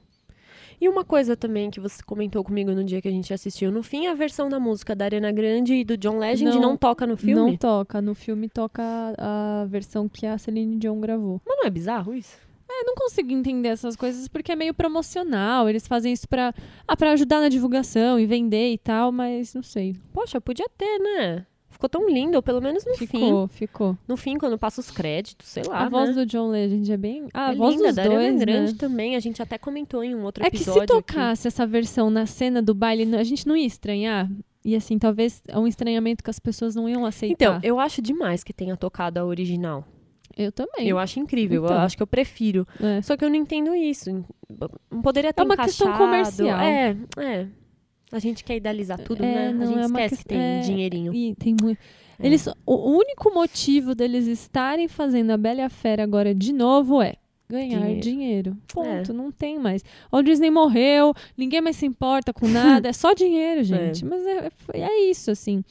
E 0.85 0.89
uma 0.89 1.03
coisa 1.03 1.35
também 1.35 1.70
que 1.70 1.80
você 1.80 2.03
comentou 2.03 2.45
comigo 2.45 2.70
no 2.72 2.85
dia 2.85 3.01
que 3.01 3.09
a 3.09 3.11
gente 3.11 3.32
assistiu, 3.32 3.72
no 3.72 3.82
fim, 3.82 4.07
a 4.07 4.12
versão 4.12 4.51
da 4.51 4.61
música 4.61 4.95
da 4.95 5.07
Ariana 5.07 5.32
Grande 5.32 5.72
e 5.76 5.82
do 5.82 5.97
John 5.97 6.18
Legend 6.18 6.57
não, 6.57 6.61
Não- 6.61 6.76
toca 6.76 7.07
no 7.07 7.16
filme? 7.16 7.35
Não 7.53 7.57
toca. 7.57 8.03
No 8.03 8.14
filme 8.14 8.51
toca 8.51 8.82
a, 9.16 9.64
versão 9.66 10.07
que 10.07 10.26
a 10.26 10.37
Celine 10.37 10.76
Dion 10.76 11.01
gravou. 11.01 11.41
Mas 11.43 11.57
não 11.57 11.64
é 11.64 11.70
bizarro 11.70 12.12
isso? 12.14 12.37
Eu 12.68 12.85
não 12.85 12.95
consigo 12.97 13.32
entender 13.32 13.68
essas 13.68 13.97
coisas 13.97 14.28
porque 14.28 14.53
é 14.53 14.57
meio 14.57 14.74
promocional. 14.74 15.70
Eles 15.70 15.87
fazem 15.87 16.12
isso 16.12 16.28
pra, 16.28 16.53
ah, 16.87 16.95
pra 16.95 17.12
ajudar 17.12 17.41
na 17.41 17.49
divulgação 17.49 18.20
e 18.20 18.26
vender 18.26 18.74
e 18.74 18.76
tal, 18.76 19.11
mas 19.11 19.55
não 19.55 19.62
sei. 19.62 19.97
Poxa, 20.12 20.39
podia 20.39 20.66
ter, 20.76 20.99
né? 20.99 21.47
Ficou 21.85 22.01
tão 22.01 22.09
lindo, 22.09 22.37
ou 22.37 22.43
pelo 22.43 22.61
menos 22.62 22.85
no 22.87 22.95
fim. 22.95 23.07
Ficou, 23.07 23.49
ficou. 23.49 23.99
No 24.09 24.16
fim, 24.16 24.39
quando 24.39 24.57
passa 24.59 24.80
os 24.80 24.91
créditos, 24.91 25.49
sei 25.49 25.62
lá, 25.64 25.80
a 25.80 25.89
voz 25.89 26.09
né? 26.11 26.14
do 26.14 26.26
John 26.26 26.49
Legend 26.49 26.93
é 26.93 26.97
bem. 26.97 27.28
Ah, 27.35 27.49
a 27.49 27.53
é 27.53 27.57
voz 27.57 27.74
linda, 27.74 27.89
dos 27.89 27.97
da 27.97 28.03
Ariana 28.03 28.22
dois, 28.30 28.41
Grande 28.41 28.72
né? 28.72 28.78
também. 28.78 29.16
A 29.16 29.20
gente 29.20 29.43
até 29.43 29.59
comentou 29.59 30.03
em 30.03 30.14
um 30.14 30.22
outro 30.24 30.43
É 30.45 30.49
que 30.51 30.57
episódio. 30.57 30.80
se 30.82 30.87
tocasse 30.87 31.47
essa 31.47 31.66
versão 31.66 32.09
na 32.09 32.24
cena 32.26 32.62
do 32.62 32.74
baile, 32.74 33.14
a 33.16 33.22
gente 33.24 33.47
não 33.47 33.57
ia 33.57 33.66
estranhar. 33.66 34.30
E 34.64 34.74
assim, 34.74 34.99
talvez 34.99 35.43
é 35.47 35.59
um 35.59 35.66
estranhamento 35.66 36.24
que 36.24 36.30
as 36.30 36.39
pessoas 36.39 36.74
não 36.74 36.89
iam 36.89 37.01
Então, 37.01 37.07
aceitar. 37.07 37.61
eu 37.62 37.78
acho 37.78 38.01
demais 38.01 38.43
que 38.43 38.53
tenha 38.55 38.76
tocado 38.78 39.20
a 39.20 39.24
original. 39.24 39.85
eu, 40.39 40.51
também. 40.51 40.89
Eu 40.89 40.99
acho 40.99 41.20
incrível, 41.20 41.64
Então. 41.64 41.76
eu 41.76 41.82
acho 41.82 41.97
que 41.99 42.03
eu 42.03 42.07
prefiro. 42.07 42.66
É. 42.80 43.03
Só 43.03 43.14
que 43.16 43.24
eu 43.24 43.28
não 43.28 43.37
entendo 43.37 43.74
isso. 43.74 44.24
Não 44.91 45.03
poderia 45.03 45.35
ter 45.35 45.43
uma 45.43 45.57
questão 45.57 45.89
encaixado. 45.89 46.11
comercial. 46.11 46.59
É, 46.61 46.97
é. 47.18 47.47
A 48.13 48.19
gente 48.19 48.45
quer 48.45 48.57
idealizar 48.57 48.99
tudo, 49.01 49.25
É, 49.25 49.53
né? 49.53 49.53
não, 49.53 49.63
a 49.63 49.67
gente 49.67 49.79
é 49.79 49.85
esquece 49.87 50.17
que 50.19 50.25
tem 50.29 50.39
é, 50.41 50.61
dinheirinho. 50.61 51.13
E 51.15 51.35
tem 51.35 51.55
muito. 51.61 51.79
É. 52.19 52.27
Eles, 52.27 52.47
o 52.65 52.91
único 52.97 53.33
motivo 53.35 53.95
deles 53.95 54.27
estarem 54.27 54.87
fazendo 54.87 55.31
a 55.31 55.37
Bela 55.37 55.61
e 55.61 55.65
a 55.65 55.69
Fera 55.71 56.05
agora 56.05 56.33
de 56.35 56.53
novo 56.53 57.03
é 57.03 57.15
ganhar 57.49 57.79
Dinheiro. 57.81 57.97
É. 57.99 58.01
dinheiro. 58.01 58.57
Ponto, 58.73 59.13
não 59.13 59.33
tem 59.33 59.59
mais. 59.59 59.83
O 60.13 60.23
Disney 60.23 60.51
morreu, 60.51 61.13
ninguém 61.37 61.61
mais 61.61 61.77
se 61.77 61.87
importa 61.87 62.33
com 62.33 62.47
nada, 62.49 62.89
é 62.89 62.93
só 62.93 63.13
dinheiro, 63.15 63.65
gente. 63.65 64.05
Mas 64.05 64.25
é, 64.27 64.51
é 64.75 65.11
isso, 65.11 65.31
assim. 65.31 65.65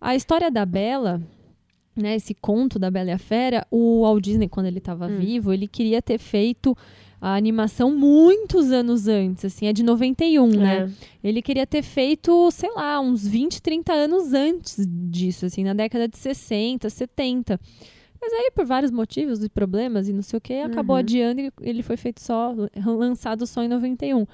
A 0.00 0.16
história 0.16 0.50
da 0.50 0.66
Bela, 0.66 1.22
né, 1.96 2.16
esse 2.16 2.34
conto 2.34 2.78
da 2.78 2.90
Bela 2.90 3.10
e 3.10 3.12
a 3.12 3.18
Fera, 3.18 3.66
o 3.70 4.02
Walt 4.02 4.22
Disney, 4.24 4.48
quando 4.48 4.66
ele 4.66 4.78
estava 4.78 5.06
Hum. 5.06 5.18
vivo, 5.18 5.52
ele 5.52 5.68
queria 5.68 6.02
ter 6.02 6.18
feito 6.18 6.76
a 7.28 7.34
animação 7.34 7.90
muitos 7.90 8.70
anos 8.70 9.08
antes, 9.08 9.44
assim, 9.46 9.66
é 9.66 9.72
de 9.72 9.82
91, 9.82 10.46
né? 10.48 10.84
É. 11.22 11.28
Ele 11.28 11.42
queria 11.42 11.66
ter 11.66 11.82
feito, 11.82 12.48
sei 12.52 12.70
lá, 12.72 13.00
uns 13.00 13.26
20, 13.26 13.60
30 13.60 13.92
anos 13.92 14.32
antes 14.32 14.76
disso, 14.88 15.44
assim, 15.46 15.64
na 15.64 15.74
década 15.74 16.06
de 16.06 16.16
60, 16.16 16.88
70. 16.88 17.58
Mas 18.20 18.32
aí, 18.32 18.50
por 18.54 18.64
vários 18.64 18.92
motivos 18.92 19.42
e 19.42 19.48
problemas 19.48 20.08
e 20.08 20.12
não 20.12 20.22
sei 20.22 20.36
o 20.36 20.40
que, 20.40 20.54
acabou 20.54 20.94
Uhum. 20.94 21.00
adiando 21.00 21.40
e 21.40 21.52
ele 21.62 21.82
foi 21.82 21.96
feito 21.96 22.20
só, 22.20 22.54
lançado 22.86 23.44
só 23.44 23.62
em 23.62 23.68
91. 23.68 24.24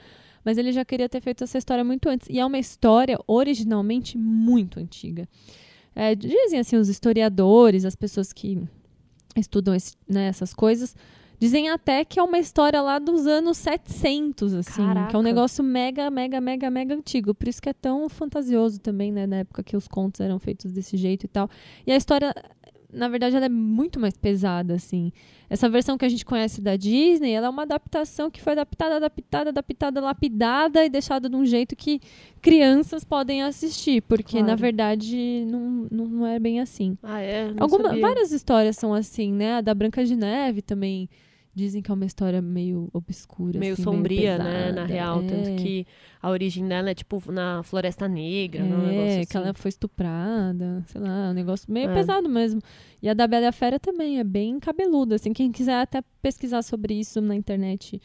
Mas 0.45 0.59
ele 0.59 0.71
já 0.71 0.85
queria 0.85 1.09
ter 1.09 1.21
feito 1.23 1.45
essa 1.45 1.57
história 1.57 1.83
muito 1.85 2.09
antes. 2.11 2.29
E 2.29 2.39
é 2.39 2.45
uma 2.45 2.59
história 2.59 3.19
originalmente 3.27 4.19
muito 4.19 4.79
antiga. 4.79 5.27
É, 5.95 6.15
dizem 6.15 6.59
assim, 6.59 6.77
os 6.77 6.89
historiadores, 6.91 7.85
as 7.87 7.95
pessoas 7.97 8.33
que 8.35 8.59
estudam 9.37 9.75
esse- 9.75 9.95
né, 10.09 10.27
essas 10.27 10.53
coisas, 10.53 10.95
dizem 11.43 11.69
até 11.71 12.05
que 12.05 12.21
é 12.21 12.23
uma 12.23 12.39
história 12.39 12.81
lá 12.81 13.01
dos 13.01 13.27
anos 13.27 13.57
700, 13.59 14.55
assim, 14.55 14.75
que 14.75 14.81
é 14.81 14.95
Caraca. 14.95 15.19
um 15.19 15.23
negócio 15.23 15.65
mega, 15.65 16.09
mega, 16.09 16.41
mega, 16.41 16.71
mega 16.71 16.95
antigo. 16.95 17.35
Por 17.35 17.49
isso 17.49 17.61
que 17.61 17.69
é 17.69 17.73
tão 17.73 18.09
fantasioso 18.09 18.79
também, 18.81 19.11
né, 19.11 19.27
na 19.27 19.39
época 19.39 19.61
que 19.65 19.77
os 19.77 19.89
contos 19.89 20.21
eram 20.21 20.39
feitos 20.39 20.71
desse 20.71 20.97
jeito 20.97 21.25
e 21.25 21.29
tal. 21.29 21.51
E 21.85 21.91
a 21.91 21.97
história, 21.97 22.33
na 22.93 23.09
verdade, 23.09 23.35
ela 23.35 23.47
é 23.47 23.49
muito 23.49 23.99
mais 23.99 24.17
pesada, 24.17 24.75
assim. 24.75 25.11
Essa 25.51 25.69
versão 25.69 25.99
que 25.99 26.05
a 26.05 26.09
gente 26.09 26.25
conhece 26.25 26.61
da 26.61 26.77
Disney, 26.77 27.33
ela 27.33 27.49
é 27.49 27.51
uma 27.51 27.63
adaptação 27.63 28.31
que 28.31 28.41
foi 28.41 28.53
adaptada, 28.53 28.97
adaptada, 28.99 29.51
adaptada, 29.51 30.01
lapidada 30.01 30.85
e 30.85 30.89
deixada 30.89 31.29
de 31.29 31.35
um 31.35 31.45
jeito 31.45 31.75
que 31.75 31.99
crianças 32.41 33.03
podem 33.03 33.43
assistir, 33.43 34.01
porque 34.03 34.39
na 34.39 34.45
Claro. 34.45 34.61
verdade 34.61 35.45
não, 35.49 35.89
não, 35.91 36.05
não 36.07 36.27
é 36.27 36.39
bem 36.39 36.61
assim. 36.61 36.97
Ah, 37.03 37.21
é? 37.21 37.49
Não 37.53 37.65
Alguma, 37.65 37.89
sabia. 37.89 38.01
várias 38.01 38.31
histórias 38.31 38.77
são 38.77 38.95
assim, 38.95 39.33
né? 39.33 39.55
A 39.55 39.61
da 39.61 39.75
Branca 39.75 40.05
de 40.05 40.15
Neve 40.15 40.63
também 40.63 41.09
dizem 41.55 41.83
que 41.83 41.91
é 41.91 41.95
uma 41.95 42.05
história 42.07 42.41
meio 42.41 42.89
obscura, 42.93 43.59
Meio 43.61 43.75
assim, 43.75 43.83
sombria, 43.83 44.39
né? 44.39 44.45
pesada. 44.69 44.73
Na 44.73 44.87
real. 44.87 45.21
É. 45.21 45.27
Tanto 45.27 45.63
que 45.63 45.87
a 46.21 46.31
origem 46.31 46.67
dela 46.67 46.91
é 46.91 46.95
tipo 46.95 47.23
na 47.31 47.63
Floresta 47.63 48.09
Negra, 48.09 48.63
né? 48.65 48.69
Negócio 48.91 49.01
É, 49.11 49.19
assim. 49.21 49.27
que 49.31 49.37
ela 49.37 49.55
foi 49.55 49.69
estuprada, 49.69 50.83
sei 50.87 51.01
lá, 51.01 51.31
um 51.31 51.33
negócio 51.35 51.71
meio 51.73 51.91
É. 51.91 51.95
pesado 51.95 52.29
mesmo. 52.29 52.61
E 53.03 53.09
a 53.09 53.15
da 53.15 53.27
Bela 53.27 53.45
e 53.45 53.49
a 53.49 53.53
Fera 53.53 53.79
também 53.79 54.19
é 54.19 54.25
bem 54.25 54.59
cabeluda, 54.59 55.17
assim, 55.17 55.33
quem 55.33 55.51
quiser 55.53 55.81
até 55.81 56.03
pesquisar 56.23 56.63
sobre 56.63 56.95
isso 56.95 57.21
na 57.21 57.35
internet 57.35 58.01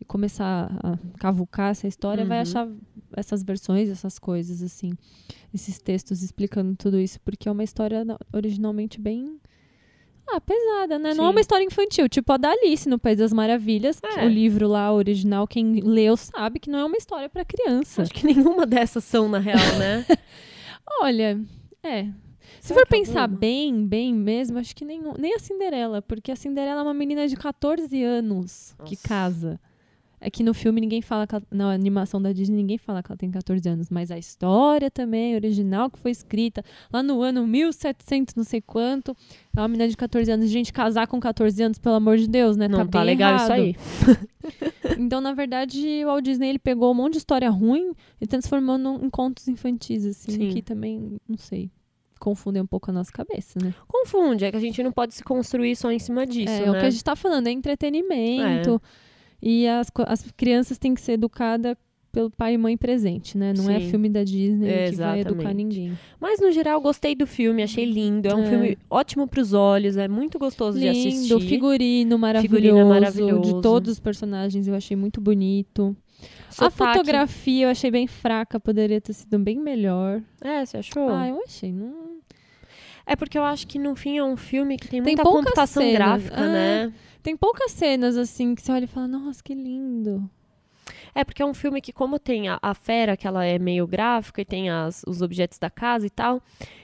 e 0.00 0.04
começar 0.04 0.70
a 0.82 0.98
cavucar 1.18 1.70
essa 1.70 1.86
história, 1.86 2.24
vai 2.24 2.38
Uhum. 2.38 2.42
achar 2.42 2.68
essas 3.16 3.42
versões, 3.42 3.88
essas 3.88 4.18
coisas, 4.18 4.62
assim, 4.62 4.92
esses 5.52 5.78
textos 5.78 6.22
explicando 6.22 6.74
tudo 6.76 6.98
isso, 6.98 7.20
porque 7.20 7.48
é 7.48 7.52
uma 7.52 7.64
história 7.64 8.04
na- 8.04 8.18
originalmente 8.32 9.00
bem... 9.00 9.38
Ah, 10.32 10.40
pesada, 10.40 10.98
né? 10.98 11.12
Não 11.14 11.24
é 11.24 11.26
Sim. 11.28 11.32
uma 11.32 11.40
história 11.40 11.64
infantil, 11.64 12.08
tipo 12.08 12.32
a 12.32 12.36
da 12.36 12.50
Alice 12.50 12.88
no 12.88 12.98
País 12.98 13.18
das 13.18 13.32
Maravilhas, 13.32 14.00
É. 14.16 14.24
o 14.24 14.28
livro 14.28 14.68
lá 14.68 14.92
original, 14.92 15.46
quem 15.46 15.80
leu 15.80 16.16
sabe 16.16 16.60
que 16.60 16.70
não 16.70 16.78
é 16.78 16.84
uma 16.84 16.96
história 16.96 17.28
pra 17.28 17.44
criança. 17.44 18.02
Acho 18.02 18.12
que 18.12 18.24
nenhuma 18.26 18.64
dessas 18.66 19.02
são, 19.04 19.28
na 19.28 19.38
real, 19.38 19.58
né? 19.78 20.06
Olha, 21.02 21.40
é. 21.82 22.04
Se 22.60 22.68
Será 22.68 22.80
for 22.80 22.86
que 22.86 22.90
pensar 22.90 23.22
alguma? 23.22 23.38
bem, 23.40 23.86
bem 23.86 24.14
mesmo, 24.14 24.58
acho 24.58 24.76
que 24.76 24.84
nem, 24.84 25.00
nem 25.18 25.34
a 25.34 25.38
Cinderela, 25.38 26.02
porque 26.02 26.30
a 26.30 26.36
Cinderela 26.36 26.80
é 26.80 26.82
uma 26.82 26.92
menina 26.94 27.26
de 27.26 27.36
14 27.36 28.02
anos 28.02 28.74
que 28.84 28.94
Nossa. 28.96 29.08
casa. 29.08 29.60
É 30.20 30.28
que 30.30 30.42
no 30.42 30.52
filme 30.52 30.80
ninguém 30.80 31.00
fala, 31.00 31.26
ela- 31.30 31.42
na 31.50 31.72
animação 31.72 32.20
da 32.20 32.30
Disney 32.32 32.56
ninguém 32.58 32.76
fala 32.76 33.02
que 33.02 33.10
ela 33.10 33.16
tem 33.16 33.30
14 33.30 33.66
anos, 33.68 33.88
mas 33.88 34.10
a 34.10 34.18
história 34.18 34.90
também, 34.90 35.34
original, 35.34 35.88
que 35.90 35.98
foi 35.98 36.10
escrita 36.10 36.62
lá 36.92 37.02
no 37.02 37.22
ano 37.22 37.46
1700, 37.46 38.34
não 38.34 38.44
sei 38.44 38.60
quanto, 38.60 39.16
é 39.56 39.60
uma 39.60 39.68
menina 39.68 39.88
de 39.88 39.96
14 39.96 40.30
anos. 40.30 40.50
Gente, 40.50 40.72
casar 40.72 41.06
com 41.06 41.18
14 41.18 41.62
anos, 41.62 41.78
pelo 41.78 41.94
amor 41.94 42.18
de 42.18 42.28
Deus, 42.28 42.56
né? 42.56 42.68
Não 42.68 42.80
tá, 42.86 42.98
tá 42.98 43.02
legal 43.02 43.32
errado. 43.34 43.42
isso 43.44 43.52
aí. 43.52 43.76
Então, 44.98 45.20
na 45.20 45.32
verdade, 45.32 45.78
o 46.04 46.06
Walt 46.08 46.24
Disney 46.24 46.48
ele 46.48 46.58
pegou 46.58 46.90
um 46.90 46.94
monte 46.94 47.12
de 47.12 47.18
história 47.18 47.48
ruim 47.50 47.92
e 48.20 48.26
transformou 48.26 48.76
num- 48.76 49.04
em 49.04 49.08
contos 49.10 49.48
infantis, 49.48 50.04
assim, 50.04 50.32
Sim. 50.32 50.48
que 50.50 50.62
também, 50.62 51.18
não 51.28 51.36
sei, 51.38 51.70
confundem 52.18 52.60
um 52.60 52.66
pouco 52.66 52.90
a 52.90 52.92
nossa 52.94 53.10
cabeça, 53.12 53.58
né? 53.62 53.72
Confunde, 53.88 54.44
é 54.44 54.50
que 54.50 54.56
a 54.56 54.60
gente 54.60 54.82
não 54.82 54.92
pode 54.92 55.14
se 55.14 55.22
construir 55.22 55.74
só 55.76 55.90
em 55.90 55.98
cima 55.98 56.26
disso, 56.26 56.52
é, 56.52 56.66
né? 56.66 56.70
o 56.70 56.74
que 56.80 56.86
a 56.86 56.90
gente 56.90 57.04
tá 57.04 57.16
falando 57.16 57.46
é 57.46 57.50
entretenimento. 57.50 58.80
E 59.42 59.66
as, 59.66 59.90
as 60.06 60.30
crianças 60.36 60.78
têm 60.78 60.94
que 60.94 61.00
ser 61.00 61.12
educadas 61.12 61.76
pelo 62.12 62.28
pai 62.28 62.54
e 62.54 62.58
mãe 62.58 62.76
presente, 62.76 63.38
né? 63.38 63.52
Não 63.56 63.70
é 63.70 63.78
Sim. 63.78 63.90
filme 63.90 64.08
da 64.08 64.24
Disney 64.24 64.90
que 64.90 64.96
vai 64.96 65.20
educar 65.20 65.34
Exatamente. 65.40 65.54
ninguém. 65.54 65.98
Mas, 66.20 66.40
no 66.40 66.50
geral, 66.50 66.80
gostei 66.80 67.14
do 67.14 67.24
filme, 67.26 67.62
achei 67.62 67.84
lindo. 67.84 68.26
É 68.28 68.34
um 68.34 68.42
É. 68.42 68.46
filme 68.48 68.78
ótimo 68.90 69.28
pros 69.28 69.52
olhos, 69.52 69.96
é 69.96 70.08
muito 70.08 70.36
gostoso 70.38 70.78
de 70.78 70.88
assistir. 70.88 71.32
Lindo, 71.34 71.40
figurino 71.40 72.18
maravilhoso, 72.18 72.56
Figurino 72.56 72.78
é 72.78 72.84
maravilhoso. 72.84 73.54
De 73.54 73.62
todos 73.62 73.92
os 73.92 74.00
personagens 74.00 74.66
eu 74.66 74.74
achei 74.74 74.96
muito 74.96 75.20
bonito. 75.20 75.96
A 76.58 76.68
fotografia 76.68 77.66
eu 77.66 77.70
achei 77.70 77.90
bem 77.92 78.08
fraca, 78.08 78.58
poderia 78.58 79.00
ter 79.00 79.12
sido 79.12 79.38
bem 79.38 79.58
melhor. 79.60 80.20
É, 80.40 80.66
você 80.66 80.78
achou? 80.78 81.08
Ah, 81.08 81.28
eu 81.28 81.40
achei. 81.46 81.72
Não... 81.72 82.09
É 83.06 83.16
porque 83.16 83.36
eu 83.38 83.44
acho 83.44 83.66
que, 83.66 83.78
no 83.78 83.94
fim, 83.96 84.18
é 84.18 84.24
um 84.24 84.36
filme 84.36 84.76
que 84.76 84.88
tem 84.88 85.02
Tem 85.02 85.14
muita 85.14 85.22
computação 85.22 85.82
cenas. 85.82 85.94
gráfica, 85.94 86.36
Ah. 86.40 86.48
né? 86.48 86.92
Tem 87.22 87.36
poucas 87.36 87.72
cenas 87.72 88.16
assim 88.16 88.54
que 88.54 88.62
você 88.62 88.72
olha 88.72 88.84
e 88.84 88.88
fala, 88.88 89.08
nossa, 89.08 89.42
que 89.42 89.54
lindo. 89.54 90.28
É 91.14 91.24
porque 91.24 91.42
é 91.42 91.46
um 91.46 91.52
filme 91.54 91.80
que, 91.80 91.92
como 91.92 92.18
tem 92.20 92.48
a, 92.48 92.58
a 92.62 92.72
fera, 92.72 93.16
que 93.16 93.26
ela 93.26 93.44
é 93.44 93.58
meio 93.58 93.84
gráfica 93.86 94.40
e 94.40 94.44
tem 94.44 94.70
as, 94.70 95.02
os 95.06 95.20
objetos 95.22 95.58
da 95.58 95.68
casa 95.68 96.06
e 96.06 96.10
tal, 96.10 96.40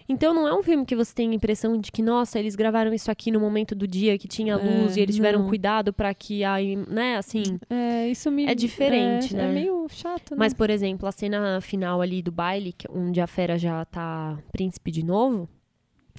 então 0.08 0.34
não 0.34 0.46
é 0.48 0.54
um 0.54 0.62
filme 0.64 0.84
que 0.84 0.96
você 0.96 1.14
tem 1.14 1.30
a 1.30 1.34
impressão 1.34 1.78
de 1.78 1.92
que, 1.92 2.02
nossa, 2.02 2.38
eles 2.38 2.56
gravaram 2.56 2.92
isso 2.92 3.08
aqui 3.10 3.30
no 3.30 3.38
momento 3.40 3.74
do 3.74 3.86
dia 3.86 4.18
que 4.18 4.26
tinha 4.26 4.54
É, 4.54 4.56
luz 4.56 4.96
e 4.96 5.00
eles 5.00 5.14
tiveram 5.14 5.40
não. 5.40 5.48
cuidado 5.48 5.92
pra 5.92 6.12
que 6.12 6.42
a, 6.44 6.56
né, 6.88 7.16
assim. 7.16 7.42
É, 7.70 8.08
isso 8.08 8.30
me. 8.30 8.46
É 8.46 8.54
diferente, 8.54 9.32
é, 9.34 9.38
né? 9.38 9.44
É 9.48 9.52
meio 9.52 9.86
chato, 9.88 10.32
né? 10.32 10.36
Mas, 10.38 10.52
por 10.52 10.70
exemplo, 10.70 11.08
a 11.08 11.12
cena 11.12 11.60
final 11.60 12.00
ali 12.02 12.20
do 12.20 12.32
baile, 12.32 12.72
que- 12.72 12.88
onde 12.90 13.20
a 13.20 13.26
fera 13.28 13.56
já 13.56 13.84
tá 13.84 14.36
príncipe 14.52 14.90
de 14.90 15.04
novo, 15.04 15.48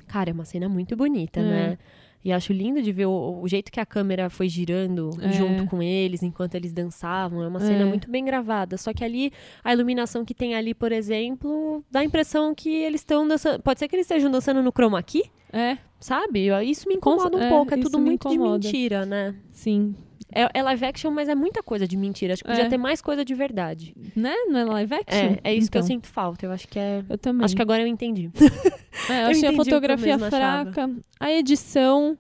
cara, 0.08 0.30
é 0.30 0.34
uma 0.34 0.46
cena 0.46 0.68
muito 0.70 0.96
bonita, 0.96 1.40
É. 1.40 1.44
né? 1.44 1.78
E 2.26 2.32
acho 2.32 2.52
lindo 2.52 2.82
de 2.82 2.92
ver 2.92 3.06
o, 3.06 3.40
o 3.42 3.48
jeito 3.48 3.72
que 3.72 3.80
a 3.80 3.86
câmera 3.86 4.30
foi 4.30 4.50
girando 4.50 5.12
É. 5.22 5.32
junto 5.32 5.66
com 5.68 5.82
eles 5.82 6.24
enquanto 6.24 6.56
eles 6.56 6.74
dançavam. 6.74 7.42
É 7.44 7.48
uma 7.48 7.60
cena 7.60 7.84
É. 7.84 7.86
muito 7.86 8.10
bem 8.10 8.26
gravada. 8.26 8.76
Só 8.78 8.92
que 8.92 9.04
ali, 9.04 9.32
a 9.64 9.72
iluminação 9.72 10.26
que 10.26 10.34
tem 10.34 10.54
ali, 10.56 10.74
por 10.74 10.92
exemplo, 10.92 11.84
dá 11.90 12.00
a 12.00 12.04
impressão 12.04 12.54
que 12.56 12.70
eles 12.70 13.02
estão 13.02 13.26
dançando. 13.28 13.62
Pode 13.62 13.80
ser 13.80 13.88
que 13.88 13.96
eles 13.96 14.06
estejam 14.06 14.30
dançando 14.32 14.62
no 14.62 14.72
chroma 14.72 15.02
key, 15.04 15.24
É, 15.54 15.78
sabe? 16.00 16.48
Isso 16.66 16.90
me 16.90 16.98
Com- 16.98 17.12
incomoda 17.14 17.38
um 17.38 17.42
é, 17.42 17.50
pouco. 17.50 17.74
É 17.74 17.78
isso 17.80 17.90
tudo 17.90 18.02
muito 18.04 18.28
de 18.28 18.38
mentira, 18.38 19.06
né? 19.06 19.34
sim. 19.52 19.96
É, 20.34 20.50
é 20.60 20.62
live 20.64 20.86
action, 20.86 21.10
mas 21.12 21.30
é 21.30 21.36
muita 21.36 21.64
coisa 21.64 21.88
de 21.88 21.96
mentira. 21.96 22.34
Acho 22.34 22.44
que 22.44 22.50
podia 22.50 22.66
É. 22.66 22.70
ter 22.70 22.78
mais 22.78 23.02
coisa 23.02 23.24
de 23.24 23.34
verdade. 23.34 23.96
Né? 24.16 24.34
Não 24.50 24.60
é 24.60 24.66
live 24.66 24.94
action? 24.96 25.38
É, 25.44 25.52
é 25.52 25.56
isso 25.56 25.72
que 25.72 25.78
eu 25.78 25.80
Então, 25.80 25.88
sinto 25.88 26.08
falta. 26.08 26.46
Eu 26.46 26.52
acho 26.52 26.68
que 26.68 26.78
é. 26.78 27.04
Eu 27.10 27.18
também. 27.18 27.46
Acho 27.46 27.56
que 27.56 27.62
agora 27.62 27.82
eu 27.82 27.88
entendi. 27.88 28.30
É, 29.10 29.14
eu 29.14 29.16
Eu 29.22 29.28
achei 29.28 29.30
a 29.30 29.34
entendi 29.36 29.46
eu 29.48 29.54
fotografia 29.64 30.18
mesma 30.18 30.28
achava. 30.28 30.72
fraca, 30.74 30.92
a 31.20 31.32
edição, 31.32 32.18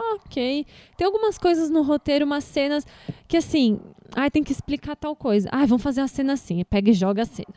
ok. 0.00 0.64
Tem 0.96 1.04
algumas 1.04 1.36
coisas 1.36 1.68
no 1.68 1.82
roteiro, 1.82 2.24
umas 2.24 2.44
cenas 2.44 2.86
que 3.28 3.36
assim, 3.36 3.80
ai, 4.14 4.30
tem 4.30 4.42
que 4.42 4.52
explicar 4.52 4.94
tal 4.96 5.14
coisa. 5.16 5.48
Ah, 5.52 5.64
vamos 5.66 5.82
fazer 5.82 6.00
a 6.00 6.08
cena 6.08 6.32
assim, 6.34 6.62
pega 6.64 6.90
e 6.90 6.94
joga 6.94 7.22
a 7.22 7.24
cena. 7.26 7.54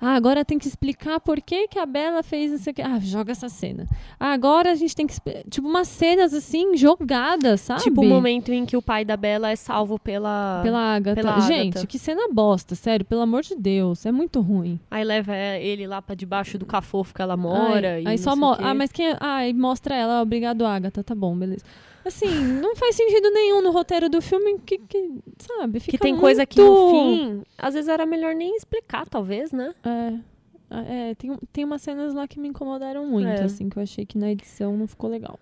Ah, 0.00 0.14
agora 0.14 0.44
tem 0.44 0.58
que 0.58 0.66
explicar 0.68 1.18
por 1.20 1.40
que, 1.40 1.68
que 1.68 1.78
a 1.78 1.86
Bela 1.86 2.22
fez 2.22 2.52
isso 2.52 2.70
aqui. 2.70 2.82
Ah, 2.82 2.98
joga 3.00 3.32
essa 3.32 3.48
cena. 3.48 3.86
Ah, 4.18 4.32
agora 4.32 4.70
a 4.72 4.74
gente 4.74 4.94
tem 4.94 5.06
que. 5.06 5.14
Tipo, 5.50 5.66
umas 5.68 5.88
cenas 5.88 6.32
assim, 6.34 6.76
jogadas, 6.76 7.60
sabe? 7.62 7.82
Tipo 7.82 8.02
o 8.02 8.04
momento 8.06 8.52
em 8.52 8.64
que 8.66 8.76
o 8.76 8.82
pai 8.82 9.04
da 9.04 9.16
Bela 9.16 9.50
é 9.50 9.56
salvo 9.56 9.98
pela. 9.98 10.60
Pela 10.62 10.94
Agatha. 10.94 11.20
pela 11.20 11.40
Gente, 11.40 11.72
Agatha. 11.78 11.86
que 11.86 11.98
cena 11.98 12.28
bosta, 12.32 12.74
sério, 12.74 13.04
pelo 13.04 13.22
amor 13.22 13.42
de 13.42 13.54
Deus. 13.56 14.04
É 14.06 14.12
muito 14.12 14.40
ruim. 14.40 14.78
Aí 14.90 15.04
leva 15.04 15.34
ele 15.36 15.86
lá 15.86 16.00
pra 16.02 16.14
debaixo 16.14 16.58
do 16.58 16.66
cafofo 16.66 17.14
que 17.14 17.22
ela 17.22 17.36
mora. 17.36 17.94
Ai, 17.96 18.04
aí 18.06 18.18
só 18.18 18.32
sei 18.32 18.38
o 18.42 18.46
mo- 18.46 18.56
quê. 18.56 18.62
Ah, 18.64 18.74
mas 18.74 18.92
quem. 18.92 19.16
Ah, 19.20 19.46
e 19.46 19.52
mostra 19.52 19.94
ela, 19.94 20.22
obrigado, 20.22 20.64
Agatha. 20.64 21.02
Tá 21.02 21.14
bom, 21.14 21.36
beleza. 21.36 21.64
Assim, 22.06 22.28
não 22.60 22.76
faz 22.76 22.94
sentido 22.94 23.30
nenhum 23.30 23.60
no 23.60 23.72
roteiro 23.72 24.08
do 24.08 24.22
filme 24.22 24.58
que, 24.60 24.78
que 24.78 25.10
sabe, 25.38 25.80
fica 25.80 25.98
Que 25.98 26.02
tem 26.02 26.12
muito... 26.12 26.20
coisa 26.22 26.46
que 26.46 26.60
no 26.60 26.90
fim, 26.90 27.42
às 27.58 27.74
vezes 27.74 27.88
era 27.88 28.06
melhor 28.06 28.34
nem 28.34 28.54
explicar, 28.56 29.06
talvez, 29.08 29.50
né? 29.50 29.74
É, 29.84 31.10
é, 31.10 31.14
tem, 31.16 31.36
tem 31.52 31.64
umas 31.64 31.82
cenas 31.82 32.14
lá 32.14 32.28
que 32.28 32.38
me 32.38 32.48
incomodaram 32.48 33.06
muito, 33.06 33.26
É. 33.28 33.42
assim, 33.42 33.68
que 33.68 33.76
eu 33.76 33.82
achei 33.82 34.06
que 34.06 34.16
na 34.16 34.30
edição 34.30 34.76
não 34.76 34.86
ficou 34.86 35.10
legal. 35.10 35.38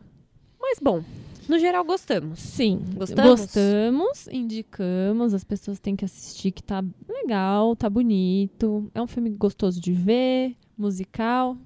Mas 0.59 0.79
bom, 0.81 1.03
no 1.47 1.59
geral 1.59 1.85
gostamos. 1.85 2.39
Sim, 2.39 2.81
Gostamos? 2.97 3.41
gostamos, 3.43 4.27
indicamos, 4.29 5.35
as 5.35 5.45
pessoas 5.45 5.79
têm 5.79 5.95
que 5.95 6.05
assistir, 6.07 6.51
que 6.51 6.63
tá 6.63 6.83
legal, 7.07 7.77
tá 7.77 7.91
bonito. 7.91 8.91
É 8.95 9.03
um 9.03 9.07
filme 9.07 9.29
gostoso 9.29 9.79
de 9.79 9.93
ver, 9.93 10.57
musical. 10.79 11.57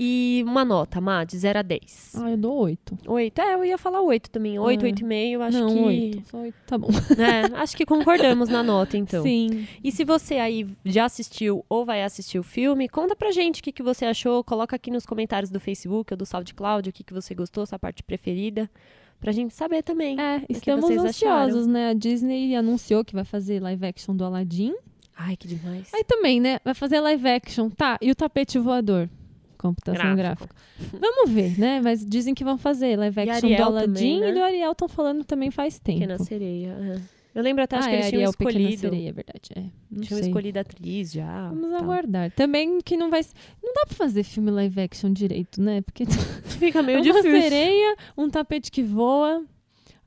E 0.00 0.44
uma 0.46 0.64
nota, 0.64 1.00
Má, 1.00 1.24
de 1.24 1.36
0 1.36 1.58
a 1.58 1.62
10. 1.62 2.12
Ah, 2.14 2.30
eu 2.30 2.36
dou 2.36 2.56
oito. 2.58 2.96
8. 3.04 3.40
É, 3.40 3.54
eu 3.54 3.64
ia 3.64 3.76
falar 3.76 4.00
8 4.00 4.30
também. 4.30 4.56
8, 4.56 4.86
É. 4.86 4.90
8,5, 4.92 5.40
acho 5.40 5.58
não, 5.58 5.74
que. 5.74 5.80
oito. 5.80 6.30
Só 6.30 6.38
oito, 6.38 6.54
tá 6.64 6.78
bom. 6.78 6.86
É, 7.18 7.60
acho 7.60 7.76
que 7.76 7.84
concordamos 7.84 8.48
na 8.48 8.62
nota, 8.62 8.96
então. 8.96 9.24
Sim. 9.24 9.66
E 9.82 9.90
se 9.90 10.04
você 10.04 10.36
aí 10.36 10.68
já 10.84 11.04
assistiu 11.04 11.64
ou 11.68 11.84
vai 11.84 12.04
assistir 12.04 12.38
o 12.38 12.44
filme, 12.44 12.88
conta 12.88 13.16
pra 13.16 13.32
gente 13.32 13.60
o 13.60 13.64
que, 13.64 13.72
que 13.72 13.82
você 13.82 14.04
achou. 14.04 14.44
Coloca 14.44 14.76
aqui 14.76 14.88
nos 14.88 15.04
comentários 15.04 15.50
do 15.50 15.58
Facebook 15.58 16.12
ou 16.12 16.16
do 16.16 16.24
SoundCloud 16.24 16.90
o 16.90 16.92
que, 16.92 17.02
que 17.02 17.12
você 17.12 17.34
gostou, 17.34 17.66
sua 17.66 17.78
parte 17.78 18.04
preferida. 18.04 18.70
Pra 19.18 19.32
gente 19.32 19.52
saber 19.52 19.82
também. 19.82 20.16
É, 20.20 20.44
estamos 20.48 20.88
ansiosos, 20.90 21.66
né? 21.66 21.90
A 21.90 21.92
Disney 21.92 22.54
anunciou 22.54 23.04
que 23.04 23.16
vai 23.16 23.24
fazer 23.24 23.60
live 23.60 23.84
action 23.84 24.14
do 24.14 24.24
Aladdin. 24.24 24.76
Ai, 25.16 25.36
que 25.36 25.48
demais. 25.48 25.92
Aí 25.92 26.04
também, 26.04 26.38
né? 26.40 26.60
Vai 26.64 26.74
fazer 26.74 27.00
live 27.00 27.28
action, 27.28 27.68
tá? 27.68 27.98
E 28.00 28.12
o 28.12 28.14
tapete 28.14 28.60
voador? 28.60 29.10
Computação 29.58 30.16
gráfica. 30.16 30.54
Vamos 30.92 31.30
ver, 31.30 31.58
né? 31.58 31.80
Mas 31.82 32.04
dizem 32.06 32.34
que 32.34 32.44
vão 32.44 32.56
fazer 32.56 32.96
live 32.96 33.20
action 33.20 33.56
do 33.56 33.62
Aladdin 33.62 33.92
também, 33.92 34.20
né? 34.20 34.30
e 34.30 34.34
do 34.34 34.42
Ariel 34.42 34.72
estão 34.72 34.88
falando 34.88 35.24
também 35.24 35.50
faz 35.50 35.78
tempo. 35.78 35.98
Pequena 35.98 36.18
sereia. 36.18 36.68
é. 36.68 37.18
Eu 37.34 37.42
lembro 37.42 37.62
até, 37.62 37.76
acho 37.76 37.86
ah, 37.86 37.90
que 37.90 37.94
é, 37.94 37.98
eles 37.98 38.08
tinham 38.08 38.20
Ariel, 38.20 38.32
Pequena 38.32 38.58
escolhido. 38.58 38.80
Sereia, 38.80 39.08
é 39.08 39.12
verdade. 39.12 39.50
É. 39.54 39.60
Não 39.90 40.00
Tinham 40.00 40.18
sei. 40.18 40.28
escolhido 40.28 40.58
a 40.58 40.62
atriz 40.62 41.12
já. 41.12 41.48
Vamos 41.50 41.70
tal. 41.70 41.82
aguardar. 41.82 42.32
Também 42.32 42.80
que 42.80 42.96
não 42.96 43.10
vai. 43.10 43.20
Não 43.62 43.72
dá 43.74 43.86
pra 43.86 43.94
fazer 43.96 44.24
filme 44.24 44.50
live 44.50 44.80
action 44.80 45.12
direito, 45.12 45.60
né? 45.60 45.80
Porque 45.82 46.04
Fica 46.58 46.82
meio 46.82 46.98
é 46.98 47.00
uma 47.00 47.12
difícil. 47.12 47.40
sereia, 47.42 47.96
um 48.16 48.28
tapete 48.28 48.72
que 48.72 48.82
voa, 48.82 49.44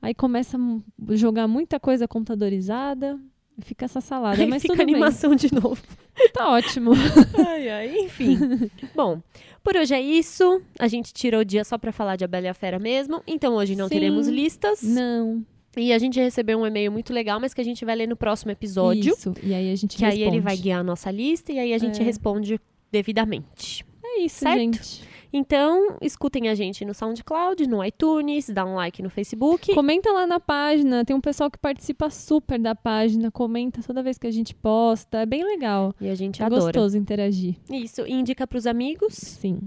aí 0.02 0.14
começa 0.14 0.58
a 0.58 1.14
jogar 1.14 1.48
muita 1.48 1.80
coisa 1.80 2.06
computadorizada. 2.06 3.18
Fica 3.60 3.84
essa 3.84 4.00
salada, 4.00 4.42
Aí 4.42 4.48
mas 4.48 4.62
fica 4.62 4.74
tudo 4.74 4.82
animação 4.82 5.34
de 5.34 5.52
novo. 5.54 5.76
bem. 6.16 6.28
Tá 6.32 6.50
ótimo. 6.50 6.92
ai, 7.46 7.68
ai, 7.68 7.98
enfim. 8.00 8.38
Bom, 8.94 9.20
por 9.62 9.76
hoje 9.76 9.94
é 9.94 10.00
isso. 10.00 10.60
A 10.78 10.88
gente 10.88 11.12
tirou 11.12 11.40
o 11.40 11.44
dia 11.44 11.64
só 11.64 11.76
pra 11.78 11.92
falar 11.92 12.16
de 12.16 12.24
A 12.24 12.28
Bela 12.28 12.46
e 12.46 12.48
a 12.48 12.54
Fera 12.54 12.78
mesmo. 12.78 13.22
Então 13.26 13.54
hoje 13.54 13.74
não 13.76 13.88
Sim. 13.88 13.94
teremos 13.94 14.26
listas. 14.28 14.82
Não. 14.82 15.44
E 15.76 15.90
a 15.92 15.98
gente 15.98 16.20
recebeu 16.20 16.58
um 16.58 16.66
e-mail 16.66 16.92
muito 16.92 17.12
legal, 17.14 17.40
mas 17.40 17.54
que 17.54 17.60
a 17.60 17.64
gente 17.64 17.82
vai 17.84 17.96
ler 17.96 18.06
no 18.06 18.16
próximo 18.16 18.50
episódio. 18.52 19.14
Isso. 19.14 19.32
E 19.42 19.54
aí 19.54 19.72
a 19.72 19.76
gente 19.76 19.96
Que 19.96 20.04
aí 20.04 20.12
ele 20.16 20.24
responde. 20.24 20.40
vai 20.40 20.56
guiar 20.56 20.80
a 20.80 20.84
nossa 20.84 21.10
lista 21.10 21.50
e 21.52 21.58
aí 21.58 21.72
a 21.72 21.78
gente 21.78 22.00
É. 22.00 22.04
responde 22.04 22.60
devidamente. 22.90 23.84
É 24.04 24.20
isso, 24.20 24.40
Certo? 24.40 24.58
gente. 24.58 25.02
Então, 25.32 25.96
escutem 26.00 26.48
a 26.48 26.54
gente 26.54 26.84
no 26.84 26.92
SoundCloud, 26.92 27.66
no 27.66 27.82
iTunes, 27.84 28.48
dá 28.50 28.64
um 28.66 28.74
like 28.74 29.02
no 29.02 29.08
Facebook. 29.08 29.74
Comenta 29.74 30.12
lá 30.12 30.26
na 30.26 30.38
página. 30.38 31.04
Tem 31.04 31.16
um 31.16 31.20
pessoal 31.20 31.50
que 31.50 31.58
participa 31.58 32.10
super 32.10 32.58
da 32.58 32.74
página. 32.74 33.30
Comenta 33.30 33.80
toda 33.82 34.02
vez 34.02 34.18
que 34.18 34.26
a 34.26 34.30
gente 34.30 34.54
posta. 34.54 35.18
É 35.22 35.26
bem 35.26 35.42
legal. 35.44 35.94
E 36.00 36.08
a 36.10 36.14
gente 36.14 36.42
É 36.42 36.46
adora. 36.46 36.62
gostoso 36.64 36.98
interagir. 36.98 37.54
Isso, 37.70 38.02
e 38.06 38.12
indica 38.12 38.46
pros 38.46 38.66
amigos. 38.66 39.14
Sim. 39.14 39.58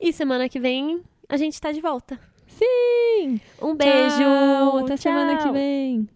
E 0.00 0.12
semana 0.12 0.48
que 0.48 0.58
vem 0.58 1.00
a 1.28 1.36
gente 1.36 1.60
tá 1.60 1.70
de 1.72 1.80
volta. 1.80 2.18
Sim! 2.46 3.40
Um 3.62 3.74
beijo! 3.74 4.16
Tchau, 4.18 4.78
Até 4.78 4.96
Tchau. 4.96 4.98
semana 4.98 5.36
que 5.42 5.50
vem. 5.50 6.08